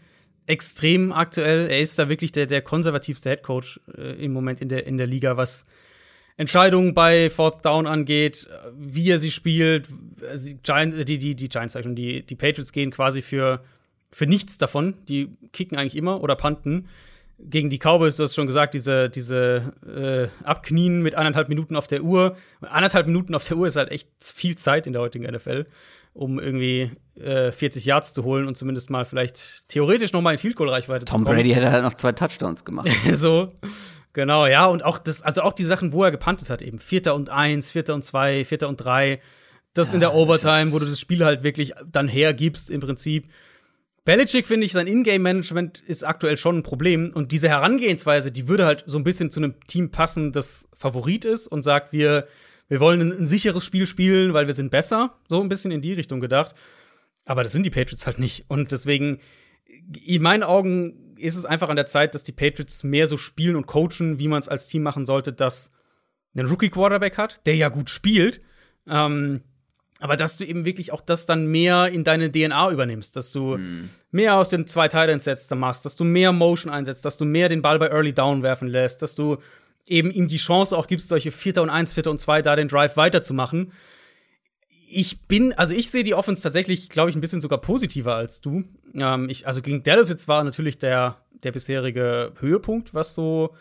extrem 0.46 1.12
aktuell. 1.12 1.68
Er 1.68 1.80
ist 1.80 1.98
da 1.98 2.08
wirklich 2.08 2.32
der, 2.32 2.46
der 2.46 2.62
konservativste 2.62 3.30
Headcoach 3.30 3.80
äh, 3.96 4.24
im 4.24 4.32
Moment 4.32 4.60
in 4.60 4.68
der, 4.68 4.86
in 4.86 4.96
der 4.96 5.06
Liga, 5.06 5.36
was 5.36 5.64
Entscheidungen 6.36 6.94
bei 6.94 7.30
Fourth 7.30 7.64
Down 7.64 7.86
angeht, 7.86 8.48
wie 8.76 9.10
er 9.10 9.18
sie 9.18 9.30
spielt. 9.30 9.88
Giants, 10.62 11.04
die, 11.06 11.18
die, 11.18 11.34
die 11.34 11.48
Giants, 11.48 11.76
die, 11.82 12.22
die 12.22 12.34
Patriots 12.34 12.72
gehen 12.72 12.90
quasi 12.90 13.22
für, 13.22 13.64
für 14.10 14.26
nichts 14.26 14.58
davon. 14.58 14.94
Die 15.08 15.30
kicken 15.52 15.78
eigentlich 15.78 15.96
immer 15.96 16.22
oder 16.22 16.36
panten. 16.36 16.88
Gegen 17.38 17.68
die 17.68 17.78
Cowboys, 17.78 18.16
du 18.16 18.22
hast 18.22 18.34
schon 18.34 18.46
gesagt, 18.46 18.72
diese, 18.74 19.10
diese 19.10 19.72
äh, 19.86 20.44
Abknien 20.44 21.02
mit 21.02 21.14
anderthalb 21.14 21.48
Minuten 21.48 21.76
auf 21.76 21.86
der 21.86 22.02
Uhr. 22.02 22.36
Anderthalb 22.60 23.06
Minuten 23.06 23.34
auf 23.34 23.46
der 23.46 23.56
Uhr 23.56 23.66
ist 23.66 23.76
halt 23.76 23.90
echt 23.90 24.08
viel 24.20 24.56
Zeit 24.56 24.86
in 24.86 24.94
der 24.94 25.02
heutigen 25.02 25.24
NFL 25.24 25.66
um 26.16 26.40
irgendwie 26.40 26.90
äh, 27.20 27.52
40 27.52 27.84
Yards 27.84 28.14
zu 28.14 28.24
holen 28.24 28.46
und 28.46 28.56
zumindest 28.56 28.90
mal 28.90 29.04
vielleicht 29.04 29.68
theoretisch 29.68 30.12
noch 30.12 30.22
mal 30.22 30.32
in 30.32 30.38
Field 30.38 30.56
Goal 30.56 30.70
Reichweite 30.70 31.04
Tom 31.04 31.06
zu 31.06 31.12
kommen. 31.12 31.26
Tom 31.26 31.34
Brady 31.34 31.50
hätte 31.54 31.70
halt 31.70 31.82
noch 31.82 31.94
zwei 31.94 32.12
Touchdowns 32.12 32.64
gemacht. 32.64 32.88
so. 33.12 33.48
Genau, 34.12 34.46
ja, 34.46 34.64
und 34.64 34.82
auch 34.82 34.96
das, 34.96 35.20
also 35.20 35.42
auch 35.42 35.52
die 35.52 35.64
Sachen, 35.64 35.92
wo 35.92 36.02
er 36.02 36.10
gepantet 36.10 36.48
hat, 36.48 36.62
eben 36.62 36.78
Vierter 36.78 37.14
und 37.14 37.28
eins, 37.28 37.70
Vierter 37.70 37.94
und 37.94 38.02
zwei, 38.02 38.44
Vierter 38.46 38.68
und 38.68 38.78
drei. 38.78 39.20
Das 39.74 39.88
ja, 39.88 39.94
in 39.94 40.00
der 40.00 40.14
Overtime, 40.14 40.72
wo 40.72 40.78
du 40.78 40.86
das 40.86 40.98
Spiel 40.98 41.22
halt 41.22 41.42
wirklich 41.42 41.74
dann 41.90 42.08
hergibst, 42.08 42.70
im 42.70 42.80
Prinzip. 42.80 43.28
Belichick, 44.06 44.46
finde 44.46 44.64
ich, 44.64 44.72
sein 44.72 44.86
Ingame-Management 44.86 45.80
ist 45.80 46.02
aktuell 46.02 46.38
schon 46.38 46.58
ein 46.58 46.62
Problem. 46.62 47.10
Und 47.12 47.32
diese 47.32 47.48
Herangehensweise, 47.48 48.30
die 48.30 48.48
würde 48.48 48.64
halt 48.64 48.84
so 48.86 48.96
ein 48.96 49.04
bisschen 49.04 49.30
zu 49.30 49.40
einem 49.40 49.54
Team 49.66 49.90
passen, 49.90 50.32
das 50.32 50.68
Favorit 50.74 51.26
ist 51.26 51.48
und 51.48 51.60
sagt, 51.60 51.92
wir 51.92 52.26
wir 52.68 52.80
wollen 52.80 53.00
ein, 53.00 53.20
ein 53.20 53.26
sicheres 53.26 53.64
Spiel 53.64 53.86
spielen, 53.86 54.34
weil 54.34 54.46
wir 54.46 54.54
sind 54.54 54.70
besser. 54.70 55.14
So 55.28 55.40
ein 55.40 55.48
bisschen 55.48 55.70
in 55.70 55.80
die 55.80 55.92
Richtung 55.92 56.20
gedacht. 56.20 56.54
Aber 57.24 57.42
das 57.42 57.52
sind 57.52 57.64
die 57.64 57.70
Patriots 57.70 58.06
halt 58.06 58.18
nicht. 58.18 58.44
Und 58.48 58.72
deswegen, 58.72 59.20
in 60.04 60.22
meinen 60.22 60.42
Augen, 60.42 61.14
ist 61.18 61.36
es 61.36 61.44
einfach 61.44 61.68
an 61.68 61.76
der 61.76 61.86
Zeit, 61.86 62.14
dass 62.14 62.22
die 62.22 62.32
Patriots 62.32 62.84
mehr 62.84 63.06
so 63.06 63.16
spielen 63.16 63.56
und 63.56 63.66
coachen, 63.66 64.18
wie 64.18 64.28
man 64.28 64.38
es 64.38 64.48
als 64.48 64.68
Team 64.68 64.82
machen 64.82 65.06
sollte, 65.06 65.32
dass 65.32 65.70
ein 66.36 66.46
Rookie-Quarterback 66.46 67.16
hat, 67.18 67.46
der 67.46 67.56
ja 67.56 67.68
gut 67.68 67.90
spielt. 67.90 68.40
Ähm, 68.86 69.40
aber 69.98 70.16
dass 70.16 70.36
du 70.36 70.44
eben 70.44 70.64
wirklich 70.64 70.92
auch 70.92 71.00
das 71.00 71.24
dann 71.24 71.46
mehr 71.46 71.88
in 71.88 72.04
deine 72.04 72.30
DNA 72.30 72.70
übernimmst, 72.70 73.16
dass 73.16 73.32
du 73.32 73.54
hm. 73.54 73.88
mehr 74.10 74.36
aus 74.36 74.50
den 74.50 74.66
zwei 74.66 74.88
Teilen 74.88 75.20
Sätzen 75.20 75.58
machst, 75.58 75.86
dass 75.86 75.96
du 75.96 76.04
mehr 76.04 76.32
Motion 76.32 76.72
einsetzt, 76.72 77.04
dass 77.04 77.16
du 77.16 77.24
mehr 77.24 77.48
den 77.48 77.62
Ball 77.62 77.78
bei 77.78 77.88
Early 77.88 78.12
Down 78.12 78.42
werfen 78.42 78.68
lässt, 78.68 79.00
dass 79.00 79.14
du 79.14 79.38
eben 79.86 80.10
ihm 80.10 80.28
die 80.28 80.36
Chance 80.36 80.76
auch 80.76 80.86
gibst, 80.86 81.08
solche 81.08 81.30
Vierter 81.30 81.62
und 81.62 81.70
Eins, 81.70 81.94
Vierter 81.94 82.10
und 82.10 82.18
Zwei 82.18 82.42
da 82.42 82.56
den 82.56 82.68
Drive 82.68 82.96
weiterzumachen. 82.96 83.72
Ich 84.88 85.26
bin, 85.26 85.52
also 85.52 85.74
ich 85.74 85.90
sehe 85.90 86.04
die 86.04 86.14
Offense 86.14 86.42
tatsächlich, 86.42 86.88
glaube 86.88 87.10
ich, 87.10 87.16
ein 87.16 87.20
bisschen 87.20 87.40
sogar 87.40 87.60
positiver 87.60 88.14
als 88.14 88.40
du. 88.40 88.64
Ähm, 88.94 89.28
ich, 89.28 89.46
also 89.46 89.62
gegen 89.62 89.82
Dallas 89.82 90.10
jetzt 90.10 90.28
war 90.28 90.44
natürlich 90.44 90.78
der, 90.78 91.16
der 91.42 91.52
bisherige 91.52 92.32
Höhepunkt, 92.38 92.94
was 92.94 93.14
so 93.14 93.54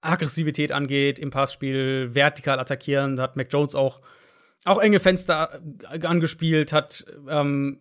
Aggressivität 0.00 0.72
angeht, 0.72 1.18
im 1.18 1.30
Passspiel, 1.30 2.10
vertikal 2.14 2.58
attackieren. 2.58 3.16
Da 3.16 3.24
hat 3.24 3.36
Mac 3.36 3.48
Jones 3.50 3.74
auch, 3.74 4.00
auch 4.64 4.80
enge 4.80 5.00
Fenster 5.00 5.60
angespielt, 5.88 6.72
hat, 6.72 7.06
ähm, 7.28 7.80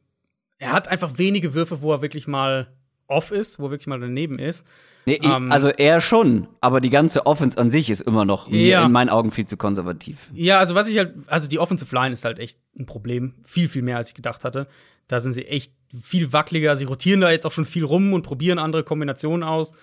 er 0.58 0.74
hat 0.74 0.90
einfach 0.90 1.18
wenige 1.18 1.54
Würfe, 1.54 1.82
wo 1.82 1.94
er 1.94 2.02
wirklich 2.02 2.28
mal 2.28 2.74
off 3.08 3.32
ist, 3.32 3.60
wo 3.60 3.68
er 3.68 3.72
wirklich 3.72 3.88
mal 3.88 4.00
daneben 4.00 4.40
ist. 4.40 4.68
Nee, 5.06 5.20
ähm, 5.24 5.52
also 5.52 5.70
er 5.70 6.02
schon, 6.02 6.48
aber 6.62 6.82
die 6.82 6.90
ganze 6.90 7.26
Offense 7.26 7.58
an 7.58 7.72
sich 7.72 7.90
ist 7.90 8.02
immer 8.02 8.26
noch 8.26 8.50
ja. 8.50 8.86
in 8.86 8.92
meinen 8.92 9.10
Augen 9.10 9.32
viel 9.32 9.46
zu 9.46 9.58
konservativ. 9.58 10.30
Ja, 10.34 10.60
also 10.60 10.76
was 10.76 10.90
ich 10.90 10.98
halt, 10.98 11.16
also 11.28 11.48
die 11.48 11.60
Offensive 11.60 11.94
Line 11.96 12.14
ist 12.14 12.26
halt 12.26 12.40
echt 12.40 12.60
ein 12.78 12.86
Problem. 12.86 13.36
Viel, 13.44 13.70
viel 13.70 13.82
mehr, 13.82 13.98
als 13.98 14.10
ich 14.10 14.14
gedacht 14.14 14.44
hatte. 14.44 14.68
Da 15.08 15.20
sind 15.20 15.34
sie 15.34 15.46
echt 15.46 15.74
viel 16.00 16.32
wackeliger. 16.34 16.76
Sie 16.76 16.86
rotieren 16.86 17.22
da 17.22 17.32
jetzt 17.32 17.46
auch 17.46 17.52
schon 17.52 17.66
viel 17.66 17.84
rum 17.84 18.14
und 18.14 18.22
probieren 18.22 18.60
andere 18.60 18.84
Kombinationen 18.84 19.44
aus. 19.44 19.74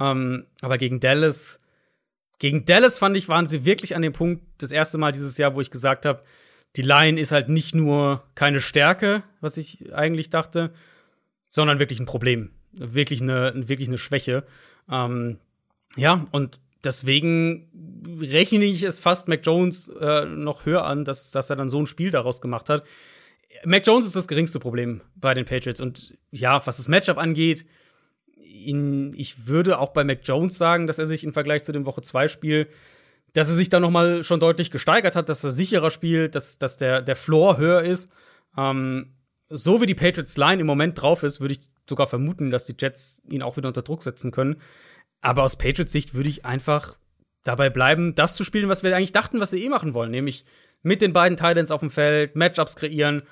Ähm, 0.00 0.46
aber 0.62 0.78
gegen 0.78 1.00
Dallas, 1.00 1.58
gegen 2.38 2.64
Dallas 2.64 2.98
fand 2.98 3.16
ich, 3.16 3.28
waren 3.28 3.46
sie 3.46 3.66
wirklich 3.66 3.94
an 3.94 4.02
dem 4.02 4.14
Punkt, 4.14 4.42
das 4.58 4.72
erste 4.72 4.96
Mal 4.96 5.12
dieses 5.12 5.36
Jahr, 5.36 5.54
wo 5.54 5.60
ich 5.60 5.70
gesagt 5.70 6.06
habe, 6.06 6.22
die 6.76 6.82
Line 6.82 7.20
ist 7.20 7.32
halt 7.32 7.50
nicht 7.50 7.74
nur 7.74 8.24
keine 8.34 8.62
Stärke, 8.62 9.22
was 9.42 9.58
ich 9.58 9.92
eigentlich 9.94 10.30
dachte, 10.30 10.72
sondern 11.50 11.78
wirklich 11.78 12.00
ein 12.00 12.06
Problem 12.06 12.50
wirklich 12.72 13.20
eine, 13.20 13.52
wirklich 13.68 13.88
eine 13.88 13.98
Schwäche. 13.98 14.44
Ähm, 14.90 15.38
ja, 15.96 16.26
und 16.32 16.58
deswegen 16.84 17.68
rechne 18.20 18.64
ich 18.64 18.82
es 18.82 19.00
fast 19.00 19.28
Mac 19.28 19.40
Jones 19.44 19.88
äh, 19.88 20.24
noch 20.26 20.66
höher 20.66 20.84
an, 20.84 21.04
dass, 21.04 21.30
dass 21.30 21.50
er 21.50 21.56
dann 21.56 21.68
so 21.68 21.80
ein 21.80 21.86
Spiel 21.86 22.10
daraus 22.10 22.40
gemacht 22.40 22.68
hat. 22.68 22.84
Mac 23.64 23.86
Jones 23.86 24.06
ist 24.06 24.16
das 24.16 24.28
geringste 24.28 24.58
Problem 24.58 25.02
bei 25.14 25.34
den 25.34 25.44
Patriots. 25.44 25.80
Und 25.80 26.16
ja, 26.30 26.66
was 26.66 26.78
das 26.78 26.88
Matchup 26.88 27.18
angeht, 27.18 27.66
ihn, 28.36 29.12
ich 29.14 29.46
würde 29.46 29.78
auch 29.78 29.92
bei 29.92 30.04
Mac 30.04 30.20
Jones 30.24 30.56
sagen, 30.56 30.86
dass 30.86 30.98
er 30.98 31.06
sich 31.06 31.24
im 31.24 31.32
Vergleich 31.32 31.62
zu 31.62 31.72
dem 31.72 31.84
Woche 31.84 32.00
2 32.00 32.28
Spiel 32.28 32.68
dass 33.32 33.48
er 33.48 33.54
sich 33.54 33.68
da 33.68 33.80
noch 33.80 33.90
mal 33.90 34.24
schon 34.24 34.40
deutlich 34.40 34.70
gesteigert 34.70 35.16
hat, 35.16 35.28
dass 35.28 35.44
er 35.44 35.50
sicherer 35.50 35.90
spielt, 35.90 36.34
dass, 36.34 36.58
dass 36.58 36.76
der, 36.76 37.02
der 37.02 37.16
Floor 37.16 37.56
höher 37.56 37.82
ist. 37.82 38.12
Ähm, 38.56 39.14
so 39.52 39.80
wie 39.80 39.86
die 39.86 39.94
Patriots 39.94 40.36
Line 40.36 40.60
im 40.60 40.66
Moment 40.66 41.00
drauf 41.00 41.22
ist, 41.22 41.40
würde 41.40 41.54
ich 41.54 41.60
sogar 41.88 42.06
vermuten, 42.06 42.50
dass 42.50 42.64
die 42.64 42.74
Jets 42.78 43.22
ihn 43.28 43.42
auch 43.42 43.56
wieder 43.56 43.68
unter 43.68 43.82
Druck 43.82 44.02
setzen 44.02 44.30
können. 44.30 44.56
Aber 45.20 45.42
aus 45.42 45.56
Patriots 45.56 45.92
Sicht 45.92 46.14
würde 46.14 46.28
ich 46.28 46.44
einfach 46.44 46.96
dabei 47.44 47.70
bleiben, 47.70 48.14
das 48.14 48.34
zu 48.34 48.44
spielen, 48.44 48.68
was 48.68 48.82
wir 48.82 48.96
eigentlich 48.96 49.12
dachten, 49.12 49.40
was 49.40 49.50
sie 49.50 49.64
eh 49.64 49.68
machen 49.68 49.94
wollen, 49.94 50.10
nämlich 50.10 50.44
mit 50.82 51.02
den 51.02 51.12
beiden 51.12 51.36
Titans 51.36 51.70
auf 51.70 51.80
dem 51.80 51.90
Feld, 51.90 52.36
Matchups 52.36 52.76
kreieren, 52.76 53.22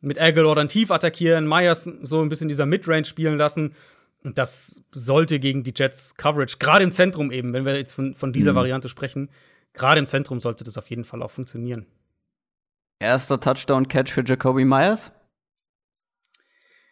mit 0.00 0.20
Aguilar 0.20 0.54
dann 0.54 0.68
tief 0.68 0.90
attackieren, 0.90 1.46
Myers 1.46 1.90
so 2.02 2.22
ein 2.22 2.28
bisschen 2.28 2.48
dieser 2.48 2.66
Midrange 2.66 3.04
spielen 3.04 3.36
lassen. 3.36 3.74
Und 4.24 4.38
das 4.38 4.82
sollte 4.90 5.38
gegen 5.38 5.62
die 5.62 5.72
Jets 5.74 6.14
Coverage, 6.16 6.56
gerade 6.58 6.84
im 6.84 6.92
Zentrum 6.92 7.30
eben, 7.30 7.52
wenn 7.52 7.64
wir 7.64 7.76
jetzt 7.76 7.94
von, 7.94 8.14
von 8.14 8.32
dieser 8.32 8.52
mhm. 8.52 8.56
Variante 8.56 8.88
sprechen, 8.88 9.30
gerade 9.74 9.98
im 9.98 10.06
Zentrum 10.06 10.40
sollte 10.40 10.64
das 10.64 10.76
auf 10.76 10.90
jeden 10.90 11.04
Fall 11.04 11.22
auch 11.22 11.30
funktionieren. 11.30 11.86
Erster 13.00 13.38
Touchdown-Catch 13.38 14.10
für 14.10 14.24
Jacoby 14.24 14.64
Myers? 14.64 15.12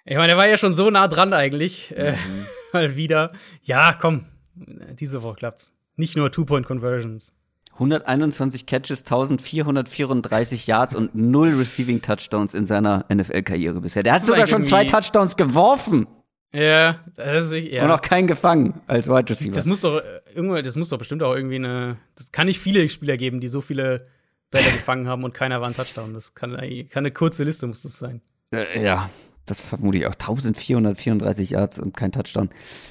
Ich 0.09 0.17
meine, 0.17 0.33
er 0.33 0.39
war 0.39 0.47
ja 0.47 0.57
schon 0.57 0.73
so 0.73 0.89
nah 0.89 1.09
dran 1.09 1.33
eigentlich. 1.33 1.95
Äh, 1.97 2.13
mhm. 2.13 2.17
Äh, 2.17 2.47
mal 2.73 2.97
wieder. 2.97 3.33
Ja, 3.63 3.93
komm, 3.93 4.27
diese 4.55 5.23
Woche 5.23 5.37
klappt's. 5.37 5.73
Nicht 5.97 6.17
nur 6.17 6.31
Two-Point-Conversions. 6.31 7.33
121 7.75 8.65
Catches, 8.67 9.01
1434 9.01 10.67
Yards 10.67 10.95
und 10.95 11.15
null 11.15 11.55
Receiving 11.55 12.01
Touchdowns 12.01 12.55
in 12.55 12.65
seiner 12.65 13.05
NFL-Karriere 13.13 13.81
bisher. 13.81 14.03
Der 14.03 14.15
hat 14.15 14.27
sogar 14.27 14.47
schon 14.47 14.65
zwei 14.65 14.85
Touchdowns 14.85 15.37
geworfen. 15.37 16.07
Ja, 16.55 17.01
das 17.17 17.53
ist, 17.53 17.71
ja. 17.71 17.85
Und 17.85 17.91
auch 17.91 18.01
keinen 18.01 18.29
gefangen 18.29 18.81
als 18.87 19.09
Wide 19.09 19.29
Receiver. 19.29 19.55
Das 19.55 19.67
muss 19.67 19.83
doch 19.83 20.01
irgendwie, 20.35 20.63
das 20.63 20.77
muss 20.77 20.89
doch 20.89 20.97
bestimmt 20.97 21.23
auch 21.23 21.35
irgendwie 21.35 21.57
eine. 21.57 21.99
Das 22.15 22.33
kann 22.33 22.47
nicht 22.47 22.61
viele 22.61 22.89
Spieler 22.89 23.19
geben, 23.19 23.41
die 23.41 23.49
so 23.49 23.61
viele 23.61 24.07
Bälle 24.51 24.65
gefangen 24.73 25.07
haben 25.07 25.25
und 25.25 25.35
keiner 25.35 25.61
war 25.61 25.69
ein 25.69 25.77
Touchdown. 25.77 26.15
Das 26.15 26.35
kann, 26.35 26.53
kann 26.53 26.89
eine 26.95 27.11
kurze 27.11 27.45
Liste 27.45 27.67
muss 27.67 27.83
das 27.83 27.99
sein. 27.99 28.23
Äh, 28.53 28.83
ja, 28.83 29.11
das 29.47 29.61
vermute 29.61 29.99
ich 29.99 30.07
auch. 30.07 30.15
1434 30.15 31.51
Yards 31.51 31.79
und 31.79 31.97
kein 31.97 32.13
Touchdown. 32.13 32.51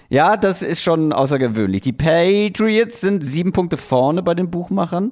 Ja, 0.10 0.38
das 0.38 0.62
ist 0.62 0.82
schon 0.82 1.14
außergewöhnlich. 1.14 1.82
Die 1.82 1.94
Patriots 1.94 3.02
sind 3.02 3.24
sieben 3.24 3.52
Punkte 3.52 3.78
vorne 3.78 4.24
bei 4.24 4.34
den 4.34 4.50
Buchmachern. 4.50 5.12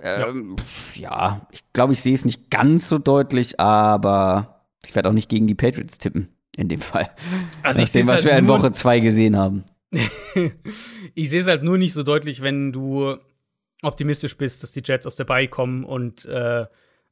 Ähm, 0.00 0.56
ja. 0.94 1.02
ja, 1.02 1.46
ich 1.50 1.64
glaube, 1.72 1.92
ich 1.92 2.00
sehe 2.00 2.14
es 2.14 2.24
nicht 2.24 2.50
ganz 2.50 2.88
so 2.88 2.98
deutlich, 2.98 3.60
aber 3.60 4.66
ich 4.84 4.94
werde 4.94 5.08
auch 5.08 5.14
nicht 5.14 5.28
gegen 5.28 5.46
die 5.46 5.54
Patriots 5.54 5.98
tippen. 5.98 6.28
In 6.56 6.68
dem 6.68 6.80
Fall. 6.80 7.10
Also 7.62 7.80
Nach 7.80 7.88
dem, 7.88 8.06
was 8.06 8.14
halt 8.16 8.24
wir 8.24 8.36
in 8.36 8.48
Woche 8.48 8.72
zwei 8.72 9.00
gesehen 9.00 9.36
haben. 9.36 9.64
ich 11.14 11.30
sehe 11.30 11.40
es 11.40 11.46
halt 11.46 11.62
nur 11.62 11.78
nicht 11.78 11.94
so 11.94 12.02
deutlich, 12.02 12.42
wenn 12.42 12.72
du 12.72 13.16
optimistisch 13.82 14.36
bist, 14.36 14.62
dass 14.62 14.72
die 14.72 14.82
Jets 14.84 15.06
aus 15.06 15.16
der 15.16 15.24
Bay 15.24 15.48
kommen 15.48 15.84
und 15.84 16.24
äh, 16.24 16.66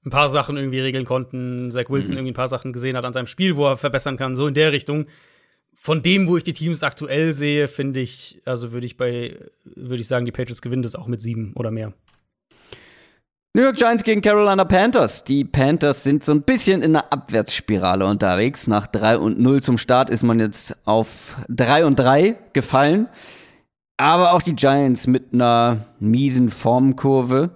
ein 0.04 0.10
paar 0.10 0.28
Sachen 0.28 0.56
irgendwie 0.56 0.80
regeln 0.80 1.04
konnten. 1.04 1.70
Zach 1.70 1.88
Wilson 1.88 2.12
mhm. 2.12 2.18
irgendwie 2.18 2.32
ein 2.32 2.34
paar 2.34 2.48
Sachen 2.48 2.72
gesehen 2.72 2.96
hat 2.96 3.04
an 3.04 3.12
seinem 3.12 3.26
Spiel, 3.26 3.56
wo 3.56 3.66
er 3.66 3.76
verbessern 3.76 4.16
kann, 4.16 4.34
so 4.34 4.46
in 4.46 4.54
der 4.54 4.72
Richtung. 4.72 5.06
Von 5.74 6.02
dem, 6.02 6.28
wo 6.28 6.36
ich 6.36 6.44
die 6.44 6.52
Teams 6.52 6.82
aktuell 6.82 7.32
sehe, 7.32 7.68
finde 7.68 8.00
ich, 8.00 8.42
also 8.44 8.72
würde 8.72 8.86
ich 8.86 8.96
bei, 8.96 9.38
würde 9.64 10.00
ich 10.00 10.08
sagen, 10.08 10.26
die 10.26 10.32
Patriots 10.32 10.62
gewinnen 10.62 10.82
das 10.82 10.94
auch 10.94 11.06
mit 11.06 11.20
sieben 11.20 11.52
oder 11.54 11.70
mehr. 11.70 11.92
New 13.52 13.62
York 13.62 13.76
Giants 13.76 14.04
gegen 14.04 14.20
Carolina 14.20 14.64
Panthers. 14.64 15.24
Die 15.24 15.44
Panthers 15.44 16.04
sind 16.04 16.22
so 16.22 16.32
ein 16.32 16.42
bisschen 16.42 16.82
in 16.82 16.94
einer 16.94 17.12
Abwärtsspirale 17.12 18.06
unterwegs. 18.06 18.68
Nach 18.68 18.86
3 18.86 19.18
und 19.18 19.40
0 19.40 19.62
zum 19.62 19.76
Start 19.76 20.08
ist 20.08 20.22
man 20.22 20.38
jetzt 20.38 20.76
auf 20.84 21.36
3 21.48 21.84
und 21.84 21.98
3 21.98 22.36
gefallen. 22.52 23.08
Aber 23.96 24.32
auch 24.32 24.42
die 24.42 24.54
Giants 24.54 25.08
mit 25.08 25.34
einer 25.34 25.84
miesen 25.98 26.50
Formkurve 26.50 27.50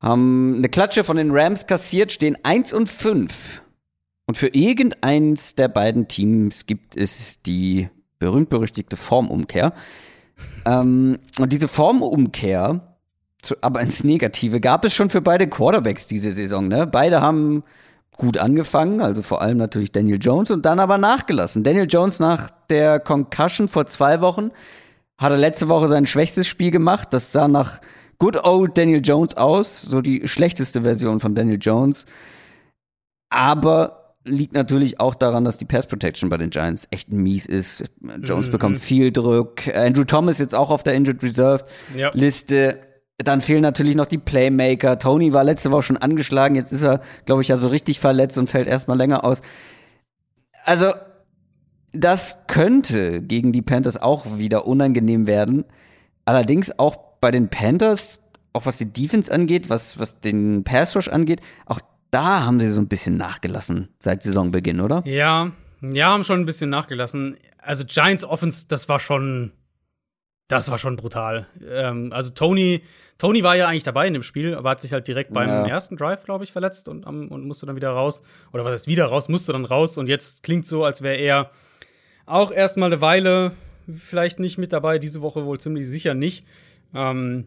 haben 0.00 0.56
eine 0.56 0.68
Klatsche 0.68 1.04
von 1.04 1.16
den 1.16 1.30
Rams 1.30 1.66
kassiert, 1.66 2.12
stehen 2.12 2.36
1 2.42 2.72
und 2.72 2.88
5. 2.88 3.62
Und 4.26 4.36
für 4.36 4.48
irgendeins 4.48 5.54
der 5.54 5.68
beiden 5.68 6.06
Teams 6.06 6.66
gibt 6.66 6.96
es 6.96 7.42
die 7.42 7.88
berühmt-berüchtigte 8.18 8.96
Formumkehr. 8.96 9.72
ähm, 10.66 11.18
und 11.38 11.52
diese 11.52 11.68
Formumkehr, 11.68 12.96
aber 13.60 13.80
ins 13.80 14.04
Negative, 14.04 14.60
gab 14.60 14.84
es 14.84 14.94
schon 14.94 15.10
für 15.10 15.20
beide 15.20 15.48
Quarterbacks 15.48 16.06
diese 16.06 16.30
Saison. 16.32 16.68
Ne? 16.68 16.86
Beide 16.86 17.20
haben 17.20 17.64
gut 18.16 18.36
angefangen, 18.36 19.00
also 19.00 19.22
vor 19.22 19.40
allem 19.40 19.58
natürlich 19.58 19.92
Daniel 19.92 20.18
Jones 20.20 20.50
und 20.50 20.66
dann 20.66 20.80
aber 20.80 20.98
nachgelassen. 20.98 21.62
Daniel 21.62 21.86
Jones 21.88 22.18
nach 22.18 22.50
der 22.68 23.00
Concussion 23.00 23.68
vor 23.68 23.86
zwei 23.86 24.20
Wochen 24.20 24.50
hat 25.16 25.30
er 25.32 25.38
letzte 25.38 25.68
Woche 25.68 25.88
sein 25.88 26.04
schwächstes 26.04 26.46
Spiel 26.46 26.70
gemacht. 26.70 27.08
Das 27.12 27.32
sah 27.32 27.48
nach 27.48 27.80
Good 28.18 28.44
Old 28.44 28.76
Daniel 28.76 29.00
Jones 29.02 29.36
aus, 29.36 29.82
so 29.82 30.00
die 30.00 30.26
schlechteste 30.26 30.82
Version 30.82 31.20
von 31.20 31.34
Daniel 31.34 31.58
Jones. 31.60 32.04
Aber 33.30 34.14
liegt 34.24 34.52
natürlich 34.52 35.00
auch 35.00 35.14
daran, 35.14 35.44
dass 35.44 35.58
die 35.58 35.64
Pass 35.64 35.86
Protection 35.86 36.28
bei 36.28 36.36
den 36.36 36.50
Giants 36.50 36.88
echt 36.90 37.10
mies 37.10 37.46
ist. 37.46 37.84
Jones 38.22 38.48
mhm. 38.48 38.52
bekommt 38.52 38.78
viel 38.78 39.12
Druck. 39.12 39.72
Andrew 39.74 40.04
Thomas 40.04 40.38
jetzt 40.38 40.54
auch 40.54 40.70
auf 40.70 40.82
der 40.82 40.94
Injured 40.94 41.22
Reserve 41.22 41.64
ja. 41.96 42.10
Liste. 42.12 42.80
Dann 43.18 43.40
fehlen 43.40 43.62
natürlich 43.62 43.96
noch 43.96 44.06
die 44.06 44.18
Playmaker. 44.18 44.98
Tony 44.98 45.32
war 45.32 45.44
letzte 45.44 45.70
Woche 45.70 45.82
schon 45.82 45.96
angeschlagen. 45.96 46.54
Jetzt 46.54 46.72
ist 46.72 46.82
er, 46.82 47.00
glaube 47.24 47.42
ich, 47.42 47.48
ja 47.48 47.56
so 47.56 47.68
richtig 47.68 48.00
verletzt 48.00 48.38
und 48.38 48.48
fällt 48.48 48.68
erstmal 48.68 48.96
länger 48.96 49.24
aus. 49.24 49.42
Also, 50.64 50.92
das 51.92 52.38
könnte 52.46 53.22
gegen 53.22 53.52
die 53.52 53.62
Panthers 53.62 54.00
auch 54.00 54.38
wieder 54.38 54.66
unangenehm 54.66 55.26
werden. 55.26 55.64
Allerdings 56.26 56.78
auch 56.78 57.07
bei 57.20 57.30
den 57.30 57.48
Panthers, 57.48 58.22
auch 58.52 58.66
was 58.66 58.78
die 58.78 58.92
Defense 58.92 59.32
angeht, 59.32 59.70
was, 59.70 59.98
was 59.98 60.20
den 60.20 60.64
Pass 60.64 60.96
Rush 60.96 61.08
angeht, 61.08 61.40
auch 61.66 61.80
da 62.10 62.44
haben 62.44 62.58
sie 62.60 62.70
so 62.70 62.80
ein 62.80 62.88
bisschen 62.88 63.16
nachgelassen 63.16 63.88
seit 63.98 64.22
Saisonbeginn, 64.22 64.80
oder? 64.80 65.02
Ja, 65.04 65.52
ja, 65.80 66.08
haben 66.08 66.24
schon 66.24 66.40
ein 66.40 66.46
bisschen 66.46 66.70
nachgelassen. 66.70 67.36
Also 67.58 67.84
Giants 67.84 68.24
Offense, 68.24 68.66
das 68.68 68.88
war 68.88 68.98
schon, 68.98 69.52
das 70.48 70.70
war 70.70 70.78
schon 70.78 70.96
brutal. 70.96 71.46
Ähm, 71.68 72.12
also 72.12 72.30
Tony, 72.30 72.82
Tony 73.18 73.42
war 73.42 73.56
ja 73.56 73.68
eigentlich 73.68 73.82
dabei 73.82 74.06
in 74.06 74.14
dem 74.14 74.22
Spiel, 74.22 74.54
aber 74.54 74.70
hat 74.70 74.80
sich 74.80 74.92
halt 74.92 75.06
direkt 75.06 75.32
beim 75.32 75.48
ja. 75.48 75.66
ersten 75.66 75.96
Drive, 75.96 76.24
glaube 76.24 76.44
ich, 76.44 76.52
verletzt 76.52 76.88
und, 76.88 77.04
und 77.04 77.46
musste 77.46 77.66
dann 77.66 77.76
wieder 77.76 77.90
raus. 77.90 78.22
Oder 78.52 78.64
was 78.64 78.72
heißt 78.72 78.86
wieder 78.86 79.06
raus, 79.06 79.28
musste 79.28 79.52
dann 79.52 79.64
raus 79.64 79.98
und 79.98 80.08
jetzt 80.08 80.42
klingt 80.42 80.66
so, 80.66 80.84
als 80.84 81.02
wäre 81.02 81.16
er 81.16 81.50
auch 82.26 82.50
erstmal 82.50 82.92
eine 82.92 83.00
Weile 83.00 83.52
vielleicht 83.96 84.38
nicht 84.38 84.58
mit 84.58 84.72
dabei, 84.72 84.98
diese 84.98 85.22
Woche 85.22 85.44
wohl 85.46 85.60
ziemlich 85.60 85.86
sicher 85.86 86.14
nicht. 86.14 86.44
Ähm, 86.94 87.46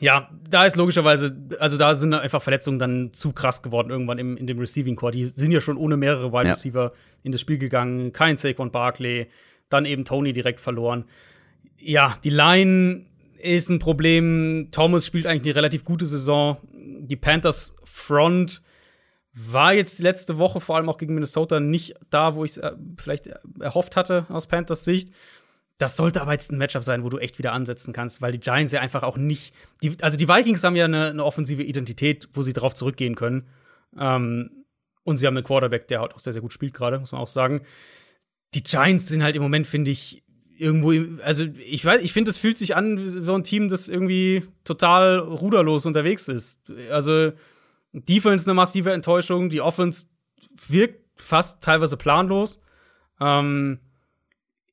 ja, 0.00 0.28
da 0.50 0.64
ist 0.64 0.76
logischerweise, 0.76 1.36
also 1.60 1.76
da 1.76 1.94
sind 1.94 2.12
einfach 2.12 2.42
Verletzungen 2.42 2.78
dann 2.78 3.12
zu 3.12 3.32
krass 3.32 3.62
geworden 3.62 3.90
irgendwann 3.90 4.18
im, 4.18 4.36
in 4.36 4.46
dem 4.46 4.58
Receiving 4.58 4.96
Core. 4.96 5.12
Die 5.12 5.24
sind 5.24 5.52
ja 5.52 5.60
schon 5.60 5.76
ohne 5.76 5.96
mehrere 5.96 6.32
Wide 6.32 6.50
Receiver 6.50 6.84
ja. 6.84 6.92
in 7.22 7.32
das 7.32 7.40
Spiel 7.40 7.58
gegangen. 7.58 8.12
Kein 8.12 8.36
Saquon 8.36 8.72
Barkley, 8.72 9.28
dann 9.68 9.84
eben 9.84 10.04
Tony 10.04 10.32
direkt 10.32 10.58
verloren. 10.58 11.04
Ja, 11.78 12.16
die 12.24 12.30
Line 12.30 13.04
ist 13.38 13.68
ein 13.68 13.78
Problem. 13.78 14.68
Thomas 14.72 15.06
spielt 15.06 15.26
eigentlich 15.26 15.54
eine 15.54 15.56
relativ 15.56 15.84
gute 15.84 16.06
Saison. 16.06 16.56
Die 16.72 17.16
Panthers 17.16 17.74
Front 17.84 18.62
war 19.34 19.72
jetzt 19.72 19.98
die 19.98 20.02
letzte 20.02 20.38
Woche 20.38 20.60
vor 20.60 20.76
allem 20.76 20.88
auch 20.88 20.98
gegen 20.98 21.14
Minnesota 21.14 21.58
nicht 21.58 21.94
da, 22.10 22.34
wo 22.34 22.44
ich 22.44 22.52
es 22.52 22.58
äh, 22.58 22.72
vielleicht 22.96 23.28
erhofft 23.60 23.96
hatte 23.96 24.26
aus 24.28 24.46
Panthers 24.46 24.84
Sicht. 24.84 25.10
Das 25.82 25.96
sollte 25.96 26.22
aber 26.22 26.30
jetzt 26.30 26.52
ein 26.52 26.58
Matchup 26.58 26.84
sein, 26.84 27.02
wo 27.02 27.08
du 27.08 27.18
echt 27.18 27.38
wieder 27.38 27.52
ansetzen 27.52 27.92
kannst, 27.92 28.22
weil 28.22 28.30
die 28.30 28.38
Giants 28.38 28.70
ja 28.70 28.80
einfach 28.80 29.02
auch 29.02 29.16
nicht. 29.16 29.52
Die, 29.82 29.96
also 30.00 30.16
die 30.16 30.28
Vikings 30.28 30.62
haben 30.62 30.76
ja 30.76 30.84
eine, 30.84 31.06
eine 31.06 31.24
offensive 31.24 31.64
Identität, 31.64 32.28
wo 32.34 32.44
sie 32.44 32.52
drauf 32.52 32.72
zurückgehen 32.74 33.16
können. 33.16 33.48
Ähm, 33.98 34.64
und 35.02 35.16
sie 35.16 35.26
haben 35.26 35.36
einen 35.36 35.44
Quarterback, 35.44 35.88
der 35.88 35.98
halt 35.98 36.14
auch 36.14 36.20
sehr, 36.20 36.32
sehr 36.32 36.40
gut 36.40 36.52
spielt 36.52 36.72
gerade, 36.72 37.00
muss 37.00 37.10
man 37.10 37.20
auch 37.20 37.26
sagen. 37.26 37.62
Die 38.54 38.62
Giants 38.62 39.08
sind 39.08 39.24
halt 39.24 39.34
im 39.34 39.42
Moment, 39.42 39.66
finde 39.66 39.90
ich, 39.90 40.22
irgendwo, 40.56 40.92
also 41.24 41.46
ich 41.66 41.84
weiß, 41.84 42.00
ich 42.02 42.12
finde, 42.12 42.30
es 42.30 42.38
fühlt 42.38 42.58
sich 42.58 42.76
an 42.76 42.98
wie 43.00 43.08
so 43.08 43.34
ein 43.34 43.42
Team, 43.42 43.68
das 43.68 43.88
irgendwie 43.88 44.44
total 44.62 45.18
ruderlos 45.18 45.84
unterwegs 45.84 46.28
ist. 46.28 46.60
Also 46.92 47.32
Defense 47.92 48.46
eine 48.46 48.54
massive 48.54 48.92
Enttäuschung, 48.92 49.50
die 49.50 49.60
Offense 49.60 50.06
wirkt 50.68 51.00
fast 51.16 51.60
teilweise 51.60 51.96
planlos. 51.96 52.62
Ähm, 53.18 53.80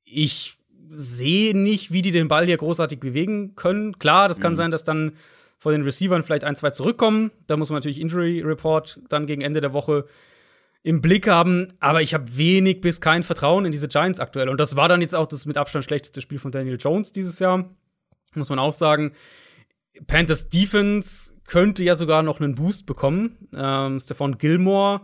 ich 0.06 0.59
sehe 0.92 1.58
nicht, 1.58 1.92
wie 1.92 2.02
die 2.02 2.12
den 2.12 2.28
Ball 2.28 2.46
hier 2.46 2.58
großartig 2.58 3.00
bewegen 3.00 3.56
können. 3.56 3.98
Klar, 4.00 4.28
das 4.28 4.40
kann 4.40 4.54
mhm. 4.54 4.58
sein, 4.58 4.72
dass 4.72 4.84
dann 4.84 5.14
von 5.58 5.74
den 5.74 5.84
Receivern 5.84 6.24
vielleicht 6.24 6.44
ein, 6.44 6.56
zwei 6.56 6.70
zurückkommen. 6.70 7.32
Da 7.48 7.58
muss 7.58 7.70
man 7.70 7.78
natürlich 7.78 8.00
Injury 8.00 8.42
Report 8.42 9.00
dann 9.10 9.28
gegen 9.28 9.42
Ende 9.42 9.62
der 9.62 9.74
Woche 9.74 10.06
im 10.84 11.02
Blick 11.02 11.28
haben. 11.28 11.68
Aber 11.80 12.02
ich 12.02 12.14
habe 12.14 12.38
wenig 12.38 12.82
bis 12.82 13.02
kein 13.02 13.24
Vertrauen 13.24 13.66
in 13.66 13.72
diese 13.72 13.88
Giants 13.88 14.20
aktuell. 14.20 14.50
Und 14.50 14.60
das 14.60 14.76
war 14.76 14.88
dann 14.88 15.02
jetzt 15.02 15.16
auch 15.16 15.28
das 15.28 15.46
mit 15.46 15.58
Abstand 15.58 15.86
schlechteste 15.86 16.22
Spiel 16.22 16.40
von 16.40 16.52
Daniel 16.52 16.78
Jones 16.80 17.12
dieses 17.12 17.40
Jahr. 17.40 17.70
Muss 18.36 18.50
man 18.50 18.60
auch 18.60 18.74
sagen. 18.74 19.14
Panthers 20.08 20.50
Defense 20.50 21.34
könnte 21.46 21.84
ja 21.84 21.96
sogar 21.96 22.24
noch 22.24 22.40
einen 22.40 22.56
Boost 22.56 22.86
bekommen. 22.86 23.50
Ähm, 23.54 24.00
Stephon 24.00 24.38
Gilmore 24.38 25.02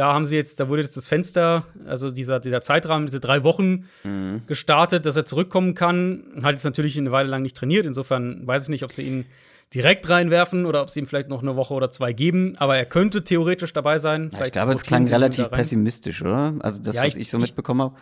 da 0.00 0.14
haben 0.14 0.24
sie 0.24 0.34
jetzt, 0.34 0.58
da 0.58 0.70
wurde 0.70 0.80
jetzt 0.80 0.96
das 0.96 1.08
Fenster, 1.08 1.66
also 1.84 2.10
dieser, 2.10 2.40
dieser 2.40 2.62
Zeitrahmen, 2.62 3.04
diese 3.04 3.20
drei 3.20 3.44
Wochen 3.44 3.84
mhm. 4.02 4.40
gestartet, 4.46 5.04
dass 5.04 5.14
er 5.14 5.26
zurückkommen 5.26 5.74
kann. 5.74 6.24
Hat 6.42 6.52
jetzt 6.52 6.64
natürlich 6.64 6.96
eine 6.96 7.12
Weile 7.12 7.28
lang 7.28 7.42
nicht 7.42 7.54
trainiert. 7.54 7.84
Insofern 7.84 8.46
weiß 8.46 8.62
ich 8.62 8.68
nicht, 8.70 8.82
ob 8.82 8.92
sie 8.92 9.02
ihn 9.02 9.26
direkt 9.74 10.08
reinwerfen 10.08 10.64
oder 10.64 10.80
ob 10.80 10.88
sie 10.88 11.00
ihm 11.00 11.06
vielleicht 11.06 11.28
noch 11.28 11.42
eine 11.42 11.54
Woche 11.54 11.74
oder 11.74 11.90
zwei 11.90 12.14
geben. 12.14 12.56
Aber 12.56 12.78
er 12.78 12.86
könnte 12.86 13.24
theoretisch 13.24 13.74
dabei 13.74 13.98
sein. 13.98 14.30
Ja, 14.32 14.46
ich 14.46 14.52
glaube, 14.52 14.72
es 14.72 14.84
klang 14.84 15.06
relativ 15.06 15.50
pessimistisch, 15.50 16.22
oder? 16.22 16.54
Also 16.60 16.80
das, 16.80 16.96
ja, 16.96 17.02
was 17.02 17.16
ich, 17.16 17.20
ich 17.20 17.30
so 17.30 17.38
mitbekommen 17.38 17.82
habe. 17.82 17.96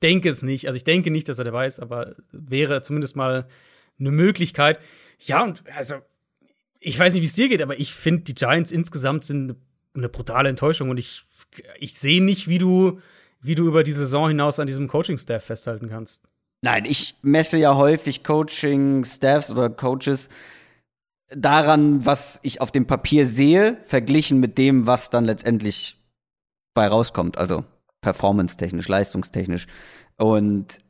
Denke 0.00 0.30
es 0.30 0.42
nicht. 0.42 0.66
Also 0.66 0.78
ich 0.78 0.84
denke 0.84 1.10
nicht, 1.10 1.28
dass 1.28 1.38
er 1.38 1.44
dabei 1.44 1.66
ist, 1.66 1.78
aber 1.78 2.16
wäre 2.32 2.80
zumindest 2.80 3.16
mal 3.16 3.46
eine 4.00 4.10
Möglichkeit. 4.12 4.78
Ja, 5.18 5.44
und 5.44 5.62
also 5.76 5.96
ich 6.80 6.98
weiß 6.98 7.12
nicht, 7.12 7.22
wie 7.22 7.26
es 7.26 7.34
dir 7.34 7.50
geht, 7.50 7.60
aber 7.60 7.78
ich 7.78 7.92
finde, 7.92 8.22
die 8.22 8.34
Giants 8.34 8.72
insgesamt 8.72 9.24
sind 9.24 9.56
eine 9.94 10.08
brutale 10.08 10.48
Enttäuschung 10.48 10.90
und 10.90 10.98
ich, 10.98 11.24
ich 11.78 11.94
sehe 11.94 12.22
nicht, 12.22 12.48
wie 12.48 12.58
du, 12.58 13.00
wie 13.40 13.54
du 13.54 13.66
über 13.66 13.84
die 13.84 13.92
Saison 13.92 14.28
hinaus 14.28 14.58
an 14.58 14.66
diesem 14.66 14.88
Coaching-Staff 14.88 15.44
festhalten 15.44 15.88
kannst. 15.88 16.22
Nein, 16.62 16.86
ich 16.86 17.16
messe 17.22 17.58
ja 17.58 17.76
häufig 17.76 18.24
Coaching-Staffs 18.24 19.50
oder 19.50 19.68
Coaches 19.68 20.28
daran, 21.28 22.06
was 22.06 22.40
ich 22.42 22.60
auf 22.60 22.70
dem 22.70 22.86
Papier 22.86 23.26
sehe, 23.26 23.78
verglichen 23.84 24.40
mit 24.40 24.56
dem, 24.58 24.86
was 24.86 25.10
dann 25.10 25.24
letztendlich 25.24 25.98
bei 26.74 26.86
rauskommt. 26.86 27.38
Also 27.38 27.64
performance-technisch, 28.00 28.88
leistungstechnisch. 28.88 29.66
Und 30.16 30.80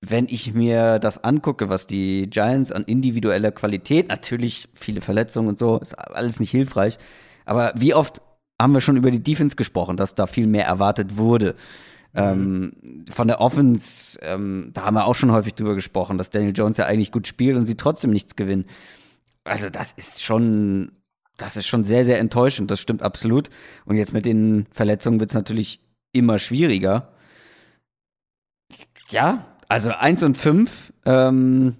wenn 0.00 0.26
ich 0.28 0.54
mir 0.54 0.98
das 0.98 1.24
angucke, 1.24 1.68
was 1.68 1.86
die 1.86 2.30
Giants 2.30 2.70
an 2.70 2.84
individueller 2.84 3.50
Qualität, 3.50 4.08
natürlich 4.08 4.68
viele 4.74 5.00
Verletzungen 5.00 5.48
und 5.48 5.58
so, 5.58 5.78
ist 5.78 5.94
alles 5.98 6.38
nicht 6.38 6.50
hilfreich. 6.50 6.98
Aber 7.44 7.72
wie 7.76 7.94
oft 7.94 8.20
haben 8.60 8.72
wir 8.72 8.80
schon 8.80 8.96
über 8.96 9.10
die 9.10 9.20
Defense 9.20 9.56
gesprochen, 9.56 9.96
dass 9.96 10.14
da 10.14 10.26
viel 10.26 10.46
mehr 10.46 10.66
erwartet 10.66 11.16
wurde? 11.16 11.54
Mhm. 12.12 12.20
Ähm, 12.20 13.04
von 13.10 13.28
der 13.28 13.40
Offense, 13.40 14.18
ähm, 14.22 14.70
da 14.74 14.84
haben 14.84 14.94
wir 14.94 15.06
auch 15.06 15.14
schon 15.14 15.32
häufig 15.32 15.54
drüber 15.54 15.74
gesprochen, 15.74 16.18
dass 16.18 16.30
Daniel 16.30 16.54
Jones 16.56 16.76
ja 16.76 16.86
eigentlich 16.86 17.12
gut 17.12 17.26
spielt 17.26 17.56
und 17.56 17.66
sie 17.66 17.76
trotzdem 17.76 18.10
nichts 18.10 18.36
gewinnen. 18.36 18.66
Also, 19.44 19.70
das 19.70 19.92
ist 19.92 20.22
schon, 20.22 20.92
das 21.36 21.56
ist 21.56 21.66
schon 21.66 21.84
sehr, 21.84 22.04
sehr 22.04 22.18
enttäuschend, 22.18 22.70
das 22.70 22.80
stimmt 22.80 23.02
absolut. 23.02 23.50
Und 23.84 23.96
jetzt 23.96 24.12
mit 24.12 24.24
den 24.24 24.66
Verletzungen 24.72 25.20
wird 25.20 25.30
es 25.30 25.34
natürlich 25.34 25.80
immer 26.12 26.38
schwieriger. 26.38 27.12
Ja, 29.10 29.46
also 29.68 29.90
1 29.90 30.22
und 30.22 30.36
5, 30.36 30.92
ähm, 31.04 31.76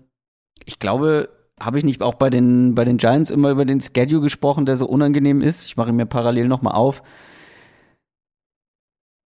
ich 0.64 0.78
glaube, 0.78 1.30
habe 1.60 1.78
ich 1.78 1.84
nicht 1.84 2.02
auch 2.02 2.14
bei 2.14 2.30
den, 2.30 2.74
bei 2.74 2.84
den 2.84 2.96
Giants 2.96 3.30
immer 3.30 3.50
über 3.50 3.64
den 3.64 3.80
Schedule 3.80 4.22
gesprochen, 4.22 4.66
der 4.66 4.76
so 4.76 4.86
unangenehm 4.86 5.40
ist? 5.40 5.66
Ich 5.66 5.76
mache 5.76 5.90
ihn 5.90 5.96
mir 5.96 6.06
parallel 6.06 6.48
nochmal 6.48 6.74
auf. 6.74 7.02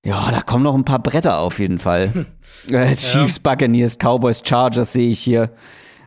Ja, 0.04 0.30
da 0.30 0.40
kommen 0.40 0.64
noch 0.64 0.74
ein 0.74 0.84
paar 0.84 0.98
Bretter 0.98 1.38
auf 1.38 1.58
jeden 1.58 1.78
Fall. 1.78 2.26
äh, 2.68 2.94
Chiefs, 2.94 3.36
ja. 3.36 3.42
Buccaneers, 3.42 3.98
Cowboys, 3.98 4.42
Chargers 4.44 4.92
sehe 4.92 5.10
ich 5.10 5.20
hier. 5.20 5.52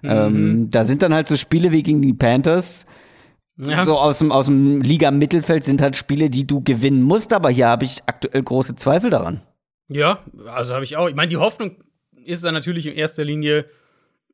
Mhm. 0.01 0.09
Ähm, 0.09 0.69
da 0.69 0.83
sind 0.83 1.01
dann 1.01 1.13
halt 1.13 1.27
so 1.27 1.37
Spiele 1.37 1.71
wie 1.71 1.83
gegen 1.83 2.01
die 2.01 2.13
Panthers. 2.13 2.85
Ja. 3.57 3.85
So 3.85 3.97
aus 3.97 4.17
dem, 4.17 4.31
aus 4.31 4.47
dem 4.47 4.81
Liga-Mittelfeld 4.81 5.63
sind 5.63 5.81
halt 5.81 5.95
Spiele, 5.95 6.29
die 6.29 6.45
du 6.45 6.61
gewinnen 6.61 7.01
musst, 7.01 7.31
aber 7.31 7.49
hier 7.49 7.67
habe 7.67 7.85
ich 7.85 8.03
aktuell 8.05 8.43
große 8.43 8.75
Zweifel 8.75 9.09
daran. 9.09 9.41
Ja, 9.87 10.19
also 10.47 10.73
habe 10.73 10.83
ich 10.83 10.97
auch. 10.97 11.07
Ich 11.07 11.15
meine, 11.15 11.29
die 11.29 11.37
Hoffnung 11.37 11.77
ist 12.25 12.43
dann 12.43 12.53
natürlich 12.53 12.87
in 12.87 12.93
erster 12.93 13.23
Linie, 13.23 13.65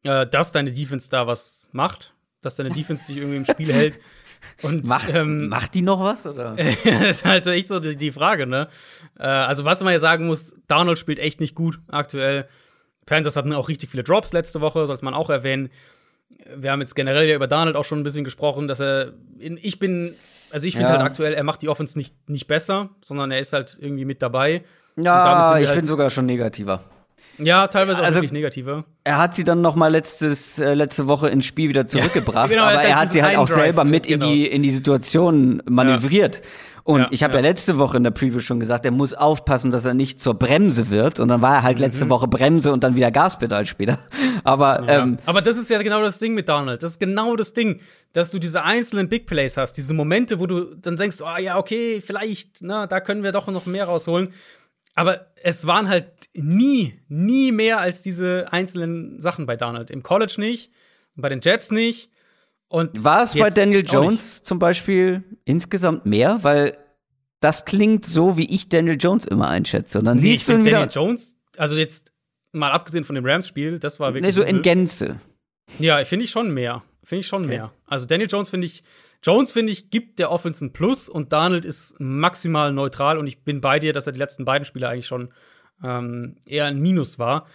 äh, 0.03 0.27
dass 0.27 0.51
deine 0.51 0.71
Defense 0.71 1.09
da 1.09 1.27
was 1.27 1.69
macht, 1.71 2.13
dass 2.41 2.55
deine 2.55 2.71
Defense 2.71 3.05
sich 3.05 3.17
irgendwie 3.17 3.37
im 3.37 3.45
Spiel 3.45 3.71
hält. 3.73 3.99
Und, 4.63 4.85
macht, 4.85 5.13
ähm, 5.13 5.49
macht 5.49 5.75
die 5.75 5.83
noch 5.83 5.99
was? 5.99 6.25
Oder? 6.25 6.55
das 6.83 7.17
ist 7.17 7.25
halt 7.25 7.45
echt 7.45 7.67
so 7.67 7.79
die, 7.79 7.95
die 7.95 8.11
Frage, 8.11 8.47
ne? 8.47 8.67
Äh, 9.19 9.23
also, 9.23 9.65
was 9.65 9.83
man 9.83 9.93
ja 9.93 9.99
sagen 9.99 10.25
muss, 10.25 10.55
Donald 10.67 10.97
spielt 10.97 11.19
echt 11.19 11.39
nicht 11.39 11.55
gut 11.55 11.79
aktuell. 11.89 12.47
Panthers 13.05 13.35
hatten 13.35 13.53
auch 13.53 13.69
richtig 13.69 13.89
viele 13.89 14.03
Drops 14.03 14.33
letzte 14.33 14.61
Woche, 14.61 14.87
sollte 14.87 15.05
man 15.05 15.13
auch 15.13 15.29
erwähnen. 15.29 15.69
Wir 16.55 16.71
haben 16.71 16.81
jetzt 16.81 16.95
generell 16.95 17.27
ja 17.27 17.35
über 17.35 17.47
Donald 17.47 17.75
auch 17.75 17.85
schon 17.85 17.99
ein 17.99 18.03
bisschen 18.03 18.23
gesprochen, 18.23 18.67
dass 18.67 18.79
er. 18.79 19.13
In, 19.37 19.59
ich 19.61 19.79
bin. 19.79 20.15
Also, 20.49 20.65
ich 20.65 20.73
finde 20.73 20.91
ja. 20.91 20.97
halt 20.97 21.05
aktuell, 21.05 21.33
er 21.33 21.43
macht 21.43 21.61
die 21.61 21.69
Offense 21.69 21.97
nicht, 21.97 22.15
nicht 22.27 22.47
besser, 22.47 22.89
sondern 23.01 23.31
er 23.31 23.39
ist 23.39 23.53
halt 23.53 23.77
irgendwie 23.79 24.05
mit 24.05 24.21
dabei. 24.21 24.63
Ja, 24.97 25.57
ich 25.59 25.67
halt 25.67 25.77
finde 25.77 25.87
sogar 25.87 26.09
schon 26.09 26.25
negativer. 26.25 26.83
Ja, 27.43 27.67
teilweise 27.67 28.01
auch 28.01 28.05
also, 28.05 28.17
wirklich 28.17 28.31
negativer. 28.31 28.85
Er 29.03 29.17
hat 29.17 29.35
sie 29.35 29.43
dann 29.43 29.61
noch 29.61 29.75
mal 29.75 29.87
letztes, 29.87 30.59
äh, 30.59 30.73
letzte 30.73 31.07
Woche 31.07 31.29
ins 31.29 31.45
Spiel 31.45 31.69
wieder 31.69 31.87
zurückgebracht, 31.87 32.49
ja, 32.49 32.55
genau, 32.55 32.63
aber 32.63 32.81
er 32.81 32.99
hat 32.99 33.11
sie 33.11 33.23
halt 33.23 33.37
auch 33.37 33.47
selber 33.47 33.83
mit 33.83 34.07
genau. 34.07 34.27
in, 34.27 34.33
die, 34.33 34.47
in 34.47 34.63
die 34.63 34.71
Situation 34.71 35.61
manövriert. 35.65 36.37
Ja. 36.37 36.41
Und 36.83 37.01
ja, 37.01 37.07
ich 37.11 37.23
habe 37.23 37.35
ja. 37.35 37.41
letzte 37.41 37.77
Woche 37.77 37.97
in 37.97 38.03
der 38.03 38.11
Preview 38.11 38.39
schon 38.39 38.59
gesagt, 38.59 38.85
er 38.85 38.91
muss 38.91 39.13
aufpassen, 39.13 39.71
dass 39.71 39.85
er 39.85 39.93
nicht 39.93 40.19
zur 40.19 40.33
Bremse 40.33 40.89
wird. 40.89 41.19
Und 41.19 41.27
dann 41.27 41.41
war 41.41 41.57
er 41.57 41.63
halt 41.63 41.77
mhm. 41.77 41.85
letzte 41.85 42.09
Woche 42.09 42.27
Bremse 42.27 42.71
und 42.71 42.83
dann 42.83 42.95
wieder 42.95 43.11
Gaspedal 43.11 43.65
später. 43.65 43.99
Aber, 44.43 44.87
ähm, 44.87 45.17
Aber 45.25 45.41
das 45.41 45.57
ist 45.57 45.69
ja 45.69 45.81
genau 45.81 46.01
das 46.01 46.17
Ding 46.17 46.33
mit 46.33 46.49
Donald. 46.49 46.81
Das 46.81 46.91
ist 46.91 46.99
genau 46.99 47.35
das 47.35 47.53
Ding, 47.53 47.81
dass 48.13 48.31
du 48.31 48.39
diese 48.39 48.63
einzelnen 48.63 49.09
Big 49.09 49.27
Plays 49.27 49.57
hast, 49.57 49.73
diese 49.73 49.93
Momente, 49.93 50.39
wo 50.39 50.47
du 50.47 50.75
dann 50.75 50.95
denkst, 50.95 51.17
oh 51.21 51.39
ja, 51.39 51.57
okay, 51.57 52.01
vielleicht, 52.01 52.61
na, 52.61 52.87
da 52.87 52.99
können 52.99 53.23
wir 53.23 53.31
doch 53.31 53.47
noch 53.47 53.67
mehr 53.67 53.85
rausholen. 53.85 54.33
Aber 55.01 55.25
es 55.41 55.65
waren 55.65 55.89
halt 55.89 56.11
nie, 56.35 56.93
nie 57.07 57.51
mehr 57.51 57.79
als 57.79 58.03
diese 58.03 58.53
einzelnen 58.53 59.19
Sachen 59.19 59.47
bei 59.47 59.55
Donald. 59.55 59.89
Im 59.89 60.03
College 60.03 60.35
nicht, 60.37 60.71
bei 61.15 61.27
den 61.27 61.41
Jets 61.41 61.71
nicht. 61.71 62.11
Und 62.67 63.03
war 63.03 63.23
es 63.23 63.33
bei 63.33 63.49
Daniel 63.49 63.83
Jones 63.83 64.43
zum 64.43 64.59
Beispiel 64.59 65.23
insgesamt 65.43 66.05
mehr? 66.05 66.43
Weil 66.43 66.77
das 67.39 67.65
klingt 67.65 68.05
so, 68.05 68.37
wie 68.37 68.45
ich 68.45 68.69
Daniel 68.69 68.95
Jones 68.99 69.25
immer 69.25 69.49
einschätze. 69.49 69.97
Und 69.97 70.05
dann 70.05 70.17
nee, 70.17 70.21
siehst 70.21 70.47
du 70.47 70.53
ihn 70.53 70.65
wieder. 70.65 70.85
Daniel 70.85 70.93
Jones, 70.93 71.35
also 71.57 71.75
jetzt 71.75 72.13
mal 72.51 72.69
abgesehen 72.69 73.03
von 73.03 73.15
dem 73.15 73.25
Rams-Spiel, 73.25 73.79
das 73.79 73.99
war 73.99 74.13
wirklich. 74.13 74.35
Nee, 74.35 74.39
so 74.39 74.47
in 74.47 74.61
Gänze. 74.61 75.19
Ja, 75.79 76.05
finde 76.05 76.25
ich 76.25 76.29
schon 76.29 76.53
mehr. 76.53 76.83
Finde 77.03 77.21
ich 77.21 77.27
schon 77.27 77.45
okay. 77.45 77.55
mehr. 77.55 77.73
Also 77.87 78.05
Daniel 78.05 78.29
Jones 78.29 78.51
finde 78.51 78.67
ich 78.67 78.83
Jones, 79.24 79.51
finde 79.51 79.72
ich, 79.72 79.89
gibt 79.89 80.19
der 80.19 80.32
Offense 80.32 80.65
ein 80.65 80.74
Plus 80.74 81.07
und 81.07 81.32
Donald 81.32 81.65
ist 81.65 81.99
maximal 81.99 82.72
neutral 82.72 83.17
und 83.17 83.28
ich 83.28 83.43
bin 83.43 83.61
bei 83.61 83.80
dir, 83.80 83.93
dass 83.93 84.07
er 84.07 84.13
die 84.13 84.19
letzten 84.19 84.45
beiden 84.45 84.65
Spiele 84.65 84.89
eigentlich 84.89 85.07
schon 85.07 85.34
ähm, 85.84 86.38
eher 86.45 86.65
ein 86.65 86.80
Minus 86.80 87.19
war. 87.19 87.47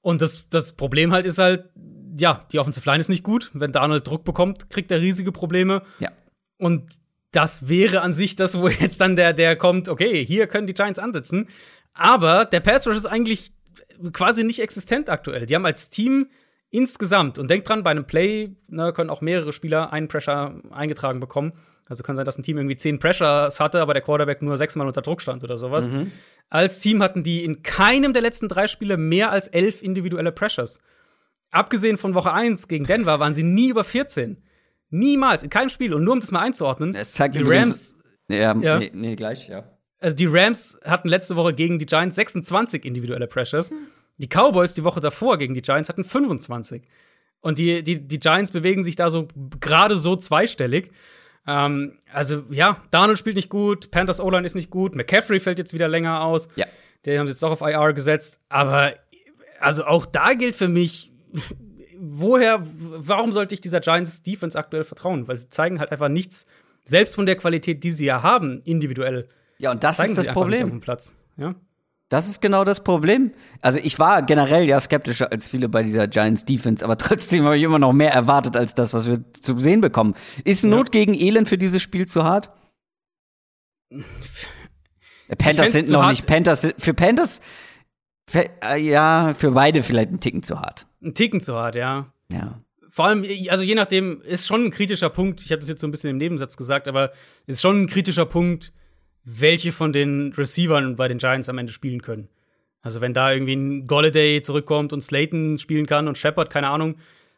Und 0.00 0.22
das, 0.22 0.48
das 0.48 0.72
Problem 0.72 1.12
halt 1.12 1.26
ist 1.26 1.38
halt, 1.38 1.70
ja, 2.18 2.46
die 2.52 2.58
Offensive 2.58 2.88
Line 2.88 3.00
ist 3.00 3.08
nicht 3.08 3.24
gut. 3.24 3.50
Wenn 3.52 3.72
Donald 3.72 4.06
Druck 4.06 4.24
bekommt, 4.24 4.70
kriegt 4.70 4.90
er 4.90 5.00
riesige 5.00 5.32
Probleme. 5.32 5.82
Ja. 5.98 6.12
Und 6.56 6.88
das 7.32 7.68
wäre 7.68 8.00
an 8.02 8.12
sich 8.12 8.36
das, 8.36 8.60
wo 8.60 8.68
jetzt 8.68 9.00
dann 9.00 9.16
der, 9.16 9.32
der 9.32 9.56
kommt, 9.56 9.88
okay, 9.88 10.24
hier 10.24 10.46
können 10.46 10.66
die 10.66 10.74
Giants 10.74 10.98
ansetzen. 10.98 11.48
Aber 11.94 12.44
der 12.44 12.60
Pass 12.60 12.86
Rush 12.86 12.96
ist 12.96 13.06
eigentlich 13.06 13.52
quasi 14.12 14.44
nicht 14.44 14.60
existent 14.60 15.10
aktuell. 15.10 15.46
Die 15.46 15.54
haben 15.54 15.66
als 15.66 15.90
Team 15.90 16.28
insgesamt, 16.70 17.38
und 17.38 17.50
denkt 17.50 17.68
dran, 17.68 17.82
bei 17.82 17.90
einem 17.90 18.06
Play 18.06 18.56
ne, 18.68 18.92
können 18.92 19.10
auch 19.10 19.20
mehrere 19.20 19.52
Spieler 19.52 19.92
einen 19.92 20.08
Pressure 20.08 20.60
eingetragen 20.70 21.20
bekommen. 21.20 21.52
Also 21.86 22.02
kann 22.02 22.16
sein, 22.16 22.26
dass 22.26 22.36
ein 22.36 22.42
Team 22.42 22.58
irgendwie 22.58 22.76
zehn 22.76 22.98
Pressures 22.98 23.60
hatte, 23.60 23.80
aber 23.80 23.94
der 23.94 24.02
Quarterback 24.02 24.42
nur 24.42 24.58
sechsmal 24.58 24.86
unter 24.86 25.00
Druck 25.00 25.22
stand 25.22 25.42
oder 25.42 25.56
sowas. 25.56 25.88
Mhm. 25.88 26.12
Als 26.50 26.80
Team 26.80 27.02
hatten 27.02 27.22
die 27.22 27.44
in 27.44 27.62
keinem 27.62 28.12
der 28.12 28.20
letzten 28.20 28.48
drei 28.48 28.68
Spiele 28.68 28.98
mehr 28.98 29.30
als 29.30 29.48
elf 29.48 29.82
individuelle 29.82 30.30
Pressures. 30.30 30.80
Abgesehen 31.50 31.96
von 31.96 32.14
Woche 32.14 32.32
1 32.32 32.68
gegen 32.68 32.84
Denver 32.84 33.20
waren 33.20 33.34
sie 33.34 33.42
nie 33.42 33.70
über 33.70 33.84
14. 33.84 34.42
Niemals, 34.90 35.42
in 35.42 35.48
keinem 35.48 35.70
Spiel. 35.70 35.94
Und 35.94 36.04
nur 36.04 36.12
um 36.12 36.20
das 36.20 36.30
mal 36.30 36.40
einzuordnen, 36.40 36.94
es 36.94 37.12
zeigt 37.12 37.34
die 37.34 37.42
Rams. 37.42 37.96
Ja, 38.28 38.54
ja. 38.54 38.78
Nee, 38.78 38.90
nee, 38.92 39.16
gleich, 39.16 39.48
ja. 39.48 39.64
Also 39.98 40.14
die 40.14 40.26
Rams 40.26 40.78
hatten 40.84 41.08
letzte 41.08 41.36
Woche 41.36 41.54
gegen 41.54 41.78
die 41.78 41.86
Giants 41.86 42.16
26 42.16 42.84
individuelle 42.84 43.26
Pressures. 43.26 43.70
Mhm. 43.70 43.86
Die 44.18 44.28
Cowboys 44.28 44.74
die 44.74 44.84
Woche 44.84 45.00
davor 45.00 45.38
gegen 45.38 45.54
die 45.54 45.62
Giants 45.62 45.88
hatten 45.88 46.04
25. 46.04 46.82
Und 47.40 47.58
die, 47.58 47.82
die, 47.82 48.00
die 48.06 48.18
Giants 48.18 48.50
bewegen 48.50 48.82
sich 48.82 48.96
da 48.96 49.10
so 49.10 49.28
gerade 49.60 49.96
so 49.96 50.16
zweistellig. 50.16 50.90
Ähm, 51.46 51.98
also, 52.12 52.42
ja, 52.50 52.82
Darnold 52.90 53.18
spielt 53.18 53.36
nicht 53.36 53.48
gut, 53.48 53.90
Panthers 53.90 54.20
O-Line 54.20 54.44
ist 54.44 54.54
nicht 54.54 54.70
gut, 54.70 54.96
McCaffrey 54.96 55.40
fällt 55.40 55.58
jetzt 55.58 55.72
wieder 55.72 55.88
länger 55.88 56.22
aus. 56.22 56.48
Ja. 56.56 56.66
Den 57.06 57.18
haben 57.18 57.26
sie 57.26 57.32
jetzt 57.32 57.42
doch 57.42 57.52
auf 57.52 57.60
IR 57.60 57.92
gesetzt. 57.92 58.40
Aber, 58.48 58.92
also 59.60 59.84
auch 59.84 60.04
da 60.04 60.34
gilt 60.34 60.56
für 60.56 60.68
mich, 60.68 61.10
woher, 61.98 62.60
warum 62.62 63.32
sollte 63.32 63.54
ich 63.54 63.60
dieser 63.60 63.80
Giants 63.80 64.22
Defense 64.22 64.58
aktuell 64.58 64.84
vertrauen? 64.84 65.28
Weil 65.28 65.38
sie 65.38 65.48
zeigen 65.48 65.78
halt 65.80 65.92
einfach 65.92 66.08
nichts, 66.08 66.44
selbst 66.84 67.14
von 67.14 67.26
der 67.26 67.36
Qualität, 67.36 67.84
die 67.84 67.92
sie 67.92 68.06
ja 68.06 68.22
haben, 68.22 68.62
individuell. 68.64 69.28
Ja, 69.58 69.70
und 69.70 69.84
das 69.84 69.98
ist 69.98 70.18
das 70.18 70.28
Problem. 70.28 70.64
Auf 70.64 70.70
dem 70.70 70.80
Platz. 70.80 71.14
Ja? 71.36 71.54
Das 72.08 72.26
ist 72.26 72.40
genau 72.40 72.64
das 72.64 72.82
Problem. 72.82 73.32
Also 73.60 73.78
ich 73.82 73.98
war 73.98 74.22
generell 74.22 74.64
ja 74.64 74.80
skeptischer 74.80 75.30
als 75.30 75.46
viele 75.46 75.68
bei 75.68 75.82
dieser 75.82 76.08
Giants 76.08 76.44
Defense, 76.44 76.84
aber 76.84 76.96
trotzdem 76.98 77.44
habe 77.44 77.56
ich 77.56 77.62
immer 77.62 77.78
noch 77.78 77.92
mehr 77.92 78.12
erwartet 78.12 78.56
als 78.56 78.74
das, 78.74 78.94
was 78.94 79.08
wir 79.08 79.18
zu 79.34 79.58
sehen 79.58 79.80
bekommen. 79.80 80.14
Ist 80.44 80.64
ja. 80.64 80.70
Not 80.70 80.92
gegen 80.92 81.14
Elend 81.14 81.48
für 81.48 81.58
dieses 81.58 81.82
Spiel 81.82 82.06
zu 82.06 82.24
hart? 82.24 82.50
Panthers 85.36 85.72
sind 85.72 85.90
noch 85.90 86.08
nicht. 86.08 86.26
Panthers 86.26 86.72
für 86.78 86.94
Panthers 86.94 87.40
für, 88.28 88.48
äh, 88.62 88.80
ja, 88.80 89.34
für 89.34 89.52
beide 89.52 89.82
vielleicht 89.82 90.10
ein 90.10 90.20
Ticken 90.20 90.42
zu 90.42 90.60
hart. 90.60 90.86
Ein 91.02 91.14
Ticken 91.14 91.40
zu 91.40 91.54
hart, 91.54 91.76
ja. 91.76 92.12
Ja. 92.30 92.58
Vor 92.90 93.06
allem, 93.06 93.24
also 93.48 93.62
je 93.62 93.74
nachdem, 93.74 94.20
ist 94.22 94.46
schon 94.46 94.66
ein 94.66 94.70
kritischer 94.70 95.08
Punkt. 95.08 95.42
Ich 95.42 95.50
habe 95.50 95.60
das 95.60 95.68
jetzt 95.68 95.80
so 95.80 95.86
ein 95.86 95.90
bisschen 95.90 96.10
im 96.10 96.16
Nebensatz 96.16 96.56
gesagt, 96.56 96.88
aber 96.88 97.12
ist 97.46 97.60
schon 97.60 97.82
ein 97.82 97.86
kritischer 97.86 98.26
Punkt 98.26 98.72
welche 99.30 99.72
von 99.72 99.92
den 99.92 100.32
Receivern 100.32 100.96
bei 100.96 101.06
den 101.06 101.18
Giants 101.18 101.48
am 101.48 101.58
Ende 101.58 101.72
spielen 101.72 102.00
können. 102.00 102.28
Also 102.80 103.00
wenn 103.00 103.12
da 103.12 103.32
irgendwie 103.32 103.54
ein 103.54 103.86
Golladay 103.86 104.40
zurückkommt 104.40 104.92
und 104.92 105.02
Slayton 105.02 105.58
spielen 105.58 105.86
kann 105.86 106.08
und 106.08 106.16
Shepard, 106.16 106.48
keine 106.48 106.68
Ahnung, 106.68 106.96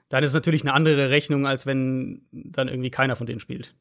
dann 0.09 0.23
ist 0.23 0.31
es 0.31 0.35
natürlich 0.35 0.63
eine 0.63 0.73
andere 0.73 1.11
Rechnung, 1.11 1.47
als 1.47 1.67
wenn 1.67 2.23
dann 2.31 2.69
irgendwie 2.69 2.91
keiner 2.91 3.17
von 3.17 3.27
denen 3.27 3.41
spielt. 3.41 3.75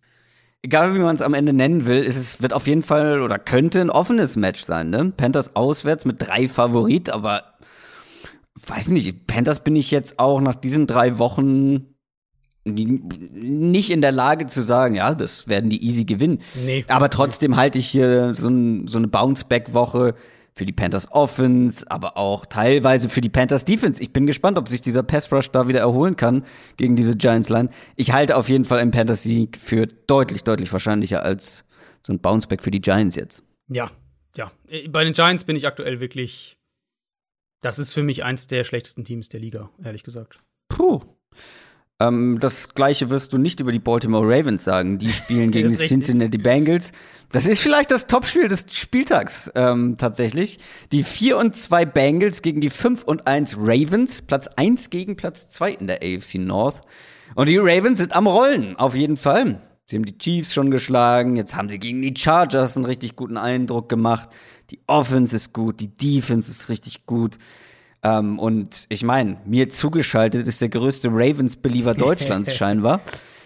Egal 0.61 0.95
wie 0.95 0.99
man 0.99 1.15
es 1.15 1.21
am 1.21 1.33
Ende 1.33 1.53
nennen 1.53 1.85
will, 1.85 2.01
es 2.01 2.41
wird 2.41 2.53
auf 2.53 2.67
jeden 2.67 2.83
Fall 2.83 3.21
oder 3.21 3.37
könnte 3.37 3.79
ein 3.79 3.89
offenes 3.89 4.35
Match 4.35 4.63
sein, 4.63 4.89
ne? 4.89 5.13
Panthers 5.15 5.55
auswärts 5.55 6.03
mit 6.05 6.15
drei 6.19 6.47
Favorit, 6.47 7.09
aber 7.11 7.53
weiß 8.67 8.89
nicht, 8.89 9.27
Panthers 9.27 9.63
bin 9.63 9.75
ich 9.75 9.91
jetzt 9.91 10.19
auch 10.19 10.41
nach 10.41 10.55
diesen 10.55 10.87
drei 10.87 11.17
Wochen 11.17 11.88
nicht 12.65 13.89
in 13.89 14.01
der 14.01 14.11
Lage 14.11 14.47
zu 14.47 14.61
sagen, 14.61 14.95
ja, 14.95 15.15
das 15.15 15.47
werden 15.47 15.69
die 15.69 15.83
easy 15.83 16.05
gewinnen. 16.05 16.39
Nee. 16.65 16.85
Aber 16.87 17.09
trotzdem 17.09 17.55
halte 17.55 17.79
ich 17.79 17.87
hier 17.87 18.35
so, 18.35 18.49
ein, 18.49 18.87
so 18.87 18.97
eine 18.97 19.07
Bounce-Back-Woche 19.07 20.15
für 20.53 20.65
die 20.65 20.73
Panthers 20.73 21.09
Offense, 21.11 21.89
aber 21.89 22.17
auch 22.17 22.45
teilweise 22.45 23.07
für 23.07 23.21
die 23.21 23.29
Panthers 23.29 23.63
Defense. 23.63 24.03
Ich 24.03 24.11
bin 24.11 24.27
gespannt, 24.27 24.57
ob 24.57 24.67
sich 24.67 24.81
dieser 24.81 25.03
Pass 25.03 25.31
Rush 25.31 25.49
da 25.51 25.69
wieder 25.69 25.79
erholen 25.79 26.17
kann 26.17 26.43
gegen 26.75 26.97
diese 26.97 27.15
Giants 27.15 27.47
Line. 27.49 27.69
Ich 27.95 28.11
halte 28.11 28.35
auf 28.35 28.49
jeden 28.49 28.65
Fall 28.65 28.79
einen 28.79 28.91
Panthers 28.91 29.23
Sieg 29.23 29.57
für 29.57 29.87
deutlich, 29.87 30.43
deutlich 30.43 30.71
wahrscheinlicher 30.73 31.23
als 31.23 31.63
so 32.05 32.11
ein 32.11 32.19
Bounceback 32.19 32.61
für 32.61 32.71
die 32.71 32.81
Giants 32.81 33.15
jetzt. 33.15 33.41
Ja, 33.69 33.89
ja. 34.35 34.51
Bei 34.89 35.03
den 35.03 35.13
Giants 35.13 35.45
bin 35.45 35.55
ich 35.55 35.65
aktuell 35.65 35.99
wirklich. 35.99 36.57
Das 37.61 37.79
ist 37.79 37.93
für 37.93 38.03
mich 38.03 38.23
eins 38.23 38.47
der 38.47 38.63
schlechtesten 38.63 39.05
Teams 39.05 39.29
der 39.29 39.39
Liga, 39.39 39.69
ehrlich 39.83 40.03
gesagt. 40.03 40.39
Puh. 40.69 41.01
Ähm, 41.99 42.37
das 42.39 42.73
gleiche 42.73 43.09
wirst 43.09 43.33
du 43.33 43.37
nicht 43.37 43.59
über 43.59 43.71
die 43.71 43.79
Baltimore 43.79 44.25
Ravens 44.25 44.63
sagen. 44.63 44.97
Die 44.97 45.11
spielen 45.11 45.51
gegen 45.51 45.69
die 45.69 45.75
Cincinnati 45.75 46.37
Bengals. 46.37 46.91
Das 47.31 47.45
ist 47.45 47.61
vielleicht 47.61 47.91
das 47.91 48.07
Topspiel 48.07 48.47
des 48.47 48.65
Spieltags 48.71 49.51
ähm, 49.53 49.97
tatsächlich. 49.97 50.57
Die 50.91 51.03
4 51.03 51.37
und 51.37 51.55
2 51.55 51.85
Bengals 51.85 52.41
gegen 52.41 52.61
die 52.61 52.71
5 52.71 53.03
und 53.03 53.27
1 53.27 53.57
Ravens. 53.59 54.21
Platz 54.21 54.47
1 54.47 54.89
gegen 54.89 55.15
Platz 55.15 55.49
2 55.49 55.71
in 55.73 55.87
der 55.87 55.97
AFC 55.97 56.35
North. 56.35 56.81
Und 57.35 57.49
die 57.49 57.57
Ravens 57.57 57.99
sind 57.99 58.15
am 58.15 58.25
Rollen, 58.25 58.75
auf 58.77 58.95
jeden 58.95 59.17
Fall. 59.17 59.61
Sie 59.85 59.95
haben 59.95 60.05
die 60.05 60.17
Chiefs 60.17 60.53
schon 60.53 60.71
geschlagen. 60.71 61.35
Jetzt 61.35 61.55
haben 61.55 61.69
sie 61.69 61.79
gegen 61.79 62.01
die 62.01 62.13
Chargers 62.15 62.75
einen 62.75 62.85
richtig 62.85 63.15
guten 63.15 63.37
Eindruck 63.37 63.89
gemacht. 63.89 64.29
Die 64.71 64.79
Offense 64.87 65.35
ist 65.35 65.53
gut, 65.53 65.79
die 65.79 65.93
Defense 65.93 66.49
ist 66.49 66.69
richtig 66.69 67.05
gut. 67.05 67.37
Ähm, 68.01 68.39
und 68.39 68.85
ich 68.89 69.03
meine, 69.03 69.37
mir 69.45 69.69
zugeschaltet 69.69 70.47
ist 70.47 70.61
der 70.61 70.69
größte 70.69 71.09
Ravens-Believer 71.09 71.93
Deutschlands 71.95 72.55
scheinbar. 72.55 73.01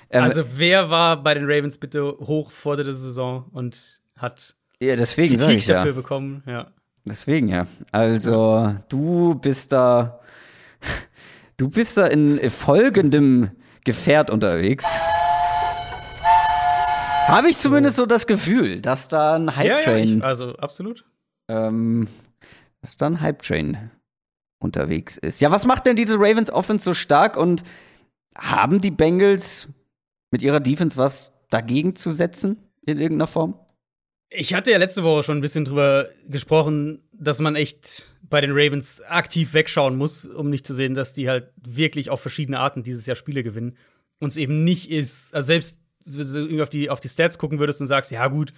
Ähm, 0.09 0.23
also 0.23 0.43
wer 0.55 0.89
war 0.89 1.21
bei 1.21 1.33
den 1.33 1.45
Ravens 1.45 1.77
bitte 1.77 2.03
hoch 2.03 2.51
vor 2.51 2.75
der 2.75 2.93
Saison 2.93 3.45
und 3.51 4.01
hat 4.15 4.55
ja, 4.79 4.95
deswegen 4.95 5.37
Kritik 5.37 5.57
ich, 5.57 5.65
dafür 5.65 5.91
ja. 5.91 5.95
bekommen? 5.95 6.43
Ja. 6.45 6.67
Deswegen 7.05 7.47
ja. 7.47 7.67
Also 7.91 8.75
du 8.89 9.35
bist 9.35 9.71
da, 9.71 10.19
du 11.57 11.69
bist 11.69 11.97
da 11.97 12.07
in 12.07 12.49
folgendem 12.49 13.51
Gefährt 13.83 14.29
unterwegs. 14.29 14.85
Habe 17.27 17.49
ich 17.49 17.57
zumindest 17.57 17.95
so 17.95 18.05
das 18.05 18.27
Gefühl, 18.27 18.81
dass 18.81 19.07
da 19.07 19.35
ein 19.35 19.55
Hype-Train. 19.55 20.07
Ja, 20.07 20.15
ja, 20.17 20.23
also 20.23 20.55
absolut. 20.57 21.05
Ähm, 21.47 22.07
dass 22.81 22.97
da 22.97 23.07
ein 23.07 23.21
Hype-Train 23.21 23.91
unterwegs 24.63 25.17
ist. 25.17 25.41
Ja, 25.41 25.51
was 25.51 25.65
macht 25.65 25.85
denn 25.85 25.95
diese 25.95 26.15
Ravens 26.15 26.51
Offense 26.51 26.83
so 26.83 26.93
stark 26.93 27.37
und 27.37 27.63
haben 28.35 28.81
die 28.81 28.91
Bengals 28.91 29.67
mit 30.31 30.41
ihrer 30.41 30.59
Defense 30.59 30.97
was 30.97 31.33
dagegen 31.49 31.95
zu 31.95 32.11
setzen 32.11 32.57
in 32.85 32.97
irgendeiner 32.97 33.27
Form? 33.27 33.59
Ich 34.29 34.53
hatte 34.55 34.71
ja 34.71 34.77
letzte 34.77 35.03
Woche 35.03 35.23
schon 35.23 35.37
ein 35.37 35.41
bisschen 35.41 35.65
drüber 35.65 36.09
gesprochen, 36.27 37.03
dass 37.13 37.39
man 37.39 37.55
echt 37.55 38.15
bei 38.23 38.41
den 38.41 38.51
Ravens 38.51 39.01
aktiv 39.01 39.53
wegschauen 39.53 39.95
muss, 39.95 40.25
um 40.25 40.49
nicht 40.49 40.65
zu 40.65 40.73
sehen, 40.73 40.95
dass 40.95 41.13
die 41.13 41.29
halt 41.29 41.51
wirklich 41.61 42.09
auf 42.09 42.19
verschiedene 42.19 42.59
Arten 42.59 42.81
dieses 42.81 43.05
Jahr 43.05 43.15
Spiele 43.15 43.43
gewinnen. 43.43 43.77
Und 44.19 44.29
es 44.29 44.37
eben 44.37 44.63
nicht 44.63 44.89
ist, 44.89 45.35
also 45.35 45.45
selbst 45.45 45.79
wenn 46.05 46.57
du 46.57 46.63
auf 46.63 46.69
die, 46.69 46.89
auf 46.89 46.99
die 46.99 47.09
Stats 47.09 47.37
gucken 47.37 47.59
würdest 47.59 47.79
und 47.81 47.87
sagst, 47.87 48.09
ja 48.09 48.27
gut, 48.27 48.53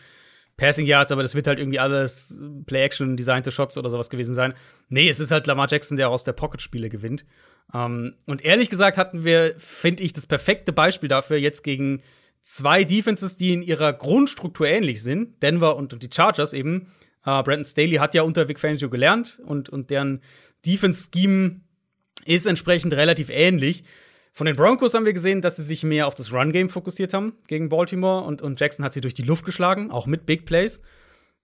Passing 0.57 0.85
Yards, 0.85 1.11
aber 1.11 1.21
das 1.21 1.35
wird 1.35 1.47
halt 1.47 1.59
irgendwie 1.59 1.79
alles 1.79 2.41
Play-Action, 2.65 3.17
designte 3.17 3.51
Shots 3.51 3.77
oder 3.77 3.89
sowas 3.89 4.09
gewesen 4.09 4.35
sein. 4.35 4.53
Nee, 4.87 5.09
es 5.09 5.19
ist 5.19 5.31
halt 5.31 5.47
Lamar 5.47 5.67
Jackson, 5.69 5.97
der 5.97 6.09
aus 6.09 6.23
der 6.23 6.33
Pocket-Spiele 6.33 6.89
gewinnt. 6.89 7.25
Ähm, 7.73 8.15
und 8.25 8.43
ehrlich 8.43 8.69
gesagt 8.69 8.97
hatten 8.97 9.25
wir, 9.25 9.55
finde 9.57 10.03
ich, 10.03 10.13
das 10.13 10.27
perfekte 10.27 10.71
Beispiel 10.71 11.09
dafür 11.09 11.37
jetzt 11.37 11.63
gegen 11.63 12.01
zwei 12.41 12.83
Defenses, 12.83 13.37
die 13.37 13.53
in 13.53 13.63
ihrer 13.63 13.91
Grundstruktur 13.91 14.67
ähnlich 14.67 15.03
sind. 15.03 15.41
Denver 15.43 15.75
und, 15.75 16.01
die 16.01 16.09
Chargers 16.13 16.53
eben. 16.53 16.93
Äh, 17.25 17.43
Brandon 17.43 17.65
Staley 17.65 17.95
hat 17.95 18.15
ja 18.15 18.21
unter 18.21 18.47
Vic 18.47 18.59
Fangio 18.59 18.89
gelernt 18.89 19.41
und, 19.45 19.67
und 19.67 19.89
deren 19.89 20.21
Defense-Scheme 20.65 21.61
ist 22.25 22.45
entsprechend 22.45 22.93
relativ 22.93 23.29
ähnlich. 23.29 23.83
Von 24.37 24.47
den 24.47 24.57
Broncos 24.57 24.93
haben 24.93 25.05
wir 25.05 25.13
gesehen, 25.13 25.39
dass 25.39 25.55
sie 25.55 25.63
sich 25.63 25.85
mehr 25.85 26.07
auf 26.07 26.13
das 26.13 26.33
Run-Game 26.33 26.67
fokussiert 26.67 27.13
haben 27.13 27.37
gegen 27.47 27.69
Baltimore 27.69 28.25
und, 28.25 28.41
und 28.41 28.59
Jackson 28.59 28.83
hat 28.83 28.91
sie 28.91 28.99
durch 28.99 29.13
die 29.13 29.21
Luft 29.21 29.45
geschlagen, 29.45 29.91
auch 29.91 30.07
mit 30.07 30.25
Big 30.25 30.45
Plays. 30.45 30.81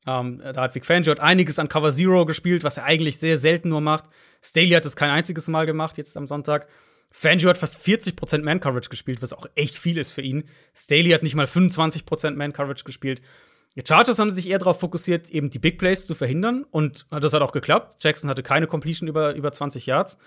Ähm, 0.05 0.41
da 0.43 0.63
hat 0.63 0.75
Vic 0.75 0.85
Fangio 0.85 1.13
einiges 1.13 1.57
an 1.57 1.69
Cover 1.69 1.93
Zero 1.93 2.25
gespielt, 2.25 2.65
was 2.65 2.75
er 2.75 2.83
eigentlich 2.83 3.17
sehr 3.17 3.37
selten 3.37 3.69
nur 3.69 3.79
macht. 3.79 4.03
Staley 4.43 4.71
hat 4.71 4.85
es 4.85 4.97
kein 4.97 5.09
einziges 5.09 5.47
Mal 5.47 5.65
gemacht, 5.65 5.97
jetzt 5.97 6.17
am 6.17 6.27
Sonntag. 6.27 6.67
Fangio 7.11 7.47
hat 7.47 7.57
fast 7.57 7.79
40% 7.79 8.43
Man-Coverage 8.43 8.89
gespielt, 8.89 9.21
was 9.21 9.31
auch 9.31 9.45
echt 9.55 9.77
viel 9.77 9.97
ist 9.97 10.11
für 10.11 10.21
ihn. 10.21 10.43
Staley 10.75 11.11
hat 11.11 11.23
nicht 11.23 11.35
mal 11.35 11.45
25% 11.45 12.31
Man-Coverage 12.31 12.83
gespielt. 12.83 13.21
Die 13.77 13.83
Chargers 13.87 14.19
haben 14.19 14.31
sich 14.31 14.49
eher 14.49 14.59
darauf 14.59 14.81
fokussiert, 14.81 15.29
eben 15.29 15.49
die 15.49 15.59
Big 15.59 15.79
Plays 15.79 16.07
zu 16.07 16.13
verhindern. 16.13 16.65
Und 16.71 17.05
das 17.09 17.31
hat 17.31 17.41
auch 17.41 17.53
geklappt. 17.53 18.03
Jackson 18.03 18.29
hatte 18.29 18.43
keine 18.43 18.67
Completion 18.67 19.07
über, 19.07 19.33
über 19.33 19.53
20 19.53 19.85
Yards. 19.85 20.17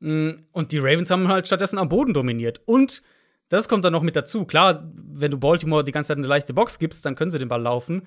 Mm, 0.00 0.30
und 0.52 0.72
die 0.72 0.78
Ravens 0.78 1.10
haben 1.10 1.28
halt 1.28 1.46
stattdessen 1.46 1.78
am 1.78 1.88
Boden 1.88 2.14
dominiert. 2.14 2.60
Und 2.66 3.02
das 3.48 3.68
kommt 3.68 3.84
dann 3.84 3.92
noch 3.92 4.02
mit 4.02 4.16
dazu. 4.16 4.44
Klar, 4.44 4.90
wenn 4.94 5.30
du 5.30 5.38
Baltimore 5.38 5.84
die 5.84 5.92
ganze 5.92 6.08
Zeit 6.08 6.18
eine 6.18 6.26
leichte 6.26 6.54
Box 6.54 6.78
gibst, 6.78 7.06
dann 7.06 7.14
können 7.14 7.30
sie 7.30 7.38
den 7.38 7.48
Ball 7.48 7.62
laufen. 7.62 8.06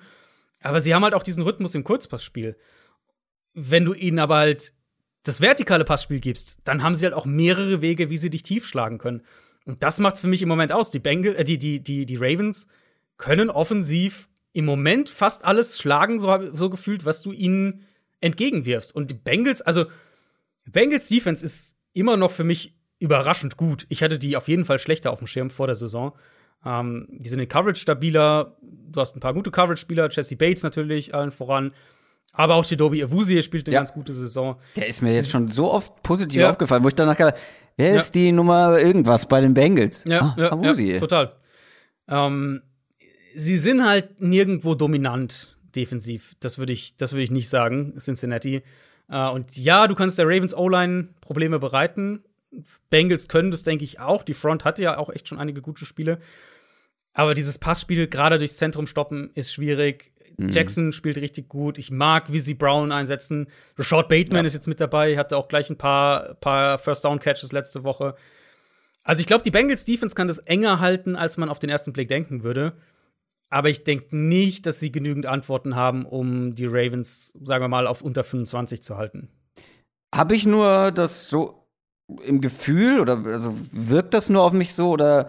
Aber 0.60 0.80
sie 0.80 0.94
haben 0.94 1.02
halt 1.02 1.14
auch 1.14 1.24
diesen 1.24 1.42
Rhythmus 1.42 1.74
im 1.74 1.84
Kurzpassspiel. 1.84 2.56
Wenn 3.54 3.84
du 3.84 3.92
ihnen 3.94 4.18
aber 4.18 4.36
halt 4.36 4.72
das 5.24 5.40
vertikale 5.40 5.84
Passspiel 5.84 6.20
gibst, 6.20 6.58
dann 6.64 6.82
haben 6.82 6.94
sie 6.94 7.04
halt 7.04 7.14
auch 7.14 7.26
mehrere 7.26 7.80
Wege, 7.80 8.10
wie 8.10 8.16
sie 8.16 8.30
dich 8.30 8.42
tief 8.42 8.66
schlagen 8.66 8.98
können. 8.98 9.22
Und 9.64 9.82
das 9.82 9.98
macht's 9.98 10.20
für 10.20 10.26
mich 10.26 10.42
im 10.42 10.48
Moment 10.48 10.72
aus. 10.72 10.90
Die, 10.90 10.98
Bengal, 10.98 11.36
äh, 11.36 11.44
die, 11.44 11.58
die, 11.58 11.80
die, 11.80 12.06
die 12.06 12.16
Ravens 12.16 12.66
können 13.18 13.50
offensiv 13.50 14.28
im 14.52 14.64
Moment 14.64 15.08
fast 15.08 15.44
alles 15.44 15.78
schlagen, 15.78 16.18
so, 16.18 16.36
so 16.52 16.70
gefühlt, 16.70 17.04
was 17.04 17.22
du 17.22 17.32
ihnen 17.32 17.86
entgegenwirfst. 18.20 18.94
Und 18.94 19.10
die 19.10 19.14
Bengals, 19.14 19.62
also 19.62 19.86
Bengals 20.64 21.08
Defense 21.08 21.44
ist 21.44 21.76
immer 21.92 22.16
noch 22.16 22.30
für 22.30 22.44
mich 22.44 22.76
überraschend 22.98 23.56
gut. 23.56 23.86
Ich 23.88 24.02
hatte 24.02 24.18
die 24.18 24.36
auf 24.36 24.48
jeden 24.48 24.64
Fall 24.64 24.78
schlechter 24.78 25.10
auf 25.10 25.18
dem 25.18 25.26
Schirm 25.26 25.50
vor 25.50 25.66
der 25.66 25.76
Saison. 25.76 26.12
Ähm, 26.64 27.08
die 27.10 27.28
sind 27.28 27.40
in 27.40 27.48
Coverage 27.48 27.80
stabiler. 27.80 28.56
Du 28.62 29.00
hast 29.00 29.16
ein 29.16 29.20
paar 29.20 29.34
gute 29.34 29.50
Coverage-Spieler. 29.50 30.08
Jesse 30.10 30.36
Bates 30.36 30.62
natürlich, 30.62 31.14
allen 31.14 31.32
voran. 31.32 31.72
Aber 32.32 32.54
auch 32.54 32.64
Chidobi 32.64 33.02
Awuzie 33.02 33.42
spielt 33.42 33.66
eine 33.66 33.74
ja. 33.74 33.80
ganz 33.80 33.92
gute 33.92 34.12
Saison. 34.12 34.56
Der 34.76 34.86
ist 34.86 35.02
mir 35.02 35.12
jetzt 35.12 35.30
schon 35.30 35.48
so 35.48 35.70
oft 35.70 36.02
positiv 36.02 36.40
ja. 36.40 36.50
aufgefallen, 36.50 36.82
wo 36.82 36.88
ich 36.88 36.94
danach 36.94 37.16
gedacht 37.16 37.36
wer 37.76 37.90
ja. 37.90 37.96
ist 37.96 38.14
die 38.14 38.32
Nummer 38.32 38.78
irgendwas 38.78 39.26
bei 39.26 39.40
den 39.40 39.54
Bengals? 39.54 40.04
Ja, 40.06 40.34
ah, 40.36 40.60
ja, 40.62 40.72
ja 40.72 40.98
total. 40.98 41.36
Ähm, 42.08 42.62
sie 43.34 43.56
sind 43.56 43.84
halt 43.84 44.20
nirgendwo 44.20 44.74
dominant 44.74 45.56
defensiv. 45.74 46.34
Das 46.40 46.58
würde 46.58 46.72
ich, 46.72 46.96
das 46.96 47.12
würde 47.12 47.22
ich 47.24 47.30
nicht 47.30 47.48
sagen, 47.48 47.94
Cincinnati. 47.98 48.62
Äh, 49.12 49.28
und 49.28 49.56
ja, 49.56 49.86
du 49.86 49.94
kannst 49.94 50.18
der 50.18 50.26
Ravens 50.26 50.54
O-Line 50.54 51.08
Probleme 51.20 51.58
bereiten. 51.58 52.24
Bengals 52.90 53.28
können 53.28 53.50
das, 53.50 53.62
denke 53.62 53.84
ich, 53.84 54.00
auch. 54.00 54.24
Die 54.24 54.34
Front 54.34 54.64
hatte 54.64 54.82
ja 54.82 54.98
auch 54.98 55.10
echt 55.10 55.28
schon 55.28 55.38
einige 55.38 55.60
gute 55.60 55.84
Spiele. 55.84 56.18
Aber 57.12 57.34
dieses 57.34 57.58
Passspiel 57.58 58.08
gerade 58.08 58.38
durchs 58.38 58.56
Zentrum 58.56 58.86
stoppen 58.86 59.30
ist 59.34 59.52
schwierig. 59.52 60.12
Mhm. 60.38 60.48
Jackson 60.50 60.92
spielt 60.92 61.18
richtig 61.18 61.48
gut. 61.48 61.78
Ich 61.78 61.90
mag, 61.90 62.32
wie 62.32 62.40
sie 62.40 62.54
Brown 62.54 62.90
einsetzen. 62.90 63.48
Rashad 63.78 64.08
Bateman 64.08 64.44
ja. 64.44 64.46
ist 64.46 64.54
jetzt 64.54 64.68
mit 64.68 64.80
dabei, 64.80 65.16
hatte 65.18 65.36
auch 65.36 65.48
gleich 65.48 65.68
ein 65.68 65.76
paar, 65.76 66.34
paar 66.34 66.78
First-Down-Catches 66.78 67.52
letzte 67.52 67.84
Woche. 67.84 68.14
Also 69.04 69.20
ich 69.20 69.26
glaube, 69.26 69.42
die 69.42 69.50
Bengals 69.50 69.84
Defense 69.84 70.14
kann 70.14 70.28
das 70.28 70.38
enger 70.38 70.80
halten, 70.80 71.16
als 71.16 71.36
man 71.36 71.50
auf 71.50 71.58
den 71.58 71.68
ersten 71.68 71.92
Blick 71.92 72.08
denken 72.08 72.44
würde. 72.44 72.72
Aber 73.52 73.68
ich 73.68 73.84
denke 73.84 74.16
nicht, 74.16 74.64
dass 74.64 74.80
sie 74.80 74.90
genügend 74.90 75.26
Antworten 75.26 75.76
haben, 75.76 76.06
um 76.06 76.54
die 76.54 76.64
Ravens, 76.64 77.36
sagen 77.42 77.62
wir 77.62 77.68
mal, 77.68 77.86
auf 77.86 78.00
unter 78.00 78.24
25 78.24 78.82
zu 78.82 78.96
halten. 78.96 79.28
Habe 80.14 80.34
ich 80.34 80.46
nur 80.46 80.90
das 80.90 81.28
so 81.28 81.68
im 82.24 82.40
Gefühl 82.40 82.98
oder 82.98 83.22
also 83.26 83.54
wirkt 83.70 84.14
das 84.14 84.30
nur 84.30 84.42
auf 84.42 84.54
mich 84.54 84.72
so 84.72 84.88
oder 84.88 85.28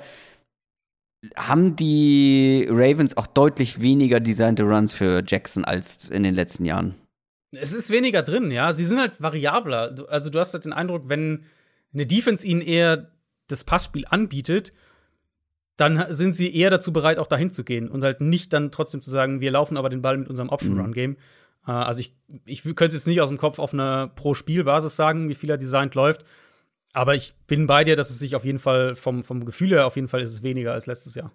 haben 1.35 1.75
die 1.75 2.65
Ravens 2.69 3.17
auch 3.17 3.27
deutlich 3.27 3.81
weniger 3.81 4.21
designte 4.21 4.63
Runs 4.63 4.93
für 4.93 5.21
Jackson 5.27 5.65
als 5.65 6.09
in 6.09 6.23
den 6.23 6.33
letzten 6.33 6.63
Jahren? 6.63 6.95
Es 7.51 7.73
ist 7.73 7.89
weniger 7.89 8.23
drin, 8.23 8.51
ja. 8.51 8.71
Sie 8.71 8.85
sind 8.85 8.99
halt 8.99 9.21
variabler. 9.21 10.05
Also 10.07 10.29
du 10.29 10.39
hast 10.39 10.53
halt 10.53 10.63
den 10.63 10.73
Eindruck, 10.73 11.09
wenn 11.09 11.43
eine 11.93 12.05
Defense 12.05 12.47
ihnen 12.47 12.61
eher 12.61 13.11
das 13.47 13.65
Passspiel 13.65 14.05
anbietet 14.09 14.71
dann 15.77 16.05
sind 16.09 16.35
sie 16.35 16.53
eher 16.55 16.69
dazu 16.69 16.93
bereit, 16.93 17.17
auch 17.17 17.27
dahin 17.27 17.51
zu 17.51 17.63
gehen 17.63 17.89
und 17.89 18.03
halt 18.03 18.21
nicht 18.21 18.53
dann 18.53 18.71
trotzdem 18.71 19.01
zu 19.01 19.09
sagen, 19.09 19.41
wir 19.41 19.51
laufen 19.51 19.77
aber 19.77 19.89
den 19.89 20.01
Ball 20.01 20.17
mit 20.17 20.29
unserem 20.29 20.49
Option-Run-Game. 20.49 21.11
Mhm. 21.11 21.17
Äh, 21.67 21.71
also 21.71 21.99
ich, 21.99 22.15
ich 22.45 22.63
könnte 22.63 22.95
jetzt 22.95 23.07
nicht 23.07 23.21
aus 23.21 23.29
dem 23.29 23.37
Kopf 23.37 23.59
auf 23.59 23.73
einer 23.73 24.07
Pro-Spiel-Basis 24.07 24.95
sagen, 24.95 25.29
wie 25.29 25.35
viel 25.35 25.49
er 25.49 25.57
designt 25.57 25.95
läuft. 25.95 26.23
Aber 26.93 27.15
ich 27.15 27.33
bin 27.47 27.65
bei 27.65 27.83
dir, 27.83 27.95
dass 27.95 28.11
es 28.11 28.19
sich 28.19 28.35
auf 28.35 28.45
jeden 28.45 28.59
Fall 28.59 28.93
vom, 28.95 29.23
vom 29.23 29.45
Gefühl 29.45 29.71
her 29.71 29.87
auf 29.87 29.95
jeden 29.95 30.07
Fall 30.07 30.21
ist 30.21 30.31
es 30.31 30.43
weniger 30.43 30.73
als 30.73 30.85
letztes 30.85 31.15
Jahr. 31.15 31.31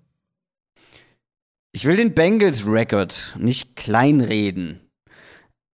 Ich 1.72 1.84
will 1.84 1.96
den 1.96 2.14
Bengals-Record 2.14 3.36
nicht 3.38 3.74
kleinreden. 3.76 4.80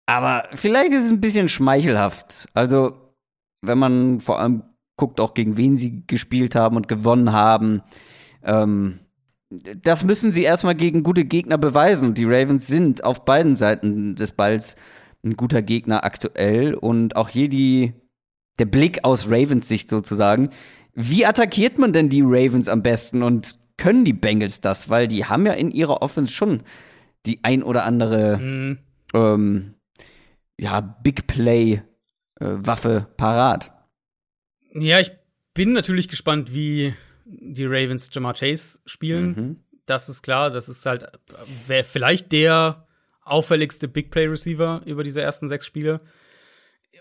Aber 0.06 0.50
vielleicht 0.54 0.92
ist 0.92 1.06
es 1.06 1.12
ein 1.12 1.22
bisschen 1.22 1.50
schmeichelhaft. 1.50 2.50
Also, 2.54 3.14
wenn 3.62 3.78
man 3.78 4.20
vor 4.20 4.40
allem 4.40 4.64
guckt, 4.98 5.20
auch 5.22 5.34
gegen 5.34 5.56
wen 5.56 5.78
sie 5.78 6.04
gespielt 6.08 6.56
haben 6.56 6.76
und 6.76 6.88
gewonnen 6.88 7.32
haben. 7.32 7.82
Ähm, 8.44 9.00
das 9.50 10.04
müssen 10.04 10.32
sie 10.32 10.44
erstmal 10.44 10.76
gegen 10.76 11.04
gute 11.04 11.26
Gegner 11.26 11.58
beweisen. 11.58 12.10
Und 12.10 12.18
die 12.18 12.26
Ravens 12.26 12.68
sind 12.68 13.04
auf 13.04 13.26
beiden 13.26 13.56
Seiten 13.56 14.16
des 14.16 14.32
Balls 14.32 14.76
ein 15.24 15.36
guter 15.36 15.62
Gegner 15.62 16.04
aktuell. 16.04 16.74
Und 16.74 17.16
auch 17.16 17.30
hier 17.30 17.50
die, 17.50 17.94
der 18.60 18.66
Blick 18.66 19.04
aus 19.04 19.30
Ravens 19.30 19.68
Sicht 19.68 19.90
sozusagen. 19.90 20.50
Wie 20.94 21.26
attackiert 21.26 21.78
man 21.78 21.94
denn 21.94 22.10
die 22.10 22.24
Ravens 22.24 22.70
am 22.70 22.84
besten 22.84 23.24
und 23.24 23.58
können 23.78 24.06
die 24.06 24.14
Bengals 24.14 24.62
das? 24.62 24.90
Weil 24.90 25.08
die 25.08 25.26
haben 25.26 25.46
ja 25.46 25.54
in 25.54 25.72
ihrer 25.72 26.02
Offense 26.02 26.34
schon 26.34 26.64
die 27.26 27.44
ein 27.44 27.64
oder 27.64 27.86
andere 27.86 28.38
mhm. 28.38 28.78
ähm, 29.14 29.74
ja, 30.60 30.82
Big 30.82 31.28
Play 31.28 31.82
äh, 32.40 32.46
Waffe 32.46 33.08
parat. 33.18 33.72
Ja, 34.74 35.00
ich 35.00 35.12
bin 35.54 35.72
natürlich 35.72 36.08
gespannt, 36.08 36.54
wie 36.54 36.94
die 37.30 37.66
Ravens 37.66 38.10
Jamar 38.12 38.34
Chase 38.34 38.80
spielen. 38.86 39.28
Mhm. 39.28 39.56
Das 39.86 40.10
ist 40.10 40.22
klar, 40.22 40.50
das 40.50 40.70
ist 40.70 40.86
halt 40.86 41.08
wäre 41.68 41.84
vielleicht 41.84 42.32
der 42.32 42.86
auffälligste 43.24 43.88
Big 43.88 44.12
Play 44.12 44.26
Receiver 44.26 44.82
über 44.86 45.04
diese 45.04 45.22
ersten 45.22 45.48
sechs 45.48 45.66
Spiele. 45.66 46.02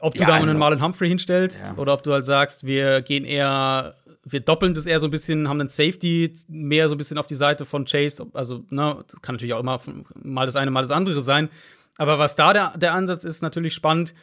Ob 0.01 0.15
du 0.15 0.21
ja, 0.21 0.27
da 0.27 0.35
also, 0.35 0.51
einen 0.51 0.59
Marlon 0.59 0.83
Humphrey 0.83 1.09
hinstellst 1.09 1.71
ja. 1.71 1.77
oder 1.77 1.95
ob 1.95 2.03
du 2.03 2.13
halt 2.13 2.25
sagst, 2.25 2.65
wir 2.65 3.03
gehen 3.03 3.25
eher, 3.25 3.97
wir 4.25 4.41
doppeln 4.41 4.75
das 4.75 4.87
eher 4.87 5.01
so 5.01 5.07
ein 5.07 5.11
bisschen, 5.11 5.49
haben 5.49 5.61
einen 5.61 5.71
Safety 5.71 6.33
mehr 6.47 6.89
so 6.89 6.95
ein 6.95 6.99
bisschen 6.99 7.19
auf 7.19 7.27
die 7.27 7.35
Seite 7.35 7.65
von 7.65 7.85
Chase. 7.85 8.27
Also, 8.33 8.65
ne, 8.71 9.05
kann 9.23 9.35
natürlich 9.35 9.55
auch 9.55 9.61
immer 9.61 9.81
mal 10.15 10.47
das 10.47 10.57
eine, 10.57 10.71
mal 10.71 10.83
das 10.83 10.91
andere 10.91 11.21
sein. 11.21 11.49
Aber 11.97 12.19
was 12.19 12.37
da 12.37 12.53
der, 12.53 12.77
der 12.77 12.93
Ansatz 12.93 13.25
ist, 13.25 13.43
natürlich 13.43 13.75
spannend. 13.75 14.15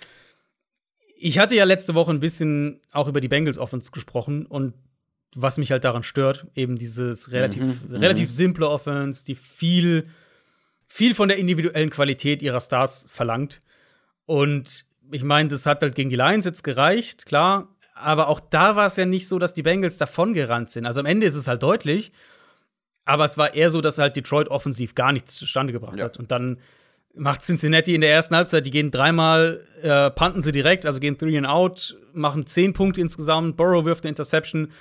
Ich 1.17 1.39
hatte 1.39 1.55
ja 1.55 1.65
letzte 1.65 1.95
Woche 1.95 2.11
ein 2.11 2.19
bisschen 2.19 2.79
auch 2.91 3.07
über 3.07 3.19
die 3.19 3.27
Bengals 3.27 3.57
Offense 3.57 3.91
gesprochen 3.91 4.45
und 4.45 4.73
was 5.35 5.57
mich 5.57 5.71
halt 5.71 5.83
daran 5.83 6.03
stört, 6.03 6.47
eben 6.55 6.77
dieses 6.77 7.31
relativ, 7.31 7.63
mhm, 7.63 7.79
mhm. 7.89 7.95
relativ 7.97 8.31
simple 8.31 8.67
Offense, 8.67 9.25
die 9.25 9.35
viel, 9.35 10.07
viel 10.87 11.13
von 11.13 11.27
der 11.27 11.37
individuellen 11.37 11.89
Qualität 11.89 12.41
ihrer 12.41 12.61
Stars 12.61 13.07
verlangt. 13.09 13.61
Und 14.25 14.85
ich 15.11 15.23
meine, 15.23 15.49
das 15.49 15.65
hat 15.65 15.81
halt 15.81 15.95
gegen 15.95 16.09
die 16.09 16.15
Lions 16.15 16.45
jetzt 16.45 16.63
gereicht, 16.63 17.25
klar. 17.25 17.67
Aber 17.93 18.27
auch 18.27 18.39
da 18.39 18.75
war 18.75 18.87
es 18.87 18.95
ja 18.95 19.05
nicht 19.05 19.27
so, 19.27 19.39
dass 19.39 19.53
die 19.53 19.61
Bengals 19.61 19.97
davongerannt 19.97 20.71
sind. 20.71 20.85
Also 20.85 20.99
am 20.99 21.05
Ende 21.05 21.27
ist 21.27 21.35
es 21.35 21.47
halt 21.47 21.63
deutlich. 21.63 22.11
Aber 23.05 23.23
es 23.23 23.37
war 23.37 23.53
eher 23.53 23.69
so, 23.69 23.81
dass 23.81 23.99
halt 23.99 24.15
Detroit 24.15 24.47
offensiv 24.47 24.95
gar 24.95 25.11
nichts 25.11 25.35
zustande 25.35 25.71
gebracht 25.71 25.97
ja. 25.97 26.05
hat. 26.05 26.17
Und 26.17 26.31
dann 26.31 26.57
macht 27.13 27.43
Cincinnati 27.43 27.95
in 27.95 28.01
der 28.01 28.11
ersten 28.11 28.35
Halbzeit, 28.35 28.65
die 28.65 28.71
gehen 28.71 28.91
dreimal, 28.91 29.63
äh, 29.81 30.09
punten 30.11 30.41
sie 30.41 30.51
direkt, 30.51 30.85
also 30.85 30.99
gehen 30.99 31.17
three 31.17 31.37
and 31.37 31.47
out, 31.47 31.97
machen 32.13 32.45
zehn 32.45 32.73
Punkte 32.73 33.01
insgesamt, 33.01 33.55
Burrow 33.57 33.85
wirft 33.85 34.03
eine 34.03 34.09
Interception, 34.09 34.71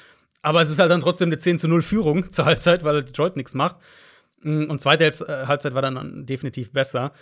aber 0.44 0.60
es 0.60 0.68
ist 0.68 0.78
halt 0.78 0.90
dann 0.90 1.00
trotzdem 1.00 1.30
eine 1.30 1.38
10 1.38 1.56
zu 1.56 1.68
0 1.68 1.80
Führung 1.80 2.30
zur 2.30 2.44
Halbzeit, 2.44 2.84
weil 2.84 3.02
Detroit 3.02 3.36
nichts 3.36 3.54
macht. 3.54 3.76
Mm, 4.42 4.64
und 4.64 4.78
zweite 4.78 5.06
äh, 5.06 5.46
Halbzeit 5.46 5.74
war 5.74 5.80
dann 5.80 6.26
definitiv 6.26 6.70
besser. 6.70 7.12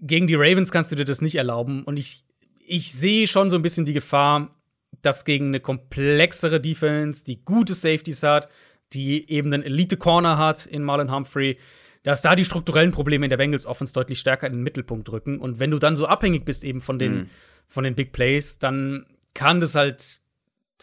Gegen 0.00 0.28
die 0.28 0.36
Ravens 0.36 0.70
kannst 0.70 0.92
du 0.92 0.96
dir 0.96 1.04
das 1.04 1.20
nicht 1.20 1.34
erlauben. 1.34 1.82
Und 1.82 1.98
ich, 1.98 2.24
ich 2.64 2.92
sehe 2.92 3.26
schon 3.26 3.50
so 3.50 3.56
ein 3.56 3.62
bisschen 3.62 3.84
die 3.84 3.92
Gefahr, 3.92 4.54
dass 5.02 5.24
gegen 5.24 5.48
eine 5.48 5.58
komplexere 5.58 6.60
Defense, 6.60 7.24
die 7.24 7.44
gute 7.44 7.74
Safeties 7.74 8.22
hat, 8.22 8.48
die 8.92 9.28
eben 9.28 9.52
einen 9.52 9.64
Elite-Corner 9.64 10.38
hat 10.38 10.66
in 10.66 10.84
Marlon 10.84 11.10
Humphrey, 11.10 11.58
dass 12.04 12.22
da 12.22 12.36
die 12.36 12.44
strukturellen 12.44 12.92
Probleme 12.92 13.26
in 13.26 13.30
der 13.30 13.38
Bengals 13.38 13.66
Offense 13.66 13.92
deutlich 13.92 14.20
stärker 14.20 14.46
in 14.46 14.52
den 14.52 14.62
Mittelpunkt 14.62 15.10
rücken. 15.10 15.40
Und 15.40 15.58
wenn 15.58 15.72
du 15.72 15.80
dann 15.80 15.96
so 15.96 16.06
abhängig 16.06 16.44
bist 16.44 16.62
eben 16.62 16.80
von 16.80 17.00
den, 17.00 17.14
mhm. 17.14 17.30
von 17.66 17.82
den 17.82 17.96
Big 17.96 18.12
Plays, 18.12 18.60
dann 18.60 19.06
kann 19.34 19.58
das 19.58 19.74
halt 19.74 20.21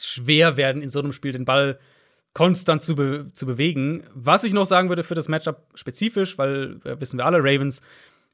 schwer 0.06 0.58
werden, 0.58 0.82
in 0.82 0.90
so 0.90 1.00
einem 1.00 1.14
Spiel 1.14 1.32
den 1.32 1.46
Ball 1.46 1.80
konstant 2.34 2.84
zu, 2.84 2.96
be 2.96 3.32
zu 3.34 3.46
bewegen. 3.46 4.04
Was 4.14 4.44
ich 4.44 4.54
noch 4.54 4.66
sagen 4.66 4.90
würde 4.90 5.04
für 5.04 5.16
das 5.16 5.28
Matchup 5.28 5.68
spezifisch, 5.74 6.38
weil 6.38 6.80
äh, 6.84 7.00
wissen 7.00 7.18
wir 7.18 7.26
alle, 7.26 7.40
Ravens 7.40 7.82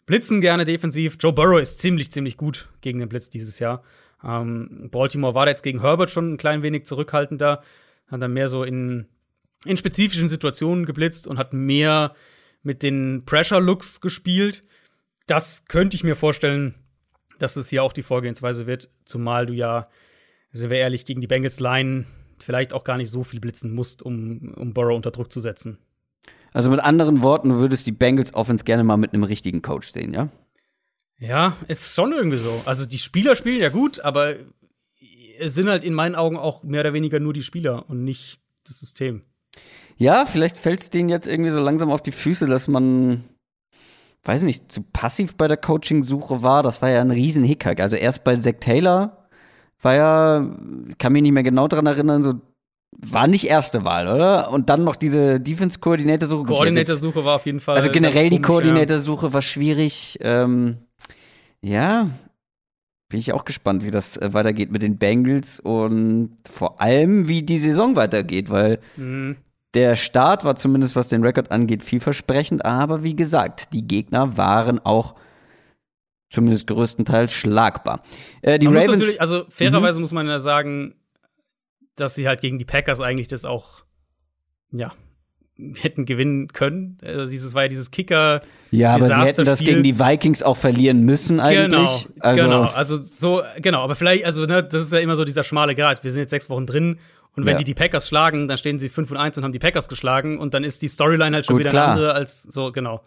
blitzen 0.05 0.41
gerne 0.41 0.65
defensiv. 0.65 1.17
Joe 1.19 1.33
Burrow 1.33 1.59
ist 1.59 1.79
ziemlich, 1.79 2.11
ziemlich 2.11 2.37
gut 2.37 2.67
gegen 2.81 2.99
den 2.99 3.09
Blitz 3.09 3.29
dieses 3.29 3.59
Jahr. 3.59 3.83
Ähm, 4.23 4.89
Baltimore 4.91 5.35
war 5.35 5.47
jetzt 5.47 5.63
gegen 5.63 5.81
Herbert 5.81 6.09
schon 6.09 6.33
ein 6.33 6.37
klein 6.37 6.63
wenig 6.63 6.85
zurückhaltender, 6.85 7.63
hat 8.07 8.21
dann 8.21 8.33
mehr 8.33 8.49
so 8.49 8.63
in, 8.63 9.07
in 9.65 9.77
spezifischen 9.77 10.29
Situationen 10.29 10.85
geblitzt 10.85 11.27
und 11.27 11.37
hat 11.37 11.53
mehr 11.53 12.15
mit 12.63 12.83
den 12.83 13.23
Pressure-Looks 13.25 14.01
gespielt. 14.01 14.63
Das 15.27 15.65
könnte 15.65 15.95
ich 15.95 16.03
mir 16.03 16.15
vorstellen, 16.15 16.75
dass 17.39 17.55
es 17.55 17.69
hier 17.69 17.83
auch 17.83 17.93
die 17.93 18.03
Vorgehensweise 18.03 18.67
wird, 18.67 18.89
zumal 19.05 19.45
du 19.45 19.53
ja, 19.53 19.89
sind 20.57 20.69
wir 20.69 20.77
ehrlich, 20.77 21.05
gegen 21.05 21.21
die 21.21 21.27
Bengals 21.27 21.59
Line 21.59 22.05
vielleicht 22.37 22.73
auch 22.73 22.83
gar 22.83 22.97
nicht 22.97 23.09
so 23.09 23.23
viel 23.23 23.39
blitzen 23.39 23.73
musst, 23.73 24.01
um, 24.01 24.53
um 24.55 24.73
Burrow 24.73 24.95
unter 24.95 25.11
Druck 25.11 25.31
zu 25.31 25.39
setzen. 25.39 25.77
Also 26.53 26.69
mit 26.69 26.79
anderen 26.79 27.21
Worten, 27.21 27.49
du 27.49 27.55
würdest 27.55 27.85
die 27.85 27.91
Bengals 27.91 28.33
Offense 28.33 28.63
gerne 28.63 28.83
mal 28.83 28.97
mit 28.97 29.13
einem 29.13 29.23
richtigen 29.23 29.61
Coach 29.61 29.91
sehen, 29.91 30.13
ja? 30.13 30.29
Ja, 31.17 31.57
ist 31.67 31.93
schon 31.93 32.11
irgendwie 32.11 32.37
so. 32.37 32.61
Also 32.65 32.85
die 32.85 32.97
Spieler 32.97 33.35
spielen 33.35 33.61
ja 33.61 33.69
gut, 33.69 33.99
aber 33.99 34.35
es 35.39 35.53
sind 35.53 35.69
halt 35.69 35.83
in 35.83 35.93
meinen 35.93 36.15
Augen 36.15 36.37
auch 36.37 36.63
mehr 36.63 36.81
oder 36.81 36.93
weniger 36.93 37.19
nur 37.19 37.33
die 37.33 37.43
Spieler 37.43 37.89
und 37.89 38.03
nicht 38.03 38.39
das 38.65 38.79
System. 38.79 39.23
Ja, 39.97 40.25
vielleicht 40.25 40.57
fällt 40.57 40.81
es 40.81 40.89
denen 40.89 41.09
jetzt 41.09 41.27
irgendwie 41.27 41.51
so 41.51 41.61
langsam 41.61 41.89
auf 41.89 42.01
die 42.01 42.11
Füße, 42.11 42.47
dass 42.47 42.67
man, 42.67 43.23
weiß 44.23 44.43
nicht, 44.43 44.71
zu 44.71 44.81
passiv 44.81 45.35
bei 45.35 45.47
der 45.47 45.57
Coaching-Suche 45.57 46.41
war. 46.41 46.63
Das 46.63 46.81
war 46.81 46.89
ja 46.89 47.01
ein 47.01 47.11
riesen 47.11 47.43
Hickhack. 47.43 47.79
Also 47.79 47.95
erst 47.95 48.23
bei 48.23 48.35
Zach 48.35 48.55
Taylor 48.59 49.24
war 49.81 49.93
ja, 49.93 50.49
kann 50.97 51.13
mich 51.13 51.21
nicht 51.21 51.31
mehr 51.31 51.43
genau 51.43 51.67
dran 51.67 51.85
erinnern, 51.85 52.21
so 52.21 52.33
war 52.97 53.27
nicht 53.27 53.47
erste 53.47 53.83
Wahl, 53.83 54.07
oder? 54.07 54.51
Und 54.51 54.69
dann 54.69 54.83
noch 54.83 54.95
diese 54.95 55.39
Defense-Koordinator-Suche. 55.39 56.45
Koordinator-Suche 56.45 57.25
war 57.25 57.35
auf 57.35 57.45
jeden 57.45 57.59
Fall. 57.59 57.75
Also 57.75 57.91
generell 57.91 58.29
die 58.29 58.41
Koordinator-Suche 58.41 59.33
war 59.33 59.41
schwierig. 59.41 60.17
Ähm, 60.21 60.77
ja, 61.61 62.09
bin 63.09 63.19
ich 63.19 63.33
auch 63.33 63.43
gespannt, 63.43 63.83
wie 63.83 63.91
das 63.91 64.17
äh, 64.17 64.33
weitergeht 64.33 64.71
mit 64.71 64.81
den 64.81 64.97
Bengals 64.97 65.59
und 65.59 66.37
vor 66.49 66.81
allem, 66.81 67.27
wie 67.27 67.43
die 67.43 67.59
Saison 67.59 67.95
weitergeht, 67.95 68.49
weil 68.49 68.79
mhm. 68.95 69.35
Der 69.75 69.97
Start 69.97 70.45
war 70.45 70.55
zumindest, 70.55 70.95
was 70.95 71.09
den 71.09 71.21
Rekord 71.21 71.51
angeht, 71.51 71.83
vielversprechend, 71.83 72.63
aber 72.63 73.03
wie 73.03 73.15
gesagt, 73.15 73.73
die 73.73 73.85
Gegner 73.85 74.37
waren 74.37 74.79
auch 74.79 75.15
zumindest 76.35 76.67
größtenteils 76.67 77.33
schlagbar. 77.33 78.03
Äh, 78.41 78.59
die 78.59 78.67
man 78.67 78.75
Ravens, 78.75 78.91
muss 78.91 78.99
natürlich, 78.99 79.21
also 79.21 79.45
fairerweise 79.49 79.95
mhm. 79.95 80.01
muss 80.01 80.11
man 80.11 80.27
ja 80.27 80.39
sagen, 80.39 80.95
dass 81.95 82.13
sie 82.13 82.27
halt 82.27 82.41
gegen 82.41 82.59
die 82.59 82.65
Packers 82.65 82.99
eigentlich 82.99 83.27
das 83.27 83.45
auch, 83.45 83.85
ja, 84.71 84.91
hätten 85.79 86.05
gewinnen 86.05 86.49
können. 86.49 86.97
Also 87.01 87.31
dieses 87.31 87.53
war 87.53 87.63
ja 87.63 87.67
dieses 87.69 87.89
Kicker. 87.89 88.41
Ja, 88.71 88.93
aber 88.93 89.07
sie 89.07 89.21
hätten 89.21 89.45
das 89.45 89.59
gegen 89.59 89.83
die 89.83 89.97
Vikings 89.97 90.43
auch 90.43 90.57
verlieren 90.57 91.01
müssen 91.01 91.39
eigentlich. 91.39 92.07
Genau, 92.07 92.19
also, 92.19 92.43
genau. 92.43 92.61
Also 92.63 92.97
so, 93.01 93.41
genau. 93.61 93.81
Aber 93.81 93.95
vielleicht, 93.95 94.25
also 94.25 94.45
ne, 94.45 94.63
das 94.63 94.83
ist 94.83 94.91
ja 94.93 94.99
immer 94.99 95.15
so 95.15 95.23
dieser 95.23 95.45
schmale 95.45 95.73
Grad. 95.73 96.03
Wir 96.03 96.11
sind 96.11 96.19
jetzt 96.19 96.31
sechs 96.31 96.49
Wochen 96.49 96.65
drin 96.65 96.99
und 97.35 97.45
wenn 97.45 97.53
ja. 97.53 97.57
die 97.59 97.63
die 97.63 97.73
Packers 97.73 98.07
schlagen, 98.07 98.47
dann 98.49 98.57
stehen 98.57 98.79
sie 98.79 98.89
5 98.89 99.11
und 99.11 99.17
1 99.17 99.37
und 99.37 99.43
haben 99.45 99.53
die 99.53 99.59
Packers 99.59 99.87
geschlagen 99.87 100.39
und 100.39 100.53
dann 100.53 100.63
ist 100.63 100.81
die 100.81 100.89
Storyline 100.89 101.35
halt 101.35 101.45
schon 101.45 101.55
Gut, 101.55 101.61
wieder 101.61 101.69
klar. 101.69 101.83
eine 101.85 101.93
andere 101.93 102.13
als 102.13 102.43
so, 102.43 102.71
genau. 102.71 103.01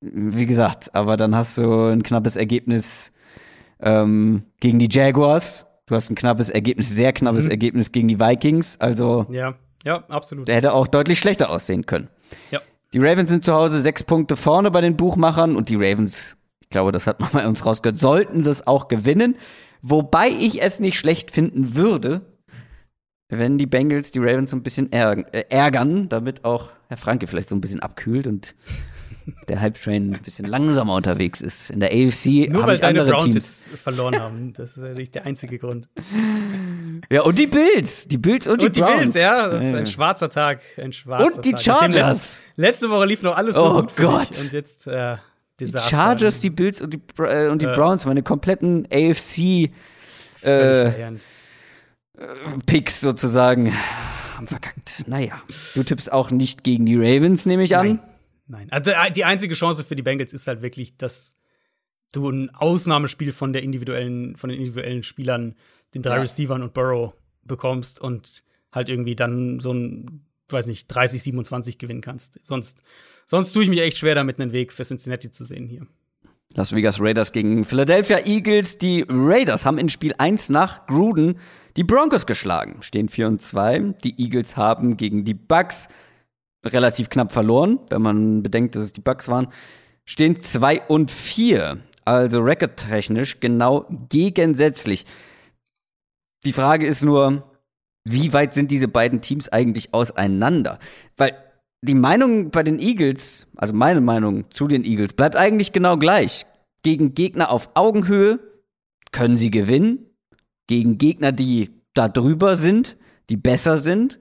Wie 0.00 0.46
gesagt, 0.46 0.94
aber 0.94 1.16
dann 1.16 1.34
hast 1.34 1.58
du 1.58 1.86
ein 1.86 2.02
knappes 2.02 2.36
Ergebnis 2.36 3.12
ähm, 3.80 4.44
gegen 4.60 4.78
die 4.78 4.88
Jaguars. 4.90 5.66
Du 5.86 5.94
hast 5.94 6.10
ein 6.10 6.14
knappes 6.14 6.50
Ergebnis, 6.50 6.90
sehr 6.90 7.12
knappes 7.12 7.46
mhm. 7.46 7.50
Ergebnis 7.50 7.92
gegen 7.92 8.08
die 8.08 8.20
Vikings. 8.20 8.78
Also. 8.80 9.26
Ja, 9.30 9.54
ja, 9.84 10.04
absolut. 10.08 10.46
Der 10.46 10.56
hätte 10.56 10.72
auch 10.72 10.86
deutlich 10.86 11.18
schlechter 11.18 11.50
aussehen 11.50 11.86
können. 11.86 12.08
Ja. 12.50 12.60
Die 12.92 12.98
Ravens 12.98 13.30
sind 13.30 13.44
zu 13.44 13.52
Hause 13.52 13.80
sechs 13.80 14.02
Punkte 14.02 14.36
vorne 14.36 14.70
bei 14.70 14.80
den 14.80 14.96
Buchmachern 14.96 15.56
und 15.56 15.68
die 15.68 15.76
Ravens, 15.76 16.36
ich 16.60 16.70
glaube, 16.70 16.92
das 16.92 17.06
hat 17.06 17.20
man 17.20 17.30
bei 17.32 17.46
uns 17.46 17.64
rausgehört, 17.66 17.98
sollten 17.98 18.44
das 18.44 18.66
auch 18.66 18.88
gewinnen. 18.88 19.36
Wobei 19.82 20.28
ich 20.28 20.62
es 20.62 20.80
nicht 20.80 20.98
schlecht 20.98 21.30
finden 21.30 21.74
würde, 21.74 22.20
wenn 23.28 23.58
die 23.58 23.66
Bengals 23.66 24.10
die 24.10 24.20
Ravens 24.20 24.50
so 24.50 24.56
ein 24.56 24.62
bisschen 24.62 24.90
ärgern, 24.90 25.26
äh, 25.32 25.44
ärgern, 25.50 26.08
damit 26.08 26.44
auch 26.44 26.70
Herr 26.88 26.96
Franke 26.96 27.26
vielleicht 27.26 27.50
so 27.50 27.54
ein 27.54 27.60
bisschen 27.60 27.80
abkühlt 27.80 28.26
und 28.26 28.54
der 29.48 29.60
Hype-Train 29.60 30.14
ein 30.14 30.22
bisschen 30.22 30.46
langsamer 30.46 30.94
unterwegs 30.94 31.40
ist. 31.40 31.70
In 31.70 31.80
der 31.80 31.90
AFC 31.90 32.50
Nur 32.50 32.66
weil 32.66 32.78
deine 32.78 33.04
Browns 33.04 33.24
Teams. 33.24 33.34
jetzt 33.34 33.78
verloren 33.78 34.18
haben. 34.18 34.52
Das 34.52 34.70
ist 34.70 34.76
natürlich 34.78 35.10
der 35.10 35.24
einzige 35.26 35.58
Grund. 35.58 35.88
Ja, 37.10 37.22
und 37.22 37.38
die 37.38 37.46
Bills. 37.46 38.08
Die 38.08 38.18
Bills 38.18 38.46
und 38.46 38.62
die, 38.62 38.66
und 38.66 38.76
die 38.76 38.80
Browns. 38.80 39.12
Bills, 39.12 39.14
ja. 39.14 39.48
Das 39.48 39.64
ist 39.64 39.74
ein 39.74 39.86
schwarzer 39.86 40.28
Tag. 40.28 40.60
Ein 40.76 40.92
schwarzer 40.92 41.36
und 41.36 41.44
die 41.44 41.56
Chargers. 41.56 42.40
letzte 42.56 42.90
Woche 42.90 43.06
lief 43.06 43.22
noch 43.22 43.36
alles 43.36 43.54
so 43.54 43.64
oh 43.64 43.80
gut 43.82 43.96
Gott. 43.96 44.38
und 44.40 44.52
jetzt 44.52 44.86
äh, 44.86 45.16
Desaster. 45.60 45.88
Die 45.88 45.94
Chargers, 45.94 46.40
die 46.40 46.50
Bills 46.50 46.80
und 46.80 46.94
die, 46.94 47.00
äh, 47.18 47.48
und 47.48 47.62
die 47.62 47.66
äh, 47.66 47.74
Browns, 47.74 48.04
meine 48.04 48.22
kompletten 48.22 48.86
AFC 48.92 49.70
äh, 50.44 50.88
äh, 50.88 51.12
Picks 52.66 53.00
sozusagen 53.00 53.72
haben 54.36 54.46
verkackt. 54.46 55.04
Naja, 55.06 55.42
du 55.74 55.82
tippst 55.82 56.12
auch 56.12 56.30
nicht 56.30 56.62
gegen 56.62 56.86
die 56.86 56.96
Ravens, 56.96 57.46
nehme 57.46 57.64
ich 57.64 57.76
an. 57.76 57.86
Nein. 57.86 58.00
Nein. 58.48 58.70
Also 58.70 58.90
äh, 58.90 59.10
die 59.12 59.24
einzige 59.24 59.54
Chance 59.54 59.84
für 59.84 59.94
die 59.94 60.02
Bengals 60.02 60.32
ist 60.32 60.48
halt 60.48 60.62
wirklich, 60.62 60.96
dass 60.96 61.34
du 62.12 62.30
ein 62.30 62.50
Ausnahmespiel 62.54 63.32
von 63.32 63.52
der 63.52 63.62
individuellen, 63.62 64.36
von 64.36 64.50
den 64.50 64.58
individuellen 64.58 65.02
Spielern, 65.02 65.54
den 65.94 66.02
drei 66.02 66.16
Ja. 66.16 66.22
Receivern 66.22 66.62
und 66.62 66.72
Burrow 66.74 67.12
bekommst 67.44 68.00
und 68.00 68.42
halt 68.72 68.88
irgendwie 68.88 69.14
dann 69.14 69.60
so 69.60 69.72
ein, 69.72 70.24
weiß 70.48 70.66
nicht, 70.66 70.88
30, 70.88 71.22
27 71.22 71.78
gewinnen 71.78 72.00
kannst. 72.00 72.38
Sonst, 72.44 72.80
sonst 73.26 73.52
tue 73.52 73.62
ich 73.62 73.68
mich 73.68 73.80
echt 73.80 73.98
schwer 73.98 74.14
damit, 74.14 74.40
einen 74.40 74.52
Weg 74.52 74.72
für 74.72 74.84
Cincinnati 74.84 75.30
zu 75.30 75.44
sehen 75.44 75.66
hier. 75.66 75.86
Las 76.54 76.74
Vegas 76.74 76.98
Raiders 76.98 77.32
gegen 77.32 77.66
Philadelphia 77.66 78.24
Eagles. 78.24 78.78
Die 78.78 79.04
Raiders 79.06 79.66
haben 79.66 79.76
in 79.76 79.90
Spiel 79.90 80.14
1 80.16 80.48
nach 80.48 80.86
Gruden 80.86 81.38
die 81.76 81.84
Broncos 81.84 82.24
geschlagen. 82.24 82.82
Stehen 82.82 83.10
4 83.10 83.28
und 83.28 83.42
2. 83.42 83.94
Die 84.02 84.18
Eagles 84.18 84.56
haben 84.56 84.96
gegen 84.96 85.24
die 85.24 85.34
Bucks 85.34 85.88
relativ 86.64 87.08
knapp 87.10 87.32
verloren, 87.32 87.78
wenn 87.88 88.02
man 88.02 88.42
bedenkt, 88.42 88.74
dass 88.74 88.82
es 88.82 88.92
die 88.92 89.00
Bucks 89.00 89.28
waren. 89.28 89.48
Stehen 90.04 90.40
2 90.40 90.82
und 90.88 91.10
4. 91.10 91.78
Also 92.04 92.40
recordtechnisch 92.40 93.40
genau 93.40 93.86
gegensätzlich. 94.08 95.04
Die 96.44 96.52
Frage 96.52 96.86
ist 96.86 97.04
nur, 97.04 97.50
wie 98.04 98.32
weit 98.32 98.54
sind 98.54 98.70
diese 98.70 98.88
beiden 98.88 99.20
Teams 99.20 99.48
eigentlich 99.48 99.92
auseinander? 99.92 100.78
Weil 101.16 101.36
die 101.82 101.94
Meinung 101.94 102.50
bei 102.50 102.62
den 102.62 102.78
Eagles, 102.78 103.46
also 103.56 103.74
meine 103.74 104.00
Meinung 104.00 104.50
zu 104.50 104.66
den 104.66 104.84
Eagles, 104.84 105.12
bleibt 105.12 105.36
eigentlich 105.36 105.72
genau 105.72 105.96
gleich. 105.96 106.46
Gegen 106.82 107.14
Gegner 107.14 107.50
auf 107.50 107.70
Augenhöhe 107.74 108.40
können 109.12 109.36
sie 109.36 109.50
gewinnen. 109.50 110.06
Gegen 110.66 110.98
Gegner, 110.98 111.32
die 111.32 111.70
da 111.94 112.08
drüber 112.08 112.56
sind, 112.56 112.96
die 113.30 113.36
besser 113.36 113.76
sind, 113.76 114.20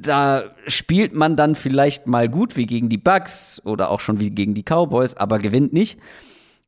da 0.00 0.54
spielt 0.66 1.14
man 1.14 1.36
dann 1.36 1.54
vielleicht 1.54 2.06
mal 2.06 2.28
gut 2.28 2.56
wie 2.56 2.66
gegen 2.66 2.88
die 2.88 2.98
Bucks 2.98 3.60
oder 3.64 3.90
auch 3.90 4.00
schon 4.00 4.20
wie 4.20 4.30
gegen 4.30 4.54
die 4.54 4.62
Cowboys, 4.62 5.14
aber 5.14 5.38
gewinnt 5.38 5.72
nicht. 5.72 5.98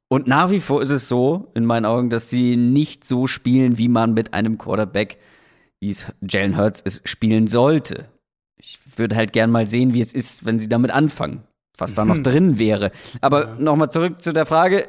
Und 0.08 0.26
nach 0.26 0.50
wie 0.50 0.60
vor 0.60 0.82
ist 0.82 0.90
es 0.90 1.08
so, 1.08 1.50
in 1.54 1.64
meinen 1.64 1.84
Augen, 1.84 2.10
dass 2.10 2.30
sie 2.30 2.56
nicht 2.56 3.04
so 3.04 3.26
spielen, 3.26 3.78
wie 3.78 3.88
man 3.88 4.14
mit 4.14 4.34
einem 4.34 4.56
Quarterback, 4.56 5.18
wie 5.80 5.90
es 5.90 6.06
Jalen 6.28 6.56
Hurts 6.56 6.80
ist, 6.80 7.08
spielen 7.08 7.48
sollte. 7.48 8.08
Ich 8.56 8.78
würde 8.96 9.16
halt 9.16 9.32
gern 9.32 9.50
mal 9.50 9.66
sehen, 9.66 9.94
wie 9.94 10.00
es 10.00 10.14
ist, 10.14 10.44
wenn 10.44 10.58
sie 10.58 10.68
damit 10.68 10.90
anfangen, 10.90 11.42
was 11.76 11.94
da 11.94 12.04
noch 12.04 12.18
drin 12.18 12.58
wäre. 12.58 12.92
Aber 13.20 13.48
Ja. 13.48 13.54
nochmal 13.58 13.90
zurück 13.90 14.22
zu 14.22 14.32
der 14.32 14.46
Frage, 14.46 14.88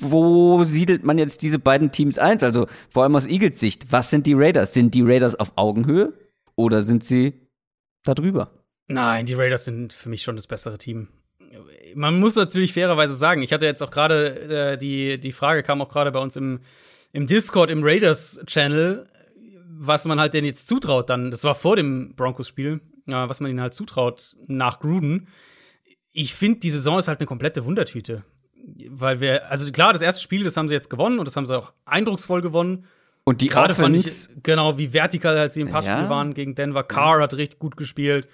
wo 0.00 0.62
siedelt 0.64 1.04
man 1.04 1.18
jetzt 1.18 1.42
diese 1.42 1.58
beiden 1.58 1.90
Teams 1.90 2.18
ein? 2.18 2.40
Also 2.42 2.66
vor 2.90 3.02
allem 3.02 3.16
aus 3.16 3.26
Eagles 3.26 3.58
Sicht, 3.58 3.90
was 3.90 4.10
sind 4.10 4.26
die 4.26 4.34
Raiders? 4.34 4.74
Sind 4.74 4.94
die 4.94 5.02
Raiders 5.02 5.34
auf 5.34 5.52
Augenhöhe 5.56 6.12
oder 6.56 6.82
sind 6.82 7.04
sie 7.04 7.48
da 8.04 8.14
drüber? 8.14 8.50
Nein, 8.86 9.26
die 9.26 9.34
Raiders 9.34 9.64
sind 9.64 9.92
für 9.92 10.08
mich 10.08 10.22
schon 10.22 10.36
das 10.36 10.46
bessere 10.46 10.78
Team. 10.78 11.08
Man 11.94 12.18
muss 12.18 12.36
natürlich 12.36 12.72
fairerweise 12.72 13.14
sagen, 13.14 13.42
ich 13.42 13.52
hatte 13.52 13.66
jetzt 13.66 13.82
auch 13.82 13.90
gerade 13.90 14.72
äh, 14.72 14.78
die, 14.78 15.18
die 15.18 15.32
Frage 15.32 15.62
kam 15.62 15.80
auch 15.80 15.88
gerade 15.88 16.10
bei 16.12 16.18
uns 16.18 16.36
im, 16.36 16.60
im 17.12 17.26
Discord, 17.26 17.70
im 17.70 17.82
Raiders-Channel, 17.82 19.06
was 19.66 20.04
man 20.04 20.20
halt 20.20 20.34
denn 20.34 20.44
jetzt 20.44 20.66
zutraut 20.66 21.08
dann. 21.10 21.30
Das 21.30 21.44
war 21.44 21.54
vor 21.54 21.76
dem 21.76 22.14
Broncos-Spiel, 22.16 22.80
äh, 23.06 23.12
was 23.12 23.40
man 23.40 23.50
ihnen 23.50 23.60
halt 23.60 23.74
zutraut 23.74 24.36
nach 24.46 24.80
Gruden. 24.80 25.28
Ich 26.12 26.34
finde, 26.34 26.60
die 26.60 26.70
Saison 26.70 26.98
ist 26.98 27.08
halt 27.08 27.20
eine 27.20 27.26
komplette 27.26 27.64
Wundertüte. 27.64 28.24
Weil 28.88 29.20
wir, 29.20 29.50
also 29.50 29.70
klar, 29.72 29.92
das 29.92 30.02
erste 30.02 30.22
Spiel, 30.22 30.42
das 30.42 30.56
haben 30.56 30.68
sie 30.68 30.74
jetzt 30.74 30.90
gewonnen 30.90 31.18
und 31.18 31.26
das 31.26 31.36
haben 31.36 31.46
sie 31.46 31.56
auch 31.56 31.72
eindrucksvoll 31.84 32.40
gewonnen. 32.40 32.86
Und 33.24 33.40
die 33.40 33.46
Gerade 33.48 33.74
fand 33.74 33.96
Offense, 33.96 34.30
ich, 34.36 34.42
genau, 34.42 34.76
wie 34.76 34.92
vertikal 34.92 35.38
halt 35.38 35.52
sie 35.52 35.62
im 35.62 35.70
Passspiel 35.70 35.94
Ja. 35.94 36.10
waren 36.10 36.34
gegen 36.34 36.54
Denver. 36.54 36.84
Carr 36.84 37.22
hat 37.22 37.34
richtig 37.34 37.58
gut 37.58 37.76
gespielt. 37.76 38.28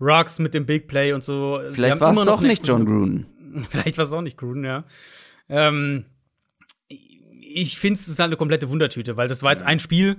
Ruggs 0.00 0.38
mit 0.38 0.52
dem 0.54 0.66
Big 0.66 0.86
Play 0.86 1.12
und 1.12 1.24
so. 1.24 1.60
Vielleicht 1.70 2.00
war 2.00 2.10
es 2.10 2.24
doch 2.24 2.40
nicht 2.42 2.66
John. 2.66 2.84
Gruden. 2.84 3.26
Vielleicht 3.70 3.96
war 3.96 4.04
es 4.04 4.12
auch 4.12 4.20
nicht 4.20 4.36
Gruden, 4.36 4.64
ja. 4.64 4.84
Ähm, 5.48 6.04
ich 6.88 7.78
finde, 7.78 8.00
es 8.00 8.08
ist 8.08 8.18
halt 8.18 8.28
eine 8.28 8.36
komplette 8.36 8.68
Wundertüte, 8.68 9.16
weil 9.16 9.28
das 9.28 9.42
war 9.42 9.52
jetzt 9.52 9.62
ein 9.62 9.78
Spiel 9.78 10.16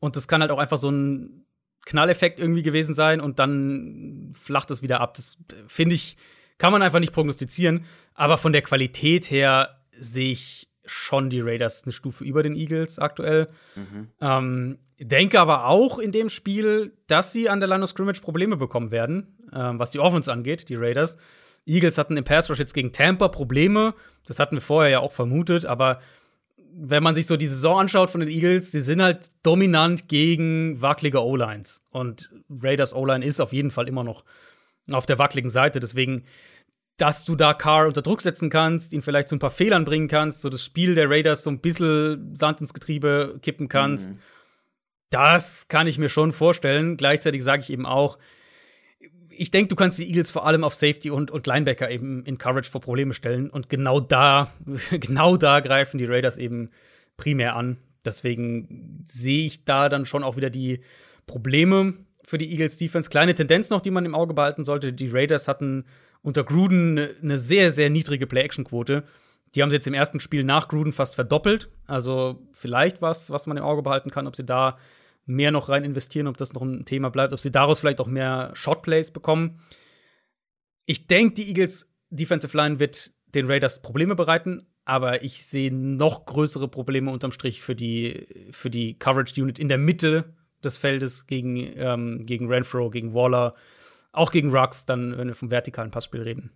und 0.00 0.16
das 0.16 0.26
kann 0.26 0.40
halt 0.40 0.50
auch 0.50 0.58
einfach 0.58 0.78
so 0.78 0.90
ein 0.90 1.44
Knalleffekt 1.84 2.40
irgendwie 2.40 2.62
gewesen 2.62 2.94
sein 2.94 3.20
und 3.20 3.38
dann 3.38 4.32
flacht 4.34 4.70
es 4.70 4.82
wieder 4.82 5.00
ab. 5.00 5.14
Das 5.14 5.36
finde 5.68 5.94
ich, 5.94 6.16
kann 6.56 6.72
man 6.72 6.82
einfach 6.82 7.00
nicht 7.00 7.12
prognostizieren. 7.12 7.84
Aber 8.14 8.38
von 8.38 8.52
der 8.52 8.62
Qualität 8.62 9.30
her 9.30 9.80
sehe 10.00 10.30
ich 10.32 10.67
schon 10.88 11.30
die 11.30 11.40
Raiders 11.40 11.84
eine 11.84 11.92
Stufe 11.92 12.24
über 12.24 12.42
den 12.42 12.54
Eagles 12.54 12.98
aktuell. 12.98 13.46
Ähm, 14.20 14.78
denke 14.98 15.40
aber 15.40 15.66
auch 15.66 15.98
in 15.98 16.12
dem 16.12 16.28
Spiel, 16.30 16.92
dass 17.06 17.32
sie 17.32 17.48
an 17.48 17.60
der 17.60 17.68
Line 17.68 17.84
of 17.84 17.90
Scrimmage 17.90 18.20
Probleme 18.20 18.56
bekommen 18.56 18.90
werden, 18.90 19.38
ähm, 19.52 19.78
was 19.78 19.90
die 19.90 20.00
Offense 20.00 20.32
angeht, 20.32 20.68
die 20.68 20.76
Raiders. 20.76 21.16
Eagles 21.66 21.98
hatten 21.98 22.16
im 22.16 22.24
Pass 22.24 22.48
Rush 22.48 22.58
jetzt 22.58 22.74
gegen 22.74 22.92
Tampa 22.92 23.28
Probleme. 23.28 23.94
Das 24.26 24.38
hatten 24.38 24.56
wir 24.56 24.62
vorher 24.62 24.90
ja 24.90 25.00
auch 25.00 25.12
vermutet, 25.12 25.66
aber 25.66 26.00
wenn 26.80 27.02
man 27.02 27.14
sich 27.14 27.26
so 27.26 27.36
die 27.36 27.46
Saison 27.46 27.80
anschaut 27.80 28.10
von 28.10 28.20
den 28.20 28.30
Eagles, 28.30 28.70
die 28.70 28.80
sind 28.80 29.02
halt 29.02 29.30
dominant 29.42 30.08
gegen 30.08 30.80
wackelige 30.80 31.22
O-Lines. 31.24 31.84
Und 31.90 32.30
Raiders 32.48 32.94
O-Line 32.94 33.24
ist 33.24 33.40
auf 33.40 33.52
jeden 33.52 33.70
Fall 33.70 33.88
immer 33.88 34.04
noch 34.04 34.24
auf 34.90 35.04
der 35.04 35.18
wackeligen 35.18 35.50
Seite. 35.50 35.80
Deswegen, 35.80 36.24
dass 36.98 37.24
du 37.24 37.36
da 37.36 37.54
Carr 37.54 37.86
unter 37.86 38.02
Druck 38.02 38.20
setzen 38.20 38.50
kannst, 38.50 38.92
ihn 38.92 39.02
vielleicht 39.02 39.28
zu 39.28 39.36
ein 39.36 39.38
paar 39.38 39.50
Fehlern 39.50 39.84
bringen 39.84 40.08
kannst, 40.08 40.40
so 40.40 40.48
das 40.48 40.64
Spiel 40.64 40.94
der 40.94 41.08
Raiders 41.08 41.44
so 41.44 41.50
ein 41.50 41.60
bisschen 41.60 42.36
Sand 42.36 42.60
ins 42.60 42.74
Getriebe 42.74 43.38
kippen 43.40 43.68
kannst, 43.68 44.10
das 45.10 45.68
kann 45.68 45.86
ich 45.86 45.98
mir 45.98 46.08
schon 46.08 46.32
vorstellen. 46.32 46.96
Gleichzeitig 46.96 47.42
sage 47.42 47.62
ich 47.62 47.70
eben 47.70 47.86
auch, 47.86 48.18
ich 49.30 49.52
denke, 49.52 49.68
du 49.68 49.76
kannst 49.76 49.98
die 50.00 50.08
Eagles 50.08 50.30
vor 50.30 50.44
allem 50.44 50.64
auf 50.64 50.74
Safety 50.74 51.10
und, 51.10 51.30
und 51.30 51.46
Linebacker 51.46 51.88
eben 51.88 52.24
in 52.24 52.36
Coverage 52.36 52.70
vor 52.70 52.80
Probleme 52.80 53.14
stellen. 53.14 53.48
Und 53.48 53.68
genau 53.68 54.00
da, 54.00 54.52
genau 54.90 55.36
da 55.36 55.60
greifen 55.60 55.98
die 55.98 56.06
Raiders 56.06 56.36
eben 56.36 56.70
primär 57.16 57.54
an. 57.54 57.78
Deswegen 58.04 59.04
sehe 59.04 59.46
ich 59.46 59.64
da 59.64 59.88
dann 59.88 60.04
schon 60.04 60.24
auch 60.24 60.36
wieder 60.36 60.50
die 60.50 60.80
Probleme 61.26 61.94
für 62.24 62.38
die 62.38 62.50
Eagles 62.50 62.76
Defense. 62.76 63.08
Kleine 63.08 63.34
Tendenz 63.34 63.70
noch, 63.70 63.80
die 63.80 63.92
man 63.92 64.04
im 64.04 64.16
Auge 64.16 64.34
behalten 64.34 64.64
sollte. 64.64 64.92
Die 64.92 65.08
Raiders 65.08 65.46
hatten 65.46 65.84
unter 66.22 66.44
Gruden 66.44 66.98
eine 66.98 67.14
ne 67.20 67.38
sehr, 67.38 67.70
sehr 67.70 67.90
niedrige 67.90 68.26
Play-Action-Quote. 68.26 69.04
Die 69.54 69.62
haben 69.62 69.70
sie 69.70 69.76
jetzt 69.76 69.86
im 69.86 69.94
ersten 69.94 70.20
Spiel 70.20 70.44
nach 70.44 70.68
Gruden 70.68 70.92
fast 70.92 71.14
verdoppelt. 71.14 71.70
Also 71.86 72.46
vielleicht 72.52 73.00
was, 73.00 73.30
was 73.30 73.46
man 73.46 73.56
im 73.56 73.64
Auge 73.64 73.82
behalten 73.82 74.10
kann, 74.10 74.26
ob 74.26 74.36
sie 74.36 74.44
da 74.44 74.78
mehr 75.26 75.50
noch 75.50 75.68
rein 75.68 75.84
investieren, 75.84 76.26
ob 76.26 76.36
das 76.36 76.52
noch 76.54 76.62
ein 76.62 76.84
Thema 76.84 77.10
bleibt, 77.10 77.32
ob 77.32 77.40
sie 77.40 77.52
daraus 77.52 77.80
vielleicht 77.80 78.00
auch 78.00 78.06
mehr 78.06 78.50
Shotplays 78.54 79.10
bekommen. 79.10 79.60
Ich 80.86 81.06
denke, 81.06 81.34
die 81.34 81.48
Eagles 81.48 81.90
Defensive 82.10 82.56
Line 82.56 82.80
wird 82.80 83.12
den 83.34 83.46
Raiders 83.46 83.82
Probleme 83.82 84.14
bereiten, 84.14 84.66
aber 84.86 85.22
ich 85.22 85.44
sehe 85.44 85.72
noch 85.72 86.24
größere 86.24 86.66
Probleme 86.66 87.10
unterm 87.10 87.32
Strich 87.32 87.60
für 87.60 87.74
die, 87.74 88.26
für 88.50 88.70
die 88.70 88.98
Coverage 88.98 89.40
Unit 89.40 89.58
in 89.58 89.68
der 89.68 89.76
Mitte 89.76 90.34
des 90.64 90.78
Feldes 90.78 91.26
gegen, 91.26 91.56
ähm, 91.76 92.24
gegen 92.24 92.48
Renfro, 92.48 92.88
gegen 92.88 93.12
Waller, 93.12 93.54
auch 94.12 94.30
gegen 94.30 94.50
Ruggs, 94.54 94.86
dann, 94.86 95.16
wenn 95.16 95.28
wir 95.28 95.34
vom 95.34 95.50
vertikalen 95.50 95.90
Passspiel 95.90 96.22
reden. 96.22 96.50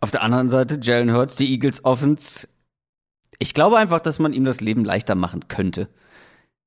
Auf 0.00 0.10
der 0.10 0.22
anderen 0.22 0.48
Seite, 0.48 0.78
Jalen 0.80 1.12
Hurts, 1.12 1.36
die 1.36 1.50
Eagles 1.50 1.84
Offense. 1.84 2.48
Ich 3.38 3.54
glaube 3.54 3.78
einfach, 3.78 4.00
dass 4.00 4.18
man 4.18 4.32
ihm 4.32 4.44
das 4.44 4.60
Leben 4.60 4.84
leichter 4.84 5.14
machen 5.14 5.48
könnte. 5.48 5.88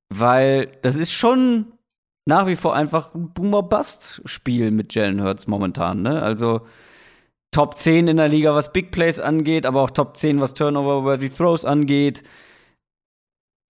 Weil 0.09 0.67
das 0.81 0.95
ist 0.95 1.13
schon 1.13 1.73
nach 2.25 2.47
wie 2.47 2.55
vor 2.55 2.75
einfach 2.75 3.15
ein 3.15 3.33
Boomer-Bust-Spiel 3.33 4.71
mit 4.71 4.93
Jalen 4.93 5.23
Hurts 5.23 5.47
momentan. 5.47 6.01
Ne? 6.01 6.21
Also 6.21 6.67
Top 7.51 7.77
10 7.77 8.07
in 8.07 8.17
der 8.17 8.29
Liga, 8.29 8.53
was 8.53 8.71
Big 8.71 8.91
Plays 8.91 9.19
angeht, 9.19 9.65
aber 9.65 9.81
auch 9.81 9.91
Top 9.91 10.17
10, 10.17 10.39
was 10.39 10.53
Turnover-worthy 10.53 11.29
Throws 11.29 11.65
angeht. 11.65 12.23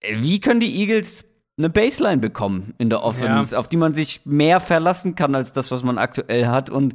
Wie 0.02 0.40
können 0.40 0.60
die 0.60 0.80
Eagles 0.80 1.24
eine 1.58 1.70
Baseline 1.70 2.18
bekommen 2.18 2.74
in 2.78 2.88
der 2.90 3.02
Offense, 3.02 3.54
Ja. 3.54 3.58
auf 3.58 3.68
die 3.68 3.76
man 3.76 3.94
sich 3.94 4.22
mehr 4.24 4.58
verlassen 4.60 5.14
kann 5.14 5.34
als 5.34 5.52
das, 5.52 5.70
was 5.70 5.82
man 5.82 5.98
aktuell 5.98 6.46
hat 6.46 6.70
und 6.70 6.94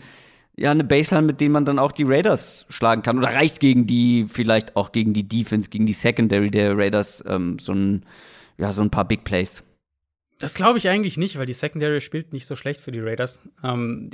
ja, 0.60 0.72
eine 0.72 0.84
Baseline, 0.84 1.28
mit 1.28 1.40
der 1.40 1.50
man 1.52 1.66
dann 1.66 1.78
auch 1.78 1.92
die 1.92 2.04
Raiders 2.04 2.66
schlagen 2.70 3.04
kann. 3.04 3.20
Oder 3.20 3.28
reicht 3.36 3.60
gegen 3.60 3.86
die, 3.86 4.26
vielleicht 4.28 4.76
auch 4.76 4.92
gegen 4.92 5.14
die 5.14 5.28
Defense, 5.28 5.70
gegen 5.70 5.86
die 5.86 5.94
Secondary 5.94 6.50
der 6.50 6.76
Raiders, 6.76 7.24
ähm, 7.28 7.60
so 7.60 7.74
ein, 7.74 8.04
ja, 8.58 8.72
so 8.74 8.82
ein 8.82 8.90
paar 8.90 9.08
Big 9.08 9.24
Plays. 9.24 9.62
Das 10.40 10.56
glaube 10.56 10.80
ich 10.80 10.90
eigentlich 10.90 11.16
nicht, 11.18 11.38
weil 11.38 11.46
die 11.46 11.54
Secondary 11.54 12.02
spielt 12.02 12.34
nicht 12.34 12.48
so 12.48 12.56
schlecht 12.56 12.82
für 12.82 12.92
die 12.92 13.00
Raiders. 13.00 13.42
Ähm, 13.64 14.10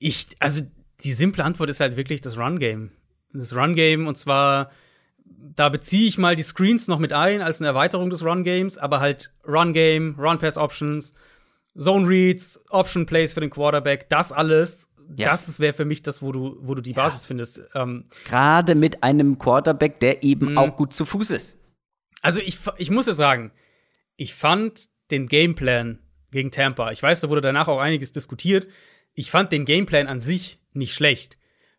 ich, 0.00 0.26
also 0.40 0.62
die 1.04 1.12
simple 1.12 1.44
Antwort 1.44 1.70
ist 1.70 1.78
halt 1.78 1.96
wirklich 1.96 2.20
das 2.20 2.36
Run-Game. 2.36 2.90
Das 3.32 3.54
Run-Game 3.54 4.08
und 4.08 4.16
zwar, 4.16 4.72
da 5.56 5.68
beziehe 5.68 6.06
ich 6.06 6.18
mal 6.18 6.36
die 6.36 6.42
Screens 6.42 6.86
noch 6.88 6.98
mit 6.98 7.12
ein 7.12 7.40
als 7.42 7.60
eine 7.60 7.68
Erweiterung 7.68 8.10
des 8.10 8.24
Run-Games, 8.24 8.78
aber 8.78 9.00
halt 9.00 9.32
Run-Game, 9.46 10.14
Run-Pass-Options, 10.18 11.14
Zone-Reads, 11.76 12.64
Option-Plays 12.70 13.34
für 13.34 13.40
den 13.40 13.50
Quarterback, 13.50 14.08
das 14.08 14.32
alles, 14.32 14.88
Ja. 15.16 15.30
das 15.30 15.58
wäre 15.60 15.72
für 15.72 15.84
mich 15.84 16.02
das, 16.02 16.22
wo 16.22 16.32
du, 16.32 16.58
wo 16.60 16.74
du 16.74 16.82
die 16.82 16.92
Basis 16.92 17.26
findest. 17.26 17.62
Ähm, 17.74 18.04
Gerade 18.24 18.74
mit 18.74 19.02
einem 19.02 19.38
Quarterback, 19.38 20.00
der 20.00 20.22
eben 20.22 20.52
Mhm. 20.52 20.58
auch 20.58 20.76
gut 20.76 20.92
zu 20.92 21.04
Fuß 21.04 21.30
ist. 21.30 21.58
Also 22.20 22.40
ich, 22.40 22.58
ich 22.76 22.90
muss 22.90 23.06
ja 23.06 23.12
sagen, 23.14 23.52
ich 24.16 24.34
fand 24.34 24.88
den 25.10 25.28
Gameplan 25.28 26.00
gegen 26.30 26.50
Tampa, 26.50 26.90
ich 26.92 27.02
weiß, 27.02 27.20
da 27.20 27.30
wurde 27.30 27.40
danach 27.40 27.68
auch 27.68 27.78
einiges 27.80 28.12
diskutiert, 28.12 28.66
ich 29.14 29.30
fand 29.30 29.50
den 29.52 29.64
Gameplan 29.64 30.06
an 30.08 30.20
sich 30.20 30.60
nicht 30.72 30.92
schlecht. 30.94 31.37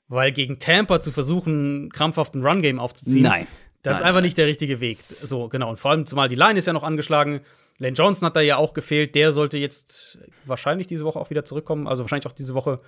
Weil 0.09 0.31
gegen 0.31 0.59
Tampa 0.59 0.99
zu 0.99 1.11
versuchen, 1.11 1.89
krampfhaft 1.93 2.35
ein 2.35 2.43
Run-Game 2.45 2.79
aufzuziehen, 2.79 3.23
Nein. 3.23 3.47
das 3.83 3.97
ist 3.97 3.99
Nein, 3.99 4.07
einfach 4.07 4.17
nein. 4.17 4.23
nicht 4.23 4.37
der 4.37 4.47
richtige 4.47 4.81
Weg. 4.81 4.99
So, 5.03 5.47
genau. 5.47 5.69
Und 5.69 5.77
vor 5.79 5.91
allem, 5.91 6.05
zumal 6.05 6.27
die 6.27 6.35
Line 6.35 6.57
ist 6.57 6.65
ja 6.65 6.73
noch 6.73 6.83
angeschlagen. 6.83 7.41
Lane 7.77 7.93
Johnson 7.93 8.25
hat 8.25 8.35
da 8.35 8.41
ja 8.41 8.57
auch 8.57 8.73
gefehlt. 8.73 9.15
Der 9.15 9.31
sollte 9.31 9.57
jetzt 9.57 10.19
wahrscheinlich 10.45 10.87
diese 10.87 11.05
Woche 11.05 11.19
auch 11.19 11.29
wieder 11.29 11.45
zurückkommen. 11.45 11.87
Also 11.87 12.03
wahrscheinlich 12.03 12.27
auch 12.27 12.33
diese 12.33 12.53
Woche 12.53 12.81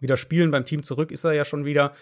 wieder 0.00 0.16
spielen. 0.16 0.50
Beim 0.50 0.64
Team 0.64 0.82
zurück 0.82 1.10
ist 1.10 1.24
er 1.24 1.32
ja 1.32 1.44
schon 1.44 1.64
wieder. 1.64 1.92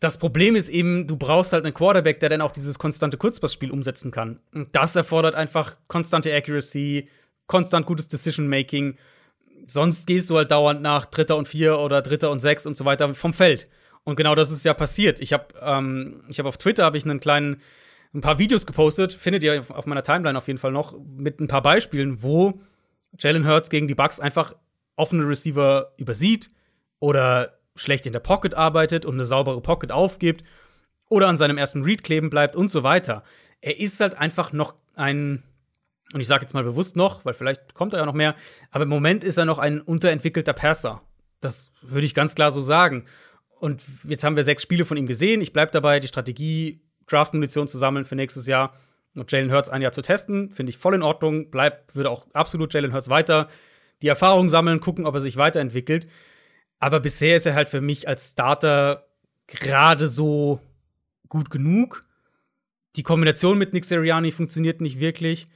Das 0.00 0.18
Problem 0.18 0.54
ist 0.54 0.68
eben, 0.68 1.06
du 1.06 1.16
brauchst 1.16 1.52
halt 1.52 1.64
einen 1.64 1.74
Quarterback, 1.74 2.20
der 2.20 2.28
dann 2.28 2.40
auch 2.42 2.52
dieses 2.52 2.78
konstante 2.78 3.16
Kurzpassspiel 3.16 3.70
umsetzen 3.70 4.10
kann. 4.10 4.40
Und 4.52 4.68
das 4.76 4.94
erfordert 4.94 5.34
einfach 5.34 5.76
konstante 5.88 6.32
Accuracy, 6.34 7.08
konstant 7.46 7.86
gutes 7.86 8.08
Decision-Making. 8.08 8.98
Sonst 9.70 10.06
gehst 10.06 10.30
du 10.30 10.36
halt 10.36 10.50
dauernd 10.50 10.82
nach 10.82 11.06
Dritter 11.06 11.36
und 11.36 11.46
Vier 11.46 11.78
oder 11.78 12.02
Dritter 12.02 12.30
und 12.30 12.40
Sechs 12.40 12.66
und 12.66 12.76
so 12.76 12.84
weiter 12.84 13.14
vom 13.14 13.32
Feld. 13.32 13.68
Und 14.04 14.16
genau 14.16 14.34
das 14.34 14.50
ist 14.50 14.64
ja 14.64 14.74
passiert. 14.74 15.20
Ich 15.20 15.32
habe 15.32 15.46
ähm, 15.60 16.22
hab 16.36 16.46
auf 16.46 16.56
Twitter 16.56 16.84
habe 16.84 16.96
ich 16.96 17.04
einen 17.04 17.20
kleinen 17.20 17.60
ein 18.14 18.22
paar 18.22 18.38
Videos 18.38 18.66
gepostet, 18.66 19.12
findet 19.12 19.44
ihr 19.44 19.60
auf, 19.60 19.70
auf 19.70 19.86
meiner 19.86 20.02
Timeline 20.02 20.36
auf 20.36 20.46
jeden 20.46 20.58
Fall 20.58 20.72
noch, 20.72 20.98
mit 20.98 21.40
ein 21.40 21.48
paar 21.48 21.62
Beispielen, 21.62 22.22
wo 22.22 22.60
Jalen 23.18 23.46
Hurts 23.46 23.70
gegen 23.70 23.86
die 23.86 23.94
Bucks 23.94 24.20
einfach 24.20 24.54
offene 24.96 25.28
Receiver 25.28 25.92
übersieht 25.98 26.48
oder 27.00 27.58
schlecht 27.76 28.06
in 28.06 28.12
der 28.12 28.20
Pocket 28.20 28.54
arbeitet 28.54 29.06
und 29.06 29.14
eine 29.14 29.24
saubere 29.24 29.60
Pocket 29.60 29.92
aufgibt 29.92 30.42
oder 31.08 31.28
an 31.28 31.36
seinem 31.36 31.58
ersten 31.58 31.82
Read 31.84 32.02
kleben 32.02 32.30
bleibt 32.30 32.56
und 32.56 32.70
so 32.70 32.82
weiter. 32.82 33.22
Er 33.60 33.78
ist 33.78 34.00
halt 34.00 34.16
einfach 34.16 34.52
noch 34.52 34.74
ein, 34.94 35.42
und 36.12 36.20
ich 36.20 36.26
sage 36.26 36.42
jetzt 36.42 36.54
mal 36.54 36.64
bewusst 36.64 36.96
noch, 36.96 37.24
weil 37.24 37.34
vielleicht 37.34 37.74
kommt 37.74 37.92
er 37.92 38.00
ja 38.00 38.06
noch 38.06 38.14
mehr, 38.14 38.34
aber 38.70 38.84
im 38.84 38.90
Moment 38.90 39.24
ist 39.24 39.36
er 39.36 39.44
noch 39.44 39.58
ein 39.58 39.80
unterentwickelter 39.80 40.52
Passer. 40.52 41.02
Das 41.40 41.72
würde 41.82 42.06
ich 42.06 42.14
ganz 42.14 42.34
klar 42.34 42.50
so 42.50 42.62
sagen. 42.62 43.04
Und 43.60 43.82
jetzt 44.04 44.24
haben 44.24 44.36
wir 44.36 44.44
sechs 44.44 44.62
Spiele 44.62 44.84
von 44.84 44.96
ihm 44.96 45.06
gesehen. 45.06 45.40
Ich 45.40 45.52
bleibe 45.52 45.72
dabei, 45.72 46.00
die 46.00 46.08
Strategie, 46.08 46.80
Draft-Munition 47.06 47.68
zu 47.68 47.78
sammeln 47.78 48.04
für 48.04 48.16
nächstes 48.16 48.46
Jahr 48.46 48.74
und 49.14 49.30
Jalen 49.30 49.52
Hurts 49.52 49.68
ein 49.68 49.82
Jahr 49.82 49.92
zu 49.92 50.02
testen, 50.02 50.52
finde 50.52 50.70
ich 50.70 50.78
voll 50.78 50.94
in 50.94 51.02
Ordnung. 51.02 51.50
Bleibt, 51.50 51.96
würde 51.96 52.10
auch 52.10 52.26
absolut 52.32 52.72
Jalen 52.72 52.92
Hurts 52.92 53.08
weiter 53.08 53.48
die 54.02 54.08
Erfahrung 54.08 54.48
sammeln, 54.48 54.80
gucken, 54.80 55.06
ob 55.06 55.14
er 55.14 55.20
sich 55.20 55.36
weiterentwickelt. 55.36 56.08
Aber 56.78 57.00
bisher 57.00 57.36
ist 57.36 57.46
er 57.46 57.54
halt 57.54 57.68
für 57.68 57.80
mich 57.80 58.06
als 58.06 58.30
Starter 58.30 59.08
gerade 59.46 60.06
so 60.06 60.60
gut 61.28 61.50
genug. 61.50 62.04
Die 62.96 63.02
Kombination 63.02 63.58
mit 63.58 63.72
Nick 63.72 63.84
Sirianni 63.84 64.30
funktioniert 64.30 64.80
nicht 64.80 65.00
wirklich. 65.00 65.46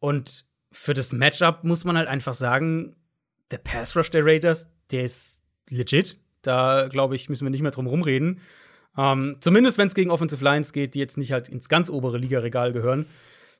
Und 0.00 0.46
für 0.72 0.94
das 0.94 1.12
Matchup 1.12 1.62
muss 1.62 1.84
man 1.84 1.96
halt 1.96 2.08
einfach 2.08 2.34
sagen, 2.34 2.96
der 3.50 3.58
Pass 3.58 3.96
Rush 3.96 4.10
der 4.10 4.24
Raiders, 4.24 4.68
der 4.90 5.04
ist 5.04 5.42
legit. 5.68 6.16
Da, 6.42 6.88
glaube 6.88 7.16
ich, 7.16 7.28
müssen 7.28 7.44
wir 7.44 7.50
nicht 7.50 7.62
mehr 7.62 7.70
drum 7.70 7.86
rumreden. 7.86 8.40
Ähm, 8.96 9.36
zumindest 9.40 9.78
wenn 9.78 9.86
es 9.86 9.94
gegen 9.94 10.10
Offensive 10.10 10.42
Lines 10.42 10.72
geht, 10.72 10.94
die 10.94 10.98
jetzt 10.98 11.18
nicht 11.18 11.32
halt 11.32 11.48
ins 11.48 11.68
ganz 11.68 11.90
obere 11.90 12.18
Ligaregal 12.18 12.72
gehören. 12.72 13.06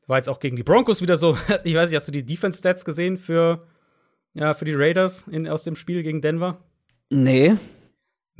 War 0.06 0.16
jetzt 0.16 0.28
auch 0.28 0.40
gegen 0.40 0.56
die 0.56 0.62
Broncos 0.62 1.02
wieder 1.02 1.16
so. 1.16 1.36
Ich 1.64 1.74
weiß 1.74 1.90
nicht, 1.90 1.96
hast 1.96 2.08
du 2.08 2.12
die 2.12 2.26
Defense-Stats 2.26 2.84
gesehen 2.84 3.16
für, 3.16 3.66
ja, 4.34 4.54
für 4.54 4.64
die 4.64 4.74
Raiders 4.74 5.26
in, 5.28 5.46
aus 5.46 5.62
dem 5.62 5.76
Spiel 5.76 6.02
gegen 6.02 6.20
Denver? 6.20 6.58
Nee. 7.10 7.56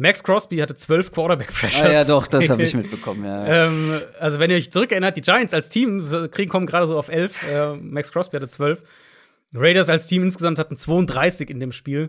Max 0.01 0.25
Crosby 0.25 0.57
hatte 0.59 0.75
zwölf 0.75 1.13
Quarterback-Pressures. 1.13 1.83
Ah, 1.83 1.93
ja, 1.93 2.05
doch, 2.05 2.27
das 2.27 2.49
habe 2.49 2.63
ich 2.63 2.73
mitbekommen, 2.75 3.23
ja. 3.23 3.67
Ähm, 3.67 4.01
also, 4.19 4.39
wenn 4.39 4.51
ihr 4.51 4.57
euch 4.57 4.73
zurückerinnert, 4.73 5.15
die 5.15 5.21
Giants 5.21 5.53
als 5.53 5.69
Team 5.69 6.01
kriegen, 6.31 6.51
kommen 6.51 6.67
gerade 6.67 6.87
so 6.87 6.99
auf 6.99 7.11
elf. 7.11 7.47
Äh, 7.47 7.77
Max 7.77 8.11
Crosby 8.11 8.37
hatte 8.37 8.49
zwölf. 8.49 8.83
Raiders 9.53 9.91
als 9.91 10.07
Team 10.07 10.23
insgesamt 10.23 10.59
hatten 10.59 10.77
32 10.77 11.51
in 11.51 11.61
dem 11.61 11.71
Spiel. 11.71 12.09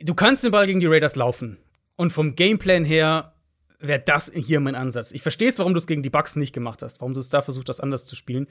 Du 0.00 0.14
kannst 0.14 0.42
den 0.42 0.50
Ball 0.50 0.66
gegen 0.66 0.80
die 0.80 0.86
Raiders 0.86 1.14
laufen. 1.14 1.58
Und 1.94 2.12
vom 2.12 2.34
Gameplan 2.34 2.84
her 2.84 3.34
wäre 3.78 4.02
das 4.04 4.32
hier 4.34 4.58
mein 4.58 4.74
Ansatz. 4.74 5.12
Ich 5.12 5.22
verstehe 5.22 5.50
es, 5.50 5.60
warum 5.60 5.72
du 5.72 5.78
es 5.78 5.86
gegen 5.86 6.02
die 6.02 6.10
Bucks 6.10 6.34
nicht 6.34 6.52
gemacht 6.52 6.82
hast, 6.82 7.00
warum 7.00 7.14
du 7.14 7.20
es 7.20 7.28
da 7.30 7.42
versucht 7.42 7.68
hast, 7.68 7.80
anders 7.80 8.06
zu 8.06 8.16
spielen. 8.16 8.48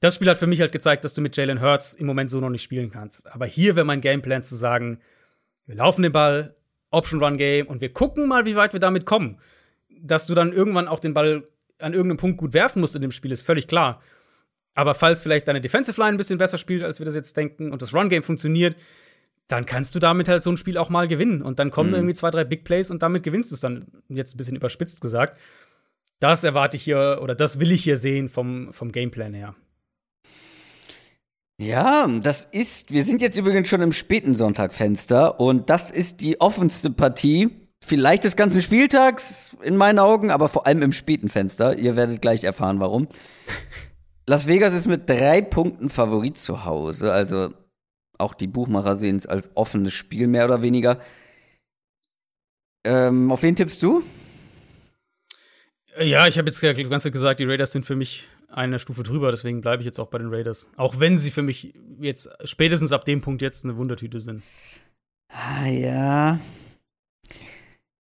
Das 0.00 0.14
Spiel 0.14 0.30
hat 0.30 0.38
für 0.38 0.46
mich 0.46 0.62
halt 0.62 0.72
gezeigt, 0.72 1.04
dass 1.04 1.12
du 1.12 1.20
mit 1.20 1.36
Jalen 1.36 1.60
Hurts 1.60 1.92
im 1.92 2.06
Moment 2.06 2.30
so 2.30 2.40
noch 2.40 2.50
nicht 2.50 2.62
spielen 2.62 2.90
kannst. 2.90 3.30
Aber 3.30 3.44
hier 3.44 3.76
wäre 3.76 3.84
mein 3.84 4.00
Gameplan 4.00 4.42
zu 4.42 4.54
sagen, 4.54 5.00
wir 5.66 5.74
laufen 5.74 6.02
den 6.02 6.12
Ball, 6.12 6.54
Option 6.90 7.22
Run 7.22 7.36
Game 7.36 7.66
und 7.66 7.80
wir 7.80 7.92
gucken 7.92 8.28
mal, 8.28 8.44
wie 8.46 8.56
weit 8.56 8.72
wir 8.72 8.80
damit 8.80 9.04
kommen. 9.06 9.38
Dass 10.00 10.26
du 10.26 10.34
dann 10.34 10.52
irgendwann 10.52 10.88
auch 10.88 11.00
den 11.00 11.14
Ball 11.14 11.46
an 11.78 11.92
irgendeinem 11.92 12.18
Punkt 12.18 12.38
gut 12.38 12.54
werfen 12.54 12.80
musst 12.80 12.96
in 12.96 13.02
dem 13.02 13.10
Spiel, 13.12 13.32
ist 13.32 13.42
völlig 13.42 13.66
klar. 13.66 14.00
Aber 14.74 14.94
falls 14.94 15.22
vielleicht 15.22 15.48
deine 15.48 15.60
Defensive 15.60 16.00
Line 16.00 16.14
ein 16.14 16.16
bisschen 16.16 16.38
besser 16.38 16.56
spielt, 16.58 16.82
als 16.82 17.00
wir 17.00 17.04
das 17.04 17.14
jetzt 17.14 17.36
denken, 17.36 17.72
und 17.72 17.82
das 17.82 17.94
Run 17.94 18.08
Game 18.08 18.22
funktioniert, 18.22 18.76
dann 19.48 19.66
kannst 19.66 19.94
du 19.94 19.98
damit 19.98 20.28
halt 20.28 20.42
so 20.42 20.50
ein 20.50 20.56
Spiel 20.56 20.76
auch 20.78 20.88
mal 20.88 21.08
gewinnen. 21.08 21.42
Und 21.42 21.58
dann 21.58 21.70
kommen 21.70 21.90
Mhm. 21.90 21.96
irgendwie 21.96 22.14
zwei, 22.14 22.30
drei 22.30 22.44
Big 22.44 22.64
Plays 22.64 22.90
und 22.90 23.02
damit 23.02 23.22
gewinnst 23.22 23.50
du 23.50 23.54
es 23.54 23.60
dann, 23.60 23.86
jetzt 24.08 24.34
ein 24.34 24.36
bisschen 24.36 24.56
überspitzt 24.56 25.00
gesagt. 25.00 25.38
Das 26.20 26.44
erwarte 26.44 26.76
ich 26.76 26.82
hier, 26.82 27.18
oder 27.22 27.34
das 27.34 27.58
will 27.60 27.72
ich 27.72 27.82
hier 27.84 27.96
sehen 27.96 28.28
vom, 28.28 28.72
vom 28.72 28.92
Gameplan 28.92 29.34
her. 29.34 29.54
Ja, 31.60 32.06
das 32.06 32.44
ist, 32.44 32.92
wir 32.92 33.02
sind 33.02 33.20
jetzt 33.20 33.36
übrigens 33.36 33.68
schon 33.68 33.82
im 33.82 33.92
späten 33.92 34.32
Sonntagfenster 34.32 35.40
und 35.40 35.68
das 35.70 35.90
ist 35.90 36.20
die 36.20 36.40
offenste 36.40 36.88
Partie, 36.88 37.50
vielleicht 37.84 38.22
des 38.22 38.36
ganzen 38.36 38.62
Spieltags 38.62 39.56
in 39.62 39.76
meinen 39.76 39.98
Augen, 39.98 40.30
aber 40.30 40.48
vor 40.48 40.68
allem 40.68 40.82
im 40.82 40.92
späten 40.92 41.28
Fenster. 41.28 41.76
Ihr 41.76 41.96
werdet 41.96 42.22
gleich 42.22 42.44
erfahren, 42.44 42.78
warum. 42.78 43.08
Las 44.26 44.46
Vegas 44.46 44.72
ist 44.72 44.86
mit 44.86 45.08
drei 45.08 45.40
Punkten 45.40 45.88
Favorit 45.88 46.38
zu 46.38 46.64
Hause, 46.64 47.12
also 47.12 47.52
auch 48.18 48.34
die 48.34 48.46
Buchmacher 48.46 48.94
sehen 48.94 49.16
es 49.16 49.26
als 49.26 49.50
offenes 49.56 49.94
Spiel 49.94 50.28
mehr 50.28 50.44
oder 50.44 50.62
weniger. 50.62 51.00
Ähm, 52.84 53.32
auf 53.32 53.42
wen 53.42 53.56
tippst 53.56 53.82
du? 53.82 54.04
Ja, 55.98 56.28
ich 56.28 56.38
habe 56.38 56.48
jetzt 56.48 56.62
die 56.62 56.84
ganze 56.84 57.06
Zeit 57.06 57.12
gesagt, 57.12 57.40
die 57.40 57.44
Raiders 57.44 57.72
sind 57.72 57.84
für 57.84 57.96
mich 57.96 58.28
eine 58.48 58.78
Stufe 58.78 59.02
drüber, 59.02 59.30
deswegen 59.30 59.60
bleibe 59.60 59.82
ich 59.82 59.86
jetzt 59.86 59.98
auch 59.98 60.08
bei 60.08 60.18
den 60.18 60.32
Raiders. 60.32 60.70
Auch 60.76 60.98
wenn 60.98 61.16
sie 61.16 61.30
für 61.30 61.42
mich 61.42 61.74
jetzt 62.00 62.28
spätestens 62.44 62.92
ab 62.92 63.04
dem 63.04 63.20
Punkt 63.20 63.42
jetzt 63.42 63.64
eine 63.64 63.76
Wundertüte 63.76 64.20
sind. 64.20 64.42
Ah, 65.30 65.66
ja. 65.66 66.38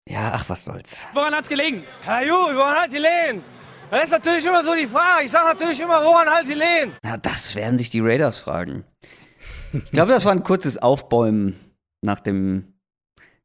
Ja, 0.08 0.34
ach, 0.36 0.48
was 0.50 0.66
soll's. 0.66 1.04
Woran 1.14 1.34
hat's 1.34 1.50
gelegen? 1.50 1.84
Herr 2.02 2.24
Ju, 2.24 2.34
woran 2.34 2.78
halt 2.78 2.94
die 2.94 2.98
Lehen? 2.98 3.44
Das 3.90 4.04
ist 4.04 4.12
natürlich 4.12 4.46
immer 4.46 4.64
so 4.64 4.76
die 4.76 4.88
Frage. 4.88 5.26
Ich 5.26 5.32
sage 5.32 5.48
natürlich 5.48 5.80
immer, 5.80 6.04
woran 6.04 6.28
halt 6.30 6.48
die 6.48 6.54
Lehen? 6.54 6.94
Na, 7.04 7.18
das 7.18 7.56
werden 7.56 7.78
sich 7.78 7.90
die 7.90 8.02
Raiders 8.02 8.40
fragen. 8.40 8.84
Ich 9.74 9.92
glaube, 9.92 10.12
das 10.12 10.26
war 10.26 10.32
ein 10.32 10.44
kurzes 10.44 10.78
Aufbäumen 10.78 11.60
nach 12.02 12.20
dem 12.20 12.74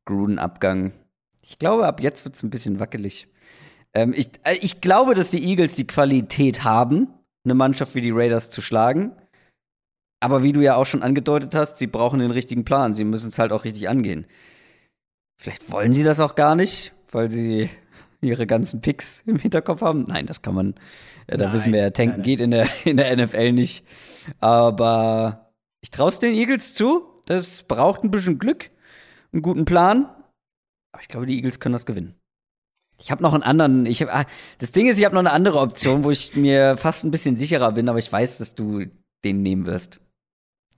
Gruden-Abgang. 0.04 0.92
Ich 1.42 1.58
glaube, 1.58 1.86
ab 1.86 2.00
jetzt 2.00 2.24
wird 2.24 2.36
es 2.36 2.42
ein 2.42 2.50
bisschen 2.50 2.78
wackelig. 2.78 3.28
Ähm, 3.94 4.12
ich, 4.16 4.30
äh, 4.44 4.56
ich 4.60 4.80
glaube, 4.80 5.14
dass 5.14 5.30
die 5.30 5.44
Eagles 5.44 5.74
die 5.74 5.86
Qualität 5.86 6.64
haben, 6.64 7.08
eine 7.44 7.54
Mannschaft 7.54 7.94
wie 7.94 8.00
die 8.00 8.10
Raiders 8.10 8.50
zu 8.50 8.62
schlagen. 8.62 9.12
Aber 10.22 10.42
wie 10.42 10.52
du 10.52 10.60
ja 10.60 10.76
auch 10.76 10.84
schon 10.84 11.02
angedeutet 11.02 11.54
hast, 11.54 11.78
sie 11.78 11.86
brauchen 11.86 12.20
den 12.20 12.30
richtigen 12.30 12.64
Plan. 12.64 12.92
Sie 12.94 13.04
müssen 13.04 13.28
es 13.28 13.38
halt 13.38 13.52
auch 13.52 13.64
richtig 13.64 13.88
angehen. 13.88 14.26
Vielleicht 15.40 15.70
wollen 15.72 15.94
sie 15.94 16.04
das 16.04 16.20
auch 16.20 16.34
gar 16.34 16.54
nicht, 16.54 16.92
weil 17.10 17.30
sie 17.30 17.70
ihre 18.20 18.46
ganzen 18.46 18.82
Picks 18.82 19.22
im 19.26 19.36
Hinterkopf 19.36 19.80
haben. 19.80 20.04
Nein, 20.06 20.26
das 20.26 20.42
kann 20.42 20.54
man, 20.54 20.74
äh, 21.26 21.38
da 21.38 21.46
Nein, 21.46 21.54
wissen 21.54 21.72
wir 21.72 21.80
ja, 21.80 21.90
tanken 21.90 22.10
nein, 22.10 22.18
nein. 22.18 22.24
geht 22.24 22.40
in 22.40 22.50
der, 22.50 22.68
in 22.84 22.96
der 22.98 23.16
NFL 23.16 23.52
nicht. 23.52 23.84
Aber 24.38 25.52
ich 25.80 25.90
traue 25.90 26.10
es 26.10 26.18
den 26.18 26.34
Eagles 26.34 26.74
zu. 26.74 27.06
Das 27.24 27.62
braucht 27.62 28.04
ein 28.04 28.10
bisschen 28.10 28.38
Glück, 28.38 28.70
einen 29.32 29.40
guten 29.40 29.64
Plan. 29.64 30.10
Aber 30.92 31.00
ich 31.00 31.08
glaube, 31.08 31.26
die 31.26 31.36
Eagles 31.36 31.60
können 31.60 31.72
das 31.72 31.86
gewinnen. 31.86 32.19
Ich 33.00 33.10
habe 33.10 33.22
noch 33.22 33.34
einen 33.34 33.42
anderen. 33.42 33.86
Ich 33.86 34.02
hab, 34.02 34.14
ah, 34.14 34.26
das 34.58 34.72
Ding 34.72 34.88
ist, 34.88 34.98
ich 34.98 35.04
habe 35.04 35.14
noch 35.14 35.20
eine 35.20 35.32
andere 35.32 35.58
Option, 35.58 36.04
wo 36.04 36.10
ich 36.10 36.36
mir 36.36 36.76
fast 36.76 37.04
ein 37.04 37.10
bisschen 37.10 37.36
sicherer 37.36 37.72
bin, 37.72 37.88
aber 37.88 37.98
ich 37.98 38.12
weiß, 38.12 38.38
dass 38.38 38.54
du 38.54 38.84
den 39.24 39.42
nehmen 39.42 39.66
wirst. 39.66 40.00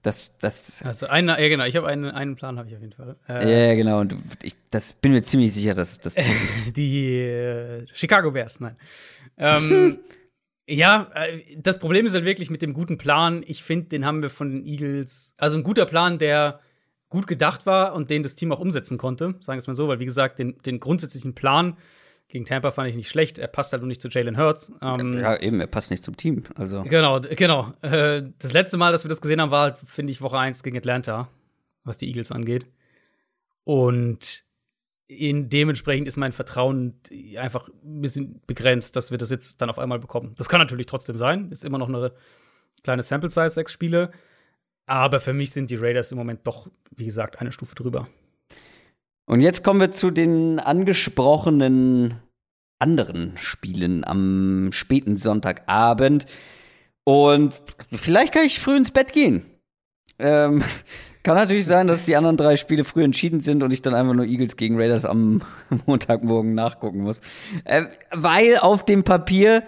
Das, 0.03 0.37
das, 0.39 0.83
Also, 0.83 1.07
ein, 1.07 1.29
ja, 1.29 1.37
genau, 1.49 1.65
ich 1.65 1.77
habe 1.77 1.87
einen, 1.87 2.07
einen 2.07 2.35
Plan, 2.35 2.59
habe 2.59 2.69
ich 2.69 2.75
auf 2.75 2.81
jeden 2.81 2.93
Fall. 2.93 3.17
ja, 3.29 3.39
Äh, 3.39 3.69
ja, 3.69 3.75
genau. 3.77 4.01
Und 4.01 4.17
ich 4.43 4.55
das 4.71 4.95
bin 4.95 5.13
mir 5.13 5.23
ziemlich 5.23 5.53
sicher, 5.53 5.75
dass 5.75 5.93
es 5.93 6.01
das 6.01 6.17
ist. 6.17 6.29
Die 6.77 7.21
äh, 7.21 7.87
Chicago 7.93 8.33
Bears, 8.33 8.59
nein. 8.59 8.77
ähm, 9.37 9.99
ja, 10.67 11.09
äh, 11.15 11.57
das 11.57 11.79
Problem 11.79 12.05
ist 12.05 12.15
halt 12.15 12.25
wirklich 12.25 12.51
mit 12.51 12.63
dem 12.63 12.73
guten 12.73 12.99
Plan. 12.99 13.45
Ich 13.47 13.63
finde, 13.63 13.91
den 13.91 14.05
haben 14.05 14.23
wir 14.23 14.31
von 14.31 14.51
den 14.51 14.67
Eagles. 14.67 15.35
Also 15.37 15.59
ein 15.59 15.63
guter 15.63 15.87
Plan, 15.87 16.19
der 16.19 16.59
gut 17.09 17.29
gedacht 17.29 17.65
war 17.67 17.95
und 17.95 18.11
den 18.11 18.25
das 18.25 18.35
Team 18.35 18.51
auch 18.51 18.61
umsetzen 18.61 18.99
konnte. 18.99 19.37
Sagen 19.41 19.57
wir 19.57 19.59
es 19.59 19.67
mal 19.69 19.75
so, 19.75 19.87
weil, 19.87 20.01
wie 20.01 20.05
gesagt, 20.05 20.41
den, 20.41 20.59
den 20.63 20.81
grundsätzlichen 20.81 21.35
Plan 21.35 21.77
gegen 22.33 22.47
Tampa 22.47 22.71
fand 22.71 22.89
ich 22.89 22.97
nicht 22.97 23.11
schlecht. 23.11 23.37
Er 23.37 23.47
passt 23.47 23.75
halt 23.75 23.83
nur 23.83 23.89
nicht 23.89 24.01
zu 24.01 24.09
Jalen 24.09 24.39
Hurts. 24.39 24.73
Ähm, 24.81 25.19
Ja, 25.19 25.39
eben, 25.39 25.61
er 25.61 25.67
passt 25.67 25.91
nicht 25.91 26.03
zum 26.03 26.17
Team. 26.17 26.45
Also. 26.55 26.83
Genau, 26.83 27.21
genau. 27.21 27.75
Äh, 27.83 28.23
das 28.39 28.55
letzte 28.55 28.79
Mal, 28.79 28.91
dass 28.91 29.05
wir 29.05 29.11
das 29.11 29.21
gesehen 29.21 29.39
haben, 29.39 29.51
war, 29.51 29.65
halt, 29.65 29.77
finde 29.85 30.13
ich, 30.13 30.23
Woche 30.23 30.39
1 30.39 30.63
gegen 30.63 30.79
Atlanta, 30.79 31.29
was 31.85 31.99
die 31.99 32.09
Eagles 32.09 32.33
angeht. 32.33 32.65
Und 33.65 34.45
in 35.09 35.51
dementsprechend 35.51 36.09
ist 36.09 36.17
mein 36.17 36.33
Vertrauen 36.33 36.99
einfach 37.37 37.69
ein 37.69 38.01
bisschen 38.01 38.41
begrenzt, 38.47 38.97
dass 38.97 39.11
wir 39.11 39.19
das 39.19 39.29
jetzt 39.29 39.61
dann 39.61 39.69
auf 39.69 39.79
einmal 39.79 39.99
bekommen. 39.99 40.33
Das 40.39 40.49
kann 40.49 40.59
natürlich 40.59 40.87
trotzdem 40.87 41.19
sein, 41.19 41.51
ist 41.51 41.67
immer 41.67 41.77
noch 41.77 41.89
eine 41.91 42.15
Kleine 42.83 43.03
Sample 43.03 43.29
Size, 43.29 43.51
sechs 43.51 43.73
Spiele. 43.73 44.11
Aber 44.87 45.21
für 45.21 45.35
mich 45.35 45.51
sind 45.51 45.71
die 45.71 45.77
Raiders 45.77 46.13
im 46.13 46.19
Moment 46.19 46.47
doch, 46.47 46.71
wie 46.97 47.05
gesagt, 47.05 47.43
eine 47.43 47.53
Stufe 47.53 47.75
drüber. 47.75 48.09
Und 49.27 49.41
jetzt 49.41 49.63
kommen 49.65 49.81
wir 49.81 49.93
zu 49.93 50.11
den 50.11 50.59
angesprochenen 50.59 52.15
anderen 52.79 53.37
Spielen 53.37 54.05
am 54.05 54.71
späten 54.73 55.17
Sonntagabend. 55.17 56.27
Und 57.05 57.63
vielleicht 57.91 58.35
kann 58.35 58.45
ich 58.45 58.59
früh 58.59 58.77
ins 58.77 58.91
Bett 58.91 59.13
gehen. 59.13 59.45
Ähm, 60.19 60.63
kann 61.23 61.37
natürlich 61.37 61.67
sein, 61.67 61.87
dass 61.87 62.05
die 62.05 62.17
anderen 62.17 62.37
drei 62.37 62.57
Spiele 62.57 62.85
früh 62.85 63.05
entschieden 63.05 63.41
sind 63.41 63.63
und 63.63 63.73
ich 63.73 63.83
dann 63.83 63.95
einfach 63.95 64.15
nur 64.15 64.27
Eagles 64.27 64.57
gegen 64.57 64.79
Raiders 64.79 65.05
am 65.05 65.43
Montagmorgen 65.87 66.55
nachgucken 66.55 67.03
muss. 67.03 67.21
Äh, 67.65 67.85
weil 68.11 68.59
auf 68.59 68.85
dem 68.85 69.05
Papier 69.05 69.63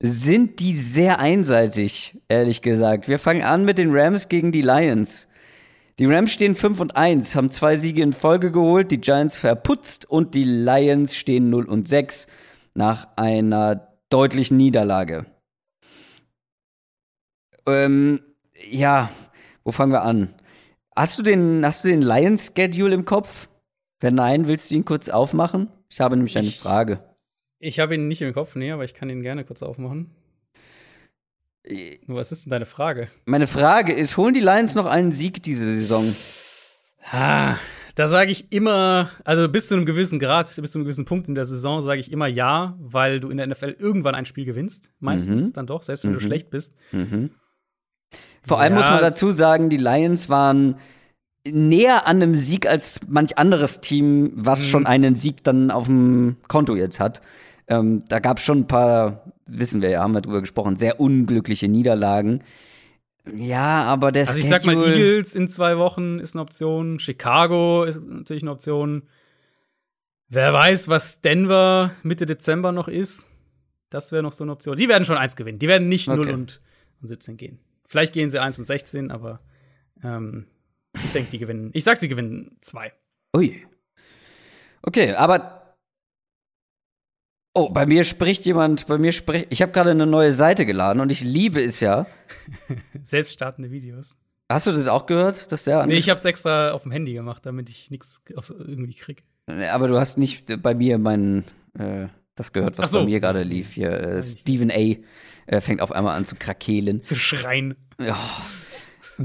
sind 0.00 0.60
die 0.60 0.74
sehr 0.74 1.18
einseitig, 1.18 2.18
ehrlich 2.28 2.62
gesagt. 2.62 3.08
Wir 3.08 3.18
fangen 3.18 3.42
an 3.42 3.64
mit 3.64 3.78
den 3.78 3.90
Rams 3.94 4.28
gegen 4.28 4.52
die 4.52 4.62
Lions. 4.62 5.27
Die 5.98 6.06
Rams 6.06 6.32
stehen 6.32 6.54
5 6.54 6.78
und 6.78 6.96
1, 6.96 7.34
haben 7.34 7.50
zwei 7.50 7.74
Siege 7.74 8.02
in 8.02 8.12
Folge 8.12 8.52
geholt, 8.52 8.92
die 8.92 9.00
Giants 9.00 9.36
verputzt 9.36 10.08
und 10.08 10.34
die 10.34 10.44
Lions 10.44 11.16
stehen 11.16 11.50
0 11.50 11.64
und 11.64 11.88
6 11.88 12.28
nach 12.74 13.08
einer 13.16 13.98
deutlichen 14.08 14.56
Niederlage. 14.56 15.26
Ähm, 17.66 18.20
ja, 18.70 19.10
wo 19.64 19.72
fangen 19.72 19.90
wir 19.90 20.02
an? 20.02 20.34
Hast 20.94 21.18
du 21.18 21.22
den, 21.22 21.66
hast 21.66 21.82
du 21.82 21.88
den 21.88 22.02
Lions-Schedule 22.02 22.94
im 22.94 23.04
Kopf? 23.04 23.48
Wenn 24.00 24.14
nein, 24.14 24.46
willst 24.46 24.70
du 24.70 24.76
ihn 24.76 24.84
kurz 24.84 25.08
aufmachen? 25.08 25.68
Ich 25.90 26.00
habe 26.00 26.16
nämlich 26.16 26.38
eine 26.38 26.52
Frage. 26.52 27.02
Ich 27.58 27.80
habe 27.80 27.96
ihn 27.96 28.06
nicht 28.06 28.22
im 28.22 28.32
Kopf, 28.32 28.54
nee, 28.54 28.70
aber 28.70 28.84
ich 28.84 28.94
kann 28.94 29.10
ihn 29.10 29.22
gerne 29.22 29.44
kurz 29.44 29.62
aufmachen. 29.64 30.14
Was 32.06 32.32
ist 32.32 32.44
denn 32.46 32.50
deine 32.50 32.66
Frage? 32.66 33.08
Meine 33.26 33.46
Frage 33.46 33.92
ist, 33.92 34.16
holen 34.16 34.32
die 34.34 34.40
Lions 34.40 34.74
noch 34.74 34.86
einen 34.86 35.12
Sieg 35.12 35.42
diese 35.42 35.64
Saison? 35.66 36.04
Ah, 37.10 37.56
da 37.94 38.06
sage 38.08 38.30
ich 38.30 38.52
immer, 38.52 39.10
also 39.24 39.48
bis 39.48 39.68
zu 39.68 39.74
einem 39.74 39.84
gewissen 39.84 40.18
Grad, 40.18 40.46
bis 40.56 40.72
zu 40.72 40.78
einem 40.78 40.84
gewissen 40.84 41.04
Punkt 41.04 41.28
in 41.28 41.34
der 41.34 41.44
Saison 41.46 41.82
sage 41.82 42.00
ich 42.00 42.12
immer 42.12 42.26
ja, 42.26 42.76
weil 42.80 43.20
du 43.20 43.28
in 43.28 43.36
der 43.38 43.46
NFL 43.46 43.76
irgendwann 43.78 44.14
ein 44.14 44.24
Spiel 44.24 44.44
gewinnst. 44.44 44.90
Meistens 45.00 45.48
Mhm. 45.48 45.52
dann 45.52 45.66
doch, 45.66 45.82
selbst 45.82 46.04
wenn 46.04 46.12
du 46.12 46.20
Mhm. 46.20 46.24
schlecht 46.26 46.50
bist. 46.50 46.74
Mhm. 46.92 47.30
Vor 48.46 48.60
allem 48.60 48.74
Ja, 48.74 48.78
muss 48.80 48.88
man 48.88 49.00
dazu 49.00 49.30
sagen, 49.30 49.68
die 49.68 49.76
Lions 49.76 50.28
waren 50.28 50.76
näher 51.46 52.06
an 52.06 52.22
einem 52.22 52.36
Sieg 52.36 52.66
als 52.66 53.00
manch 53.08 53.36
anderes 53.36 53.80
Team, 53.80 54.32
was 54.34 54.60
Mhm. 54.60 54.64
schon 54.64 54.86
einen 54.86 55.14
Sieg 55.16 55.42
dann 55.44 55.70
auf 55.70 55.86
dem 55.86 56.36
Konto 56.46 56.76
jetzt 56.76 57.00
hat. 57.00 57.20
Ähm, 57.66 58.04
da 58.08 58.18
gab 58.20 58.38
es 58.38 58.44
schon 58.44 58.60
ein 58.60 58.66
paar, 58.66 59.27
wissen 59.48 59.82
wir 59.82 59.90
ja, 59.90 60.00
haben 60.02 60.14
wir 60.14 60.20
drüber 60.20 60.40
gesprochen, 60.40 60.76
sehr 60.76 61.00
unglückliche 61.00 61.68
Niederlagen. 61.68 62.42
Ja, 63.34 63.82
aber 63.84 64.12
der 64.12 64.26
Also 64.26 64.38
ich 64.38 64.48
sag 64.48 64.64
mal, 64.64 64.72
Schedule- 64.74 64.94
Eagles 64.94 65.34
in 65.34 65.48
zwei 65.48 65.76
Wochen 65.76 66.18
ist 66.18 66.34
eine 66.34 66.42
Option, 66.42 66.98
Chicago 66.98 67.84
ist 67.84 68.00
natürlich 68.02 68.42
eine 68.42 68.52
Option. 68.52 69.02
Wer 70.28 70.52
weiß, 70.52 70.88
was 70.88 71.20
Denver 71.20 71.92
Mitte 72.02 72.26
Dezember 72.26 72.72
noch 72.72 72.88
ist. 72.88 73.30
Das 73.90 74.12
wäre 74.12 74.22
noch 74.22 74.32
so 74.32 74.44
eine 74.44 74.52
Option. 74.52 74.76
Die 74.76 74.88
werden 74.88 75.04
schon 75.04 75.16
eins 75.16 75.36
gewinnen. 75.36 75.58
Die 75.58 75.68
werden 75.68 75.88
nicht 75.88 76.08
0 76.08 76.20
Okay. 76.20 76.32
und, 76.32 76.60
und 77.00 77.08
17 77.08 77.36
gehen. 77.38 77.58
Vielleicht 77.86 78.12
gehen 78.12 78.28
sie 78.28 78.38
1 78.38 78.58
und 78.58 78.66
16, 78.66 79.10
aber 79.10 79.40
ähm, 80.04 80.46
ich 80.94 81.12
denke, 81.12 81.30
die 81.30 81.38
gewinnen. 81.38 81.70
Ich 81.72 81.84
sag, 81.84 81.96
sie 81.98 82.08
gewinnen 82.08 82.58
zwei. 82.60 82.92
Ui. 83.34 83.66
Okay, 84.82 85.14
aber. 85.14 85.57
Oh, 87.54 87.70
bei 87.70 87.86
mir 87.86 88.04
spricht 88.04 88.46
jemand, 88.46 88.86
bei 88.86 88.98
mir 88.98 89.12
spricht. 89.12 89.46
Ich 89.50 89.62
habe 89.62 89.72
gerade 89.72 89.90
eine 89.90 90.06
neue 90.06 90.32
Seite 90.32 90.66
geladen 90.66 91.00
und 91.00 91.10
ich 91.10 91.22
liebe 91.22 91.60
es 91.60 91.80
ja. 91.80 92.06
Selbststartende 93.02 93.70
Videos. 93.70 94.16
Hast 94.50 94.66
du 94.66 94.72
das 94.72 94.86
auch 94.86 95.06
gehört, 95.06 95.50
dass 95.52 95.64
der 95.64 95.84
Nee, 95.86 95.96
ich 95.96 96.08
hab's 96.08 96.24
extra 96.24 96.70
auf 96.70 96.82
dem 96.82 96.92
Handy 96.92 97.12
gemacht, 97.12 97.44
damit 97.44 97.68
ich 97.68 97.90
nichts 97.90 98.22
irgendwie 98.28 98.94
kriege. 98.94 99.22
Aber 99.72 99.88
du 99.88 99.98
hast 99.98 100.18
nicht 100.18 100.62
bei 100.62 100.74
mir 100.74 100.98
mein 100.98 101.44
äh, 101.78 102.08
das 102.34 102.52
gehört, 102.52 102.78
was 102.78 102.92
so. 102.92 103.00
bei 103.00 103.06
mir 103.06 103.20
gerade 103.20 103.42
lief. 103.42 103.72
Hier 103.72 103.90
äh, 103.90 104.22
Stephen 104.22 104.70
A. 104.70 104.96
Äh, 105.46 105.60
fängt 105.60 105.80
auf 105.80 105.92
einmal 105.92 106.16
an 106.16 106.26
zu 106.26 106.36
krakehlen. 106.36 107.02
Zu 107.02 107.16
schreien. 107.16 107.74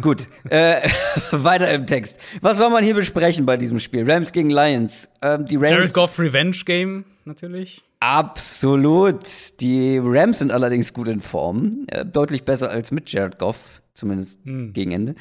Gut, 0.02 0.28
äh, 0.50 0.82
weiter 1.32 1.72
im 1.72 1.86
Text. 1.86 2.20
Was 2.42 2.58
soll 2.58 2.70
man 2.70 2.84
hier 2.84 2.96
besprechen 2.96 3.46
bei 3.46 3.58
diesem 3.58 3.80
Spiel? 3.80 4.10
Rams 4.10 4.32
gegen 4.32 4.50
Lions. 4.50 5.10
Ähm, 5.22 5.46
die 5.46 5.56
Rams 5.56 5.70
Jared 5.70 5.94
Goff 5.94 6.18
Revenge 6.18 6.58
Game, 6.66 7.06
natürlich. 7.26 7.84
Absolut. 8.06 9.62
Die 9.62 9.98
Rams 9.98 10.40
sind 10.40 10.52
allerdings 10.52 10.92
gut 10.92 11.08
in 11.08 11.22
Form. 11.22 11.86
Äh, 11.88 12.06
deutlich 12.06 12.44
besser 12.44 12.70
als 12.70 12.92
mit 12.92 13.10
Jared 13.10 13.40
Goff, 13.40 13.82
zumindest 13.94 14.42
Hm. 14.44 14.74
gegen 14.74 14.92
Ende. 14.92 15.16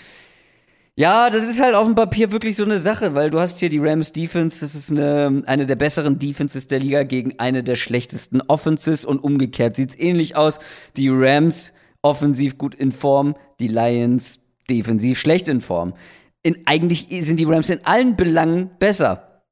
Ja, 0.97 1.31
das 1.31 1.49
ist 1.49 1.61
halt 1.63 1.77
auf 1.77 1.87
dem 1.87 1.95
Papier 1.95 2.33
wirklich 2.33 2.57
so 2.57 2.65
eine 2.65 2.81
Sache, 2.81 3.15
weil 3.15 3.31
du 3.31 3.39
hast 3.39 3.61
hier 3.61 3.69
die 3.69 3.79
Rams 3.79 4.11
Defense, 4.11 4.59
das 4.61 4.75
ist 4.75 4.91
eine, 4.91 5.45
eine 5.47 5.67
der 5.67 5.77
besseren 5.77 6.19
Defenses 6.19 6.67
der 6.67 6.81
Liga 6.81 7.05
gegen 7.05 7.39
eine 7.39 7.63
der 7.63 7.77
schlechtesten 7.77 8.41
Offenses 8.43 9.05
und 9.05 9.21
umgekehrt 9.21 9.77
sieht's 9.77 9.97
ähnlich 9.97 10.35
aus. 10.35 10.59
Die 10.97 11.09
Rams 11.09 11.73
offensiv 12.03 12.59
gut 12.59 12.75
in 12.75 12.91
Form, 12.91 13.37
die 13.61 13.69
Lions 13.69 14.41
defensiv 14.69 15.21
schlecht 15.21 15.49
in 15.49 15.61
Form. 15.61 15.95
In, 16.43 16.57
eigentlich 16.67 17.07
sind 17.21 17.39
die 17.39 17.45
Rams 17.45 17.71
in 17.71 17.87
allen 17.87 18.17
Belangen 18.17 18.71
besser. 18.81 19.45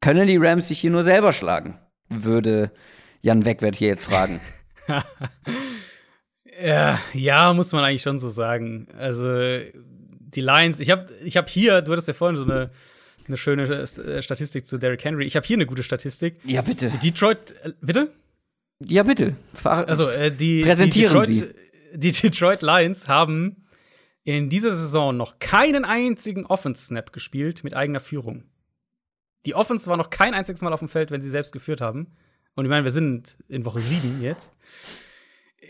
Können 0.00 0.28
die 0.28 0.36
Rams 0.36 0.68
sich 0.68 0.78
hier 0.78 0.92
nur 0.92 1.02
selber 1.02 1.32
schlagen? 1.32 1.76
Würde 2.08 2.70
Jan 3.20 3.44
Wegwert 3.44 3.76
hier 3.76 3.88
jetzt 3.88 4.04
fragen. 4.04 4.40
Ja, 6.60 6.98
ja, 7.14 7.52
muss 7.52 7.72
man 7.72 7.84
eigentlich 7.84 8.02
schon 8.02 8.18
so 8.18 8.28
sagen. 8.30 8.88
Also, 8.96 9.26
die 9.28 10.40
Lions, 10.40 10.80
ich 10.80 10.90
habe 10.90 11.06
ich 11.22 11.36
hab 11.36 11.48
hier, 11.48 11.82
du 11.82 11.92
hattest 11.92 12.08
ja 12.08 12.14
vorhin 12.14 12.36
so 12.36 12.42
eine, 12.42 12.66
eine 13.26 13.36
schöne 13.36 13.62
äh, 13.64 14.22
Statistik 14.22 14.66
zu 14.66 14.78
Derrick 14.78 15.04
Henry. 15.04 15.24
Ich 15.24 15.36
habe 15.36 15.46
hier 15.46 15.56
eine 15.56 15.66
gute 15.66 15.82
Statistik. 15.82 16.36
ja, 16.44 16.62
bitte. 16.62 16.90
Die 16.90 17.10
Detroit, 17.10 17.54
äh, 17.62 17.72
bitte? 17.80 18.12
Ja, 18.84 19.02
bitte. 19.04 19.36
Fahr 19.54 19.86
Also, 19.88 20.08
äh, 20.08 20.32
die, 20.32 20.62
Präsentieren 20.62 21.22
die 21.24 21.40
Detroit, 21.40 21.54
Die 21.94 22.12
Detroit 22.12 22.62
Lions 22.62 23.06
haben 23.06 23.64
in 24.24 24.50
dieser 24.50 24.74
Saison 24.74 25.16
noch 25.16 25.38
keinen 25.38 25.84
einzigen 25.84 26.44
Offense-Snap 26.44 27.12
gespielt 27.12 27.62
mit 27.62 27.74
eigener 27.74 28.00
Führung. 28.00 28.44
Die 29.46 29.54
Offense 29.54 29.86
war 29.88 29.96
noch 29.96 30.10
kein 30.10 30.34
einziges 30.34 30.62
Mal 30.62 30.72
auf 30.72 30.80
dem 30.80 30.88
Feld, 30.88 31.10
wenn 31.10 31.22
sie 31.22 31.30
selbst 31.30 31.52
geführt 31.52 31.80
haben. 31.80 32.08
Und 32.54 32.64
ich 32.64 32.68
meine, 32.70 32.84
wir 32.84 32.90
sind 32.90 33.38
in 33.48 33.64
Woche 33.64 33.80
7 33.80 34.20
jetzt. 34.22 34.52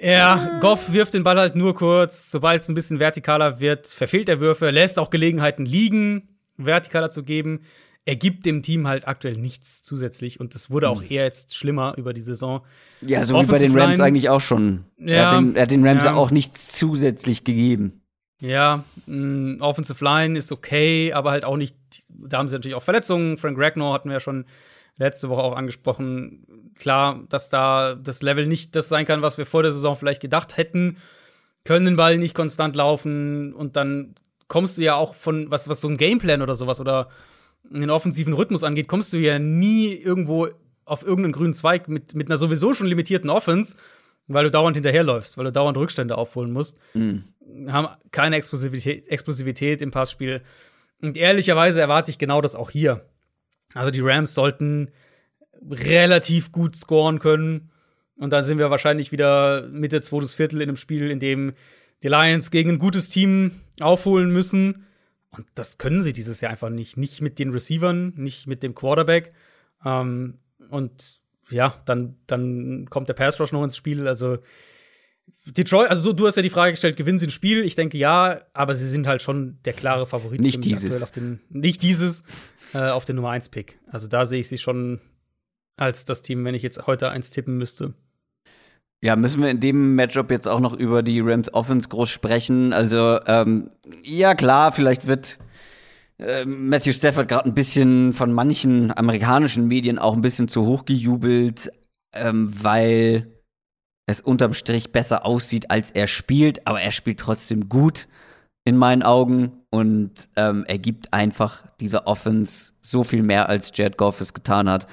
Ja, 0.00 0.58
Goff 0.60 0.92
wirft 0.92 1.14
den 1.14 1.22
Ball 1.24 1.38
halt 1.38 1.56
nur 1.56 1.74
kurz. 1.74 2.30
Sobald 2.30 2.62
es 2.62 2.68
ein 2.68 2.74
bisschen 2.74 2.98
vertikaler 2.98 3.60
wird, 3.60 3.86
verfehlt 3.86 4.28
er 4.28 4.40
Würfe, 4.40 4.70
lässt 4.70 4.98
auch 4.98 5.10
Gelegenheiten 5.10 5.64
liegen, 5.66 6.38
vertikaler 6.56 7.10
zu 7.10 7.24
geben. 7.24 7.62
Er 8.04 8.16
gibt 8.16 8.46
dem 8.46 8.62
Team 8.62 8.86
halt 8.86 9.06
aktuell 9.06 9.34
nichts 9.34 9.82
zusätzlich 9.82 10.40
und 10.40 10.54
das 10.54 10.70
wurde 10.70 10.88
auch 10.88 11.02
eher 11.02 11.24
jetzt 11.24 11.54
schlimmer 11.54 11.94
über 11.98 12.14
die 12.14 12.20
Saison. 12.22 12.64
ja, 13.02 13.22
so 13.24 13.34
wie 13.34 13.38
bei 13.46 13.58
den 13.58 13.72
Offensive 13.72 13.80
Rams 13.80 13.96
Line- 13.98 14.04
eigentlich 14.06 14.28
auch 14.30 14.40
schon. 14.40 14.84
er, 14.98 15.14
Ja, 15.16 15.26
hat 15.30 15.38
den, 15.38 15.56
er 15.56 15.62
hat 15.62 15.70
den 15.70 15.86
Rams 15.86 16.04
ja. 16.04 16.14
auch 16.14 16.30
nichts 16.30 16.72
zusätzlich 16.72 17.44
gegeben. 17.44 18.00
Ja, 18.40 18.84
mh, 19.06 19.64
Offensive 19.64 20.04
Line 20.04 20.38
ist 20.38 20.52
okay, 20.52 21.12
aber 21.12 21.30
halt 21.30 21.44
auch 21.44 21.56
nicht. 21.56 21.76
Da 22.08 22.38
haben 22.38 22.48
sie 22.48 22.54
natürlich 22.54 22.76
auch 22.76 22.82
Verletzungen. 22.82 23.36
Frank 23.36 23.58
Ragnar 23.58 23.92
hatten 23.92 24.08
wir 24.08 24.14
ja 24.14 24.20
schon 24.20 24.46
letzte 24.96 25.28
Woche 25.28 25.42
auch 25.42 25.56
angesprochen. 25.56 26.72
Klar, 26.78 27.24
dass 27.28 27.48
da 27.48 27.94
das 27.94 28.22
Level 28.22 28.46
nicht 28.46 28.76
das 28.76 28.88
sein 28.88 29.06
kann, 29.06 29.22
was 29.22 29.38
wir 29.38 29.46
vor 29.46 29.62
der 29.62 29.72
Saison 29.72 29.96
vielleicht 29.96 30.20
gedacht 30.20 30.56
hätten. 30.56 30.98
Können 31.64 31.84
den 31.84 31.96
Ball 31.96 32.18
nicht 32.18 32.34
konstant 32.34 32.76
laufen 32.76 33.52
und 33.52 33.76
dann 33.76 34.14
kommst 34.46 34.78
du 34.78 34.82
ja 34.82 34.94
auch 34.94 35.14
von, 35.14 35.50
was, 35.50 35.68
was 35.68 35.80
so 35.80 35.88
ein 35.88 35.96
Gameplan 35.96 36.42
oder 36.42 36.54
sowas 36.54 36.80
oder 36.80 37.08
einen 37.72 37.90
offensiven 37.90 38.32
Rhythmus 38.32 38.64
angeht, 38.64 38.88
kommst 38.88 39.12
du 39.12 39.18
ja 39.18 39.38
nie 39.38 39.92
irgendwo 39.92 40.48
auf 40.84 41.02
irgendeinen 41.02 41.32
grünen 41.32 41.52
Zweig 41.52 41.88
mit, 41.88 42.14
mit 42.14 42.28
einer 42.28 42.38
sowieso 42.38 42.72
schon 42.72 42.86
limitierten 42.86 43.28
Offense, 43.28 43.76
weil 44.26 44.44
du 44.44 44.50
dauernd 44.50 44.76
hinterherläufst, 44.76 45.36
weil 45.36 45.44
du 45.44 45.52
dauernd 45.52 45.76
Rückstände 45.76 46.16
aufholen 46.16 46.52
musst 46.52 46.78
haben 47.68 47.88
keine 48.10 48.36
Explosivität, 48.36 49.08
Explosivität 49.08 49.82
im 49.82 49.90
Passspiel. 49.90 50.42
Und 51.00 51.16
ehrlicherweise 51.16 51.80
erwarte 51.80 52.10
ich 52.10 52.18
genau 52.18 52.40
das 52.40 52.56
auch 52.56 52.70
hier. 52.70 53.04
Also 53.74 53.90
die 53.90 54.00
Rams 54.00 54.34
sollten 54.34 54.90
relativ 55.70 56.52
gut 56.52 56.76
scoren 56.76 57.18
können. 57.18 57.70
Und 58.16 58.32
dann 58.32 58.42
sind 58.42 58.58
wir 58.58 58.70
wahrscheinlich 58.70 59.12
wieder 59.12 59.68
Mitte 59.68 60.00
zweites 60.00 60.34
Viertel 60.34 60.60
in 60.60 60.68
einem 60.68 60.76
Spiel, 60.76 61.10
in 61.10 61.20
dem 61.20 61.54
die 62.02 62.08
Lions 62.08 62.50
gegen 62.50 62.70
ein 62.70 62.78
gutes 62.78 63.08
Team 63.08 63.60
aufholen 63.80 64.30
müssen. 64.30 64.86
Und 65.30 65.46
das 65.54 65.78
können 65.78 66.00
sie 66.00 66.12
dieses 66.12 66.40
Jahr 66.40 66.50
einfach 66.50 66.70
nicht. 66.70 66.96
Nicht 66.96 67.20
mit 67.20 67.38
den 67.38 67.50
Receivern, 67.50 68.12
nicht 68.16 68.46
mit 68.46 68.62
dem 68.62 68.74
Quarterback. 68.74 69.32
Ähm, 69.84 70.38
und 70.70 71.20
ja, 71.50 71.80
dann, 71.86 72.16
dann 72.26 72.86
kommt 72.90 73.08
der 73.08 73.14
Pass 73.14 73.38
Rush 73.38 73.52
noch 73.52 73.62
ins 73.62 73.76
Spiel. 73.76 74.08
Also 74.08 74.38
Detroit, 75.46 75.90
also 75.90 76.02
so, 76.02 76.12
du 76.12 76.26
hast 76.26 76.36
ja 76.36 76.42
die 76.42 76.50
Frage 76.50 76.72
gestellt, 76.72 76.96
gewinnen 76.96 77.18
sie 77.18 77.26
ein 77.26 77.30
Spiel? 77.30 77.64
Ich 77.64 77.74
denke 77.74 77.98
ja, 77.98 78.42
aber 78.52 78.74
sie 78.74 78.88
sind 78.88 79.06
halt 79.06 79.22
schon 79.22 79.58
der 79.64 79.72
klare 79.72 80.06
Favorit. 80.06 80.40
Nicht 80.40 80.64
dieses. 80.64 81.02
Auf 81.02 81.12
den, 81.12 81.40
nicht 81.50 81.82
dieses, 81.82 82.22
äh, 82.74 82.90
auf 82.90 83.04
den 83.04 83.16
Nummer 83.16 83.30
1 83.30 83.48
Pick. 83.48 83.78
Also 83.86 84.08
da 84.08 84.26
sehe 84.26 84.40
ich 84.40 84.48
sie 84.48 84.58
schon 84.58 85.00
als 85.76 86.04
das 86.04 86.22
Team, 86.22 86.44
wenn 86.44 86.54
ich 86.54 86.62
jetzt 86.62 86.86
heute 86.86 87.10
eins 87.10 87.30
tippen 87.30 87.56
müsste. 87.56 87.94
Ja, 89.00 89.14
müssen 89.14 89.40
wir 89.40 89.48
in 89.48 89.60
dem 89.60 89.94
Matchup 89.94 90.30
jetzt 90.30 90.48
auch 90.48 90.58
noch 90.58 90.74
über 90.74 91.02
die 91.02 91.20
Rams 91.20 91.54
Offense 91.54 91.88
groß 91.88 92.10
sprechen? 92.10 92.72
Also, 92.72 93.20
ähm, 93.26 93.70
ja 94.02 94.34
klar, 94.34 94.72
vielleicht 94.72 95.06
wird 95.06 95.38
äh, 96.18 96.44
Matthew 96.44 96.92
Stafford 96.92 97.28
gerade 97.28 97.48
ein 97.48 97.54
bisschen 97.54 98.12
von 98.12 98.32
manchen 98.32 98.96
amerikanischen 98.96 99.68
Medien 99.68 99.98
auch 100.00 100.14
ein 100.14 100.20
bisschen 100.20 100.48
zu 100.48 100.66
hoch 100.66 100.84
gejubelt, 100.84 101.70
ähm, 102.12 102.52
weil 102.60 103.37
es 104.08 104.22
unterm 104.22 104.54
Strich 104.54 104.90
besser 104.90 105.26
aussieht, 105.26 105.70
als 105.70 105.90
er 105.90 106.06
spielt, 106.06 106.66
aber 106.66 106.80
er 106.80 106.92
spielt 106.92 107.20
trotzdem 107.20 107.68
gut 107.68 108.08
in 108.64 108.76
meinen 108.76 109.02
Augen 109.02 109.52
und 109.68 110.28
ähm, 110.34 110.64
er 110.66 110.78
gibt 110.78 111.12
einfach 111.12 111.66
dieser 111.78 112.06
Offense 112.06 112.72
so 112.80 113.04
viel 113.04 113.22
mehr, 113.22 113.50
als 113.50 113.70
Jared 113.74 113.98
Goff 113.98 114.22
es 114.22 114.32
getan 114.32 114.68
hat. 114.68 114.86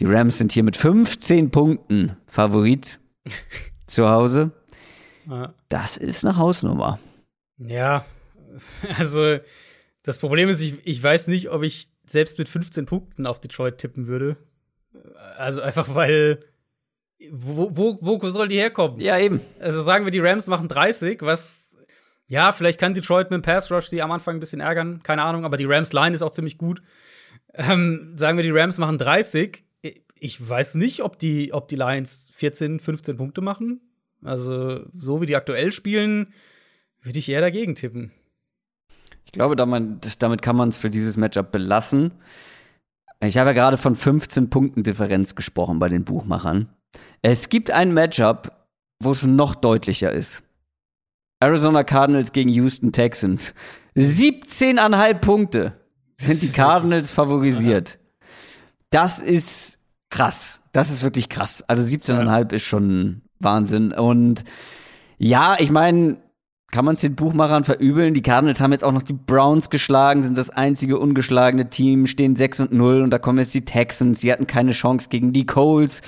Die 0.00 0.04
Rams 0.04 0.38
sind 0.38 0.50
hier 0.50 0.64
mit 0.64 0.76
15 0.76 1.52
Punkten 1.52 2.16
Favorit 2.26 2.98
zu 3.86 4.10
Hause. 4.10 4.50
Das 5.68 5.96
ist 5.96 6.24
eine 6.24 6.36
Hausnummer. 6.36 6.98
Ja, 7.58 8.04
also 8.98 9.38
das 10.02 10.18
Problem 10.18 10.48
ist, 10.48 10.60
ich, 10.60 10.84
ich 10.84 11.00
weiß 11.00 11.28
nicht, 11.28 11.50
ob 11.50 11.62
ich 11.62 11.88
selbst 12.08 12.40
mit 12.40 12.48
15 12.48 12.84
Punkten 12.84 13.26
auf 13.26 13.40
Detroit 13.40 13.78
tippen 13.78 14.08
würde. 14.08 14.36
Also 15.36 15.60
einfach 15.60 15.94
weil 15.94 16.40
wo, 17.30 17.70
wo, 17.72 17.98
wo 18.00 18.28
soll 18.28 18.48
die 18.48 18.58
herkommen? 18.58 19.00
Ja, 19.00 19.18
eben. 19.18 19.40
Also 19.60 19.80
sagen 19.82 20.04
wir, 20.04 20.10
die 20.10 20.20
Rams 20.20 20.46
machen 20.46 20.68
30, 20.68 21.22
was 21.22 21.72
ja, 22.28 22.52
vielleicht 22.52 22.80
kann 22.80 22.94
Detroit 22.94 23.30
mit 23.30 23.38
dem 23.38 23.42
Pass 23.42 23.70
Rush 23.70 23.88
sie 23.88 24.00
am 24.00 24.10
Anfang 24.10 24.36
ein 24.36 24.40
bisschen 24.40 24.60
ärgern, 24.60 25.02
keine 25.02 25.22
Ahnung, 25.22 25.44
aber 25.44 25.58
die 25.58 25.66
Rams 25.66 25.92
Line 25.92 26.14
ist 26.14 26.22
auch 26.22 26.30
ziemlich 26.30 26.56
gut. 26.56 26.82
Ähm, 27.52 28.14
sagen 28.16 28.38
wir, 28.38 28.42
die 28.42 28.50
Rams 28.50 28.78
machen 28.78 28.96
30. 28.96 29.64
Ich 30.18 30.48
weiß 30.48 30.76
nicht, 30.76 31.02
ob 31.02 31.18
die, 31.18 31.52
ob 31.52 31.68
die 31.68 31.76
Lions 31.76 32.30
14, 32.34 32.80
15 32.80 33.16
Punkte 33.18 33.42
machen. 33.42 33.80
Also, 34.24 34.86
so 34.96 35.20
wie 35.20 35.26
die 35.26 35.36
aktuell 35.36 35.72
spielen, 35.72 36.32
würde 37.02 37.18
ich 37.18 37.28
eher 37.28 37.40
dagegen 37.40 37.74
tippen. 37.74 38.12
Ich 39.26 39.32
glaube, 39.32 39.56
damit, 39.56 40.22
damit 40.22 40.40
kann 40.40 40.56
man 40.56 40.68
es 40.70 40.78
für 40.78 40.90
dieses 40.90 41.16
Matchup 41.16 41.52
belassen. 41.52 42.12
Ich 43.20 43.36
habe 43.36 43.50
ja 43.50 43.54
gerade 43.54 43.76
von 43.76 43.94
15 43.94 44.48
Punkten 44.48 44.82
Differenz 44.84 45.34
gesprochen 45.34 45.78
bei 45.78 45.88
den 45.88 46.04
Buchmachern. 46.04 46.68
Es 47.22 47.48
gibt 47.48 47.70
ein 47.70 47.92
Matchup, 47.94 48.52
wo 49.02 49.10
es 49.10 49.24
noch 49.24 49.54
deutlicher 49.54 50.12
ist. 50.12 50.42
Arizona 51.40 51.84
Cardinals 51.84 52.32
gegen 52.32 52.50
Houston 52.50 52.92
Texans. 52.92 53.54
17,5 53.96 55.14
Punkte 55.14 55.72
sind 56.18 56.40
die 56.40 56.52
Cardinals 56.52 57.10
favorisiert. 57.10 57.98
Das 58.90 59.20
ist 59.20 59.78
krass. 60.10 60.60
Das 60.72 60.90
ist 60.90 61.02
wirklich 61.02 61.28
krass. 61.28 61.64
Also 61.66 61.82
17,5 61.82 62.26
ja. 62.26 62.38
ist 62.56 62.62
schon 62.62 63.22
Wahnsinn. 63.40 63.92
Und 63.92 64.44
ja, 65.18 65.56
ich 65.58 65.70
meine, 65.70 66.18
kann 66.70 66.84
man 66.84 66.94
es 66.94 67.00
den 67.00 67.14
Buchmachern 67.14 67.64
verübeln? 67.64 68.14
Die 68.14 68.22
Cardinals 68.22 68.60
haben 68.60 68.72
jetzt 68.72 68.84
auch 68.84 68.92
noch 68.92 69.02
die 69.02 69.12
Browns 69.12 69.68
geschlagen, 69.68 70.22
sind 70.22 70.38
das 70.38 70.48
einzige 70.50 70.98
ungeschlagene 70.98 71.68
Team, 71.68 72.06
stehen 72.06 72.34
6 72.34 72.60
und 72.60 72.72
0 72.72 73.02
und 73.02 73.10
da 73.10 73.18
kommen 73.18 73.38
jetzt 73.38 73.54
die 73.54 73.64
Texans. 73.64 74.20
Sie 74.20 74.32
hatten 74.32 74.46
keine 74.46 74.72
Chance 74.72 75.08
gegen 75.10 75.32
die 75.32 75.44
Coles. 75.44 76.00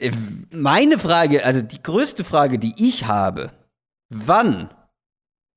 Äh, 0.00 0.12
meine 0.50 0.98
Frage, 0.98 1.44
also 1.44 1.60
die 1.60 1.82
größte 1.82 2.24
Frage, 2.24 2.58
die 2.58 2.74
ich 2.76 3.06
habe, 3.06 3.50
wann 4.08 4.70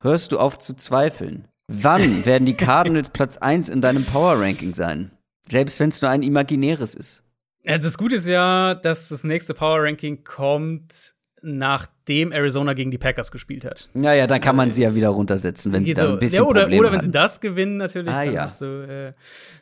hörst 0.01 0.31
du 0.31 0.39
auf 0.39 0.59
zu 0.59 0.75
zweifeln? 0.75 1.47
Wann 1.67 2.25
werden 2.25 2.45
die 2.45 2.55
Cardinals 2.55 3.09
Platz 3.09 3.37
1 3.37 3.69
in 3.69 3.81
deinem 3.81 4.03
Power 4.03 4.39
Ranking 4.39 4.73
sein? 4.73 5.11
Selbst 5.49 5.79
wenn 5.79 5.89
es 5.89 6.01
nur 6.01 6.11
ein 6.11 6.23
imaginäres 6.23 6.93
ist. 6.95 7.23
Ja, 7.63 7.77
das 7.77 7.97
Gute 7.97 8.15
ist 8.15 8.27
ja, 8.27 8.75
dass 8.75 9.09
das 9.09 9.23
nächste 9.23 9.53
Power 9.53 9.83
Ranking 9.83 10.23
kommt, 10.25 11.15
nachdem 11.41 12.31
Arizona 12.31 12.73
gegen 12.73 12.91
die 12.91 12.97
Packers 12.97 13.31
gespielt 13.31 13.63
hat. 13.65 13.89
Ja, 13.93 14.13
ja, 14.13 14.27
dann 14.27 14.41
kann 14.41 14.55
man 14.55 14.71
sie 14.71 14.83
ja 14.83 14.95
wieder 14.95 15.09
runtersetzen, 15.09 15.71
wenn 15.71 15.85
sie 15.85 15.93
da 15.93 16.09
ein 16.09 16.19
bisschen 16.19 16.43
ja, 16.43 16.49
oder, 16.49 16.61
Probleme 16.61 16.81
oder 16.81 16.91
wenn 16.91 17.01
sie 17.01 17.11
das 17.11 17.39
gewinnen, 17.39 17.77
natürlich. 17.77 18.13
Ah, 18.13 18.25
dann 18.25 18.33
ja. 18.33 18.47
du, 18.59 18.65
äh, 18.65 19.13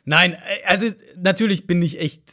nein, 0.04 0.36
also 0.66 0.86
natürlich 1.16 1.66
bin 1.66 1.82
ich 1.82 2.00
echt 2.00 2.32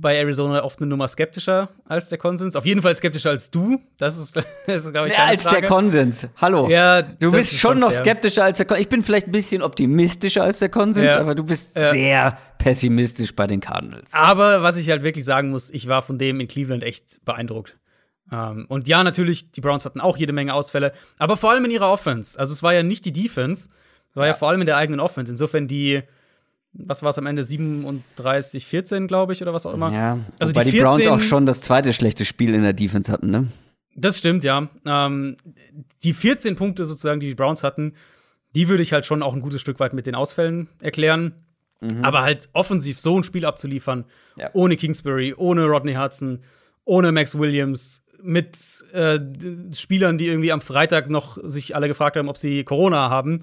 bei 0.00 0.16
Arizona 0.16 0.62
oft 0.62 0.78
eine 0.80 0.86
Nummer 0.88 1.08
skeptischer 1.08 1.70
als 1.86 2.08
der 2.08 2.18
Konsens. 2.18 2.54
Auf 2.56 2.64
jeden 2.64 2.82
Fall 2.82 2.94
skeptischer 2.94 3.30
als 3.30 3.50
du. 3.50 3.80
Das 3.98 4.16
ist, 4.16 4.36
das 4.66 4.84
ist 4.84 4.92
glaube 4.92 5.08
ich, 5.08 5.16
Mehr 5.16 5.26
als 5.26 5.42
Frage. 5.42 5.60
der 5.62 5.68
Konsens. 5.68 6.28
Hallo. 6.36 6.68
Ja, 6.68 7.02
du 7.02 7.32
bist 7.32 7.52
ist 7.52 7.58
schon 7.60 7.72
schon 7.72 7.80
noch 7.80 7.90
skeptischer 7.90 8.44
als 8.44 8.58
der 8.58 8.66
Konsens. 8.66 8.84
Ich 8.84 8.88
bin 8.88 9.02
vielleicht 9.02 9.26
ein 9.26 9.32
bisschen 9.32 9.62
optimistischer 9.62 10.42
als 10.44 10.60
der 10.60 10.68
Konsens, 10.68 11.06
Ja. 11.06 11.18
aber 11.20 11.34
du 11.34 11.44
bist 11.44 11.76
Ja. 11.76 11.90
sehr 11.90 12.38
pessimistisch 12.58 13.34
bei 13.34 13.46
den 13.46 13.60
Cardinals. 13.60 14.12
Aber 14.14 14.62
was 14.62 14.76
ich 14.76 14.88
halt 14.90 15.02
wirklich 15.02 15.24
sagen 15.24 15.50
muss, 15.50 15.70
ich 15.70 15.88
war 15.88 16.02
von 16.02 16.18
dem 16.18 16.40
in 16.40 16.48
Cleveland 16.48 16.82
echt 16.84 17.24
beeindruckt. 17.24 17.76
Ähm, 18.30 18.66
und 18.68 18.88
ja, 18.88 19.02
natürlich, 19.02 19.52
die 19.52 19.60
Browns 19.60 19.84
hatten 19.84 20.00
auch 20.00 20.16
jede 20.16 20.32
Menge 20.32 20.52
Ausfälle, 20.54 20.92
aber 21.18 21.36
vor 21.36 21.50
allem 21.50 21.64
in 21.64 21.70
ihrer 21.70 21.90
Offense. 21.90 22.38
Also 22.38 22.52
es 22.52 22.62
war 22.62 22.74
ja 22.74 22.82
nicht 22.82 23.04
die 23.04 23.12
Defense, 23.12 23.68
es 24.10 24.16
war 24.16 24.26
ja, 24.26 24.34
vor 24.34 24.48
allem 24.48 24.60
in 24.60 24.66
der 24.66 24.76
eigenen 24.76 25.00
Offense. 25.00 25.32
Insofern 25.32 25.66
die, 25.66 26.02
was 26.72 27.02
war 27.02 27.10
es 27.10 27.18
am 27.18 27.26
Ende, 27.26 27.42
37, 27.42 28.66
14, 28.66 29.06
glaube 29.06 29.32
ich, 29.32 29.42
oder 29.42 29.52
was 29.54 29.66
auch 29.66 29.74
immer. 29.74 29.92
Ja, 29.92 30.18
Also 30.38 30.52
wobei 30.54 30.64
die 30.64 30.70
die, 30.72 30.80
Browns 30.80 31.02
14 31.02 31.12
auch 31.12 31.20
schon 31.20 31.46
das 31.46 31.60
zweite 31.60 31.92
schlechte 31.92 32.24
Spiel 32.24 32.54
in 32.54 32.62
der 32.62 32.72
Defense 32.72 33.10
hatten, 33.10 33.30
ne? 33.30 33.48
Das 33.96 34.18
stimmt, 34.18 34.44
ja. 34.44 34.68
Ähm, 34.84 35.36
die 36.04 36.14
14 36.14 36.54
Punkte 36.54 36.84
sozusagen, 36.84 37.20
die 37.20 37.26
die 37.26 37.34
Browns 37.34 37.64
hatten, 37.64 37.94
die 38.54 38.68
würde 38.68 38.82
ich 38.82 38.92
halt 38.92 39.06
schon 39.06 39.22
auch 39.22 39.34
ein 39.34 39.40
gutes 39.40 39.60
Stück 39.60 39.80
weit 39.80 39.92
mit 39.92 40.06
den 40.06 40.14
Ausfällen 40.14 40.68
erklären. 40.80 41.34
Aber 42.02 42.22
halt 42.22 42.48
offensiv 42.54 42.98
so 42.98 43.16
ein 43.16 43.22
Spiel 43.22 43.46
abzuliefern, 43.46 44.04
Ja. 44.36 44.50
ohne 44.52 44.76
Kingsbury, 44.76 45.32
ohne 45.36 45.64
Rodney 45.66 45.94
Hudson, 45.94 46.40
ohne 46.84 47.12
Max 47.12 47.38
Williams, 47.38 48.02
mit 48.20 48.56
äh, 48.92 49.20
Spielern, 49.72 50.18
die 50.18 50.26
irgendwie 50.26 50.50
am 50.50 50.60
Freitag 50.60 51.08
noch 51.08 51.38
sich 51.44 51.76
alle 51.76 51.86
gefragt 51.86 52.16
haben, 52.16 52.28
ob 52.28 52.36
sie 52.36 52.64
Corona 52.64 53.10
haben, 53.10 53.42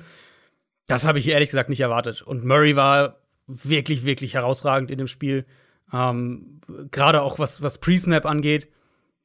das 0.88 1.06
habe 1.06 1.20
ich 1.20 1.28
ehrlich 1.28 1.50
gesagt 1.50 1.70
nicht 1.70 1.82
erwartet. 1.82 2.22
Und 2.22 2.46
Murray 2.46 2.76
war 2.76 3.20
wirklich, 3.48 4.06
wirklich 4.06 4.34
herausragend 4.34 4.92
in 4.92 4.98
dem 4.98 5.08
Spiel. 5.08 5.46
Ähm, 5.94 6.62
Gerade 6.92 7.22
auch 7.22 7.40
was, 7.40 7.62
was 7.62 7.80
Pre-Snap 7.80 8.26
angeht. 8.26 8.70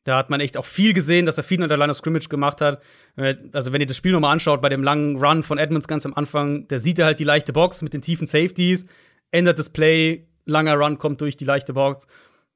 Da 0.04 0.16
hat 0.16 0.30
man 0.30 0.40
echt 0.40 0.56
auch 0.56 0.64
viel 0.64 0.94
gesehen, 0.94 1.26
dass 1.26 1.36
er 1.36 1.44
viel 1.44 1.62
an 1.62 1.68
der 1.68 1.76
Line 1.78 1.90
of 1.90 1.96
Scrimmage 1.96 2.28
gemacht 2.28 2.60
hat. 2.60 2.82
Äh, 3.16 3.34
Also, 3.52 3.72
wenn 3.72 3.80
ihr 3.80 3.86
das 3.86 3.96
Spiel 3.96 4.12
nochmal 4.12 4.32
anschaut, 4.32 4.62
bei 4.62 4.68
dem 4.68 4.82
langen 4.82 5.16
Run 5.16 5.42
von 5.42 5.58
Edmonds 5.58 5.88
ganz 5.88 6.06
am 6.06 6.14
Anfang, 6.14 6.66
da 6.68 6.78
sieht 6.78 6.98
er 6.98 7.06
halt 7.06 7.20
die 7.20 7.24
leichte 7.24 7.52
Box 7.52 7.82
mit 7.82 7.92
den 7.92 8.02
tiefen 8.02 8.26
Safeties, 8.26 8.86
ändert 9.30 9.58
das 9.58 9.68
Play, 9.70 10.26
langer 10.46 10.74
Run 10.74 10.98
kommt 10.98 11.20
durch 11.20 11.36
die 11.36 11.44
leichte 11.44 11.74
Box. 11.74 12.06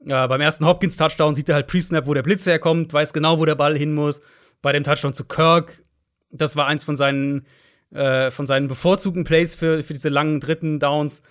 Ja, 0.07 0.27
beim 0.27 0.41
ersten 0.41 0.67
Hopkins-Touchdown 0.67 1.35
sieht 1.35 1.49
er 1.49 1.55
halt 1.55 1.67
Pre-Snap, 1.67 2.07
wo 2.07 2.15
der 2.15 2.23
Blitz 2.23 2.47
herkommt, 2.47 2.93
weiß 2.93 3.13
genau, 3.13 3.39
wo 3.39 3.45
der 3.45 3.55
Ball 3.55 3.77
hin 3.77 3.95
muss. 3.95 4.21
Bei 4.61 4.73
dem 4.73 4.85
Touchdown 4.85 5.13
zu 5.13 5.25
Kirk, 5.25 5.83
das 6.31 6.57
war 6.57 6.67
eins 6.67 6.85
von 6.85 6.97
seinen, 6.97 7.47
äh, 7.95 8.31
von 8.31 8.47
seinen 8.47 8.69
bevorzugten 8.69 9.25
Plays 9.25 9.55
für, 9.55 9.83
für 9.83 9.95
diese 9.95 10.09
langen 10.09 10.41
dritten 10.41 10.81
Downs. 10.81 11.23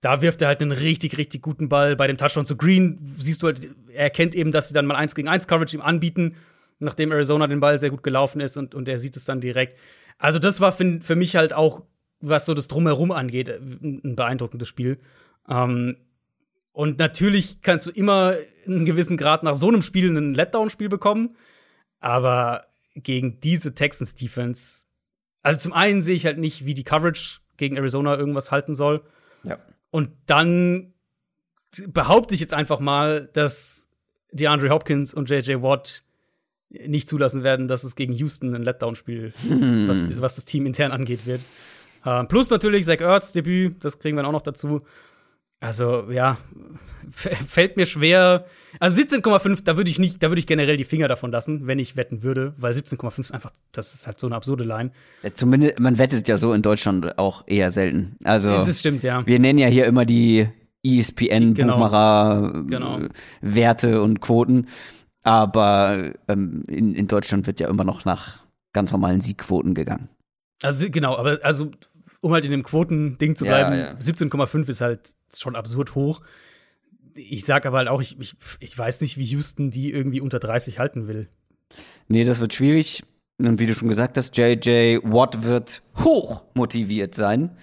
Da 0.00 0.20
wirft 0.20 0.42
er 0.42 0.48
halt 0.48 0.60
einen 0.60 0.72
richtig, 0.72 1.16
richtig 1.16 1.42
guten 1.42 1.68
Ball. 1.68 1.96
Bei 1.96 2.06
dem 2.06 2.18
Touchdown 2.18 2.44
zu 2.44 2.56
Green 2.56 2.98
siehst 3.18 3.42
du 3.42 3.46
halt, 3.46 3.68
er 3.88 4.04
erkennt 4.04 4.34
eben, 4.34 4.52
dass 4.52 4.68
sie 4.68 4.74
dann 4.74 4.86
mal 4.86 4.96
1 4.96 5.14
gegen 5.14 5.28
1 5.28 5.46
Coverage 5.46 5.76
ihm 5.76 5.82
anbieten, 5.82 6.36
nachdem 6.78 7.10
Arizona 7.12 7.46
den 7.46 7.60
Ball 7.60 7.78
sehr 7.78 7.90
gut 7.90 8.02
gelaufen 8.02 8.40
ist 8.40 8.56
und, 8.56 8.74
und 8.74 8.88
er 8.88 8.98
sieht 8.98 9.16
es 9.16 9.24
dann 9.24 9.40
direkt. 9.40 9.78
Also, 10.18 10.38
das 10.38 10.60
war 10.60 10.72
für, 10.72 11.00
für 11.00 11.16
mich 11.16 11.36
halt 11.36 11.52
auch, 11.52 11.84
was 12.20 12.46
so 12.46 12.54
das 12.54 12.68
Drumherum 12.68 13.12
angeht, 13.12 13.48
ein 13.48 14.00
ein 14.04 14.16
beeindruckendes 14.16 14.68
Spiel. 14.68 14.98
Ähm, 15.48 15.96
und 16.72 16.98
natürlich 16.98 17.62
kannst 17.62 17.86
du 17.86 17.90
immer 17.90 18.34
einen 18.66 18.84
gewissen 18.84 19.16
Grad 19.16 19.42
nach 19.42 19.56
so 19.56 19.68
einem 19.68 19.82
Spiel 19.82 20.16
ein 20.16 20.34
Letdown-Spiel 20.34 20.88
bekommen. 20.88 21.36
Aber 22.00 22.66
gegen 22.94 23.40
diese 23.40 23.74
Texans-Defense, 23.74 24.87
also 25.42 25.60
zum 25.60 25.72
einen 25.72 26.02
sehe 26.02 26.14
ich 26.14 26.26
halt 26.26 26.38
nicht, 26.38 26.66
wie 26.66 26.74
die 26.74 26.84
Coverage 26.84 27.40
gegen 27.56 27.76
Arizona 27.76 28.16
irgendwas 28.16 28.50
halten 28.50 28.74
soll. 28.74 29.02
Ja. 29.44 29.58
Und 29.90 30.10
dann 30.26 30.92
behaupte 31.86 32.34
ich 32.34 32.40
jetzt 32.40 32.54
einfach 32.54 32.80
mal, 32.80 33.28
dass 33.32 33.88
DeAndre 34.32 34.70
Hopkins 34.70 35.14
und 35.14 35.30
JJ 35.30 35.62
Watt 35.62 36.02
nicht 36.70 37.08
zulassen 37.08 37.42
werden, 37.42 37.68
dass 37.68 37.84
es 37.84 37.94
gegen 37.94 38.12
Houston 38.12 38.54
ein 38.54 38.62
Letdown-Spiel, 38.62 39.32
was, 39.86 40.20
was 40.20 40.36
das 40.36 40.44
Team 40.44 40.66
intern 40.66 40.92
angeht, 40.92 41.26
wird. 41.26 41.40
Ähm, 42.04 42.28
plus 42.28 42.50
natürlich 42.50 42.86
Zach 42.86 43.00
Ertz 43.00 43.32
Debüt, 43.32 43.84
das 43.84 43.98
kriegen 43.98 44.16
wir 44.16 44.22
dann 44.22 44.28
auch 44.28 44.38
noch 44.38 44.42
dazu. 44.42 44.82
Also, 45.60 46.10
ja, 46.10 46.38
fällt 47.10 47.76
mir 47.76 47.86
schwer. 47.86 48.44
Also 48.80 49.00
17,5, 49.02 49.64
da 49.64 49.76
würde 49.76 49.90
ich 49.90 49.98
nicht, 49.98 50.22
da 50.22 50.28
würde 50.30 50.38
ich 50.38 50.46
generell 50.46 50.76
die 50.76 50.84
Finger 50.84 51.08
davon 51.08 51.30
lassen, 51.32 51.66
wenn 51.66 51.78
ich 51.78 51.96
wetten 51.96 52.22
würde, 52.22 52.54
weil 52.58 52.74
17,5 52.74 53.18
ist 53.20 53.34
einfach, 53.34 53.50
das 53.72 53.94
ist 53.94 54.06
halt 54.06 54.20
so 54.20 54.26
eine 54.28 54.36
absurde 54.36 54.64
Line. 54.64 54.90
Ja, 55.22 55.34
Zumindest, 55.34 55.80
man 55.80 55.98
wettet 55.98 56.28
ja 56.28 56.38
so 56.38 56.52
in 56.52 56.62
Deutschland 56.62 57.18
auch 57.18 57.44
eher 57.46 57.70
selten. 57.70 58.16
Also, 58.24 58.50
Das 58.50 58.68
ist 58.68 58.80
stimmt, 58.80 59.02
ja. 59.02 59.26
wir 59.26 59.38
nennen 59.40 59.58
ja 59.58 59.66
hier 59.68 59.86
immer 59.86 60.04
die 60.04 60.48
E 60.84 60.98
ESPN-Buchmacher 61.00 62.64
Genau. 62.68 62.98
äh, 63.00 63.08
Werte 63.40 64.00
und 64.02 64.20
Quoten. 64.20 64.66
Aber 65.24 66.12
ähm, 66.28 66.62
in, 66.68 66.94
in 66.94 67.08
Deutschland 67.08 67.46
wird 67.46 67.58
ja 67.60 67.68
immer 67.68 67.84
noch 67.84 68.04
nach 68.04 68.44
ganz 68.72 68.92
normalen 68.92 69.20
Siegquoten 69.20 69.74
gegangen. 69.74 70.08
Also 70.62 70.88
genau, 70.90 71.16
aber 71.16 71.38
also 71.42 71.70
um 72.20 72.32
halt 72.32 72.44
in 72.44 72.50
dem 72.52 72.62
Quotending 72.62 73.36
zu 73.36 73.44
Ja, 73.44 73.68
bleiben, 73.68 73.78
ja. 73.78 73.92
17,5 74.00 74.68
ist 74.68 74.80
halt 74.80 75.10
schon 75.36 75.56
absurd 75.56 75.94
hoch. 75.94 76.20
ich 77.14 77.44
sag 77.44 77.66
aber 77.66 77.78
halt 77.78 77.88
auch, 77.88 78.00
ich, 78.00 78.18
ich, 78.20 78.34
ich 78.60 78.78
weiß 78.78 79.00
nicht, 79.00 79.18
wie 79.18 79.24
Houston 79.24 79.70
die 79.70 79.90
irgendwie 79.90 80.20
unter 80.20 80.38
30 80.38 80.78
halten 80.78 81.08
will. 81.08 81.28
Nee, 82.08 82.24
das 82.24 82.40
wird 82.40 82.54
schwierig. 82.54 83.02
Und 83.38 83.60
wie 83.60 83.66
du 83.66 83.74
schon 83.74 83.88
gesagt 83.88 84.16
hast, 84.16 84.36
JJ 84.36 84.98
Watt 85.02 85.42
wird 85.42 85.82
hoch 85.96 86.42
motiviert 86.54 87.14
sein 87.14 87.56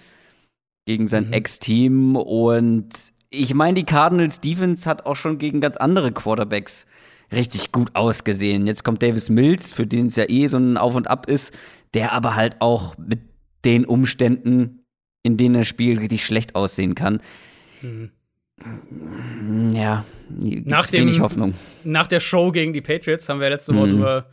gegen 0.86 1.08
sein 1.08 1.28
mhm. 1.28 1.34
Ex-Team. 1.34 2.16
Und 2.16 2.90
ich 3.30 3.54
meine, 3.54 3.76
die 3.76 3.86
Cardinals 3.86 4.40
Defense 4.40 4.90
hat 4.90 5.06
auch 5.06 5.16
schon 5.16 5.38
gegen 5.38 5.62
ganz 5.62 5.76
andere 5.76 6.12
Quarterbacks 6.12 6.86
richtig 7.32 7.72
gut 7.72 7.96
ausgesehen. 7.96 8.68
Jetzt 8.68 8.84
kommt 8.84 9.02
Davis 9.02 9.30
Mills, 9.30 9.74
für 9.74 9.88
den 9.88 10.08
es 10.08 10.16
ja 10.16 10.30
eh 10.30 10.48
so 10.48 10.58
ein 10.58 10.78
Auf 10.78 10.96
und 10.96 11.10
Ab 11.10 11.28
ist, 11.28 11.54
der 11.94 12.14
aber 12.14 12.36
halt 12.36 12.62
auch 12.62 12.98
mit 12.98 13.20
den 13.66 13.86
Umständen, 13.86 14.86
in 15.24 15.38
denen 15.38 15.56
er 15.56 15.64
spielt, 15.64 16.00
richtig 16.00 16.24
schlecht 16.24 16.56
aussehen 16.56 16.96
kann. 16.96 17.20
Mhm. 17.86 19.76
Ja, 19.76 20.06
nach 20.30 20.88
dem, 20.88 21.02
wenig 21.02 21.20
Hoffnung. 21.20 21.53
Nach 21.84 22.07
der 22.07 22.20
Show 22.20 22.52
gegen 22.52 22.72
die 22.74 22.82
Patriots 22.82 23.28
haben 23.28 23.40
wir 23.41 23.49
letzte 23.49 23.76
Woche 23.76 23.88
mhm. 23.88 23.91
drüber 23.91 24.26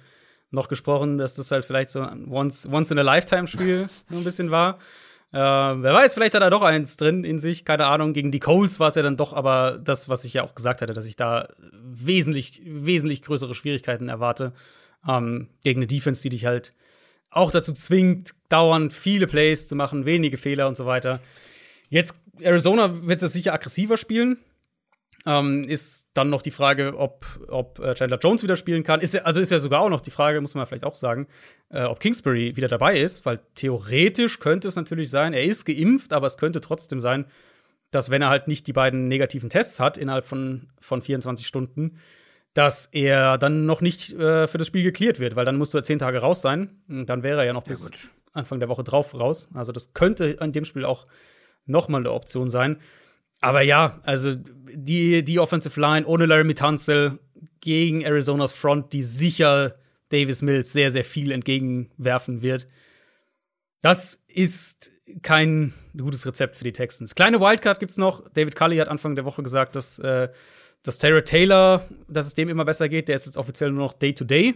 noch 0.50 0.68
gesprochen, 0.68 1.18
dass 1.18 1.34
das 1.34 1.50
halt 1.50 1.64
vielleicht 1.64 1.90
so 1.90 2.02
ein 2.02 2.30
Once, 2.30 2.68
once 2.70 2.92
ein 2.92 3.88
bisschen 4.24 4.50
war. 4.50 4.78
Äh, 5.32 5.38
wer 5.38 5.94
weiß, 5.94 6.14
vielleicht 6.14 6.34
hat 6.34 6.42
er 6.42 6.50
doch 6.50 6.62
eins 6.62 6.96
drin 6.96 7.24
in 7.24 7.38
sich, 7.38 7.64
keine 7.64 7.86
Ahnung. 7.86 8.12
Gegen 8.12 8.30
die 8.30 8.38
Coles 8.38 8.78
war 8.78 8.88
es 8.88 8.94
ja 8.94 9.02
dann 9.02 9.16
doch 9.16 9.32
aber 9.32 9.80
das, 9.82 10.08
was 10.08 10.24
ich 10.24 10.34
ja 10.34 10.44
auch 10.44 10.54
gesagt 10.54 10.82
hatte, 10.82 10.92
dass 10.92 11.06
ich 11.06 11.16
da 11.16 11.48
wesentlich, 11.82 12.60
wesentlich 12.64 13.22
größere 13.22 13.54
Schwierigkeiten 13.54 14.08
erwarte. 14.08 14.52
Ähm, 15.08 15.48
gegen 15.64 15.80
eine 15.80 15.86
Defense, 15.86 16.22
die 16.22 16.28
dich 16.28 16.44
halt 16.44 16.72
auch 17.30 17.50
dazu 17.50 17.72
zwingt, 17.72 18.34
dauernd 18.50 18.92
viele 18.92 19.26
Plays 19.26 19.66
zu 19.66 19.74
machen, 19.74 20.04
wenige 20.04 20.36
Fehler 20.36 20.68
und 20.68 20.76
so 20.76 20.84
weiter. 20.84 21.20
Jetzt, 21.88 22.14
Arizona 22.40 23.06
wird 23.06 23.22
es 23.22 23.32
sicher 23.32 23.52
aggressiver 23.52 23.96
spielen. 23.96 24.38
Ähm, 25.24 25.68
ist 25.68 26.08
dann 26.14 26.30
noch 26.30 26.42
die 26.42 26.50
Frage, 26.50 26.98
ob, 26.98 27.24
ob 27.46 27.78
äh, 27.78 27.94
Chandler 27.94 28.18
Jones 28.18 28.42
wieder 28.42 28.56
spielen 28.56 28.82
kann. 28.82 29.00
Ist, 29.00 29.14
also 29.24 29.40
ist 29.40 29.52
ja 29.52 29.60
sogar 29.60 29.80
auch 29.80 29.88
noch 29.88 30.00
die 30.00 30.10
Frage, 30.10 30.40
muss 30.40 30.56
man 30.56 30.66
vielleicht 30.66 30.84
auch 30.84 30.96
sagen, 30.96 31.28
äh, 31.68 31.84
ob 31.84 32.00
Kingsbury 32.00 32.56
wieder 32.56 32.66
dabei 32.66 32.98
ist, 32.98 33.24
weil 33.24 33.38
theoretisch 33.54 34.40
könnte 34.40 34.66
es 34.66 34.74
natürlich 34.74 35.10
sein, 35.10 35.32
er 35.32 35.44
ist 35.44 35.64
geimpft, 35.64 36.12
aber 36.12 36.26
es 36.26 36.38
könnte 36.38 36.60
trotzdem 36.60 36.98
sein, 36.98 37.26
dass 37.92 38.10
wenn 38.10 38.22
er 38.22 38.30
halt 38.30 38.48
nicht 38.48 38.66
die 38.66 38.72
beiden 38.72 39.06
negativen 39.06 39.48
Tests 39.48 39.78
hat 39.78 39.96
innerhalb 39.96 40.26
von, 40.26 40.68
von 40.80 41.02
24 41.02 41.46
Stunden, 41.46 41.98
dass 42.54 42.86
er 42.86 43.38
dann 43.38 43.64
noch 43.64 43.80
nicht 43.80 44.12
äh, 44.14 44.46
für 44.46 44.58
das 44.58 44.66
Spiel 44.66 44.82
geklärt 44.82 45.20
wird, 45.20 45.36
weil 45.36 45.44
dann 45.44 45.56
musst 45.56 45.72
du 45.72 45.78
ja 45.78 45.84
zehn 45.84 45.98
Tage 45.98 46.18
raus 46.18 46.42
sein. 46.42 46.82
Und 46.88 47.06
dann 47.08 47.22
wäre 47.22 47.40
er 47.40 47.46
ja 47.46 47.52
noch 47.52 47.64
bis 47.64 47.90
ja, 47.90 48.08
Anfang 48.32 48.60
der 48.60 48.68
Woche 48.68 48.82
drauf 48.84 49.14
raus. 49.14 49.50
Also 49.54 49.72
das 49.72 49.94
könnte 49.94 50.24
in 50.26 50.52
dem 50.52 50.64
Spiel 50.64 50.84
auch 50.84 51.06
noch 51.66 51.88
mal 51.88 51.98
eine 51.98 52.12
Option 52.12 52.50
sein. 52.50 52.78
Aber 53.40 53.62
ja, 53.62 54.00
also 54.04 54.34
die, 54.36 55.24
die 55.24 55.40
Offensive 55.40 55.80
Line 55.80 56.06
ohne 56.06 56.26
Larry 56.26 56.54
Tunsil 56.54 57.18
gegen 57.60 58.06
Arizonas 58.06 58.52
Front, 58.52 58.92
die 58.92 59.02
sicher 59.02 59.74
Davis 60.10 60.42
Mills 60.42 60.72
sehr, 60.72 60.90
sehr 60.90 61.04
viel 61.04 61.32
entgegenwerfen 61.32 62.42
wird. 62.42 62.66
Das 63.80 64.22
ist 64.28 64.92
kein 65.22 65.74
gutes 65.96 66.24
Rezept 66.26 66.56
für 66.56 66.64
die 66.64 66.72
Texans. 66.72 67.14
Kleine 67.14 67.40
Wildcard 67.40 67.80
gibt's 67.80 67.96
noch. 67.96 68.28
David 68.32 68.54
Cully 68.54 68.76
hat 68.76 68.88
Anfang 68.88 69.16
der 69.16 69.24
Woche 69.24 69.42
gesagt, 69.42 69.74
dass, 69.74 69.98
äh, 69.98 70.28
dass 70.82 70.98
Tara 70.98 71.22
Taylor, 71.22 71.84
dass 72.08 72.26
es 72.26 72.34
dem 72.34 72.48
immer 72.48 72.64
besser 72.64 72.88
geht. 72.88 73.08
Der 73.08 73.16
ist 73.16 73.26
jetzt 73.26 73.36
offiziell 73.36 73.72
nur 73.72 73.84
noch 73.84 73.92
Day-to-Day. 73.94 74.54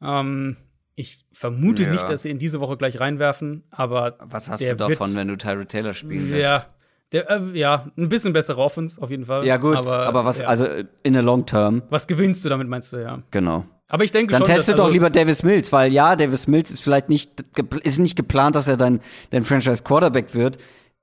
-Day. 0.00 0.20
Ähm, 0.20 0.56
ich 1.02 1.26
vermute 1.32 1.82
ja. 1.84 1.90
nicht, 1.90 2.08
dass 2.08 2.22
sie 2.22 2.30
in 2.30 2.38
diese 2.38 2.60
Woche 2.60 2.76
gleich 2.76 3.00
reinwerfen, 3.00 3.64
aber. 3.70 4.16
Was 4.20 4.48
hast 4.48 4.62
du 4.62 4.74
davon, 4.76 5.14
wenn 5.14 5.28
du 5.28 5.36
Tyra 5.36 5.64
Taylor 5.64 5.94
spielen 5.94 6.30
lässt? 6.30 6.42
Ja, 6.42 6.66
der, 7.12 7.30
äh, 7.30 7.58
ja, 7.58 7.90
ein 7.98 8.08
bisschen 8.08 8.32
bessere 8.32 8.60
Offense 8.60 9.00
auf 9.02 9.10
jeden 9.10 9.26
Fall. 9.26 9.46
Ja, 9.46 9.58
gut, 9.58 9.76
aber, 9.76 10.06
aber 10.06 10.24
was, 10.24 10.38
ja. 10.38 10.46
also 10.46 10.66
in 11.02 11.12
der 11.12 11.22
Long 11.22 11.44
Term. 11.44 11.82
Was 11.90 12.06
gewinnst 12.06 12.44
du 12.44 12.48
damit, 12.48 12.68
meinst 12.68 12.92
du, 12.92 12.98
ja? 12.98 13.22
Genau. 13.30 13.64
Aber 13.88 14.04
ich 14.04 14.12
denke 14.12 14.32
Dann 14.32 14.40
schon. 14.40 14.48
Dann 14.48 14.56
teste 14.56 14.72
doch 14.72 14.84
also 14.84 14.92
lieber 14.92 15.10
Davis 15.10 15.42
Mills, 15.42 15.70
weil 15.70 15.92
ja, 15.92 16.16
Davis 16.16 16.46
Mills 16.46 16.70
ist 16.70 16.82
vielleicht 16.82 17.10
nicht, 17.10 17.44
ist 17.82 17.98
nicht 17.98 18.16
geplant, 18.16 18.56
dass 18.56 18.66
er 18.66 18.78
dein, 18.78 19.00
dein 19.30 19.44
Franchise 19.44 19.82
Quarterback 19.82 20.34
wird. 20.34 20.56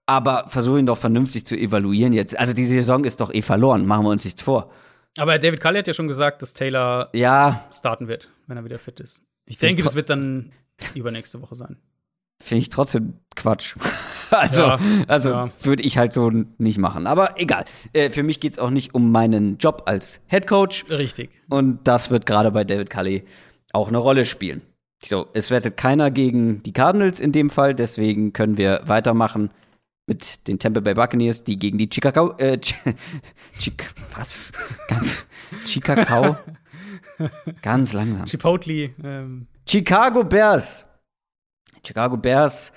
Aber 0.07 0.45
versuche 0.47 0.79
ihn 0.79 0.87
doch 0.87 0.97
vernünftig 0.97 1.45
zu 1.45 1.55
evaluieren 1.55 2.13
jetzt. 2.13 2.37
Also 2.39 2.53
die 2.53 2.65
Saison 2.65 3.03
ist 3.03 3.21
doch 3.21 3.31
eh 3.31 3.43
verloren, 3.43 3.85
machen 3.85 4.05
wir 4.05 4.09
uns 4.09 4.25
nichts 4.25 4.41
vor. 4.41 4.71
Aber 5.19 5.37
David 5.37 5.61
Cully 5.61 5.79
hat 5.79 5.87
ja 5.87 5.93
schon 5.93 6.07
gesagt, 6.07 6.41
dass 6.41 6.53
Taylor 6.53 7.09
ja. 7.13 7.63
starten 7.71 8.07
wird, 8.07 8.29
wenn 8.47 8.57
er 8.57 8.63
wieder 8.63 8.79
fit 8.79 8.99
ist. 8.99 9.23
Ich 9.49 9.57
denke, 9.57 9.81
das 9.81 9.95
wird 9.95 10.09
dann 10.09 10.51
übernächste 10.93 11.41
Woche 11.41 11.55
sein. 11.55 11.77
Finde 12.41 12.61
ich 12.61 12.69
trotzdem 12.69 13.15
Quatsch. 13.35 13.75
also, 14.29 14.61
ja, 14.61 14.77
also 15.07 15.29
ja. 15.31 15.49
würde 15.63 15.83
ich 15.83 15.97
halt 15.97 16.13
so 16.13 16.31
nicht 16.57 16.77
machen. 16.77 17.07
Aber 17.07 17.39
egal. 17.39 17.65
Äh, 17.91 18.11
für 18.11 18.23
mich 18.23 18.39
geht 18.39 18.53
es 18.53 18.59
auch 18.59 18.69
nicht 18.69 18.93
um 18.93 19.11
meinen 19.11 19.57
Job 19.57 19.83
als 19.87 20.21
Head 20.27 20.47
Coach. 20.47 20.85
Richtig. 20.89 21.31
Und 21.49 21.79
das 21.85 22.11
wird 22.11 22.25
gerade 22.25 22.51
bei 22.51 22.63
David 22.63 22.89
Cully 22.89 23.25
auch 23.73 23.89
eine 23.89 23.97
Rolle 23.97 24.23
spielen. 24.23 24.61
So, 25.03 25.27
es 25.33 25.49
wettet 25.49 25.77
keiner 25.77 26.11
gegen 26.11 26.61
die 26.63 26.73
Cardinals 26.73 27.19
in 27.19 27.31
dem 27.31 27.49
Fall, 27.49 27.73
deswegen 27.73 28.33
können 28.33 28.57
wir 28.57 28.81
weitermachen 28.85 29.49
mit 30.07 30.47
den 30.47 30.59
Tampa 30.59 30.81
Bay 30.81 30.93
Buccaneers, 30.93 31.43
die 31.43 31.57
gegen 31.57 31.77
die 31.77 31.89
Chicago, 31.91 32.35
äh, 32.37 32.57
Ch 32.61 32.75
Chic 33.57 33.85
was? 34.15 34.51
Chicago? 35.65 36.35
Ganz 37.61 37.93
langsam. 37.93 38.25
Chipotle. 38.25 38.89
Ähm. 39.03 39.47
Chicago 39.67 40.23
Bears 40.23 40.85
Chicago 41.85 42.17
Bears 42.17 42.71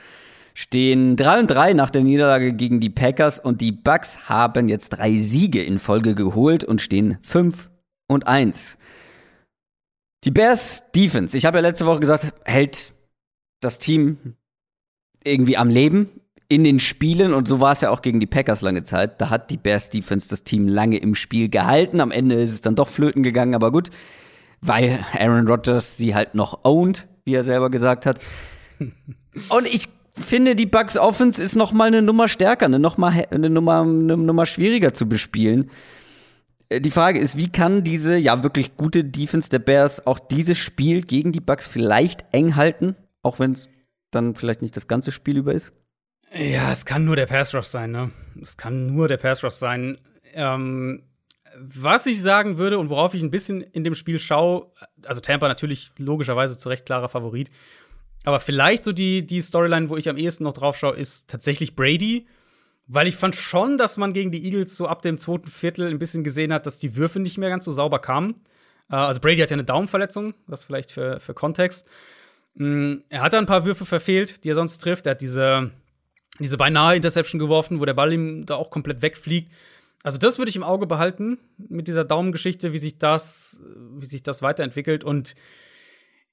stehen 0.55 1.17
3 1.17 1.41
und 1.41 1.51
3 1.51 1.73
nach 1.75 1.91
der 1.91 2.03
Niederlage 2.03 2.53
gegen 2.53 2.81
die 2.81 2.91
Packers 2.91 3.39
und 3.39 3.61
die 3.61 3.73
Bucks 3.73 4.29
haben 4.29 4.69
jetzt 4.69 4.91
drei 4.91 5.17
Siege 5.17 5.63
in 5.63 5.79
Folge 5.79 6.15
geholt 6.15 6.65
und 6.65 6.81
stehen 6.81 7.19
5 7.23 7.71
und 8.09 8.27
1. 8.27 8.77
Die 10.25 10.31
Bears 10.31 10.85
Defense, 10.95 11.37
ich 11.37 11.47
habe 11.47 11.59
ja 11.59 11.63
letzte 11.63 11.87
Woche 11.87 12.01
gesagt, 12.01 12.33
hält 12.45 12.93
das 13.61 13.79
Team 13.79 14.37
irgendwie 15.25 15.57
am 15.57 15.69
Leben 15.69 16.21
in 16.49 16.65
den 16.65 16.81
Spielen 16.81 17.33
und 17.33 17.49
so 17.49 17.61
war 17.61 17.73
es 17.73 17.81
ja 17.81 17.91
auch 17.91 18.03
gegen 18.03 18.21
die 18.21 18.27
Packers 18.27 18.61
lange 18.61 18.83
Zeit. 18.83 19.21
Da 19.21 19.31
hat 19.31 19.51
die 19.51 19.57
Bears 19.57 19.89
Defense 19.89 20.29
das 20.29 20.45
Team 20.45 20.69
lange 20.69 20.99
im 20.99 21.15
Spiel 21.15 21.49
gehalten. 21.49 22.01
Am 22.01 22.11
Ende 22.11 22.35
ist 22.35 22.53
es 22.53 22.61
dann 22.61 22.77
doch 22.77 22.89
flöten 22.89 23.23
gegangen, 23.23 23.55
aber 23.55 23.73
gut, 23.73 23.89
weil 24.63 25.05
Aaron 25.13 25.47
Rodgers 25.47 25.97
sie 25.97 26.15
halt 26.15 26.35
noch 26.35 26.65
owned, 26.65 27.07
wie 27.25 27.35
er 27.35 27.43
selber 27.43 27.69
gesagt 27.71 28.07
hat. 28.07 28.21
Und 28.79 29.67
ich 29.67 29.89
finde, 30.15 30.55
die 30.55 30.67
Bugs 30.67 30.97
Offense 30.97 31.43
ist 31.43 31.57
noch 31.57 31.73
mal 31.73 31.89
eine 31.89 32.03
Nummer 32.03 32.29
stärker, 32.29 32.67
eine, 32.67 32.79
noch 32.79 32.97
mal, 32.97 33.27
eine, 33.31 33.51
Nummer, 33.51 33.81
eine 33.81 34.17
Nummer 34.17 34.47
schwieriger 34.47 34.95
zu 34.95 35.09
bespielen. 35.09 35.71
Äh, 36.69 36.81
die 36.81 36.91
Frage 36.91 37.19
ist, 37.19 37.37
wie 37.37 37.51
kann 37.51 37.83
diese 37.83 38.17
ja 38.17 38.43
wirklich 38.43 38.77
gute 38.77 39.05
Defense 39.05 39.51
der 39.51 39.59
Bears 39.59 40.07
auch 40.07 40.19
dieses 40.19 40.59
Spiel 40.59 41.03
gegen 41.03 41.33
die 41.33 41.41
Bugs 41.41 41.67
vielleicht 41.67 42.25
eng 42.33 42.57
halten, 42.57 42.97
auch 43.23 43.39
wenn 43.39 43.53
es 43.53 43.69
dann 44.11 44.35
vielleicht 44.35 44.63
nicht 44.63 44.77
das 44.77 44.89
ganze 44.89 45.13
Spiel 45.13 45.37
über 45.37 45.53
ist? 45.53 45.73
Ja, 46.35 46.71
es 46.71 46.87
kann 46.87 47.05
nur 47.05 47.17
der 47.17 47.27
Pass 47.27 47.55
Rush 47.55 47.67
sein, 47.67 47.91
ne? 47.91 48.11
Es 48.41 48.57
kann 48.57 48.95
nur 48.95 49.09
der 49.09 49.19
Pass 49.19 49.45
Rush 49.45 49.55
sein. 49.55 49.99
Ähm, 50.35 51.03
was 51.59 52.07
ich 52.07 52.21
sagen 52.21 52.59
würde 52.59 52.79
und 52.79 52.89
worauf 52.89 53.15
ich 53.15 53.23
ein 53.23 53.31
bisschen 53.31 53.61
in 53.61 53.85
dem 53.85 53.95
Spiel 53.95 54.19
schaue, 54.19 54.71
also 55.05 55.21
Tampa 55.21 55.49
natürlich 55.49 55.91
logischerweise 55.99 56.59
zu 56.59 56.69
Recht 56.69 56.87
klarer 56.87 57.09
Favorit. 57.09 57.51
Aber 58.25 58.41
vielleicht 58.41 58.85
so 58.85 58.93
die, 58.93 59.27
die 59.27 59.41
Storyline, 59.41 59.89
wo 59.89 59.97
ich 59.97 60.09
am 60.09 60.17
ehesten 60.17 60.45
noch 60.45 60.53
drauf 60.53 60.77
schaue, 60.77 60.97
ist 60.97 61.29
tatsächlich 61.29 61.75
Brady. 61.75 62.27
Weil 62.87 63.07
ich 63.07 63.17
fand 63.17 63.35
schon, 63.35 63.79
dass 63.79 63.97
man 63.97 64.13
gegen 64.13 64.31
die 64.33 64.45
Eagles 64.45 64.77
so 64.77 64.87
ab 64.87 65.03
dem 65.03 65.17
zweiten 65.17 65.49
Viertel 65.49 65.89
ein 65.89 65.99
bisschen 65.99 66.25
gesehen 66.25 66.53
hat, 66.53 66.67
dass 66.67 66.79
die 66.79 66.97
Würfe 66.97 67.21
nicht 67.21 67.39
mehr 67.39 67.49
ganz 67.49 67.65
so 67.65 67.73
sauber 67.73 68.01
kamen. 68.01 68.35
Äh, 68.91 68.97
also 68.97 69.21
Brady 69.21 69.41
hat 69.41 69.51
ja 69.51 69.55
eine 69.55 69.65
Daumenverletzung, 69.65 70.35
das 70.49 70.65
vielleicht 70.65 70.91
für, 70.91 71.21
für 71.21 71.35
Kontext. 71.35 71.89
Mm, 72.55 72.97
er 73.09 73.23
hat 73.23 73.33
da 73.33 73.39
ein 73.39 73.47
paar 73.47 73.65
Würfe 73.65 73.87
verfehlt, 73.87 74.45
die 74.45 74.51
er 74.51 74.55
sonst 74.55 74.79
trifft. 74.79 75.07
Er 75.07 75.13
hat 75.13 75.21
diese, 75.21 75.71
diese 76.39 76.57
beinahe 76.57 76.97
Interception 76.97 77.39
geworfen, 77.39 77.81
wo 77.81 77.85
der 77.85 77.95
Ball 77.95 78.13
ihm 78.13 78.47
da 78.47 78.57
auch 78.57 78.71
komplett 78.71 79.03
wegfliegt. 79.03 79.53
Also 80.03 80.19
das 80.19 80.39
würde 80.39 80.49
ich 80.49 80.57
im 80.57 80.63
Auge 80.63 80.87
behalten 80.87 81.39
mit 81.57 81.87
dieser 81.89 82.05
Daumengeschichte, 82.05 82.73
wie 82.73 82.79
sich 82.79 82.99
das, 82.99 83.61
wie 83.97 84.07
sich 84.07 84.23
das 84.23 84.43
weiterentwickelt. 84.43 85.05
Und 85.05 85.35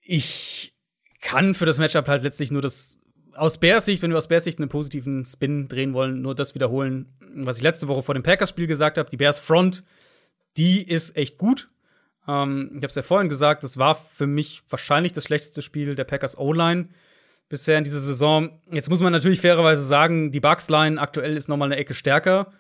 ich 0.02 0.74
kann 1.22 1.54
für 1.54 1.66
das 1.66 1.78
Matchup 1.78 2.08
halt 2.08 2.24
letztlich 2.24 2.52
nur 2.52 2.62
das 2.62 3.00
aus 3.36 3.60
Bears 3.60 3.86
Sicht, 3.86 4.02
wenn 4.02 4.12
wir 4.12 4.18
aus 4.18 4.28
Bears 4.28 4.44
Sicht 4.44 4.60
einen 4.60 4.70
positiven 4.70 5.24
Spin 5.24 5.68
drehen 5.68 5.94
wollen, 5.94 6.22
nur 6.22 6.36
das 6.36 6.56
wiederholen, 6.56 7.08
was 7.36 7.58
ich 7.58 7.64
letzte 7.64 7.88
Woche 7.88 8.02
vor 8.02 8.16
dem 8.16 8.24
Packers-Spiel 8.24 8.68
gesagt 8.68 8.98
habe. 8.98 9.10
Die 9.10 9.18
Bears 9.18 9.40
Front, 9.40 9.84
die 10.58 10.82
ist 10.82 11.16
echt 11.16 11.38
gut. 11.38 11.70
Ähm, 12.28 12.70
ich 12.72 12.78
habe 12.78 12.88
es 12.88 12.96
ja 12.96 13.02
vorhin 13.02 13.30
gesagt, 13.30 13.64
das 13.64 13.78
war 13.78 13.96
für 13.96 14.28
mich 14.28 14.62
wahrscheinlich 14.68 15.14
das 15.14 15.24
schlechteste 15.26 15.62
Spiel 15.62 15.96
der 15.96 16.04
Packers 16.06 16.38
O-Line 16.38 16.90
bisher 17.50 17.78
in 17.78 17.84
dieser 17.84 18.00
Saison. 18.00 18.60
Jetzt 18.72 18.90
muss 18.90 19.00
man 19.00 19.14
natürlich 19.14 19.42
fairerweise 19.42 19.86
sagen, 19.86 20.32
die 20.32 20.40
Bucks-Line 20.40 21.00
aktuell 21.00 21.38
ist 21.38 21.48
noch 21.48 21.58
mal 21.58 21.66
eine 21.66 21.78
Ecke 21.78 21.94
stärker 21.94 22.52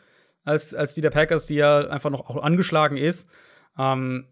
als, 0.44 0.74
als 0.76 0.94
die 0.96 1.02
der 1.02 1.10
Packers, 1.10 1.46
die 1.48 1.56
ja 1.56 1.88
einfach 1.90 2.10
noch 2.10 2.30
auch 2.30 2.42
angeschlagen 2.42 2.98
ist. 2.98 3.30
Ähm, 3.78 4.26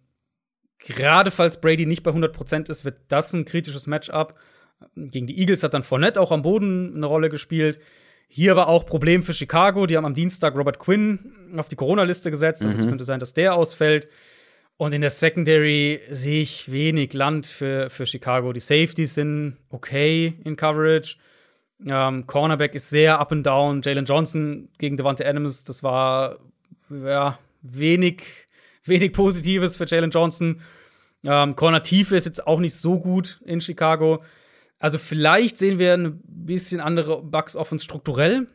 gerade 0.80 1.32
falls 1.32 1.60
Brady 1.62 1.86
nicht 1.86 2.04
bei 2.04 2.12
100% 2.12 2.70
ist, 2.70 2.86
wird 2.86 2.98
das 3.10 3.34
ein 3.34 3.46
kritisches 3.46 3.88
Matchup. 3.88 4.36
Gegen 4.96 5.28
die 5.28 5.40
Eagles 5.40 5.64
hat 5.64 5.74
dann 5.74 5.84
Fournette 5.84 6.22
auch 6.22 6.32
am 6.32 6.44
Boden 6.44 6.94
eine 6.96 7.06
Rolle 7.06 7.30
gespielt. 7.30 7.80
Hier 8.30 8.52
aber 8.52 8.68
auch 8.68 8.86
Problem 8.86 9.24
für 9.24 9.34
Chicago. 9.34 9.86
Die 9.86 9.96
haben 9.98 10.06
am 10.06 10.14
Dienstag 10.16 10.56
Robert 10.56 10.80
Quinn 10.80 11.34
auf 11.58 11.70
die 11.70 11.76
Corona-Liste 11.78 12.30
gesetzt. 12.30 12.62
Also 12.64 12.78
es 12.78 12.86
Mhm. 12.86 12.90
könnte 12.90 13.06
sein, 13.06 13.20
dass 13.20 13.34
der 13.34 13.56
ausfällt. 13.56 14.08
Und 14.76 14.94
in 14.94 15.02
der 15.02 15.10
Secondary 15.10 16.02
sehe 16.12 16.42
ich 16.44 16.72
wenig 16.72 17.14
Land 17.14 17.48
für, 17.48 17.90
für 17.90 18.06
Chicago. 18.06 18.54
Die 18.54 18.60
Safeties 18.60 19.16
sind 19.16 19.58
okay 19.70 20.40
in 20.44 20.56
Coverage. 20.56 21.16
Ähm, 21.86 22.26
Cornerback 22.26 22.74
ist 22.76 22.90
sehr 22.90 23.20
up 23.20 23.32
and 23.32 23.46
down. 23.46 23.82
Jalen 23.82 24.06
Johnson 24.06 24.70
gegen 24.78 24.98
Devante 24.98 25.28
Adams, 25.28 25.64
das 25.64 25.84
war 25.84 26.40
ja 26.90 27.38
wenig, 27.62 28.24
wenig 28.86 29.14
Positives 29.14 29.78
für 29.78 29.86
Jalen 29.86 30.12
Johnson. 30.12 30.62
Ähm, 31.24 31.56
Corner 31.56 31.84
Tiefe 31.84 32.16
ist 32.16 32.26
jetzt 32.26 32.48
auch 32.48 32.60
nicht 32.60 32.76
so 32.76 33.00
gut 33.00 33.42
in 33.46 33.62
Chicago. 33.62 34.24
Also 34.80 34.98
vielleicht 34.98 35.58
sehen 35.58 35.80
wir 35.80 35.94
ein 35.94 36.22
bisschen 36.24 36.80
andere 36.80 37.22
Bugs 37.24 37.56
Offense 37.56 37.84
strukturell. 37.84 38.48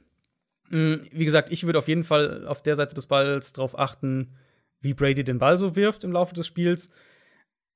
Mm, 0.70 0.94
Wie 1.10 1.24
gesagt, 1.24 1.50
ich 1.52 1.64
würde 1.64 1.78
auf 1.78 1.88
jeden 1.88 2.04
Fall 2.04 2.46
auf 2.46 2.62
der 2.62 2.76
Seite 2.76 2.94
des 2.94 3.06
Balls 3.06 3.52
darauf 3.52 3.78
achten, 3.78 4.36
wie 4.80 4.94
Brady 4.94 5.24
den 5.24 5.38
Ball 5.38 5.56
so 5.56 5.76
wirft 5.76 6.04
im 6.04 6.12
Laufe 6.12 6.34
des 6.34 6.46
Spiels. 6.46 6.90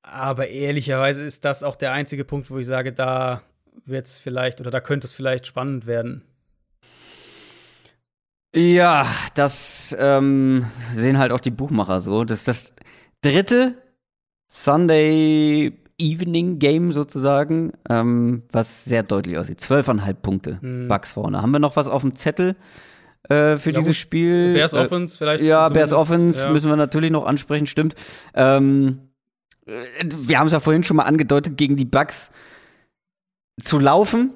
Aber 0.03 0.49
ehrlicherweise 0.49 1.25
ist 1.25 1.45
das 1.45 1.63
auch 1.63 1.77
der 1.77 1.93
einzige 1.93 2.25
Punkt, 2.25 2.51
wo 2.51 2.59
ich 2.59 2.67
sage, 2.67 2.93
da 2.93 3.43
wird 3.85 4.07
es 4.07 4.19
vielleicht 4.19 4.61
oder 4.61 4.71
da 4.71 4.81
könnte 4.81 5.07
es 5.07 5.13
vielleicht 5.13 5.47
spannend 5.47 5.87
werden. 5.87 6.23
Ja, 8.55 9.07
das 9.35 9.95
ähm, 9.99 10.67
sehen 10.95 11.19
halt 11.19 11.33
auch 11.33 11.41
die 11.41 11.51
Buchmacher 11.51 12.01
so. 12.01 12.25
Das 12.25 12.39
ist 12.39 12.49
das 12.49 12.75
dritte 13.21 13.75
Sunday 14.49 15.79
Evening 15.99 16.59
Game 16.59 16.93
sozusagen, 16.93 17.73
ähm, 17.89 18.45
was 18.53 18.85
sehr 18.85 19.03
deutlich 19.03 19.37
aussieht. 19.39 19.61
Zwölfeinhalb 19.61 20.23
Punkte 20.23 20.61
Hm. 20.61 20.89
Bucks 20.89 21.13
vorne. 21.13 21.43
Haben 21.43 21.53
wir 21.53 21.59
noch 21.59 21.77
was 21.77 21.89
auf 21.89 22.03
dem 22.03 22.15
Zettel 22.15 22.57
äh, 23.29 23.59
für 23.59 23.71
Ja, 23.71 23.79
dieses 23.79 23.87
gut. 23.89 23.97
Spiel? 23.97 24.53
Bears 24.55 24.73
Äh, 24.73 24.79
Offense 24.79 25.19
vielleicht. 25.19 25.43
Ja, 25.45 25.69
Bears 25.69 25.93
Offense 25.93 26.45
ja. 26.45 26.51
müssen 26.51 26.71
wir 26.71 26.77
natürlich 26.77 27.11
noch 27.11 27.27
ansprechen, 27.27 27.67
stimmt. 27.67 27.95
Ähm, 28.35 29.01
äh, 29.67 29.73
wir 30.03 30.39
haben 30.39 30.47
es 30.47 30.53
ja 30.53 30.61
vorhin 30.61 30.83
schon 30.83 30.97
mal 30.97 31.05
angedeutet, 31.05 31.57
gegen 31.57 31.77
die 31.77 31.85
Bucks 31.85 32.31
zu 33.61 33.79
laufen 33.79 34.33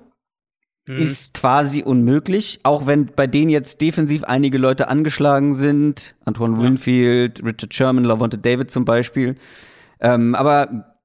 Mhm. 0.89 0.97
ist 0.97 1.35
quasi 1.35 1.83
unmöglich, 1.83 2.61
auch 2.63 2.87
wenn 2.87 3.07
bei 3.07 3.27
denen 3.27 3.51
jetzt 3.51 3.81
defensiv 3.81 4.25
einige 4.25 4.57
Leute 4.59 4.89
angeschlagen 4.89 5.53
sind. 5.55 6.17
Antoine 6.25 6.57
Ja. 6.57 6.63
Winfield, 6.63 7.45
Richard 7.45 7.75
Sherman, 7.75 8.05
Lavonte 8.05 8.39
David 8.39 8.71
zum 8.71 8.85
Beispiel. 8.87 9.37
Ähm, 10.01 10.35
aber 10.35 10.97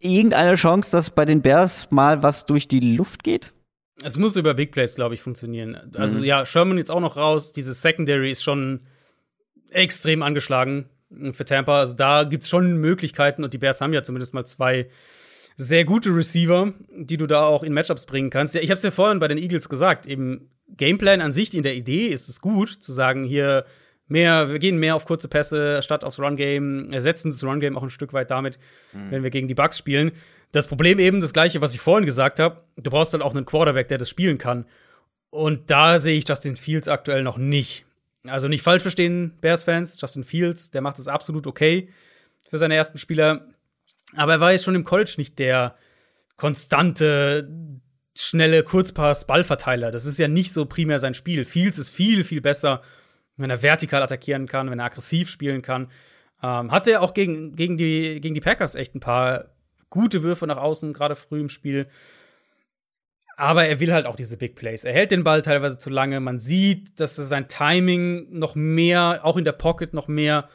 irgendeine 0.00 0.54
Chance, 0.56 0.90
dass 0.90 1.10
bei 1.10 1.24
den 1.26 1.42
Bears 1.42 1.90
mal 1.90 2.22
was 2.22 2.46
durch 2.46 2.68
die 2.68 2.80
Luft 2.96 3.22
geht? 3.22 3.52
Es 4.02 4.18
muss 4.18 4.36
über 4.36 4.54
Big 4.54 4.72
Plays, 4.72 4.94
glaube 4.94 5.14
ich, 5.14 5.20
funktionieren. 5.22 5.74
Also 5.94 6.18
Mhm. 6.18 6.24
ja, 6.24 6.46
Sherman 6.46 6.78
jetzt 6.78 6.90
auch 6.90 7.00
noch 7.00 7.16
raus. 7.16 7.52
Dieses 7.52 7.82
Secondary 7.82 8.30
ist 8.30 8.42
schon 8.42 8.80
extrem 9.70 10.22
angeschlagen 10.22 10.86
für 11.32 11.44
Tampa. 11.44 11.78
Also 11.80 11.94
da 11.94 12.24
gibt 12.24 12.42
es 12.44 12.48
schon 12.48 12.78
Möglichkeiten 12.78 13.44
und 13.44 13.52
die 13.54 13.58
Bears 13.58 13.80
haben 13.80 13.92
ja 13.92 14.02
zumindest 14.02 14.34
mal 14.34 14.44
zwei 14.46 14.88
sehr 15.56 15.84
gute 15.84 16.14
Receiver, 16.14 16.72
die 16.90 17.16
du 17.16 17.26
da 17.26 17.44
auch 17.44 17.62
in 17.62 17.72
Matchups 17.72 18.06
bringen 18.06 18.30
kannst. 18.30 18.54
Ja, 18.54 18.60
ich 18.60 18.70
habe 18.70 18.76
es 18.76 18.82
ja 18.82 18.90
vorhin 18.90 19.18
bei 19.18 19.28
den 19.28 19.38
Eagles 19.38 19.68
gesagt, 19.68 20.06
eben 20.06 20.50
Gameplan 20.76 21.20
an 21.20 21.32
sich 21.32 21.54
in 21.54 21.62
der 21.62 21.74
Idee 21.74 22.08
ist 22.08 22.28
es 22.28 22.40
gut, 22.40 22.70
zu 22.70 22.92
sagen, 22.92 23.24
hier 23.24 23.64
mehr, 24.08 24.50
wir 24.50 24.58
gehen 24.58 24.78
mehr 24.78 24.96
auf 24.96 25.06
kurze 25.06 25.28
Pässe 25.28 25.82
statt 25.82 26.04
aufs 26.04 26.18
Run-Game, 26.18 26.92
ersetzen 26.92 27.30
das 27.30 27.42
Run-Game 27.42 27.76
auch 27.76 27.82
ein 27.82 27.90
Stück 27.90 28.12
weit 28.12 28.30
damit, 28.30 28.58
wenn 28.92 29.22
wir 29.22 29.30
gegen 29.30 29.48
die 29.48 29.54
Bucks 29.54 29.78
spielen. 29.78 30.12
Das 30.52 30.66
Problem 30.66 30.98
eben 30.98 31.20
das 31.20 31.32
gleiche, 31.32 31.60
was 31.60 31.74
ich 31.74 31.80
vorhin 31.80 32.06
gesagt 32.06 32.38
habe, 32.38 32.62
du 32.76 32.90
brauchst 32.90 33.14
dann 33.14 33.22
auch 33.22 33.34
einen 33.34 33.46
Quarterback, 33.46 33.88
der 33.88 33.98
das 33.98 34.08
spielen 34.08 34.38
kann. 34.38 34.66
Und 35.30 35.70
da 35.70 35.98
sehe 35.98 36.16
ich 36.16 36.28
Justin 36.28 36.56
Fields 36.56 36.88
aktuell 36.88 37.22
noch 37.22 37.36
nicht. 37.36 37.84
Also 38.24 38.48
nicht 38.48 38.62
falsch 38.62 38.82
verstehen, 38.82 39.32
Bears-Fans. 39.40 40.00
Justin 40.00 40.24
Fields, 40.24 40.70
der 40.70 40.82
macht 40.82 40.98
es 40.98 41.08
absolut 41.08 41.46
okay 41.46 41.88
für 42.48 42.58
seine 42.58 42.74
ersten 42.74 42.98
Spieler. 42.98 43.48
Aber 44.16 44.32
er 44.32 44.40
war 44.40 44.52
jetzt 44.52 44.64
schon 44.64 44.74
im 44.74 44.84
College 44.84 45.14
nicht 45.18 45.38
der 45.38 45.76
konstante, 46.36 47.48
schnelle 48.16 48.62
Kurzpass-Ballverteiler. 48.62 49.90
Das 49.90 50.06
ist 50.06 50.18
ja 50.18 50.28
nicht 50.28 50.52
so 50.52 50.66
primär 50.66 50.98
sein 50.98 51.14
Spiel. 51.14 51.44
Fields 51.44 51.78
ist 51.78 51.90
viel, 51.90 52.24
viel 52.24 52.40
besser, 52.40 52.80
wenn 53.36 53.50
er 53.50 53.62
vertikal 53.62 54.02
attackieren 54.02 54.46
kann, 54.46 54.70
wenn 54.70 54.78
er 54.78 54.86
aggressiv 54.86 55.28
spielen 55.28 55.62
kann. 55.62 55.90
Ähm, 56.42 56.70
hatte 56.70 56.92
er 56.92 57.02
auch 57.02 57.14
gegen, 57.14 57.56
gegen, 57.56 57.76
die, 57.76 58.20
gegen 58.20 58.34
die 58.34 58.40
Packers 58.40 58.74
echt 58.74 58.94
ein 58.94 59.00
paar 59.00 59.56
gute 59.90 60.22
Würfe 60.22 60.46
nach 60.46 60.58
außen, 60.58 60.92
gerade 60.92 61.16
früh 61.16 61.40
im 61.40 61.48
Spiel. 61.48 61.86
Aber 63.36 63.66
er 63.66 63.80
will 63.80 63.92
halt 63.92 64.06
auch 64.06 64.16
diese 64.16 64.38
Big 64.38 64.54
Plays. 64.54 64.84
Er 64.84 64.94
hält 64.94 65.10
den 65.10 65.24
Ball 65.24 65.42
teilweise 65.42 65.78
zu 65.78 65.90
lange. 65.90 66.20
Man 66.20 66.38
sieht, 66.38 66.98
dass 67.00 67.18
er 67.18 67.24
sein 67.24 67.48
Timing 67.48 68.38
noch 68.38 68.54
mehr, 68.54 69.20
auch 69.24 69.36
in 69.36 69.44
der 69.44 69.52
Pocket 69.52 69.92
noch 69.92 70.08
mehr 70.08 70.46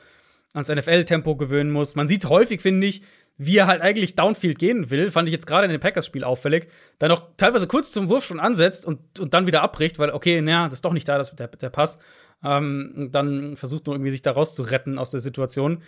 ans 0.54 0.70
NFL-Tempo 0.70 1.36
gewöhnen 1.36 1.72
muss. 1.72 1.96
Man 1.96 2.08
sieht 2.08 2.26
häufig, 2.26 2.62
finde 2.62 2.88
ich, 2.88 3.04
wie 3.38 3.58
er 3.58 3.68
halt 3.68 3.82
eigentlich 3.82 4.16
Downfield 4.16 4.60
gehen 4.60 4.92
will. 4.92 5.10
Fand 5.12 5.28
ich 5.28 5.34
jetzt 5.34 5.48
gerade 5.48 5.66
in 5.66 5.72
dem 5.72 5.80
Packers-Spiel 5.80 6.24
auffällig. 6.24 6.68
Dann 7.00 7.12
auch 7.12 7.24
teilweise 7.38 7.68
kurz 7.68 7.92
zum 7.92 8.10
Wurf 8.10 8.26
schon 8.26 8.40
ansetzt 8.40 8.86
und, 8.86 9.20
und 9.20 9.34
dann 9.34 9.48
wieder 9.48 9.62
abbricht, 9.64 9.98
weil, 9.98 10.12
okay, 10.12 10.42
naja, 10.42 10.66
das 10.66 10.76
ist 10.76 10.86
doch 10.86 10.94
nicht 10.94 11.08
da, 11.08 11.18
das, 11.18 11.36
der, 11.36 11.48
der 11.48 11.70
Pass. 11.70 11.98
Ähm, 12.44 13.10
dann 13.12 13.58
versucht 13.58 13.88
nur 13.88 13.96
irgendwie 13.96 14.12
sich 14.12 14.22
da 14.22 14.32
rauszuretten 14.32 14.98
aus 14.98 15.12
der 15.12 15.20
Situation. 15.20 15.82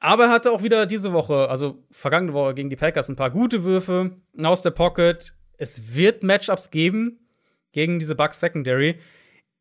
Aber 0.00 0.24
er 0.24 0.30
hatte 0.30 0.52
auch 0.52 0.62
wieder 0.62 0.86
diese 0.86 1.12
Woche, 1.12 1.48
also 1.48 1.84
vergangene 1.90 2.32
Woche 2.32 2.54
gegen 2.54 2.70
die 2.70 2.76
Packers, 2.76 3.08
ein 3.08 3.16
paar 3.16 3.30
gute 3.30 3.64
Würfe 3.64 4.16
aus 4.42 4.62
der 4.62 4.70
Pocket. 4.70 5.34
Es 5.56 5.96
wird 5.96 6.22
Matchups 6.22 6.70
geben 6.70 7.18
gegen 7.72 7.98
diese 7.98 8.14
Bucks 8.14 8.40
Secondary. 8.40 9.00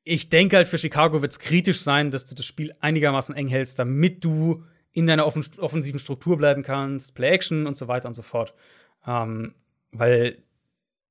Ich 0.03 0.29
denke 0.29 0.57
halt, 0.57 0.67
für 0.67 0.77
Chicago 0.77 1.21
wird 1.21 1.31
es 1.31 1.39
kritisch 1.39 1.81
sein, 1.81 2.11
dass 2.11 2.25
du 2.25 2.35
das 2.35 2.45
Spiel 2.45 2.71
einigermaßen 2.79 3.35
eng 3.35 3.47
hältst, 3.47 3.79
damit 3.79 4.23
du 4.23 4.63
in 4.97 5.05
deiner 5.05 5.27
offen 5.27 5.45
offensiven 5.59 5.99
Struktur 5.99 6.37
bleiben 6.37 6.63
kannst, 6.63 7.13
Play-Action 7.13 7.67
und 7.67 7.77
so 7.77 7.87
weiter 7.87 8.07
und 8.07 8.15
so 8.15 8.23
fort. 8.23 8.55
Ähm, 9.05 9.53
weil 9.91 10.41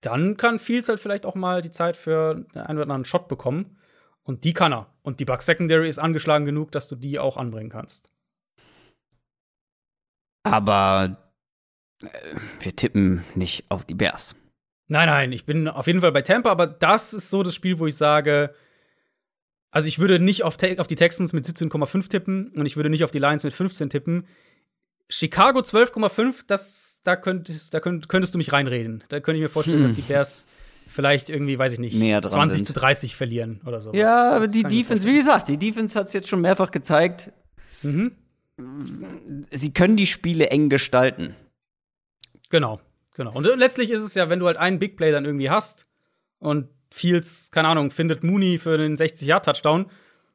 dann 0.00 0.36
kann 0.36 0.58
Fields 0.58 0.88
halt 0.88 0.98
vielleicht 0.98 1.24
auch 1.24 1.36
mal 1.36 1.62
die 1.62 1.70
Zeit 1.70 1.96
für 1.96 2.44
einen 2.52 2.78
oder 2.78 2.82
anderen 2.82 3.04
Shot 3.04 3.28
bekommen. 3.28 3.78
Und 4.24 4.42
die 4.42 4.54
kann 4.54 4.72
er. 4.72 4.92
Und 5.02 5.20
die 5.20 5.24
Bucks 5.24 5.46
Secondary 5.46 5.88
ist 5.88 6.00
angeschlagen 6.00 6.44
genug, 6.44 6.72
dass 6.72 6.88
du 6.88 6.96
die 6.96 7.20
auch 7.20 7.36
anbringen 7.36 7.70
kannst. 7.70 8.10
Aber 10.42 11.16
äh, 12.02 12.08
wir 12.58 12.74
tippen 12.74 13.22
nicht 13.36 13.66
auf 13.68 13.84
die 13.84 13.94
Bears. 13.94 14.34
Nein, 14.88 15.06
nein, 15.06 15.30
ich 15.30 15.46
bin 15.46 15.68
auf 15.68 15.86
jeden 15.86 16.00
Fall 16.00 16.10
bei 16.10 16.22
Tampa, 16.22 16.50
aber 16.50 16.66
das 16.66 17.12
ist 17.12 17.30
so 17.30 17.44
das 17.44 17.54
Spiel, 17.54 17.78
wo 17.78 17.86
ich 17.86 17.94
sage, 17.94 18.52
also 19.76 19.88
ich 19.88 19.98
würde 19.98 20.18
nicht 20.18 20.42
auf, 20.42 20.56
auf 20.78 20.86
die 20.86 20.96
Texans 20.96 21.32
mit 21.34 21.44
17,5 21.46 22.08
tippen 22.08 22.48
und 22.56 22.64
ich 22.64 22.76
würde 22.76 22.88
nicht 22.88 23.04
auf 23.04 23.10
die 23.10 23.18
Lions 23.18 23.44
mit 23.44 23.52
15 23.52 23.90
tippen. 23.90 24.26
Chicago 25.10 25.60
12,5, 25.60 26.44
das, 26.46 27.00
da, 27.04 27.14
könntest, 27.14 27.74
da 27.74 27.80
könnt, 27.80 28.08
könntest 28.08 28.32
du 28.34 28.38
mich 28.38 28.52
reinreden. 28.52 29.04
Da 29.10 29.20
könnte 29.20 29.36
ich 29.36 29.42
mir 29.42 29.48
vorstellen, 29.50 29.80
Hm. 29.80 29.86
dass 29.88 29.94
die 29.96 30.02
Bears 30.02 30.46
vielleicht 30.88 31.28
irgendwie, 31.28 31.58
weiß 31.58 31.74
ich 31.74 31.78
nicht, 31.78 31.94
Näher 31.94 32.20
dran 32.22 32.30
20 32.32 32.58
sind. 32.58 32.64
zu 32.66 32.72
30 32.72 33.16
verlieren 33.16 33.60
oder 33.66 33.80
so. 33.82 33.92
Ja, 33.92 34.32
aber 34.32 34.48
die 34.48 34.62
Defense, 34.62 35.06
wie 35.06 35.14
gesagt, 35.16 35.48
die 35.48 35.58
Defense 35.58 35.98
hat 35.98 36.06
es 36.08 36.12
jetzt 36.14 36.28
schon 36.28 36.40
mehrfach 36.40 36.70
gezeigt, 36.70 37.32
Mhm. 37.82 38.12
sie 39.50 39.72
können 39.72 39.96
die 39.96 40.06
Spiele 40.06 40.48
eng 40.50 40.70
gestalten. 40.70 41.36
Genau, 42.48 42.80
genau. 43.14 43.32
Und 43.34 43.44
letztlich 43.58 43.90
ist 43.90 44.00
es 44.02 44.14
ja, 44.14 44.28
wenn 44.30 44.38
du 44.38 44.46
halt 44.46 44.56
einen 44.56 44.78
Big 44.78 44.96
Play 44.96 45.12
dann 45.12 45.24
irgendwie 45.26 45.50
hast 45.50 45.86
und 46.38 46.68
Fields, 46.90 47.50
keine 47.50 47.68
Ahnung, 47.68 47.90
findet 47.90 48.22
Mooney 48.24 48.58
für 48.58 48.78
den 48.78 48.96
60-Yard-Touchdown, 48.96 49.86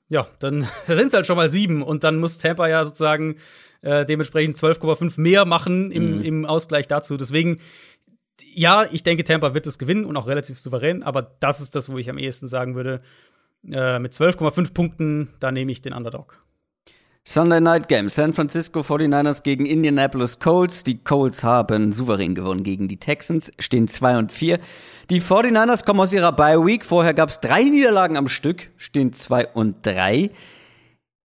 ja, 0.10 0.28
dann 0.40 0.68
sind 0.88 1.08
es 1.08 1.14
halt 1.14 1.26
schon 1.26 1.38
mal 1.38 1.50
sieben 1.50 1.82
und 1.82 2.04
dann 2.04 2.20
muss 2.20 2.38
Tampa 2.38 2.68
ja 2.68 2.84
sozusagen 2.86 3.38
äh, 3.82 4.06
dementsprechend 4.06 4.58
12,5 4.58 5.20
mehr 5.20 5.46
machen 5.46 5.92
im, 5.92 6.18
Mhm. 6.18 6.24
im 6.24 6.46
Ausgleich 6.46 6.88
dazu. 6.88 7.18
Deswegen, 7.18 7.60
ja, 8.54 8.86
ich 8.92 9.04
denke, 9.04 9.24
Tampa 9.24 9.54
wird 9.54 9.68
es 9.68 9.80
gewinnen 9.80 10.06
und 10.06 10.18
auch 10.18 10.28
relativ 10.28 10.60
souverän, 10.60 11.04
aber 11.04 11.22
das 11.40 11.62
ist 11.62 11.76
das, 11.76 11.90
wo 11.92 11.98
ich 11.98 12.10
am 12.10 12.18
ehesten 12.18 12.48
sagen 12.48 12.76
würde, 12.76 13.00
äh, 13.72 14.00
mit 14.00 14.14
12,5 14.14 14.74
Punkten, 14.74 15.30
da 15.40 15.52
nehme 15.52 15.72
ich 15.72 15.82
den 15.82 15.94
Underdog. 15.94 16.44
Sunday 17.24 17.62
Night 17.62 17.88
Game. 17.88 18.10
San 18.10 18.34
Francisco 18.34 18.80
49ers 18.80 19.44
gegen 19.44 19.68
Indianapolis 19.68 20.40
Colts. 20.40 20.84
Die 20.84 20.98
Colts 21.04 21.44
haben 21.44 21.92
souverän 21.92 22.34
gewonnen 22.34 22.64
gegen 22.64 22.88
die 22.88 22.98
Texans, 22.98 23.52
stehen 23.60 23.88
2 23.88 24.18
und 24.18 24.32
4. 24.32 24.60
Die 25.12 25.22
49ers 25.22 25.84
kommen 25.84 26.00
aus 26.00 26.14
ihrer 26.14 26.32
Bye 26.32 26.66
Week. 26.66 26.86
Vorher 26.86 27.14
gab 27.14 27.28
es 27.28 27.42
drei 27.42 27.64
Niederlagen 27.64 28.16
am 28.16 28.30
Stück, 28.30 28.70
stehen 28.78 29.12
2 29.12 29.50
und 29.50 29.86
3. 29.86 30.32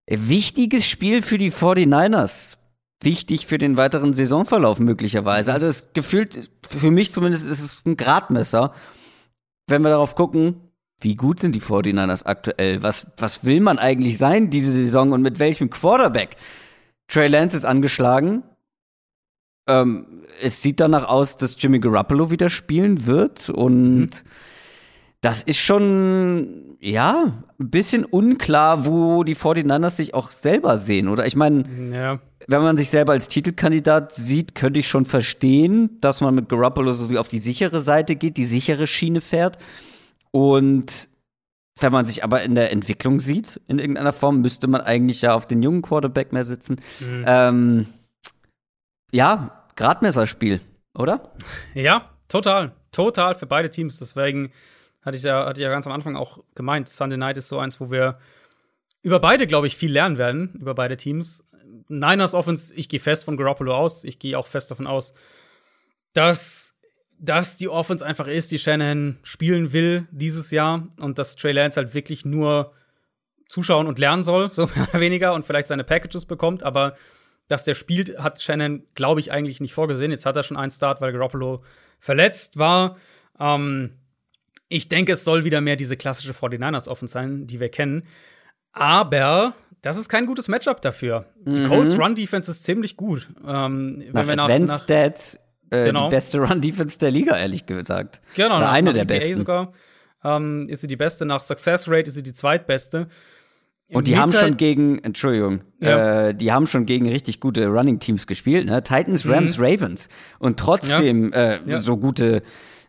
Wichtiges 0.10 0.88
Spiel 0.88 1.22
für 1.22 1.38
die 1.38 1.52
49ers. 1.52 2.58
Wichtig 3.04 3.46
für 3.46 3.60
den 3.60 3.78
weiteren 3.78 4.16
Saisonverlauf 4.16 4.80
möglicherweise. 4.80 5.54
Also 5.54 5.68
es 5.68 5.94
gefühlt, 5.94 6.50
für 6.68 6.90
mich 6.90 7.14
zumindest, 7.14 7.48
ist 7.48 7.62
es 7.62 7.86
ein 7.86 7.96
Gradmesser. 7.96 8.74
Wenn 9.68 9.84
wir 9.84 9.90
darauf 9.90 10.16
gucken, 10.16 10.62
wie 11.00 11.14
gut 11.14 11.40
sind 11.40 11.54
die 11.54 11.62
49ers 11.62 12.26
aktuell? 12.26 12.82
Was, 12.82 13.06
was 13.18 13.46
will 13.46 13.60
man 13.60 13.78
eigentlich 13.78 14.18
sein 14.18 14.50
diese 14.50 14.72
Saison 14.72 15.12
und 15.12 15.22
mit 15.22 15.38
welchem 15.38 15.70
Quarterback? 15.70 16.38
Trey 17.08 17.28
Lance 17.28 17.56
ist 17.56 17.66
angeschlagen. 17.66 18.42
Ähm, 19.68 20.06
es 20.42 20.62
sieht 20.62 20.80
danach 20.80 21.08
aus, 21.08 21.38
dass 21.38 21.56
Jimmy 21.58 21.80
Garoppolo 21.80 22.30
wieder 22.32 22.50
spielen 22.50 23.06
wird 23.06 23.50
und 23.50 24.24
das 25.22 25.42
ist 25.42 25.58
schon, 25.58 26.78
ja, 26.80 27.44
ein 27.60 27.70
bisschen 27.72 28.06
unklar, 28.06 28.86
wo 28.86 29.24
die 29.24 29.36
49ers 29.36 29.96
sich 29.96 30.14
auch 30.14 30.30
selber 30.30 30.78
sehen, 30.78 31.08
oder? 31.08 31.26
Ich 31.26 31.36
meine, 31.36 31.64
Ja. 31.92 32.20
wenn 32.48 32.62
man 32.62 32.78
sich 32.78 32.90
selber 32.92 33.14
als 33.14 33.28
Titelkandidat 33.28 34.14
sieht, 34.14 34.54
könnte 34.54 34.80
ich 34.82 34.88
schon 34.88 35.06
verstehen, 35.06 35.98
dass 36.00 36.22
man 36.22 36.36
mit 36.36 36.48
Garoppolo 36.50 36.94
so 36.94 37.10
wie 37.10 37.18
auf 37.18 37.28
die 37.28 37.40
sichere 37.40 37.82
Seite 37.82 38.16
geht, 38.16 38.38
die 38.38 38.46
sichere 38.46 38.86
Schiene 38.86 39.20
fährt. 39.22 39.58
Und 40.30 41.10
wenn 41.80 41.92
man 41.92 42.06
sich 42.06 42.24
aber 42.24 42.44
in 42.44 42.54
der 42.54 42.72
Entwicklung 42.72 43.20
sieht, 43.20 43.60
in 43.68 43.80
irgendeiner 43.80 44.14
Form, 44.14 44.42
müsste 44.42 44.68
man 44.68 44.82
eigentlich 44.82 45.24
ja 45.24 45.34
auf 45.34 45.48
den 45.48 45.64
jungen 45.64 45.82
Quarterback 45.82 46.34
mehr 46.34 46.46
sitzen. 46.46 46.76
Ähm, 47.26 47.88
ja, 49.12 49.66
Gradmesserspiel, 49.76 50.62
oder? 50.94 51.32
Ja, 51.74 52.10
total. 52.28 52.74
Total 52.92 53.36
für 53.36 53.46
beide 53.46 53.70
Teams. 53.70 54.00
Deswegen 54.00 54.52
hatte 55.02 55.18
ich 55.18 55.24
ja, 55.24 55.46
hatte 55.46 55.60
ich 55.60 55.64
ja 55.64 55.70
ganz 55.70 55.86
am 55.86 55.94
Anfang 55.94 56.16
auch 56.16 56.44
gemeint, 56.56 56.90
Sunday 56.90 57.18
Night 57.18 57.38
ist 57.38 57.50
so 57.50 57.60
eins, 57.60 57.80
wo 57.80 57.92
wir 57.92 58.18
über 59.02 59.20
beide, 59.20 59.46
glaube 59.46 59.68
ich, 59.68 59.78
viel 59.78 59.92
lernen 59.92 60.18
werden, 60.18 60.56
über 60.60 60.74
beide 60.74 60.98
Teams. 60.98 61.44
Niners 61.88 62.34
Offense, 62.34 62.74
ich 62.74 62.90
gehe 62.90 63.00
fest 63.00 63.26
von 63.26 63.38
Garoppolo 63.38 63.76
aus. 63.76 64.04
Ich 64.04 64.18
gehe 64.18 64.38
auch 64.38 64.48
fest 64.48 64.72
davon 64.72 64.88
aus, 64.88 65.14
dass, 66.14 66.74
dass 67.20 67.58
die 67.58 67.70
Offense 67.70 68.04
einfach 68.04 68.28
ist, 68.28 68.52
die 68.52 68.58
Shanahan 68.58 69.20
spielen 69.22 69.74
will 69.74 70.08
dieses 70.12 70.50
Jahr 70.50 70.88
und 71.02 71.20
dass 71.20 71.36
Trey 71.36 71.52
Lance 71.52 71.80
halt 71.80 71.94
wirklich 71.94 72.26
nur 72.26 72.74
zuschauen 73.48 73.86
und 73.86 74.00
lernen 74.00 74.24
soll, 74.24 74.50
so 74.52 74.66
mehr 74.68 74.88
oder 74.90 75.00
weniger, 75.00 75.34
und 75.34 75.46
vielleicht 75.46 75.68
seine 75.68 75.84
Packages 75.84 76.26
bekommt, 76.26 76.64
aber 76.64 76.96
dass 77.48 77.64
der 77.64 77.74
spielt, 77.76 78.18
hat 78.20 78.42
Shannon, 78.42 78.84
glaube 78.96 79.20
ich, 79.20 79.32
eigentlich 79.32 79.60
nicht 79.62 79.74
vorgesehen. 79.74 80.12
Jetzt 80.12 80.26
hat 80.26 80.36
er 80.36 80.44
schon 80.44 80.58
einen 80.58 80.72
Start, 80.72 81.02
weil 81.02 81.12
Garoppolo 81.12 81.64
verletzt 82.00 82.58
war. 82.58 82.98
Ähm, 83.40 83.92
ich 84.68 84.90
denke, 84.90 85.12
es 85.14 85.24
soll 85.24 85.46
wieder 85.46 85.62
mehr 85.62 85.76
diese 85.76 85.96
klassische 85.98 86.34
49ers 86.34 86.88
Offense 86.88 87.12
sein, 87.14 87.46
die 87.48 87.60
wir 87.60 87.70
kennen. 87.70 88.04
Aber 88.72 89.54
das 89.82 89.98
ist 89.98 90.10
kein 90.10 90.26
gutes 90.26 90.48
Matchup 90.48 90.82
dafür. 90.82 91.26
Die 91.46 91.66
Colts 91.66 91.98
Run 91.98 92.16
Defense 92.16 92.50
ist 92.50 92.64
ziemlich 92.64 92.98
gut. 92.98 93.28
Ähm, 93.46 94.04
wenn 94.08 94.12
Nach 94.14 94.28
wir 94.28 94.36
nach, 94.36 94.44
Advanced 94.46 94.68
nach, 94.70 94.84
Stats 94.84 95.40
äh, 95.70 95.86
Genau. 95.86 96.06
die 96.10 96.16
beste 96.16 96.40
Run-Defense 96.40 96.98
der 97.00 97.12
Liga, 97.12 97.38
ehrlich 97.38 97.66
gesagt. 97.66 98.22
Genau, 98.36 98.58
Oder 98.58 98.66
nach, 98.66 98.72
eine 98.74 98.90
nach 98.92 98.94
der 98.94 99.04
EPA 99.04 99.14
besten. 99.14 99.36
sogar 99.36 99.74
ähm, 100.24 100.66
ist 100.68 100.82
sie 100.82 100.88
die 100.88 100.96
beste. 100.96 101.26
Nach 101.26 101.42
Success 101.42 101.88
Rate 101.88 102.08
ist 102.10 102.16
sie 102.16 102.24
die 102.24 102.34
zweitbeste. 102.34 103.08
Und 103.90 104.08
die 104.08 104.18
haben 104.18 104.32
schon 104.32 104.58
gegen, 104.58 104.98
Entschuldigung, 105.04 105.62
Ja. 105.80 106.30
äh, 106.30 106.36
die 106.36 106.52
haben 106.52 106.66
schon 106.66 106.86
gegen 106.88 107.08
richtig 107.08 107.40
gute 107.40 107.68
Running-Teams 107.68 108.26
gespielt, 108.26 108.66
ne? 108.66 108.82
Titans, 108.84 109.28
Rams, 109.28 109.60
Ravens. 109.60 110.10
Und 110.40 110.60
trotzdem 110.60 111.32
äh, 111.34 111.60
Mhm. 111.60 111.70
Ja. 111.70 111.80
so 111.80 111.98
gute 111.98 112.42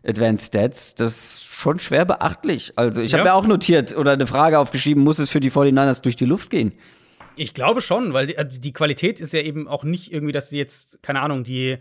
Advanced 0.03 0.47
Stats, 0.47 0.95
das 0.95 1.17
ist 1.17 1.43
schon 1.45 1.79
schwer 1.79 2.05
beachtlich. 2.05 2.73
Also 2.77 3.01
ich 3.01 3.13
habe 3.13 3.25
Ja. 3.25 3.31
mir 3.31 3.33
auch 3.35 3.45
notiert 3.45 3.95
oder 3.95 4.13
eine 4.13 4.25
Frage 4.25 4.57
aufgeschrieben, 4.57 5.03
muss 5.03 5.19
es 5.19 5.29
für 5.29 5.39
die 5.39 5.51
49ers 5.51 6.01
durch 6.01 6.15
die 6.15 6.25
Luft 6.25 6.49
gehen? 6.49 6.73
Ich 7.35 7.53
glaube 7.53 7.81
schon, 7.81 8.13
weil 8.13 8.25
die, 8.25 8.37
also 8.37 8.59
die 8.59 8.73
Qualität 8.73 9.19
ist 9.19 9.33
ja 9.33 9.41
eben 9.41 9.67
auch 9.67 9.83
nicht 9.83 10.11
irgendwie, 10.11 10.31
dass 10.31 10.49
sie 10.49 10.57
jetzt, 10.57 11.03
keine 11.03 11.21
Ahnung, 11.21 11.43
die, 11.43 11.77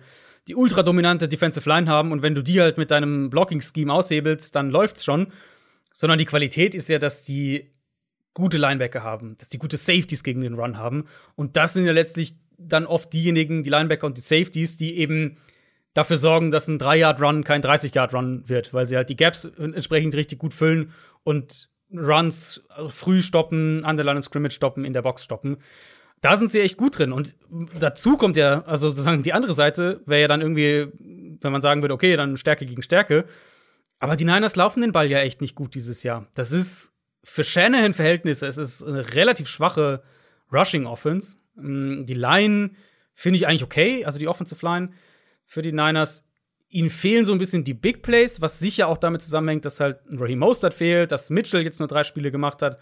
die 0.49 0.55
ultra 0.55 0.83
dominante 0.83 1.27
Defensive 1.29 1.67
Line 1.69 1.89
haben 1.89 2.13
und 2.13 2.21
wenn 2.21 2.35
du 2.35 2.43
die 2.43 2.61
halt 2.61 2.77
mit 2.77 2.91
deinem 2.91 3.31
Blocking-Scheme 3.31 3.91
aushebelst, 3.93 4.55
dann 4.55 4.69
läuft's 4.69 5.05
schon. 5.05 5.29
Sondern 5.95 6.19
die 6.19 6.27
Qualität 6.27 6.75
ist 6.75 6.91
ja, 6.91 6.99
dass 6.99 7.25
die 7.25 7.71
gute 8.37 8.59
Linebacker 8.59 9.03
haben, 9.03 9.35
dass 9.39 9.49
die 9.49 9.57
gute 9.57 9.79
Safeties 9.79 10.23
gegen 10.23 10.43
den 10.43 10.55
Run 10.55 10.77
haben. 10.77 11.07
Und 11.37 11.57
das 11.57 11.73
sind 11.73 11.87
ja 11.87 11.93
letztlich 11.93 12.37
dann 12.59 12.85
oft 12.87 13.11
diejenigen, 13.15 13.63
die 13.63 13.71
Linebacker 13.71 14.07
und 14.07 14.19
die 14.19 14.23
Safeties, 14.23 14.77
die 14.77 14.99
eben 14.99 15.39
dafür 15.95 16.19
sorgen, 16.19 16.51
dass 16.51 16.69
ein 16.69 16.79
3-Yard-Run 16.79 17.45
kein 17.45 17.63
30-Yard-Run 17.63 18.47
wird, 18.47 18.75
weil 18.75 18.85
sie 18.85 18.95
halt 18.97 19.09
die 19.09 19.17
Gaps 19.17 19.47
entsprechend 19.47 20.15
richtig 20.15 20.39
gut 20.39 20.53
füllen 20.53 20.93
und 21.25 21.71
Runs 21.91 22.63
früh 22.89 23.23
stoppen, 23.23 23.83
an 23.87 23.97
der 23.97 24.05
Line 24.05 24.21
Scrimmage 24.21 24.53
stoppen, 24.53 24.85
in 24.85 24.93
der 24.93 25.01
Box 25.01 25.25
stoppen. 25.25 25.57
Da 26.21 26.37
sind 26.37 26.51
sie 26.51 26.61
echt 26.61 26.77
gut 26.77 26.99
drin. 26.99 27.13
Und 27.13 27.35
dazu 27.81 28.19
kommt 28.19 28.37
ja, 28.37 28.65
also 28.65 28.91
sozusagen 28.91 29.23
die 29.23 29.33
andere 29.33 29.55
Seite 29.55 30.03
wäre 30.05 30.21
ja 30.21 30.29
dann 30.29 30.43
irgendwie, 30.43 30.89
wenn 31.41 31.53
man 31.53 31.63
sagen 31.63 31.81
würde, 31.81 31.95
okay, 31.95 32.17
dann 32.17 32.37
Stärke 32.37 32.67
gegen 32.67 32.83
Stärke. 32.83 33.25
Aber 33.99 34.17
die 34.17 34.27
Niners 34.27 34.57
laufen 34.57 34.83
den 34.83 34.93
Ball 34.93 35.11
ja 35.11 35.21
echt 35.21 35.41
nicht 35.41 35.55
gut 35.55 35.75
dieses 35.75 36.03
Jahr. 36.03 36.27
Das 36.35 36.53
ist 36.53 36.95
für 37.28 37.43
Shanahan-Verhältnisse, 37.43 38.47
es 38.47 38.57
ist 38.57 38.85
eine 38.85 39.15
relativ 39.15 39.48
schwache 39.48 40.01
Rushing-Offense. 40.53 41.39
Mm, 41.57 42.05
Die 42.07 42.15
Line 42.15 42.70
finde 43.15 43.36
ich 43.36 43.48
eigentlich 43.48 43.65
okay, 43.65 44.05
also 44.05 44.19
die 44.19 44.28
Offensive 44.28 44.65
Line 44.65 44.93
für 45.44 45.61
die 45.61 45.73
Niners. 45.73 46.24
Ihnen 46.69 46.89
fehlen 46.89 47.24
so 47.24 47.32
ein 47.32 47.39
bisschen 47.39 47.65
die 47.65 47.74
Big 47.74 48.03
Plays, 48.03 48.40
was 48.40 48.61
sicher 48.61 48.86
auch 48.86 48.97
damit 48.97 49.23
zusammenhängt, 49.23 49.65
dass 49.65 49.81
halt 49.81 49.98
Raheem 50.09 50.39
Mostert 50.39 50.73
fehlt, 50.73 51.11
dass 51.11 51.31
Mitchell 51.31 51.62
jetzt 51.62 51.81
nur 51.81 51.89
drei 51.89 52.05
Spiele 52.05 52.31
gemacht 52.31 52.62
hat. 52.62 52.78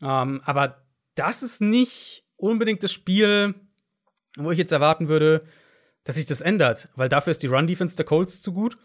Ähm, 0.00 0.40
aber 0.44 0.84
das 1.16 1.42
ist 1.42 1.60
nicht 1.60 2.24
unbedingt 2.36 2.84
das 2.84 2.92
Spiel, 2.92 3.54
wo 4.36 4.52
ich 4.52 4.58
jetzt 4.58 4.72
erwarten 4.72 5.08
würde, 5.08 5.40
dass 6.04 6.16
sich 6.16 6.26
das 6.26 6.40
ändert, 6.40 6.88
weil 6.94 7.08
dafür 7.08 7.32
ist 7.32 7.42
die 7.42 7.48
Run-Defense 7.48 7.96
der 7.96 8.06
Colts 8.06 8.42
zu 8.42 8.52
gut. 8.52 8.78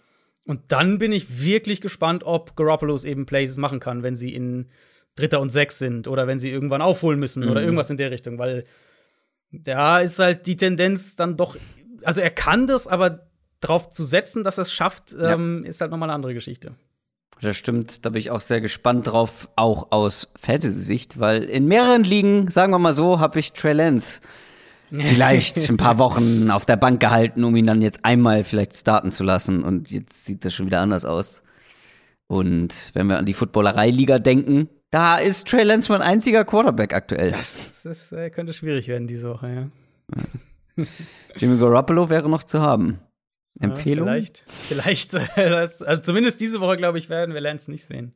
Und 0.47 0.61
dann 0.69 0.97
bin 0.97 1.11
ich 1.11 1.43
wirklich 1.43 1.81
gespannt, 1.81 2.23
ob 2.23 2.55
Garoppolo's 2.55 3.03
eben 3.03 3.25
Plays 3.25 3.57
machen 3.57 3.81
kann, 3.81 4.01
wenn 4.01 4.15
sie 4.15 4.33
in 4.33 4.67
Dritter 5.15 5.41
und 5.41 5.49
Sechs 5.49 5.77
sind 5.77 6.07
oder 6.07 6.25
wenn 6.25 6.39
sie 6.39 6.49
irgendwann 6.49 6.81
aufholen 6.81 7.19
müssen 7.19 7.47
oder 7.49 7.61
irgendwas 7.61 7.89
in 7.89 7.97
der 7.97 8.11
Richtung, 8.11 8.39
weil 8.39 8.63
da 9.51 9.99
ist 9.99 10.19
halt 10.19 10.47
die 10.47 10.55
Tendenz 10.55 11.15
dann 11.15 11.35
doch, 11.35 11.57
also 12.03 12.21
er 12.21 12.29
kann 12.29 12.65
das, 12.65 12.87
aber 12.87 13.27
darauf 13.59 13.89
zu 13.89 14.05
setzen, 14.05 14.43
dass 14.43 14.57
er 14.57 14.63
es 14.63 14.71
schafft, 14.71 15.15
ähm, 15.19 15.65
ist 15.65 15.81
halt 15.81 15.91
nochmal 15.91 16.09
eine 16.09 16.15
andere 16.15 16.33
Geschichte. 16.33 16.75
Das 17.41 17.57
stimmt, 17.57 18.05
da 18.05 18.09
bin 18.09 18.19
ich 18.19 18.31
auch 18.31 18.41
sehr 18.41 18.61
gespannt 18.61 19.07
drauf, 19.07 19.49
auch 19.55 19.91
aus 19.91 20.29
Fantasy-Sicht, 20.39 21.19
weil 21.19 21.43
in 21.43 21.65
mehreren 21.65 22.03
Ligen, 22.03 22.49
sagen 22.49 22.71
wir 22.71 22.79
mal 22.79 22.93
so, 22.93 23.19
habe 23.19 23.39
ich 23.39 23.53
Trey 23.53 23.73
Lance 23.73 24.21
vielleicht 24.91 25.57
ein 25.69 25.77
paar 25.77 25.97
Wochen 25.97 26.49
auf 26.51 26.65
der 26.65 26.77
Bank 26.77 26.99
gehalten, 26.99 27.43
um 27.43 27.55
ihn 27.55 27.65
dann 27.65 27.81
jetzt 27.81 28.03
einmal 28.03 28.43
vielleicht 28.43 28.75
starten 28.75 29.11
zu 29.11 29.23
lassen. 29.23 29.63
Und 29.63 29.91
jetzt 29.91 30.25
sieht 30.25 30.45
das 30.45 30.53
schon 30.53 30.65
wieder 30.65 30.81
anders 30.81 31.05
aus. 31.05 31.43
Und 32.27 32.91
wenn 32.93 33.07
wir 33.07 33.17
an 33.17 33.25
die 33.25 33.33
Footballerei-Liga 33.33 34.19
denken, 34.19 34.69
da 34.91 35.17
ist 35.17 35.47
Trey 35.47 35.63
Lance 35.63 35.91
mein 35.91 36.01
einziger 36.01 36.45
Quarterback 36.45 36.93
aktuell. 36.93 37.31
Das, 37.31 37.83
das 37.83 38.11
äh, 38.11 38.29
könnte 38.29 38.53
schwierig 38.53 38.87
werden 38.87 39.07
diese 39.07 39.29
Woche, 39.29 39.53
ja. 39.53 40.85
Jimmy 41.35 41.57
Garoppolo 41.57 42.09
wäre 42.09 42.29
noch 42.29 42.43
zu 42.43 42.61
haben. 42.61 42.99
Empfehlung? 43.59 44.07
Ja, 44.07 44.13
vielleicht, 44.13 44.45
vielleicht, 44.67 45.13
äh, 45.13 45.49
also 45.85 46.01
zumindest 46.01 46.39
diese 46.39 46.61
Woche, 46.61 46.77
glaube 46.77 46.97
ich, 46.97 47.09
werden 47.09 47.33
wir 47.33 47.41
Lance 47.41 47.71
nicht 47.71 47.85
sehen. 47.85 48.13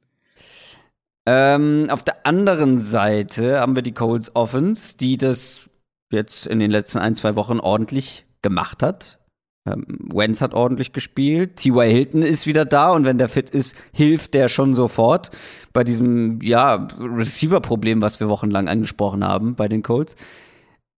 Ähm, 1.26 1.88
auf 1.90 2.04
der 2.04 2.26
anderen 2.26 2.80
Seite 2.80 3.60
haben 3.60 3.76
wir 3.76 3.84
die 3.84 3.94
Colts 3.94 4.36
Offense, 4.36 4.98
die 4.98 5.18
das 5.18 5.70
jetzt 6.12 6.48
in 6.48 6.60
den 6.60 6.72
letzten 6.72 7.00
ein, 7.00 7.16
zwei 7.16 7.36
Wochen 7.36 7.60
ordentlich 7.60 8.26
gemacht 8.42 8.84
hat. 8.84 9.20
Ähm, 9.66 9.86
Wentz 10.12 10.42
hat 10.42 10.54
ordentlich 10.54 10.92
gespielt. 10.92 11.58
T.Y. 11.58 11.90
Hilton 11.90 12.24
ist 12.24 12.48
wieder 12.48 12.66
da 12.66 12.90
und 12.90 13.06
wenn 13.06 13.18
der 13.18 13.30
fit 13.30 13.50
ist, 13.52 13.76
hilft 13.94 14.34
der 14.34 14.50
schon 14.50 14.74
sofort 14.74 15.30
bei 15.74 15.84
diesem, 15.84 16.42
ja, 16.42 16.88
Receiver-Problem, 17.00 18.02
was 18.02 18.20
wir 18.20 18.28
wochenlang 18.28 18.68
angesprochen 18.68 19.24
haben 19.24 19.56
bei 19.56 19.68
den 19.68 19.84
Colts. 19.84 20.16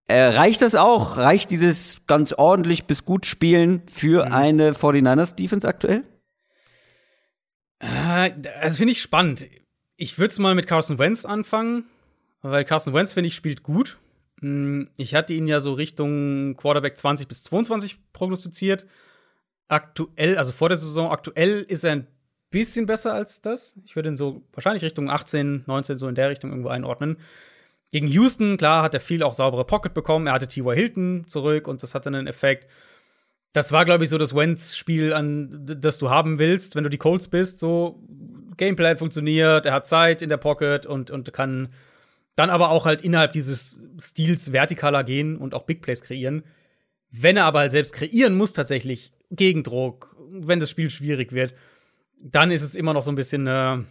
Äh, 0.07 0.23
reicht 0.23 0.61
das 0.61 0.75
auch? 0.75 1.17
Reicht 1.17 1.49
dieses 1.49 2.01
ganz 2.07 2.33
ordentlich 2.33 2.85
bis 2.85 3.05
gut 3.05 3.25
Spielen 3.25 3.83
für 3.87 4.31
eine 4.31 4.73
49ers-Defense 4.73 5.67
aktuell? 5.67 6.03
Äh, 7.79 8.31
das 8.61 8.77
finde 8.77 8.91
ich 8.91 9.01
spannend. 9.01 9.47
Ich 9.95 10.17
würde 10.17 10.31
es 10.31 10.39
mal 10.39 10.55
mit 10.55 10.67
Carson 10.67 10.97
Wentz 10.97 11.25
anfangen, 11.25 11.85
weil 12.41 12.65
Carson 12.65 12.93
Wentz, 12.93 13.13
finde 13.13 13.27
ich, 13.27 13.35
spielt 13.35 13.63
gut. 13.63 13.99
Hm, 14.43 14.89
Ich 14.97 15.15
hatte 15.15 15.33
ihn 15.33 15.47
ja 15.47 15.59
so 15.59 15.73
Richtung 15.73 16.55
Quarterback 16.57 16.97
20 16.97 17.27
bis 17.27 17.43
22 17.43 17.97
prognostiziert. 18.11 18.85
Aktuell, 19.69 20.37
also 20.37 20.51
vor 20.51 20.69
der 20.69 20.77
Saison, 20.77 21.11
aktuell 21.11 21.61
ist 21.61 21.83
er 21.85 21.93
ein 21.93 22.07
bisschen 22.51 22.85
besser 22.85 23.13
als 23.13 23.41
das. 23.41 23.79
Ich 23.85 23.95
würde 23.95 24.09
ihn 24.09 24.17
so 24.17 24.43
wahrscheinlich 24.51 24.83
Richtung 24.83 25.09
18, 25.09 25.63
19 25.65 25.97
so 25.97 26.07
in 26.07 26.15
der 26.15 26.29
Richtung 26.29 26.51
irgendwo 26.51 26.69
einordnen. 26.69 27.17
Gegen 27.91 28.07
Houston, 28.07 28.57
klar, 28.57 28.83
hat 28.83 28.93
er 28.93 28.99
viel 28.99 29.23
auch 29.23 29.33
saubere 29.33 29.65
Pocket 29.65 29.93
bekommen. 29.93 30.27
Er 30.27 30.33
hatte 30.33 30.47
T.Y. 30.47 30.75
Hilton 30.75 31.23
zurück 31.27 31.67
und 31.67 31.81
das 31.81 31.95
hatte 31.95 32.09
einen 32.09 32.27
Effekt. 32.27 32.69
Das 33.53 33.71
war, 33.71 33.85
glaube 33.85 34.03
ich, 34.03 34.09
so 34.09 34.17
das 34.17 34.35
Wentz-Spiel, 34.35 35.11
das 35.79 35.99
du 35.99 36.09
haben 36.09 36.39
willst, 36.39 36.75
wenn 36.75 36.83
du 36.83 36.89
die 36.89 36.97
Colts 36.97 37.27
bist. 37.27 37.59
So, 37.59 38.03
Gameplan 38.57 38.97
funktioniert, 38.97 39.65
er 39.67 39.73
hat 39.73 39.87
Zeit 39.87 40.21
in 40.21 40.29
der 40.29 40.37
Pocket 40.37 40.85
und, 40.85 41.11
und 41.11 41.31
kann 41.33 41.69
dann 42.35 42.49
aber 42.49 42.69
auch 42.69 42.85
halt 42.85 43.01
innerhalb 43.01 43.33
dieses 43.33 43.81
Stils 43.99 44.49
vertikaler 44.49 45.03
gehen 45.03 45.37
und 45.37 45.53
auch 45.53 45.63
Big 45.63 45.81
Plays 45.81 46.01
kreieren. 46.01 46.43
Wenn 47.11 47.37
er 47.37 47.45
aber 47.45 47.59
halt 47.59 47.71
selbst 47.71 47.93
kreieren 47.93 48.35
muss, 48.35 48.53
tatsächlich 48.53 49.13
Gegendruck, 49.29 50.15
wenn 50.31 50.59
das 50.59 50.69
Spiel 50.69 50.89
schwierig 50.89 51.31
wird, 51.31 51.53
dann 52.23 52.51
ist 52.51 52.63
es 52.63 52.75
immer 52.75 52.93
noch 52.93 53.03
so 53.03 53.11
ein 53.11 53.15
bisschen 53.15 53.47
eine, 53.47 53.85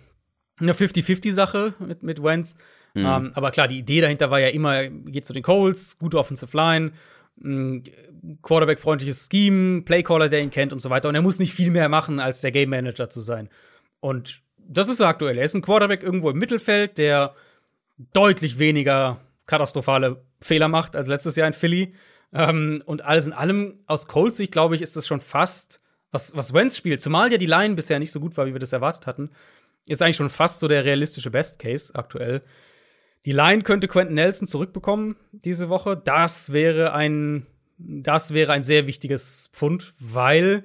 eine 0.58 0.72
50-50-Sache 0.72 1.74
mit, 1.78 2.02
mit 2.02 2.22
Wentz. 2.22 2.56
Ähm, 2.94 3.30
aber 3.34 3.50
klar, 3.50 3.68
die 3.68 3.78
Idee 3.78 4.00
dahinter 4.00 4.30
war 4.30 4.40
ja 4.40 4.48
immer, 4.48 4.88
geht 4.88 5.24
zu 5.24 5.32
den 5.32 5.42
Colts, 5.42 5.98
gute 5.98 6.18
Offensive 6.18 6.54
Line, 6.56 6.92
mh, 7.36 7.82
Quarterback-freundliches 8.42 9.28
Scheme, 9.30 9.82
Playcaller, 9.82 10.28
der 10.28 10.40
ihn 10.42 10.50
kennt 10.50 10.72
und 10.72 10.80
so 10.80 10.90
weiter. 10.90 11.08
Und 11.08 11.14
er 11.14 11.22
muss 11.22 11.38
nicht 11.38 11.54
viel 11.54 11.70
mehr 11.70 11.88
machen, 11.88 12.20
als 12.20 12.40
der 12.40 12.50
Game 12.50 12.70
Manager 12.70 13.08
zu 13.08 13.20
sein. 13.20 13.48
Und 14.00 14.42
das 14.58 14.88
ist 14.88 15.00
er 15.00 15.08
aktuell. 15.08 15.38
Er 15.38 15.44
ist 15.44 15.54
ein 15.54 15.62
Quarterback 15.62 16.02
irgendwo 16.02 16.30
im 16.30 16.38
Mittelfeld, 16.38 16.98
der 16.98 17.34
deutlich 18.12 18.58
weniger 18.58 19.20
katastrophale 19.46 20.24
Fehler 20.40 20.68
macht 20.68 20.96
als 20.96 21.08
letztes 21.08 21.36
Jahr 21.36 21.46
in 21.46 21.52
Philly. 21.52 21.94
Ähm, 22.32 22.82
und 22.86 23.04
alles 23.04 23.26
in 23.26 23.32
allem, 23.32 23.78
aus 23.86 24.06
Colts 24.06 24.38
Sicht, 24.38 24.52
glaube 24.52 24.74
ich, 24.74 24.82
ist 24.82 24.96
das 24.96 25.06
schon 25.06 25.20
fast, 25.20 25.80
was, 26.10 26.34
was 26.36 26.54
Wentz 26.54 26.76
spielt, 26.76 27.00
zumal 27.00 27.30
ja 27.30 27.38
die 27.38 27.46
Line 27.46 27.74
bisher 27.74 27.98
nicht 27.98 28.12
so 28.12 28.20
gut 28.20 28.36
war, 28.36 28.46
wie 28.46 28.52
wir 28.52 28.60
das 28.60 28.72
erwartet 28.72 29.06
hatten, 29.06 29.30
ist 29.86 30.00
eigentlich 30.00 30.16
schon 30.16 30.30
fast 30.30 30.60
so 30.60 30.68
der 30.68 30.84
realistische 30.84 31.30
Best 31.30 31.58
Case 31.58 31.94
aktuell. 31.94 32.42
Die 33.24 33.32
Line 33.32 33.62
könnte 33.62 33.88
Quentin 33.88 34.14
Nelson 34.14 34.46
zurückbekommen 34.46 35.16
diese 35.32 35.68
Woche. 35.68 35.96
Das 35.96 36.52
wäre 36.52 36.92
ein, 36.92 37.46
das 37.78 38.34
wäre 38.34 38.52
ein 38.52 38.62
sehr 38.62 38.86
wichtiges 38.86 39.50
Pfund, 39.52 39.94
weil 39.98 40.64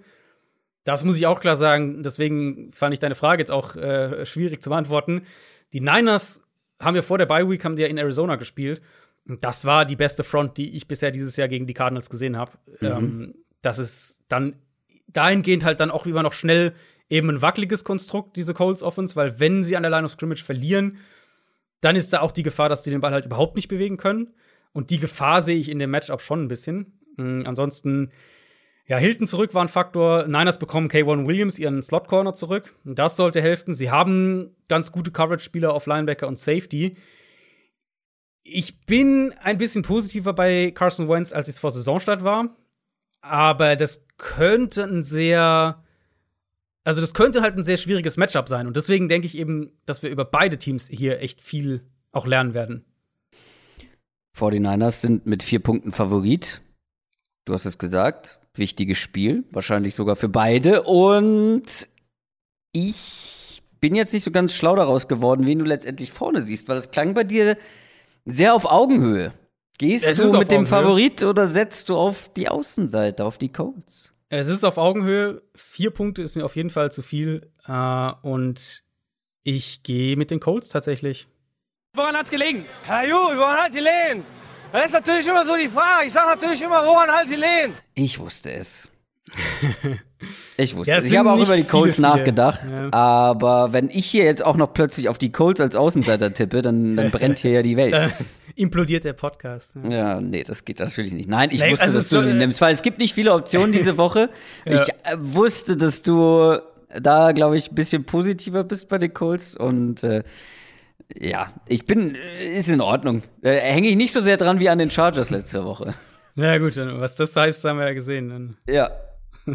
das 0.84 1.04
muss 1.04 1.18
ich 1.18 1.28
auch 1.28 1.40
klar 1.40 1.56
sagen. 1.56 2.02
Deswegen 2.02 2.72
fand 2.74 2.94
ich 2.94 3.00
deine 3.00 3.16
Frage 3.16 3.42
jetzt 3.42 3.52
auch 3.52 3.76
äh, 3.76 4.26
schwierig 4.26 4.62
zu 4.62 4.70
beantworten. 4.70 5.24
Die 5.74 5.82
Niners 5.82 6.47
haben 6.80 6.96
ja 6.96 7.02
vor 7.02 7.18
der 7.18 7.26
Bye 7.26 7.50
Week 7.50 7.64
haben 7.64 7.76
die 7.76 7.84
ja 7.84 7.88
in 7.88 7.98
Arizona 7.98 8.36
gespielt. 8.36 8.82
Das 9.26 9.66
war 9.66 9.86
die 9.86 9.96
beste 9.96 10.24
Front, 10.24 10.58
die 10.58 10.76
ich 10.76 10.88
bisher 10.88 11.12
dieses 11.12 11.36
Jahr 11.36 11.48
gegen 11.48 11.68
die 11.68 11.74
Cardinals 11.74 12.10
gesehen 12.10 12.38
habe. 12.38 12.52
Mhm. 12.80 12.88
Ähm, 12.88 13.36
das 13.62 13.80
ist 13.80 14.22
dann 14.30 14.56
dahingehend 15.08 15.66
halt 15.66 15.80
dann 15.80 15.92
auch 15.92 16.06
immer 16.06 16.24
noch 16.24 16.34
schnell 16.34 16.74
eben 17.10 17.30
ein 17.30 17.42
wackeliges 17.42 17.84
Konstrukt, 17.84 18.36
diese 18.36 18.54
Colts 18.54 18.84
Offense, 18.84 19.16
weil 19.16 19.40
wenn 19.40 19.64
sie 19.64 19.78
an 19.78 19.84
der 19.84 19.90
Line 19.90 20.06
of 20.06 20.12
Scrimmage 20.12 20.44
verlieren, 20.44 20.98
dann 21.82 21.96
ist 21.96 22.12
da 22.12 22.22
auch 22.22 22.32
die 22.32 22.44
Gefahr, 22.44 22.70
dass 22.70 22.84
sie 22.84 22.92
den 22.92 23.02
Ball 23.02 23.14
halt 23.14 23.26
überhaupt 23.26 23.56
nicht 23.56 23.68
bewegen 23.68 23.98
können. 23.98 24.34
Und 24.74 24.90
die 24.90 25.00
Gefahr 25.00 25.42
sehe 25.42 25.58
ich 25.58 25.70
in 25.70 25.80
dem 25.80 25.92
Matchup 25.92 26.22
schon 26.22 26.44
ein 26.44 26.48
bisschen. 26.48 27.00
Mhm, 27.18 27.44
ansonsten, 27.46 28.12
ja, 28.88 28.98
Hilton 28.98 29.28
zurück 29.28 29.54
war 29.54 29.64
ein 29.64 29.68
Faktor. 29.68 30.28
Niners 30.28 30.60
bekommen 30.60 30.90
K1 30.90 31.28
Williams 31.28 31.60
ihren 31.60 31.82
Slot 31.82 32.08
Corner 32.08 32.34
zurück. 32.34 32.74
Das 32.86 33.18
sollte 33.18 33.42
helfen. 33.42 33.74
Sie 33.74 33.92
haben 33.92 34.56
ganz 34.68 34.92
gute 34.92 35.12
Coverage-Spieler 35.12 35.74
auf 35.74 35.86
Linebacker 35.86 36.28
und 36.28 36.38
Safety. 36.38 36.96
Ich 38.44 38.80
bin 38.86 39.34
ein 39.42 39.58
bisschen 39.58 39.84
positiver 39.84 40.34
bei 40.34 40.72
Carson 40.72 41.10
Wentz, 41.10 41.34
als 41.34 41.50
es 41.50 41.60
vor 41.60 41.72
Saisonstart 41.72 42.24
war. 42.24 42.56
Aber 43.22 43.76
das 43.76 44.08
könnte 44.18 44.84
ein 44.84 45.04
sehr 45.04 45.84
also 46.88 47.02
das 47.02 47.14
könnte 47.14 47.42
halt 47.42 47.58
ein 47.58 47.66
sehr 47.66 47.76
schwieriges 47.76 48.16
Matchup 48.16 48.48
sein. 48.48 48.66
Und 48.66 48.78
deswegen 48.78 49.10
denke 49.10 49.28
ich 49.28 49.38
eben, 49.38 49.74
dass 49.86 50.04
wir 50.04 50.10
über 50.10 50.24
beide 50.24 50.58
Teams 50.58 50.88
hier 50.88 51.20
echt 51.20 51.42
viel 51.42 51.82
auch 52.14 52.26
lernen 52.26 52.54
werden. 52.54 52.86
49ers 54.38 55.02
sind 55.02 55.26
mit 55.26 55.44
vier 55.44 55.60
Punkten 55.60 55.92
Favorit. 55.92 56.62
Du 57.44 57.52
hast 57.52 57.66
es 57.66 57.78
gesagt. 57.78 58.40
Wichtiges 58.58 58.98
Spiel. 58.98 59.44
Wahrscheinlich 59.52 59.96
sogar 59.96 60.16
für 60.16 60.30
beide. 60.30 60.84
Und 60.84 61.88
ich 62.72 63.62
bin 63.80 63.96
jetzt 63.96 64.14
nicht 64.14 64.24
so 64.24 64.32
ganz 64.32 64.54
schlau 64.54 64.76
daraus 64.76 65.08
geworden, 65.08 65.46
wen 65.46 65.60
du 65.60 65.66
letztendlich 65.66 66.12
vorne 66.12 66.42
siehst, 66.42 66.68
weil 66.68 66.78
es 66.78 66.92
klang 66.92 67.14
bei 67.14 67.24
dir 67.24 67.58
sehr 68.26 68.54
auf 68.54 68.66
Augenhöhe. 68.66 69.34
Gehst 69.78 70.06
es 70.06 70.18
du 70.18 70.38
mit 70.38 70.52
dem 70.52 70.66
Favorit 70.66 71.24
oder 71.24 71.48
setzt 71.48 71.90
du 71.90 71.96
auf 71.96 72.32
die 72.34 72.50
Außenseite, 72.50 73.24
auf 73.24 73.38
die 73.38 73.50
Colts? 73.50 74.14
Es 74.30 74.48
ist 74.48 74.64
auf 74.64 74.78
Augenhöhe. 74.78 75.44
Vier 75.56 75.92
Punkte 75.92 76.22
ist 76.22 76.36
mir 76.36 76.44
auf 76.44 76.56
jeden 76.56 76.70
Fall 76.70 76.92
zu 76.92 77.02
viel. 77.02 77.52
Äh, 77.68 78.12
und 78.24 78.84
ich 79.44 79.84
gehe 79.84 80.18
mit 80.18 80.32
den 80.32 80.40
Colts 80.40 80.70
tatsächlich. 80.70 81.28
Woran 81.94 82.16
hat's 82.16 82.30
gelegen? 82.30 82.66
Herr 82.84 83.08
Ju, 83.08 83.16
woran 83.16 83.58
hat 83.58 83.74
die 83.74 83.80
Lehen? 83.80 84.26
Das 84.72 84.86
ist 84.86 84.92
natürlich 84.92 85.28
immer 85.28 85.46
so 85.46 85.56
die 85.56 85.70
Frage. 85.70 86.08
Ich 86.08 86.14
sage 86.14 86.30
natürlich 86.30 86.62
immer, 86.62 86.86
woran 86.86 87.10
halt 87.10 87.30
die 87.30 87.36
Lehen? 87.36 87.74
Ich 87.96 88.20
wusste 88.20 88.52
es. 88.52 88.90
ich 90.58 90.76
wusste 90.76 90.92
ja, 90.92 90.98
es. 90.98 91.06
Ich 91.06 91.18
habe 91.18 91.32
auch 91.32 91.40
über 91.40 91.56
die 91.56 91.64
Colts 91.64 91.96
viele, 91.96 92.08
nachgedacht. 92.08 92.62
Ja. 92.78 92.94
Aber 92.94 93.74
wenn 93.74 93.90
ich 93.90 94.06
hier 94.06 94.24
jetzt 94.24 94.46
auch 94.46 94.58
noch 94.58 94.74
plötzlich 94.74 95.10
auf 95.10 95.18
die 95.18 95.32
Colts 95.32 95.60
als 95.60 95.76
Außenseiter 95.76 96.34
tippe, 96.34 96.62
dann, 96.62 96.96
dann 96.96 97.12
brennt 97.12 97.40
hier 97.40 97.52
ja 97.52 97.62
die 97.62 97.78
Welt 97.78 98.14
implodiert 98.56 99.06
der 99.06 99.14
Podcast. 99.14 99.76
Ja. 99.84 99.90
ja, 99.90 100.22
nee, 100.22 100.44
das 100.44 100.66
geht 100.66 100.80
natürlich 100.80 101.14
nicht. 101.14 101.30
Nein, 101.30 101.50
ich 101.52 101.62
nee, 101.62 101.72
wusste, 101.72 101.86
also 101.86 102.00
dass 102.00 102.10
du 102.10 102.22
sie 102.22 102.34
nimmst, 102.34 102.60
weil 102.60 102.74
es 102.74 102.82
gibt 102.82 102.98
nicht 102.98 103.14
viele 103.14 103.34
Optionen 103.34 103.72
diese 103.72 103.98
Woche. 103.98 104.30
ja. 104.66 104.82
Ich 104.82 104.90
äh, 104.90 105.16
wusste, 105.18 105.78
dass 105.78 106.02
du 106.02 106.58
da, 106.90 107.32
glaube 107.34 107.58
ich, 107.58 107.72
ein 107.72 107.76
bisschen 107.76 108.04
positiver 108.06 108.64
bist 108.64 108.90
bei 108.90 108.98
den 108.98 109.14
Colts 109.14 109.56
und 109.56 110.04
äh, 110.04 110.24
ja, 111.16 111.54
ich 111.68 111.86
bin, 111.86 112.16
äh, 112.16 112.58
ist 112.58 112.70
in 112.70 112.82
Ordnung. 112.82 113.24
Äh, 113.42 113.60
Hänge 113.60 113.90
ich 113.90 113.96
nicht 113.96 114.14
so 114.14 114.20
sehr 114.20 114.38
dran 114.38 114.60
wie 114.60 114.70
an 114.70 114.80
den 114.80 114.92
Chargers 114.92 115.30
letzte 115.30 115.64
Woche. 115.64 115.94
Na 116.36 116.58
gut, 116.58 116.76
was 116.76 117.16
das 117.16 117.36
heißt, 117.36 117.64
haben 117.66 117.80
wir 117.80 117.88
ja 117.88 117.94
gesehen. 117.94 118.30
Dann. 118.30 118.58
Ja. 118.68 118.92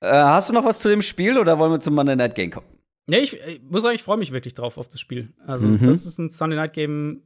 äh, 0.00 0.10
hast 0.10 0.48
du 0.48 0.54
noch 0.54 0.64
was 0.64 0.78
zu 0.78 0.88
dem 0.88 1.02
Spiel 1.02 1.38
oder 1.38 1.58
wollen 1.58 1.72
wir 1.72 1.80
zum 1.80 1.94
Monday 1.94 2.16
Night 2.16 2.34
Game 2.34 2.50
kommen? 2.50 2.66
Ja, 3.08 3.18
ich, 3.18 3.38
ich 3.40 3.60
muss 3.62 3.82
sagen, 3.82 3.96
ich 3.96 4.02
freue 4.02 4.16
mich 4.16 4.32
wirklich 4.32 4.54
drauf 4.54 4.78
auf 4.78 4.88
das 4.88 5.00
Spiel. 5.00 5.32
Also, 5.46 5.68
mhm. 5.68 5.84
das 5.84 6.06
ist 6.06 6.18
ein 6.18 6.30
Sunday 6.30 6.56
Night 6.56 6.72
Game, 6.72 7.22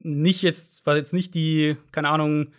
nicht 0.00 0.42
jetzt, 0.42 0.84
weil 0.86 0.96
jetzt 0.96 1.12
nicht 1.12 1.34
die, 1.34 1.76
keine 1.92 2.08
Ahnung, 2.08 2.52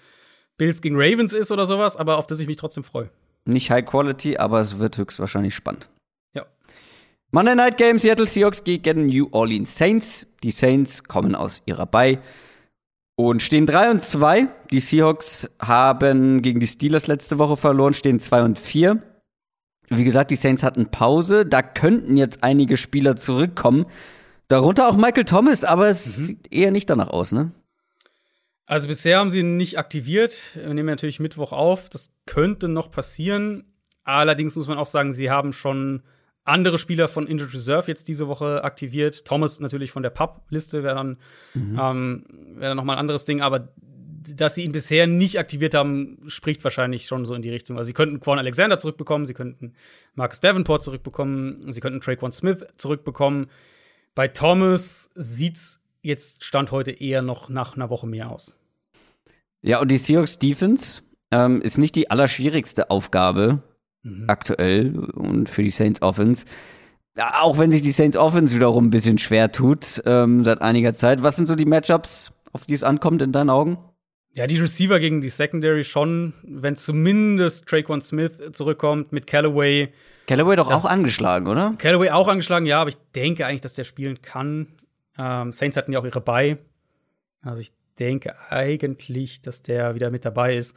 Bills 0.58 0.82
gegen 0.82 0.96
Ravens 0.98 1.34
ist 1.34 1.52
oder 1.52 1.66
sowas, 1.66 1.98
aber 1.98 2.18
auf 2.18 2.28
das 2.28 2.40
ich 2.40 2.48
mich 2.48 2.58
trotzdem 2.58 2.84
freue. 2.84 3.10
Nicht 3.46 3.72
High 3.72 3.86
Quality, 3.86 4.38
aber 4.38 4.60
es 4.60 4.80
wird 4.80 4.98
höchstwahrscheinlich 4.98 5.54
spannend. 5.54 5.90
Monday 7.36 7.54
Night 7.54 7.76
Game 7.76 8.00
Seattle 8.00 8.28
Seahawks 8.28 8.64
gegen 8.64 9.08
New 9.08 9.28
Orleans 9.32 9.78
Saints. 9.78 10.26
Die 10.42 10.52
Saints 10.52 11.04
kommen 11.04 11.36
aus 11.36 11.62
ihrer 11.66 11.86
Bye 11.86 12.20
und 13.18 13.42
stehen 13.42 13.66
3 13.66 13.92
und 13.92 14.02
2. 14.02 14.48
Die 14.72 14.80
Seahawks 14.80 15.50
haben 15.60 16.42
gegen 16.42 16.62
die 16.62 16.68
Steelers 16.68 17.08
letzte 17.08 17.38
Woche 17.38 17.58
verloren, 17.58 17.94
stehen 17.94 18.22
2 18.22 18.42
und 18.44 18.58
4. 18.58 19.04
Wie 19.90 20.06
gesagt, 20.06 20.32
die 20.32 20.38
Saints 20.38 20.64
hatten 20.64 20.92
Pause. 20.92 21.46
Da 21.46 21.62
könnten 21.62 22.16
jetzt 22.16 22.42
einige 22.42 22.78
Spieler 22.78 23.18
zurückkommen. 23.18 23.86
Darunter 24.48 24.88
auch 24.88 24.96
Michael 24.96 25.26
Thomas, 25.26 25.66
aber 25.66 25.90
es 25.90 26.06
mhm. 26.06 26.24
sieht 26.24 26.54
eher 26.54 26.72
nicht 26.72 26.90
danach 26.90 27.10
aus, 27.10 27.34
ne? 27.34 27.52
Also 28.66 28.88
bisher 28.88 29.20
haben 29.20 29.30
sie 29.30 29.42
ihn 29.42 29.58
nicht 29.58 29.78
aktiviert. 29.78 30.52
Wir 30.54 30.74
nehmen 30.74 30.88
natürlich 30.88 31.20
Mittwoch 31.20 31.52
auf. 31.52 31.90
Das 31.90 32.12
könnte 32.26 32.70
noch 32.70 32.92
passieren. 32.92 33.66
Allerdings 34.06 34.56
muss 34.56 34.68
man 34.68 34.78
auch 34.78 34.86
sagen, 34.86 35.12
sie 35.12 35.30
haben 35.30 35.52
schon 35.52 36.02
andere 36.46 36.78
Spieler 36.78 37.08
von 37.08 37.28
Injured 37.28 37.54
Reserve 37.54 37.88
jetzt 37.88 38.08
diese 38.08 38.28
Woche 38.28 38.64
aktiviert. 38.64 39.26
Thomas 39.26 39.60
natürlich 39.60 39.92
von 39.92 40.04
der 40.04 40.12
Pub-Liste 40.12 40.84
wäre 40.84 40.96
dann, 40.96 41.18
mhm. 41.54 41.80
ähm, 41.82 42.26
wär 42.56 42.70
dann 42.70 42.78
noch 42.78 42.84
mal 42.84 42.94
ein 42.94 43.00
anderes 43.00 43.26
Ding. 43.26 43.42
Aber 43.42 43.70
dass 44.36 44.56
sie 44.56 44.64
ihn 44.64 44.72
bisher 44.72 45.08
nicht 45.08 45.40
aktiviert 45.40 45.74
haben, 45.74 46.18
spricht 46.28 46.64
wahrscheinlich 46.64 47.06
schon 47.06 47.26
so 47.26 47.34
in 47.34 47.42
die 47.42 47.50
Richtung. 47.50 47.78
Also 47.78 47.88
sie 47.88 47.94
könnten 47.94 48.20
Quan 48.20 48.40
Alexander 48.40 48.78
zurückbekommen, 48.78 49.26
sie 49.26 49.34
könnten 49.34 49.74
Marcus 50.14 50.40
Davenport 50.40 50.84
zurückbekommen, 50.84 51.72
sie 51.72 51.82
könnten 51.82 52.00
Traquan 52.00 52.32
Smith 52.32 52.66
zurückbekommen. 52.78 53.48
Bei 54.14 54.28
Thomas 54.28 55.10
sieht's 55.16 55.82
jetzt 56.02 56.44
Stand 56.44 56.72
heute 56.72 56.92
eher 56.92 57.22
noch 57.22 57.50
nach 57.50 57.76
einer 57.76 57.90
Woche 57.90 58.08
mehr 58.08 58.30
aus. 58.30 58.60
Ja, 59.62 59.80
und 59.80 59.90
die 59.90 59.98
Seahawks 59.98 60.38
Defense 60.38 61.02
ähm, 61.32 61.62
ist 61.62 61.78
nicht 61.78 61.96
die 61.96 62.12
allerschwierigste 62.12 62.90
Aufgabe 62.92 63.64
mhm. 64.06 64.26
aktuell 64.28 64.98
und 65.14 65.50
für 65.50 65.64
die 65.64 65.72
Saints 65.72 66.02
Offense. 66.02 66.46
Auch 67.18 67.58
wenn 67.58 67.72
sich 67.72 67.82
die 67.82 67.92
Saints 67.92 68.18
Offense 68.18 68.56
wiederum 68.56 68.88
ein 68.88 68.90
bisschen 68.90 69.18
schwer 69.18 69.52
tut 69.52 70.02
ähm, 70.06 70.44
seit 70.44 70.62
einiger 70.62 70.94
Zeit. 70.94 71.24
Was 71.24 71.38
sind 71.38 71.46
so 71.46 71.56
die 71.56 71.66
Matchups, 71.66 72.32
auf 72.52 72.66
die 72.66 72.74
es 72.74 72.84
ankommt 72.84 73.22
in 73.22 73.32
deinen 73.32 73.50
Augen? 73.50 73.78
Ja, 74.34 74.48
die 74.48 74.58
Receiver 74.58 75.00
gegen 75.00 75.22
die 75.22 75.30
Secondary 75.30 75.86
schon, 75.86 76.34
wenn 76.44 76.76
zumindest 76.76 77.68
Traquan 77.68 78.02
Smith 78.02 78.34
zurückkommt 78.52 79.14
mit 79.14 79.28
Callaway. 79.28 79.94
Callaway 80.28 80.58
doch 80.58 80.70
auch 80.70 80.84
angeschlagen, 80.84 81.48
oder? 81.48 81.76
Callaway 81.78 82.10
auch 82.10 82.28
angeschlagen, 82.28 82.66
ja, 82.66 82.82
aber 82.82 82.90
ich 82.90 82.98
denke 83.16 83.46
eigentlich, 83.46 83.62
dass 83.62 83.76
der 83.76 83.86
spielen 83.86 84.22
kann. 84.22 84.68
Ähm, 85.18 85.54
Saints 85.54 85.78
hatten 85.78 85.94
ja 85.94 86.00
auch 86.00 86.06
ihre 86.06 86.20
Bye. 86.20 86.58
Also 87.42 87.62
ich 87.62 87.72
denke 87.98 88.36
eigentlich, 88.50 89.42
dass 89.42 89.62
der 89.62 89.96
wieder 89.96 90.12
mit 90.12 90.26
dabei 90.26 90.58
ist. 90.58 90.76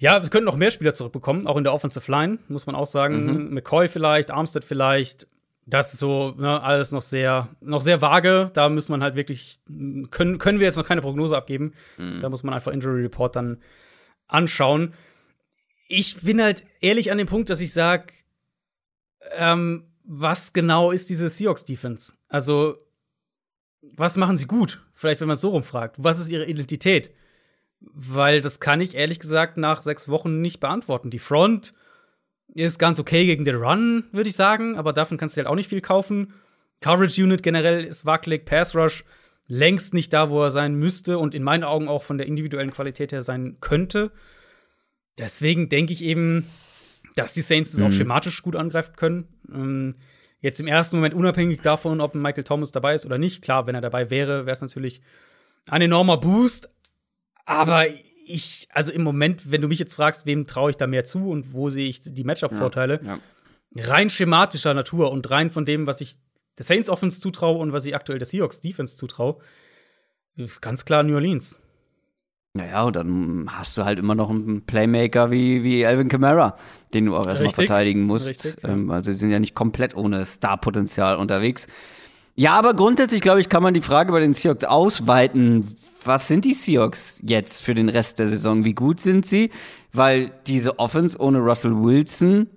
Ja, 0.00 0.16
es 0.16 0.30
könnten 0.30 0.46
noch 0.46 0.56
mehr 0.56 0.70
Spieler 0.70 0.94
zurückbekommen, 0.94 1.46
auch 1.46 1.58
in 1.58 1.64
der 1.64 1.74
Offensive 1.74 2.10
Line, 2.10 2.38
muss 2.48 2.64
man 2.64 2.74
auch 2.74 2.86
sagen. 2.86 3.26
Mhm. 3.26 3.54
McCoy 3.54 3.86
vielleicht, 3.86 4.30
Armstead 4.30 4.64
vielleicht, 4.64 5.26
das 5.66 5.92
ist 5.92 6.00
so 6.00 6.34
ne, 6.38 6.62
alles 6.62 6.90
noch 6.90 7.02
sehr, 7.02 7.50
noch 7.60 7.82
sehr 7.82 8.00
vage. 8.00 8.50
Da 8.54 8.70
muss 8.70 8.88
man 8.88 9.02
halt 9.02 9.14
wirklich, 9.14 9.60
können, 10.10 10.38
können 10.38 10.58
wir 10.58 10.66
jetzt 10.66 10.78
noch 10.78 10.86
keine 10.86 11.02
Prognose 11.02 11.36
abgeben. 11.36 11.74
Mhm. 11.98 12.20
Da 12.20 12.30
muss 12.30 12.42
man 12.42 12.54
einfach 12.54 12.72
Injury 12.72 13.02
Report 13.02 13.36
dann 13.36 13.58
anschauen. 14.26 14.94
Ich 15.86 16.22
bin 16.22 16.42
halt 16.42 16.64
ehrlich 16.80 17.12
an 17.12 17.18
dem 17.18 17.26
Punkt, 17.26 17.50
dass 17.50 17.60
ich 17.60 17.74
sage, 17.74 18.14
ähm, 19.36 19.84
was 20.04 20.54
genau 20.54 20.92
ist 20.92 21.10
diese 21.10 21.28
Seahawks 21.28 21.66
Defense? 21.66 22.14
Also, 22.28 22.78
was 23.82 24.16
machen 24.16 24.38
sie 24.38 24.46
gut? 24.46 24.82
Vielleicht, 24.94 25.20
wenn 25.20 25.28
man 25.28 25.34
es 25.34 25.42
so 25.42 25.50
rumfragt. 25.50 25.96
Was 25.98 26.18
ist 26.18 26.30
ihre 26.30 26.46
Identität? 26.46 27.12
Weil 27.80 28.40
das 28.40 28.60
kann 28.60 28.80
ich 28.80 28.94
ehrlich 28.94 29.20
gesagt 29.20 29.56
nach 29.56 29.82
sechs 29.82 30.08
Wochen 30.08 30.40
nicht 30.40 30.60
beantworten. 30.60 31.10
Die 31.10 31.18
Front 31.18 31.74
ist 32.54 32.78
ganz 32.78 32.98
okay 32.98 33.26
gegen 33.26 33.44
den 33.44 33.56
Run, 33.56 34.04
würde 34.12 34.28
ich 34.28 34.36
sagen, 34.36 34.76
aber 34.76 34.92
davon 34.92 35.18
kannst 35.18 35.36
du 35.36 35.38
halt 35.38 35.48
auch 35.48 35.54
nicht 35.54 35.68
viel 35.68 35.80
kaufen. 35.80 36.34
Coverage 36.80 37.22
Unit 37.22 37.42
generell 37.42 37.84
ist 37.84 38.06
wackelig, 38.06 38.44
Pass 38.44 38.74
Rush 38.74 39.04
längst 39.46 39.94
nicht 39.94 40.12
da, 40.12 40.30
wo 40.30 40.42
er 40.42 40.50
sein 40.50 40.74
müsste 40.74 41.18
und 41.18 41.34
in 41.34 41.42
meinen 41.42 41.64
Augen 41.64 41.88
auch 41.88 42.02
von 42.02 42.18
der 42.18 42.26
individuellen 42.26 42.70
Qualität 42.70 43.12
her 43.12 43.22
sein 43.22 43.58
könnte. 43.60 44.12
Deswegen 45.18 45.68
denke 45.68 45.92
ich 45.92 46.02
eben, 46.02 46.46
dass 47.16 47.34
die 47.34 47.42
Saints 47.42 47.72
das 47.72 47.80
mhm. 47.80 47.86
auch 47.86 47.92
schematisch 47.92 48.42
gut 48.42 48.56
angreifen 48.56 48.94
können. 48.96 49.28
Ähm, 49.52 49.94
Jetzt 50.40 50.58
im 50.58 50.66
ersten 50.66 50.96
Moment 50.96 51.14
unabhängig 51.14 51.60
davon, 51.60 52.00
ob 52.00 52.14
Michael 52.14 52.44
Thomas 52.44 52.72
dabei 52.72 52.94
ist 52.94 53.04
oder 53.04 53.18
nicht. 53.18 53.42
Klar, 53.42 53.66
wenn 53.66 53.74
er 53.74 53.82
dabei 53.82 54.08
wäre, 54.08 54.46
wäre 54.46 54.54
es 54.54 54.62
natürlich 54.62 55.00
ein 55.68 55.82
enormer 55.82 56.16
Boost. 56.16 56.70
Aber 57.46 57.86
ich, 58.26 58.68
also 58.72 58.92
im 58.92 59.02
Moment, 59.02 59.50
wenn 59.50 59.60
du 59.60 59.68
mich 59.68 59.78
jetzt 59.78 59.94
fragst, 59.94 60.26
wem 60.26 60.46
traue 60.46 60.70
ich 60.70 60.76
da 60.76 60.86
mehr 60.86 61.04
zu 61.04 61.30
und 61.30 61.52
wo 61.52 61.70
sehe 61.70 61.88
ich 61.88 62.00
die 62.02 62.24
Matchup-Vorteile, 62.24 63.00
Ja, 63.02 63.18
ja. 63.74 63.84
rein 63.84 64.10
schematischer 64.10 64.74
Natur 64.74 65.10
und 65.10 65.30
rein 65.30 65.50
von 65.50 65.64
dem, 65.64 65.86
was 65.86 66.00
ich 66.00 66.18
der 66.58 66.64
Saints 66.64 66.88
Offense 66.88 67.20
zutraue 67.20 67.58
und 67.58 67.72
was 67.72 67.86
ich 67.86 67.94
aktuell 67.94 68.18
der 68.18 68.26
Seahawks 68.26 68.60
Defense 68.60 68.96
zutraue, 68.96 69.38
ganz 70.60 70.84
klar 70.84 71.02
New 71.02 71.14
Orleans. 71.14 71.60
Naja, 72.52 72.82
und 72.82 72.96
dann 72.96 73.46
hast 73.48 73.78
du 73.78 73.84
halt 73.84 74.00
immer 74.00 74.16
noch 74.16 74.28
einen 74.28 74.66
Playmaker 74.66 75.30
wie, 75.30 75.62
wie 75.62 75.86
Alvin 75.86 76.08
Kamara, 76.08 76.56
den 76.92 77.06
du 77.06 77.16
auch 77.16 77.26
erstmal 77.26 77.50
verteidigen 77.50 78.02
musst. 78.02 78.28
Richtig, 78.28 78.56
ja. 78.62 78.70
ähm, 78.70 78.90
also 78.90 79.12
sie 79.12 79.18
sind 79.18 79.30
ja 79.30 79.38
nicht 79.38 79.54
komplett 79.54 79.94
ohne 79.94 80.26
Starpotenzial 80.26 81.16
unterwegs. 81.16 81.68
Ja, 82.34 82.52
aber 82.58 82.74
grundsätzlich, 82.74 83.20
glaube 83.20 83.40
ich, 83.40 83.48
kann 83.48 83.62
man 83.62 83.74
die 83.74 83.80
Frage 83.80 84.12
bei 84.12 84.20
den 84.20 84.34
Seahawks 84.34 84.64
ausweiten. 84.64 85.76
Was 86.04 86.28
sind 86.28 86.44
die 86.44 86.54
Seahawks 86.54 87.20
jetzt 87.24 87.60
für 87.60 87.74
den 87.74 87.88
Rest 87.88 88.18
der 88.18 88.28
Saison? 88.28 88.64
Wie 88.64 88.74
gut 88.74 89.00
sind 89.00 89.26
sie? 89.26 89.50
Weil 89.92 90.32
diese 90.46 90.78
Offense 90.78 91.18
ohne 91.18 91.38
Russell 91.38 91.74
Wilson, 91.74 92.48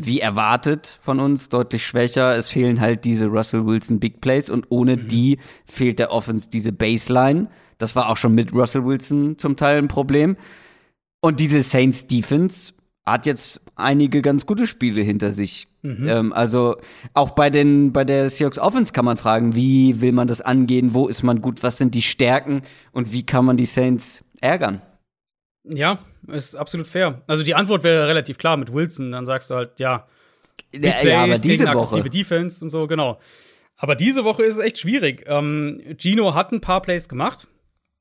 wie 0.00 0.20
erwartet 0.20 0.98
von 1.02 1.18
uns, 1.18 1.48
deutlich 1.48 1.86
schwächer. 1.86 2.36
Es 2.36 2.48
fehlen 2.48 2.80
halt 2.80 3.04
diese 3.04 3.26
Russell 3.26 3.66
Wilson 3.66 3.98
Big 3.98 4.20
Plays 4.20 4.50
und 4.50 4.66
ohne 4.68 4.96
die 4.96 5.38
fehlt 5.66 5.98
der 5.98 6.12
Offense 6.12 6.48
diese 6.50 6.72
Baseline. 6.72 7.48
Das 7.78 7.96
war 7.96 8.08
auch 8.08 8.16
schon 8.16 8.34
mit 8.34 8.52
Russell 8.52 8.84
Wilson 8.84 9.38
zum 9.38 9.56
Teil 9.56 9.78
ein 9.78 9.88
Problem. 9.88 10.36
Und 11.20 11.40
diese 11.40 11.62
Saints 11.62 12.06
Defense 12.06 12.74
hat 13.06 13.26
jetzt 13.26 13.60
einige 13.76 14.22
ganz 14.22 14.46
gute 14.46 14.66
Spiele 14.66 15.02
hinter 15.02 15.30
sich. 15.30 15.68
Ähm, 15.82 16.32
also 16.32 16.76
auch 17.12 17.32
bei 17.32 17.50
den 17.50 17.92
bei 17.92 18.04
der 18.04 18.30
Seahawks 18.30 18.58
Offense 18.58 18.92
kann 18.94 19.04
man 19.04 19.18
fragen, 19.18 19.54
wie 19.54 20.00
will 20.00 20.12
man 20.12 20.26
das 20.26 20.40
angehen, 20.40 20.94
wo 20.94 21.08
ist 21.08 21.22
man 21.22 21.42
gut, 21.42 21.62
was 21.62 21.76
sind 21.76 21.94
die 21.94 22.00
Stärken 22.00 22.62
und 22.92 23.12
wie 23.12 23.26
kann 23.26 23.44
man 23.44 23.58
die 23.58 23.66
Saints 23.66 24.24
ärgern? 24.40 24.80
Ja, 25.68 25.98
ist 26.28 26.56
absolut 26.56 26.86
fair. 26.86 27.22
Also 27.26 27.42
die 27.42 27.54
Antwort 27.54 27.84
wäre 27.84 28.06
relativ 28.08 28.38
klar 28.38 28.56
mit 28.56 28.72
Wilson. 28.72 29.12
Dann 29.12 29.26
sagst 29.26 29.50
du 29.50 29.54
halt, 29.56 29.78
ja, 29.78 30.06
Ja, 30.74 31.02
ja, 31.02 31.18
aber 31.18 31.26
Plays 31.26 31.40
diese 31.42 31.56
gegen 31.64 31.68
aggressive 31.68 32.00
Woche. 32.00 32.10
Defense 32.10 32.64
und 32.64 32.68
so, 32.70 32.86
genau. 32.86 33.18
Aber 33.76 33.94
diese 33.96 34.24
Woche 34.24 34.42
ist 34.44 34.54
es 34.54 34.60
echt 34.60 34.78
schwierig. 34.78 35.24
Ähm, 35.26 35.82
Gino 35.98 36.34
hat 36.34 36.52
ein 36.52 36.60
paar 36.62 36.80
Plays 36.80 37.08
gemacht 37.08 37.46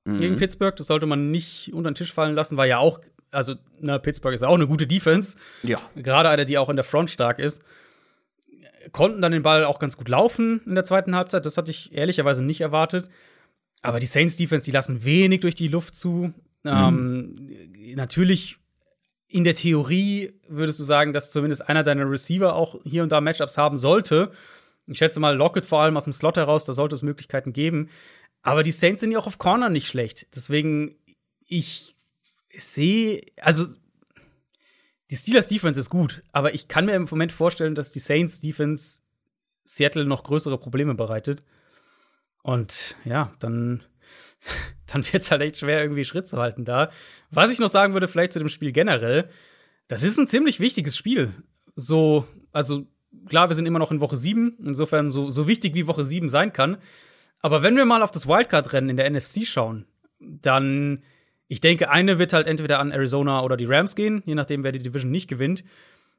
Mhm. 0.06 0.18
gegen 0.20 0.38
Pittsburgh. 0.38 0.76
Das 0.76 0.88
sollte 0.88 1.06
man 1.06 1.32
nicht 1.32 1.74
unter 1.74 1.90
den 1.92 1.96
Tisch 1.96 2.12
fallen 2.14 2.36
lassen, 2.36 2.58
war 2.58 2.66
ja 2.66 2.78
auch, 2.78 3.00
also 3.34 3.56
na, 3.80 3.98
Pittsburgh 3.98 4.34
ist 4.34 4.44
auch 4.44 4.56
eine 4.56 4.68
gute 4.68 4.88
Defense. 4.88 5.36
Ja. 5.64 5.82
Gerade 5.96 6.30
eine, 6.30 6.46
die 6.46 6.58
auch 6.58 6.70
in 6.70 6.76
der 6.76 6.86
Front 6.86 7.10
stark 7.10 7.40
ist. 7.40 7.62
Konnten 8.92 9.22
dann 9.22 9.32
den 9.32 9.44
Ball 9.44 9.66
auch 9.66 9.80
ganz 9.80 9.98
gut 9.98 10.10
laufen 10.10 10.62
in 10.66 10.76
der 10.76 10.84
zweiten 10.84 11.16
Halbzeit. 11.16 11.46
Das 11.46 11.58
hatte 11.58 11.72
ich 11.72 11.94
ehrlicherweise 11.94 12.44
nicht 12.44 12.62
erwartet. 12.62 13.10
Aber 13.82 14.00
die 14.00 14.06
Saints 14.06 14.38
Defense, 14.38 14.66
die 14.66 14.72
lassen 14.72 15.04
wenig 15.04 15.42
durch 15.42 15.56
die 15.56 15.68
Luft 15.68 15.96
zu. 15.96 16.34
Ähm, 16.66 17.50
natürlich 17.96 18.58
in 19.28 19.44
der 19.44 19.56
Theorie 19.56 20.34
würdest 20.48 20.80
du 20.80 20.84
sagen, 20.84 21.12
dass 21.12 21.32
zumindest 21.32 21.68
einer 21.68 21.84
deiner 21.84 22.10
Receiver 22.10 22.56
auch 22.56 22.80
hier 22.84 23.04
und 23.04 23.12
da 23.12 23.20
Matchups 23.20 23.58
haben 23.58 23.78
sollte. 23.78 24.32
Ich 24.86 24.98
schätze 24.98 25.20
mal 25.20 25.36
Lockett 25.36 25.66
vor 25.66 25.82
allem 25.82 25.98
aus 25.98 26.04
dem 26.04 26.14
Slot 26.14 26.38
heraus, 26.38 26.66
da 26.66 26.74
sollte 26.74 26.96
es 26.96 27.04
Möglichkeiten 27.04 27.52
geben. 27.52 27.90
Aber 28.42 28.64
die 28.64 28.72
Saints 28.72 29.02
sind 29.02 29.12
ja 29.12 29.20
auch 29.20 29.28
auf 29.28 29.38
Corner 29.38 29.70
nicht 29.70 29.88
schlecht. 29.88 30.28
Deswegen, 30.36 30.96
ich 31.48 31.93
sehe, 32.58 33.22
also 33.38 33.66
die 35.10 35.16
Steelers 35.16 35.48
Defense 35.48 35.80
ist 35.80 35.90
gut, 35.90 36.24
aber 36.32 36.54
ich 36.54 36.68
kann 36.68 36.86
mir 36.86 36.94
im 36.94 37.08
Moment 37.10 37.32
vorstellen, 37.32 37.76
dass 37.76 37.92
die 37.92 38.00
Saints 38.00 38.40
Defense 38.40 39.02
Seattle 39.66 40.06
noch 40.06 40.24
größere 40.24 40.58
Probleme 40.58 40.96
bereitet. 40.96 41.44
Und 42.42 42.96
ja, 43.06 43.32
dann, 43.40 43.84
dann 44.88 45.06
wird 45.12 45.24
es 45.24 45.32
halt 45.32 45.42
echt 45.42 45.58
schwer, 45.58 45.82
irgendwie 45.82 46.04
Schritt 46.04 46.28
zu 46.28 46.40
halten 46.40 46.66
da. 46.66 46.92
Was 47.32 47.52
ich 47.52 47.60
noch 47.60 47.70
sagen 47.70 47.94
würde, 47.94 48.08
vielleicht 48.08 48.34
zu 48.34 48.40
dem 48.40 48.50
Spiel 48.50 48.72
generell, 48.72 49.30
das 49.88 50.04
ist 50.04 50.18
ein 50.18 50.28
ziemlich 50.28 50.60
wichtiges 50.60 50.98
Spiel. 50.98 51.34
So, 51.76 52.28
also 52.52 52.88
klar, 53.28 53.50
wir 53.50 53.56
sind 53.56 53.66
immer 53.66 53.80
noch 53.80 53.92
in 53.92 54.02
Woche 54.02 54.18
7, 54.18 54.58
insofern 54.66 55.12
so, 55.12 55.30
so 55.30 55.48
wichtig 55.48 55.76
wie 55.76 55.88
Woche 55.88 56.04
7 56.04 56.30
sein 56.30 56.54
kann. 56.54 56.78
Aber 57.40 57.62
wenn 57.62 57.76
wir 57.76 57.86
mal 57.86 58.02
auf 58.02 58.12
das 58.12 58.28
Wildcard-Rennen 58.28 58.90
in 58.90 58.98
der 58.98 59.10
NFC 59.10 59.46
schauen, 59.46 59.86
dann, 60.20 61.04
ich 61.54 61.62
denke, 61.62 61.92
eine 61.92 62.18
wird 62.18 62.34
halt 62.34 62.48
entweder 62.48 62.80
an 62.80 62.90
Arizona 62.90 63.44
oder 63.44 63.56
die 63.56 63.66
Rams 63.66 63.96
gehen, 63.96 64.24
je 64.26 64.34
nachdem, 64.34 64.64
wer 64.64 64.72
die 64.72 64.82
Division 64.82 65.12
nicht 65.12 65.28
gewinnt. 65.28 65.64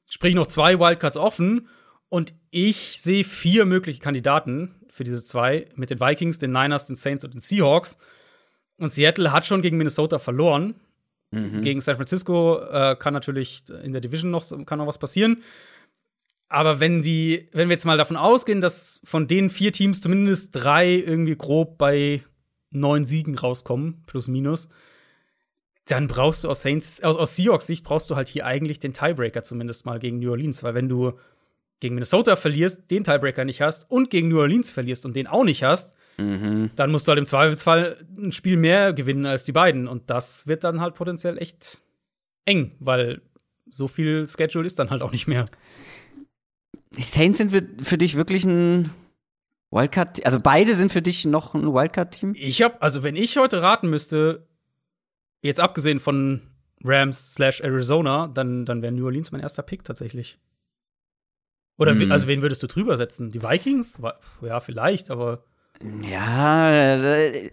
Sprich, 0.07 0.37
noch 0.37 0.47
zwei 0.47 0.79
Wildcards 0.79 1.17
offen. 1.17 1.67
Und 2.09 2.35
ich 2.51 3.01
sehe 3.01 3.25
vier 3.25 3.65
mögliche 3.65 3.99
Kandidaten 3.99 4.77
für 4.89 5.03
diese 5.03 5.25
zwei 5.25 5.67
mit 5.75 5.91
den 5.91 5.99
Vikings, 5.99 6.39
den 6.39 6.53
Niners, 6.53 6.87
den 6.87 6.95
Saints 6.95 7.25
und 7.25 7.35
den 7.35 7.41
Seahawks. 7.41 7.99
Und 8.79 8.91
Seattle 8.91 9.33
hat 9.33 9.45
schon 9.45 9.61
gegen 9.61 9.77
Minnesota 9.77 10.21
verloren. 10.21 10.77
Gegen 11.63 11.81
San 11.81 11.97
Francisco 11.97 12.61
äh, 12.61 12.95
kann 12.97 13.13
natürlich 13.13 13.65
in 13.83 13.91
der 13.91 14.01
Division 14.01 14.31
noch, 14.31 14.45
kann 14.67 14.79
noch 14.79 14.87
was 14.87 14.99
passieren. 14.99 15.43
Aber 16.49 16.79
wenn 16.79 17.03
die, 17.03 17.49
wenn 17.51 17.69
wir 17.69 17.75
jetzt 17.75 17.87
mal 17.87 17.99
davon 17.99 18.17
ausgehen, 18.17 18.61
dass 18.61 19.01
von 19.03 19.27
den 19.27 19.51
vier 19.51 19.73
Teams 19.73 20.01
zumindest 20.01 20.55
drei 20.55 20.93
irgendwie 20.93 21.35
grob 21.35 21.77
bei 21.77 22.23
neun 22.71 23.05
Siegen 23.05 23.37
rauskommen, 23.37 24.05
plus 24.07 24.29
minus, 24.29 24.69
dann 25.87 26.09
brauchst 26.09 26.45
du 26.45 26.49
aus 26.49 26.63
Saints, 26.63 27.03
aus, 27.03 27.17
aus 27.17 27.37
Seahawks 27.37 27.67
Sicht 27.67 27.85
brauchst 27.85 28.09
du 28.11 28.17
halt 28.17 28.29
hier 28.29 28.47
eigentlich 28.47 28.79
den 28.79 28.95
Tiebreaker 28.95 29.43
zumindest 29.43 29.85
mal 29.87 29.99
gegen 29.99 30.19
New 30.19 30.31
Orleans, 30.31 30.63
weil 30.63 30.75
wenn 30.75 30.89
du 30.89 31.13
gegen 31.81 31.95
Minnesota 31.95 32.37
verlierst, 32.37 32.91
den 32.91 33.05
Tiebreaker 33.05 33.45
nicht 33.45 33.61
hast 33.61 33.91
und 33.91 34.11
gegen 34.11 34.29
New 34.29 34.39
Orleans 34.39 34.71
verlierst 34.71 35.05
und 35.05 35.15
den 35.15 35.27
auch 35.27 35.45
nicht 35.45 35.63
hast, 35.63 35.95
dann 36.17 36.91
musst 36.93 37.07
du 37.07 37.11
halt 37.11 37.19
im 37.19 37.27
Zweifelsfall 37.27 38.07
ein 38.17 38.31
Spiel 38.31 38.57
mehr 38.57 38.93
gewinnen 38.93 39.27
als 39.27 39.45
die 39.45 39.53
beiden. 39.53 39.89
Und 39.89 40.11
das 40.11 40.47
wird 40.47 40.63
dann 40.63 40.81
halt 40.81 40.95
potenziell 40.95 41.39
echt 41.39 41.83
eng, 42.45 42.77
weil 42.79 43.21
so 43.69 43.89
viel 43.89 44.27
Schedule 44.27 44.65
ist 44.65 44.79
dann 44.79 44.91
halt 44.91 45.03
auch 45.03 45.11
nicht 45.11 45.27
mehr. 45.27 45.47
Die 46.97 47.03
Saints 47.03 47.39
sind 47.39 47.51
für, 47.51 47.67
für 47.83 47.99
dich 47.99 48.17
wirklich 48.17 48.45
ein 48.45 48.91
Wildcard, 49.71 50.25
also 50.25 50.39
beide 50.39 50.75
sind 50.75 50.93
für 50.93 51.03
dich 51.03 51.25
noch 51.27 51.55
ein 51.55 51.67
Wildcard-Team? 51.75 52.35
Ich 52.37 52.63
hab, 52.63 52.81
also 52.81 53.03
wenn 53.03 53.17
ich 53.17 53.37
heute 53.37 53.61
raten 53.61 53.91
müsste, 53.91 54.47
jetzt 55.49 55.61
abgesehen 55.61 56.01
von 56.01 56.43
Rams 56.83 57.35
slash 57.35 57.61
Arizona, 57.61 58.27
dann, 58.29 58.65
dann 58.67 58.83
wäre 58.83 58.93
New 58.93 59.05
Orleans 59.07 59.33
mein 59.33 59.41
erster 59.41 59.63
Pick 59.63 59.85
tatsächlich. 59.85 60.39
Oder 61.79 61.95
Mhm. 61.95 62.13
also 62.13 62.29
wen 62.29 62.43
würdest 62.43 62.63
du 62.63 62.67
drüber 62.67 62.97
setzen? 62.97 63.31
Die 63.31 63.43
Vikings? 63.43 64.01
Ja, 64.43 64.61
vielleicht, 64.61 65.11
aber 65.11 65.45
Ja, 66.09 66.71
äh, 66.71 67.51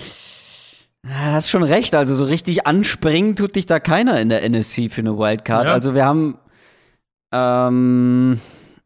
hast 1.07 1.49
schon 1.49 1.63
recht. 1.63 1.95
Also 1.95 2.13
so 2.13 2.25
richtig 2.25 2.67
anspringen 2.67 3.35
tut 3.35 3.55
dich 3.55 3.65
da 3.65 3.79
keiner 3.79 4.19
in 4.21 4.29
der 4.29 4.43
NFC 4.47 4.89
für 4.91 5.01
eine 5.01 5.17
Wildcard. 5.17 5.65
Ja. 5.67 5.73
Also 5.73 5.95
wir 5.95 6.05
haben 6.05 6.37
ähm, 7.31 8.39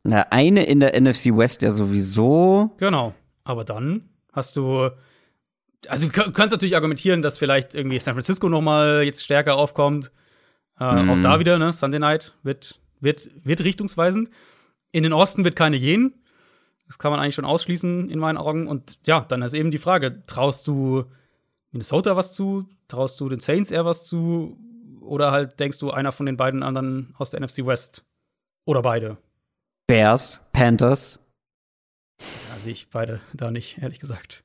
na, 0.03 0.21
eine 0.29 0.63
in 0.65 0.79
der 0.79 0.99
NFC 0.99 1.35
West 1.35 1.61
ja 1.63 1.71
sowieso. 1.71 2.71
Genau. 2.77 3.13
Aber 3.43 3.63
dann 3.65 4.09
hast 4.31 4.55
du. 4.55 4.89
Also, 5.89 6.07
du 6.07 6.13
kö- 6.13 6.31
kannst 6.31 6.51
natürlich 6.51 6.75
argumentieren, 6.75 7.21
dass 7.21 7.37
vielleicht 7.37 7.75
irgendwie 7.75 7.99
San 7.99 8.15
Francisco 8.15 8.49
noch 8.49 8.61
mal 8.61 9.03
jetzt 9.03 9.23
stärker 9.23 9.55
aufkommt. 9.55 10.11
Äh, 10.79 11.03
Mhm. 11.03 11.09
Auch 11.09 11.19
da 11.19 11.39
wieder, 11.39 11.57
ne? 11.59 11.71
Sunday 11.73 11.99
Night 11.99 12.33
wird, 12.43 12.79
wird, 12.99 13.29
wird 13.45 13.63
richtungsweisend. 13.63 14.29
In 14.91 15.03
den 15.03 15.13
Osten 15.13 15.43
wird 15.43 15.55
keine 15.55 15.79
gehen. 15.79 16.13
Das 16.87 16.99
kann 16.99 17.11
man 17.11 17.19
eigentlich 17.19 17.35
schon 17.35 17.45
ausschließen 17.45 18.09
in 18.09 18.19
meinen 18.19 18.37
Augen. 18.37 18.67
Und 18.67 18.99
ja, 19.05 19.21
dann 19.21 19.41
ist 19.41 19.53
eben 19.53 19.71
die 19.71 19.77
Frage: 19.77 20.23
Traust 20.27 20.67
du 20.67 21.05
Minnesota 21.71 22.15
was 22.15 22.33
zu? 22.33 22.67
Traust 22.87 23.19
du 23.19 23.27
den 23.29 23.39
Saints 23.39 23.71
eher 23.71 23.85
was 23.85 24.05
zu? 24.05 24.57
Oder 25.01 25.31
halt 25.31 25.59
denkst 25.59 25.79
du, 25.79 25.91
einer 25.91 26.11
von 26.11 26.25
den 26.25 26.37
beiden 26.37 26.63
anderen 26.63 27.13
aus 27.17 27.29
der 27.31 27.39
NFC 27.41 27.65
West? 27.65 28.03
Oder 28.65 28.81
beide? 28.81 29.17
Bears, 29.87 30.41
Panthers. 30.51 31.19
Da 32.17 32.55
sehe 32.61 32.71
ich 32.73 32.89
beide 32.89 33.19
da 33.33 33.51
nicht, 33.51 33.77
ehrlich 33.79 33.99
gesagt. 33.99 34.43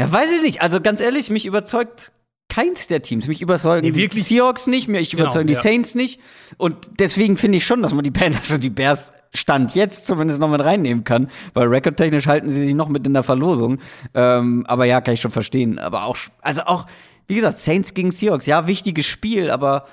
Ja, 0.00 0.12
weiß 0.12 0.32
ich 0.32 0.42
nicht. 0.42 0.62
Also 0.62 0.80
ganz 0.80 1.00
ehrlich, 1.00 1.30
mich 1.30 1.46
überzeugt 1.46 2.12
keins 2.48 2.88
der 2.88 3.00
Teams. 3.00 3.26
Mich 3.28 3.40
überzeugen 3.40 3.90
Nee, 3.90 4.08
die. 4.08 4.20
Seahawks 4.20 4.66
nicht, 4.66 4.88
mich 4.88 5.10
Genau, 5.10 5.24
überzeugen 5.24 5.46
die 5.46 5.54
ja. 5.54 5.60
Saints 5.60 5.94
nicht. 5.94 6.20
Und 6.58 6.76
deswegen 6.98 7.36
finde 7.36 7.58
ich 7.58 7.64
schon, 7.64 7.80
dass 7.80 7.94
man 7.94 8.04
die 8.04 8.10
Panthers 8.10 8.50
und 8.50 8.62
die 8.62 8.70
Bears 8.70 9.12
Stand 9.32 9.76
jetzt 9.76 10.06
zumindest 10.08 10.40
noch 10.40 10.50
mit 10.50 10.60
reinnehmen 10.60 11.04
kann, 11.04 11.30
weil 11.54 11.68
rekordtechnisch 11.68 12.26
halten 12.26 12.50
sie 12.50 12.60
sich 12.60 12.74
noch 12.74 12.88
mit 12.88 13.06
in 13.06 13.14
der 13.14 13.22
Verlosung. 13.22 13.78
Ähm, 14.12 14.66
aber 14.66 14.84
ja, 14.84 15.00
kann 15.00 15.14
ich 15.14 15.20
schon 15.20 15.30
verstehen. 15.30 15.78
Aber 15.78 16.04
auch, 16.04 16.16
also 16.40 16.62
auch, 16.62 16.86
wie 17.28 17.36
gesagt, 17.36 17.58
Saints 17.58 17.94
gegen 17.94 18.10
Seahawks, 18.10 18.46
ja, 18.46 18.66
wichtiges 18.66 19.06
Spiel, 19.06 19.50
aber 19.50 19.86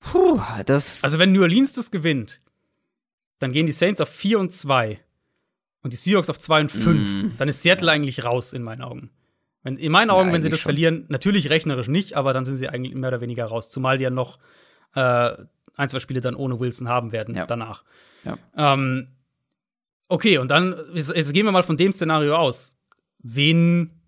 puh, 0.00 0.40
das. 0.64 1.04
Also, 1.04 1.18
wenn 1.18 1.32
New 1.32 1.42
Orleans 1.42 1.72
das 1.74 1.90
gewinnt, 1.90 2.40
dann 3.38 3.52
gehen 3.52 3.66
die 3.66 3.72
Saints 3.72 4.00
auf 4.00 4.08
4 4.08 4.38
und 4.38 4.52
2 4.52 4.98
und 5.88 5.92
die 5.92 5.96
Seahawks 5.96 6.30
auf 6.30 6.38
2 6.38 6.60
und 6.60 6.70
5. 6.70 7.36
Dann 7.38 7.48
ist 7.48 7.62
Seattle 7.62 7.90
eigentlich 7.90 8.24
raus 8.24 8.52
in 8.52 8.62
meinen 8.62 8.82
Augen. 8.82 9.10
Wenn, 9.62 9.76
in 9.76 9.90
meinen 9.90 10.10
Augen, 10.10 10.32
wenn 10.32 10.42
sie 10.42 10.48
das 10.50 10.60
schon. 10.60 10.70
verlieren, 10.72 11.04
natürlich 11.08 11.50
rechnerisch 11.50 11.88
nicht, 11.88 12.14
aber 12.14 12.32
dann 12.32 12.44
sind 12.44 12.56
sie 12.58 12.68
eigentlich 12.68 12.94
mehr 12.94 13.08
oder 13.08 13.20
weniger 13.20 13.46
raus. 13.46 13.70
Zumal 13.70 13.98
die 13.98 14.04
ja 14.04 14.10
noch 14.10 14.38
äh, 14.94 15.32
ein, 15.74 15.88
zwei 15.88 15.98
Spiele 15.98 16.20
dann 16.20 16.34
ohne 16.34 16.60
Wilson 16.60 16.88
haben 16.88 17.12
werden 17.12 17.34
Ja. 17.34 17.46
danach. 17.46 17.82
Ja. 18.24 18.38
Ähm, 18.56 19.08
Okay, 20.10 20.38
und 20.38 20.50
dann, 20.50 20.74
jetzt, 20.94 21.14
jetzt 21.14 21.34
gehen 21.34 21.44
wir 21.44 21.52
mal 21.52 21.62
von 21.62 21.76
dem 21.76 21.92
Szenario 21.92 22.34
aus. 22.34 22.78
Wen, 23.18 24.00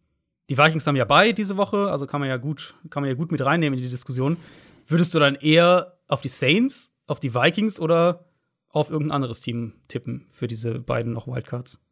die 0.49 0.57
Vikings 0.57 0.87
haben 0.87 0.97
ja 0.97 1.05
bei 1.05 1.33
diese 1.33 1.59
Woche, 1.59 1.91
also 1.91 2.07
kann 2.07 2.21
man 2.21 2.29
ja 2.31 2.39
gut, 2.39 2.73
kann 2.89 3.03
man 3.03 3.11
ja 3.11 3.15
gut 3.15 3.31
mit 3.31 3.45
reinnehmen 3.45 3.79
in 3.79 3.83
die 3.85 3.91
Diskussion. 3.91 4.39
Würdest 4.89 5.13
du 5.15 5.19
dann 5.19 5.35
eher 5.35 5.99
auf 6.09 6.23
die 6.23 6.29
Saints, 6.29 6.91
auf 7.07 7.21
die 7.21 7.35
Vikings 7.35 7.79
oder 7.79 8.25
auf 8.71 8.91
irgendein 8.91 9.17
anderes 9.17 9.41
Team 9.41 9.75
tippen 9.89 10.27
für 10.31 10.47
diese 10.47 10.79
beiden 10.79 11.13
noch 11.13 11.27
Wildcards? 11.27 11.85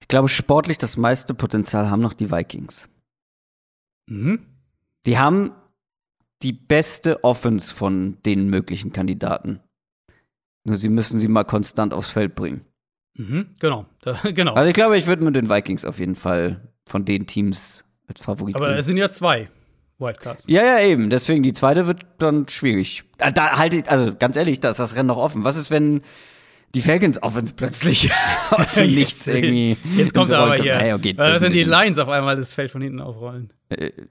Ich 0.00 0.08
glaube, 0.08 0.28
sportlich 0.28 0.78
das 0.78 0.96
meiste 0.96 1.34
Potenzial 1.34 1.90
haben 1.90 2.02
noch 2.02 2.12
die 2.12 2.30
Vikings. 2.30 2.88
Mhm. 4.06 4.46
Die 5.06 5.18
haben 5.18 5.52
die 6.42 6.52
beste 6.52 7.22
Offense 7.24 7.74
von 7.74 8.18
den 8.24 8.48
möglichen 8.48 8.92
Kandidaten. 8.92 9.60
Nur 10.64 10.76
sie 10.76 10.88
müssen 10.88 11.18
sie 11.18 11.28
mal 11.28 11.44
konstant 11.44 11.92
aufs 11.92 12.10
Feld 12.10 12.34
bringen. 12.34 12.64
Mhm, 13.14 13.54
genau, 13.58 13.86
da, 14.00 14.12
genau. 14.32 14.54
Also 14.54 14.68
ich 14.68 14.74
glaube, 14.74 14.96
ich 14.96 15.06
würde 15.06 15.24
mit 15.24 15.36
den 15.36 15.50
Vikings 15.50 15.84
auf 15.84 15.98
jeden 15.98 16.14
Fall 16.14 16.72
von 16.86 17.04
den 17.04 17.26
Teams 17.26 17.84
als 18.06 18.20
Favorit 18.20 18.56
Aber 18.56 18.68
gehen. 18.68 18.78
es 18.78 18.86
sind 18.86 18.96
ja 18.96 19.10
zwei 19.10 19.50
Wildcards. 20.02 20.44
Ja, 20.48 20.62
ja, 20.62 20.80
eben. 20.80 21.08
Deswegen, 21.08 21.42
die 21.42 21.52
zweite 21.52 21.86
wird 21.86 22.02
dann 22.18 22.48
schwierig. 22.48 23.04
Da, 23.18 23.30
da 23.30 23.56
halte 23.56 23.76
ich, 23.78 23.90
also 23.90 24.12
ganz 24.18 24.36
ehrlich, 24.36 24.60
da 24.60 24.70
ist 24.70 24.78
das 24.80 24.96
Rennen 24.96 25.06
noch 25.08 25.16
offen. 25.16 25.44
Was 25.44 25.56
ist, 25.56 25.70
wenn 25.70 26.02
die 26.74 26.80
Falcons 26.80 27.22
Offense 27.22 27.52
plötzlich 27.54 28.10
aus 28.50 28.74
dem 28.74 28.86
Nichts 28.94 29.26
irgendwie. 29.28 29.76
Jetzt 29.96 30.14
kommt 30.14 30.30
er 30.30 30.38
aber 30.38 30.56
hier. 30.56 30.74
Naja, 30.76 30.94
okay, 30.96 31.12
das 31.12 31.40
sind 31.40 31.54
die 31.54 31.64
Lions 31.64 31.98
auf 31.98 32.08
einmal 32.08 32.36
das 32.36 32.54
Feld 32.54 32.70
von 32.70 32.80
hinten 32.82 33.00
aufrollen. 33.00 33.52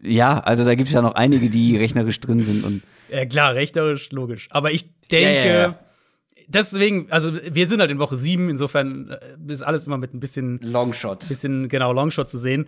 Ja, 0.01 0.39
also 0.39 0.63
da 0.65 0.75
gibt 0.75 0.87
es 0.87 0.93
ja 0.93 1.01
noch 1.01 1.15
einige, 1.15 1.49
die 1.49 1.77
rechnerisch 1.79 2.19
drin 2.19 2.41
sind 2.43 2.63
und 2.63 2.81
Ja, 3.09 3.25
klar, 3.25 3.53
rechnerisch, 3.55 4.11
logisch. 4.11 4.47
Aber 4.51 4.71
ich 4.71 4.85
denke, 5.11 5.33
Ja, 5.33 5.45
ja, 5.45 5.59
ja. 5.61 5.79
deswegen, 6.47 7.07
also 7.11 7.31
wir 7.33 7.67
sind 7.67 7.79
halt 7.79 7.89
in 7.91 7.99
Woche 7.99 8.15
sieben, 8.15 8.49
insofern 8.49 9.09
äh, 9.09 9.51
ist 9.51 9.61
alles 9.63 9.87
immer 9.87 9.97
mit 9.97 10.13
ein 10.13 10.19
bisschen, 10.19 10.59
Longshot. 10.61 11.27
bisschen 11.29 11.67
genau 11.67 11.93
Longshot 11.93 12.29
zu 12.29 12.37
sehen. 12.37 12.67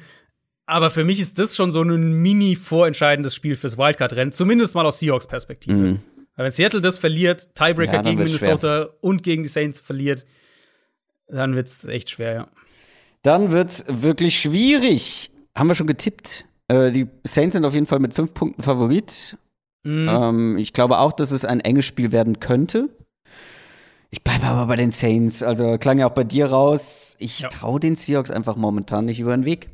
Aber 0.66 0.90
für 0.90 1.04
mich 1.04 1.20
ist 1.20 1.38
das 1.40 1.56
schon 1.56 1.72
so 1.72 1.82
ein 1.82 2.14
mini-vorentscheidendes 2.22 3.36
Spiel 3.36 3.56
fürs 3.56 3.78
Wildcard-Rennen, 3.78 4.32
zumindest 4.32 4.76
mal 4.76 4.86
aus 4.86 5.00
Seahawks-Perspektive. 5.00 5.76
Mhm. 5.76 6.00
Weil 6.36 6.46
wenn 6.46 6.52
Seattle 6.52 6.82
das 6.82 6.98
verliert, 7.00 7.54
Tiebreaker 7.56 7.96
Ja, 7.96 8.02
gegen 8.02 8.18
Minnesota 8.20 8.90
und 9.02 9.24
gegen 9.24 9.44
die 9.44 9.50
Saints 9.50 9.80
verliert, 9.82 10.26
dann 11.28 11.56
wird's 11.56 11.86
echt 11.86 12.10
schwer, 12.10 12.34
ja. 12.34 12.48
Dann 13.24 13.52
wird's 13.52 13.86
wirklich 13.88 14.40
schwierig. 14.40 15.32
Haben 15.56 15.68
wir 15.68 15.76
schon 15.76 15.88
getippt. 15.88 16.46
Äh, 16.68 16.92
die 16.92 17.08
Saints 17.24 17.54
sind 17.54 17.66
auf 17.66 17.74
jeden 17.74 17.86
Fall 17.86 18.00
mit 18.00 18.14
fünf 18.14 18.34
Punkten 18.34 18.64
Favorit. 18.64 19.38
Mhm. 19.84 20.08
Ähm, 20.10 20.58
ich 20.58 20.74
glaube 20.74 20.98
auch, 21.00 21.12
dass 21.14 21.32
es 21.32 21.46
ein 21.46 21.60
enges 21.60 21.86
Spiel 21.86 22.12
werden 22.12 22.40
könnte. 22.40 22.90
Ich 24.10 24.24
bleibe 24.24 24.46
aber 24.46 24.68
bei 24.68 24.76
den 24.76 24.92
Saints. 24.92 25.42
Also 25.44 25.78
klang 25.78 26.00
ja 26.00 26.08
auch 26.08 26.14
bei 26.14 26.24
dir 26.24 26.48
raus. 26.48 27.16
Ich 27.20 27.40
Ja. 27.40 27.50
traue 27.50 27.80
den 27.80 27.96
Seahawks 27.96 28.32
einfach 28.32 28.56
momentan 28.56 29.06
nicht 29.06 29.20
über 29.20 29.36
den 29.36 29.46
Weg. 29.46 29.70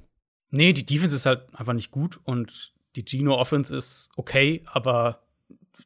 Nee, 0.51 0.73
die 0.73 0.85
Defense 0.85 1.15
ist 1.15 1.25
halt 1.25 1.43
einfach 1.53 1.73
nicht 1.73 1.91
gut 1.91 2.19
und 2.23 2.73
die 2.95 3.05
Geno 3.05 3.35
Offense 3.35 3.75
ist 3.75 4.09
okay, 4.15 4.63
aber 4.65 5.21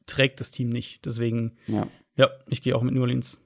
trägt 0.05 0.39
das 0.39 0.51
Team 0.51 0.69
nicht. 0.69 1.05
Deswegen, 1.05 1.57
Ja. 1.67 1.87
ja, 2.15 2.29
ich 2.47 2.61
gehe 2.61 2.75
auch 2.75 2.81
mit 2.81 2.93
New 2.93 3.01
Orleans. 3.01 3.41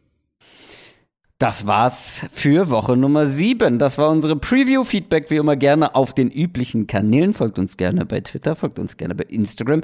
Das 1.40 1.68
war's 1.68 2.26
für 2.32 2.72
Woche 2.72 2.98
Nummer 2.98 3.28
7. 3.28 3.78
Das 3.78 4.00
war 4.00 4.10
unsere 4.10 4.36
Preview. 4.38 4.84
Feedback 4.84 5.30
wie 5.30 5.36
immer 5.36 5.56
gerne 5.56 5.94
auf 5.94 6.16
den 6.16 6.32
üblichen 6.32 6.88
Kanälen. 6.88 7.34
Folgt 7.34 7.60
uns 7.60 7.78
gerne 7.78 8.06
bei 8.06 8.22
Twitter, 8.22 8.56
folgt 8.56 8.80
uns 8.80 8.98
gerne 8.98 9.14
bei 9.14 9.26
Instagram. 9.26 9.82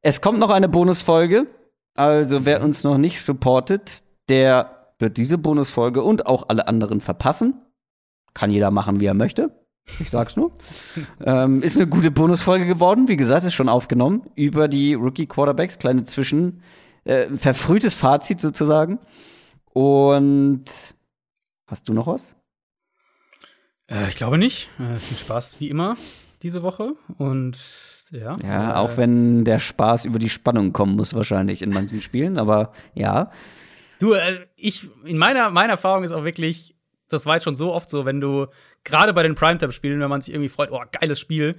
Es 0.00 0.22
kommt 0.22 0.38
noch 0.38 0.48
eine 0.50 0.68
Bonusfolge. 0.68 1.46
Also 1.94 2.46
wer 2.46 2.62
uns 2.62 2.84
noch 2.84 2.96
nicht 2.96 3.20
supportet, 3.22 4.02
der 4.30 4.94
wird 4.98 5.16
diese 5.18 5.36
Bonusfolge 5.36 6.02
und 6.02 6.26
auch 6.26 6.48
alle 6.48 6.68
anderen 6.68 7.00
verpassen. 7.00 7.60
Kann 8.32 8.50
jeder 8.50 8.70
machen, 8.70 9.00
wie 9.00 9.06
er 9.06 9.14
möchte. 9.14 9.50
Ich 10.00 10.10
sag's 10.10 10.36
nur. 10.36 10.52
ähm, 11.24 11.62
ist 11.62 11.76
eine 11.76 11.86
gute 11.86 12.10
Bonusfolge 12.10 12.66
geworden. 12.66 13.08
Wie 13.08 13.16
gesagt, 13.16 13.44
ist 13.44 13.54
schon 13.54 13.68
aufgenommen 13.68 14.22
über 14.34 14.68
die 14.68 14.94
Rookie 14.94 15.26
Quarterbacks. 15.26 15.78
Kleine 15.78 16.02
Zwischen, 16.02 16.62
äh, 17.04 17.28
verfrühtes 17.36 17.94
Fazit 17.94 18.40
sozusagen. 18.40 18.98
Und 19.72 20.64
hast 21.66 21.88
du 21.88 21.92
noch 21.92 22.06
was? 22.06 22.34
Äh, 23.88 24.08
ich 24.08 24.16
glaube 24.16 24.38
nicht. 24.38 24.68
Äh, 24.78 24.96
viel 24.96 25.18
Spaß 25.18 25.60
wie 25.60 25.68
immer 25.68 25.96
diese 26.42 26.62
Woche 26.62 26.92
und 27.16 27.58
ja. 28.10 28.36
Ja, 28.42 28.70
äh, 28.70 28.74
auch 28.74 28.96
wenn 28.96 29.44
der 29.44 29.58
Spaß 29.58 30.04
über 30.04 30.18
die 30.18 30.28
Spannung 30.30 30.72
kommen 30.72 30.94
muss, 30.94 31.14
wahrscheinlich 31.14 31.62
in 31.62 31.70
manchen 31.70 32.00
Spielen, 32.00 32.38
aber 32.38 32.72
ja. 32.94 33.30
Du, 33.98 34.12
äh, 34.12 34.46
ich, 34.54 34.88
in 35.04 35.16
meiner, 35.16 35.50
meiner 35.50 35.72
Erfahrung 35.72 36.04
ist 36.04 36.12
auch 36.12 36.24
wirklich, 36.24 36.76
das 37.08 37.24
war 37.26 37.34
jetzt 37.36 37.44
schon 37.44 37.54
so 37.54 37.72
oft 37.72 37.88
so, 37.88 38.04
wenn 38.04 38.20
du, 38.20 38.46
gerade 38.84 39.12
bei 39.12 39.22
den 39.22 39.34
Primetime-Spielen, 39.34 40.00
wenn 40.00 40.10
man 40.10 40.20
sich 40.20 40.32
irgendwie 40.32 40.48
freut, 40.48 40.70
oh, 40.70 40.82
geiles 40.92 41.18
Spiel, 41.18 41.56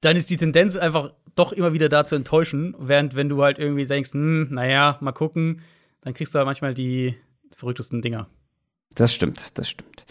dann 0.00 0.16
ist 0.16 0.30
die 0.30 0.36
Tendenz 0.36 0.76
einfach 0.76 1.12
doch 1.34 1.52
immer 1.52 1.72
wieder 1.72 1.88
da 1.88 2.04
zu 2.04 2.16
enttäuschen, 2.16 2.74
während 2.78 3.14
wenn 3.16 3.28
du 3.28 3.42
halt 3.42 3.58
irgendwie 3.58 3.86
denkst, 3.86 4.12
hm, 4.12 4.48
naja, 4.50 4.98
mal 5.00 5.12
gucken, 5.12 5.62
dann 6.02 6.14
kriegst 6.14 6.34
du 6.34 6.38
halt 6.38 6.46
manchmal 6.46 6.74
die 6.74 7.14
verrücktesten 7.54 8.02
Dinger. 8.02 8.28
Das 8.94 9.14
stimmt, 9.14 9.58
das 9.58 9.68
stimmt. 9.68 10.04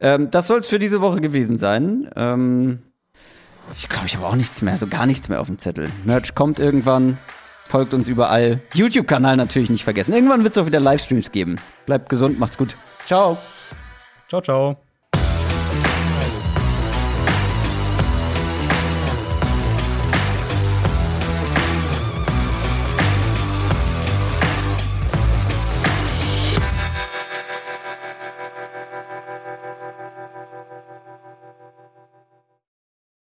Ähm, 0.00 0.30
das 0.30 0.46
soll 0.46 0.58
es 0.58 0.68
für 0.68 0.78
diese 0.78 1.00
Woche 1.00 1.20
gewesen 1.20 1.56
sein. 1.56 2.10
Ähm, 2.16 2.82
ich 3.74 3.88
glaube, 3.88 4.06
ich 4.06 4.16
habe 4.16 4.26
auch 4.26 4.36
nichts 4.36 4.62
mehr, 4.62 4.76
so 4.76 4.86
gar 4.86 5.06
nichts 5.06 5.28
mehr 5.28 5.40
auf 5.40 5.46
dem 5.46 5.58
Zettel. 5.58 5.88
Merch 6.04 6.34
kommt 6.34 6.58
irgendwann, 6.58 7.18
folgt 7.64 7.94
uns 7.94 8.08
überall. 8.08 8.60
YouTube-Kanal 8.74 9.36
natürlich 9.36 9.70
nicht 9.70 9.84
vergessen. 9.84 10.12
Irgendwann 10.12 10.44
wird 10.44 10.56
es 10.56 10.62
auch 10.62 10.66
wieder 10.66 10.80
Livestreams 10.80 11.32
geben. 11.32 11.56
Bleibt 11.86 12.08
gesund, 12.08 12.38
macht's 12.38 12.58
gut. 12.58 12.76
Ciao. 13.06 13.38
Ciao, 14.28 14.42
ciao. 14.42 14.85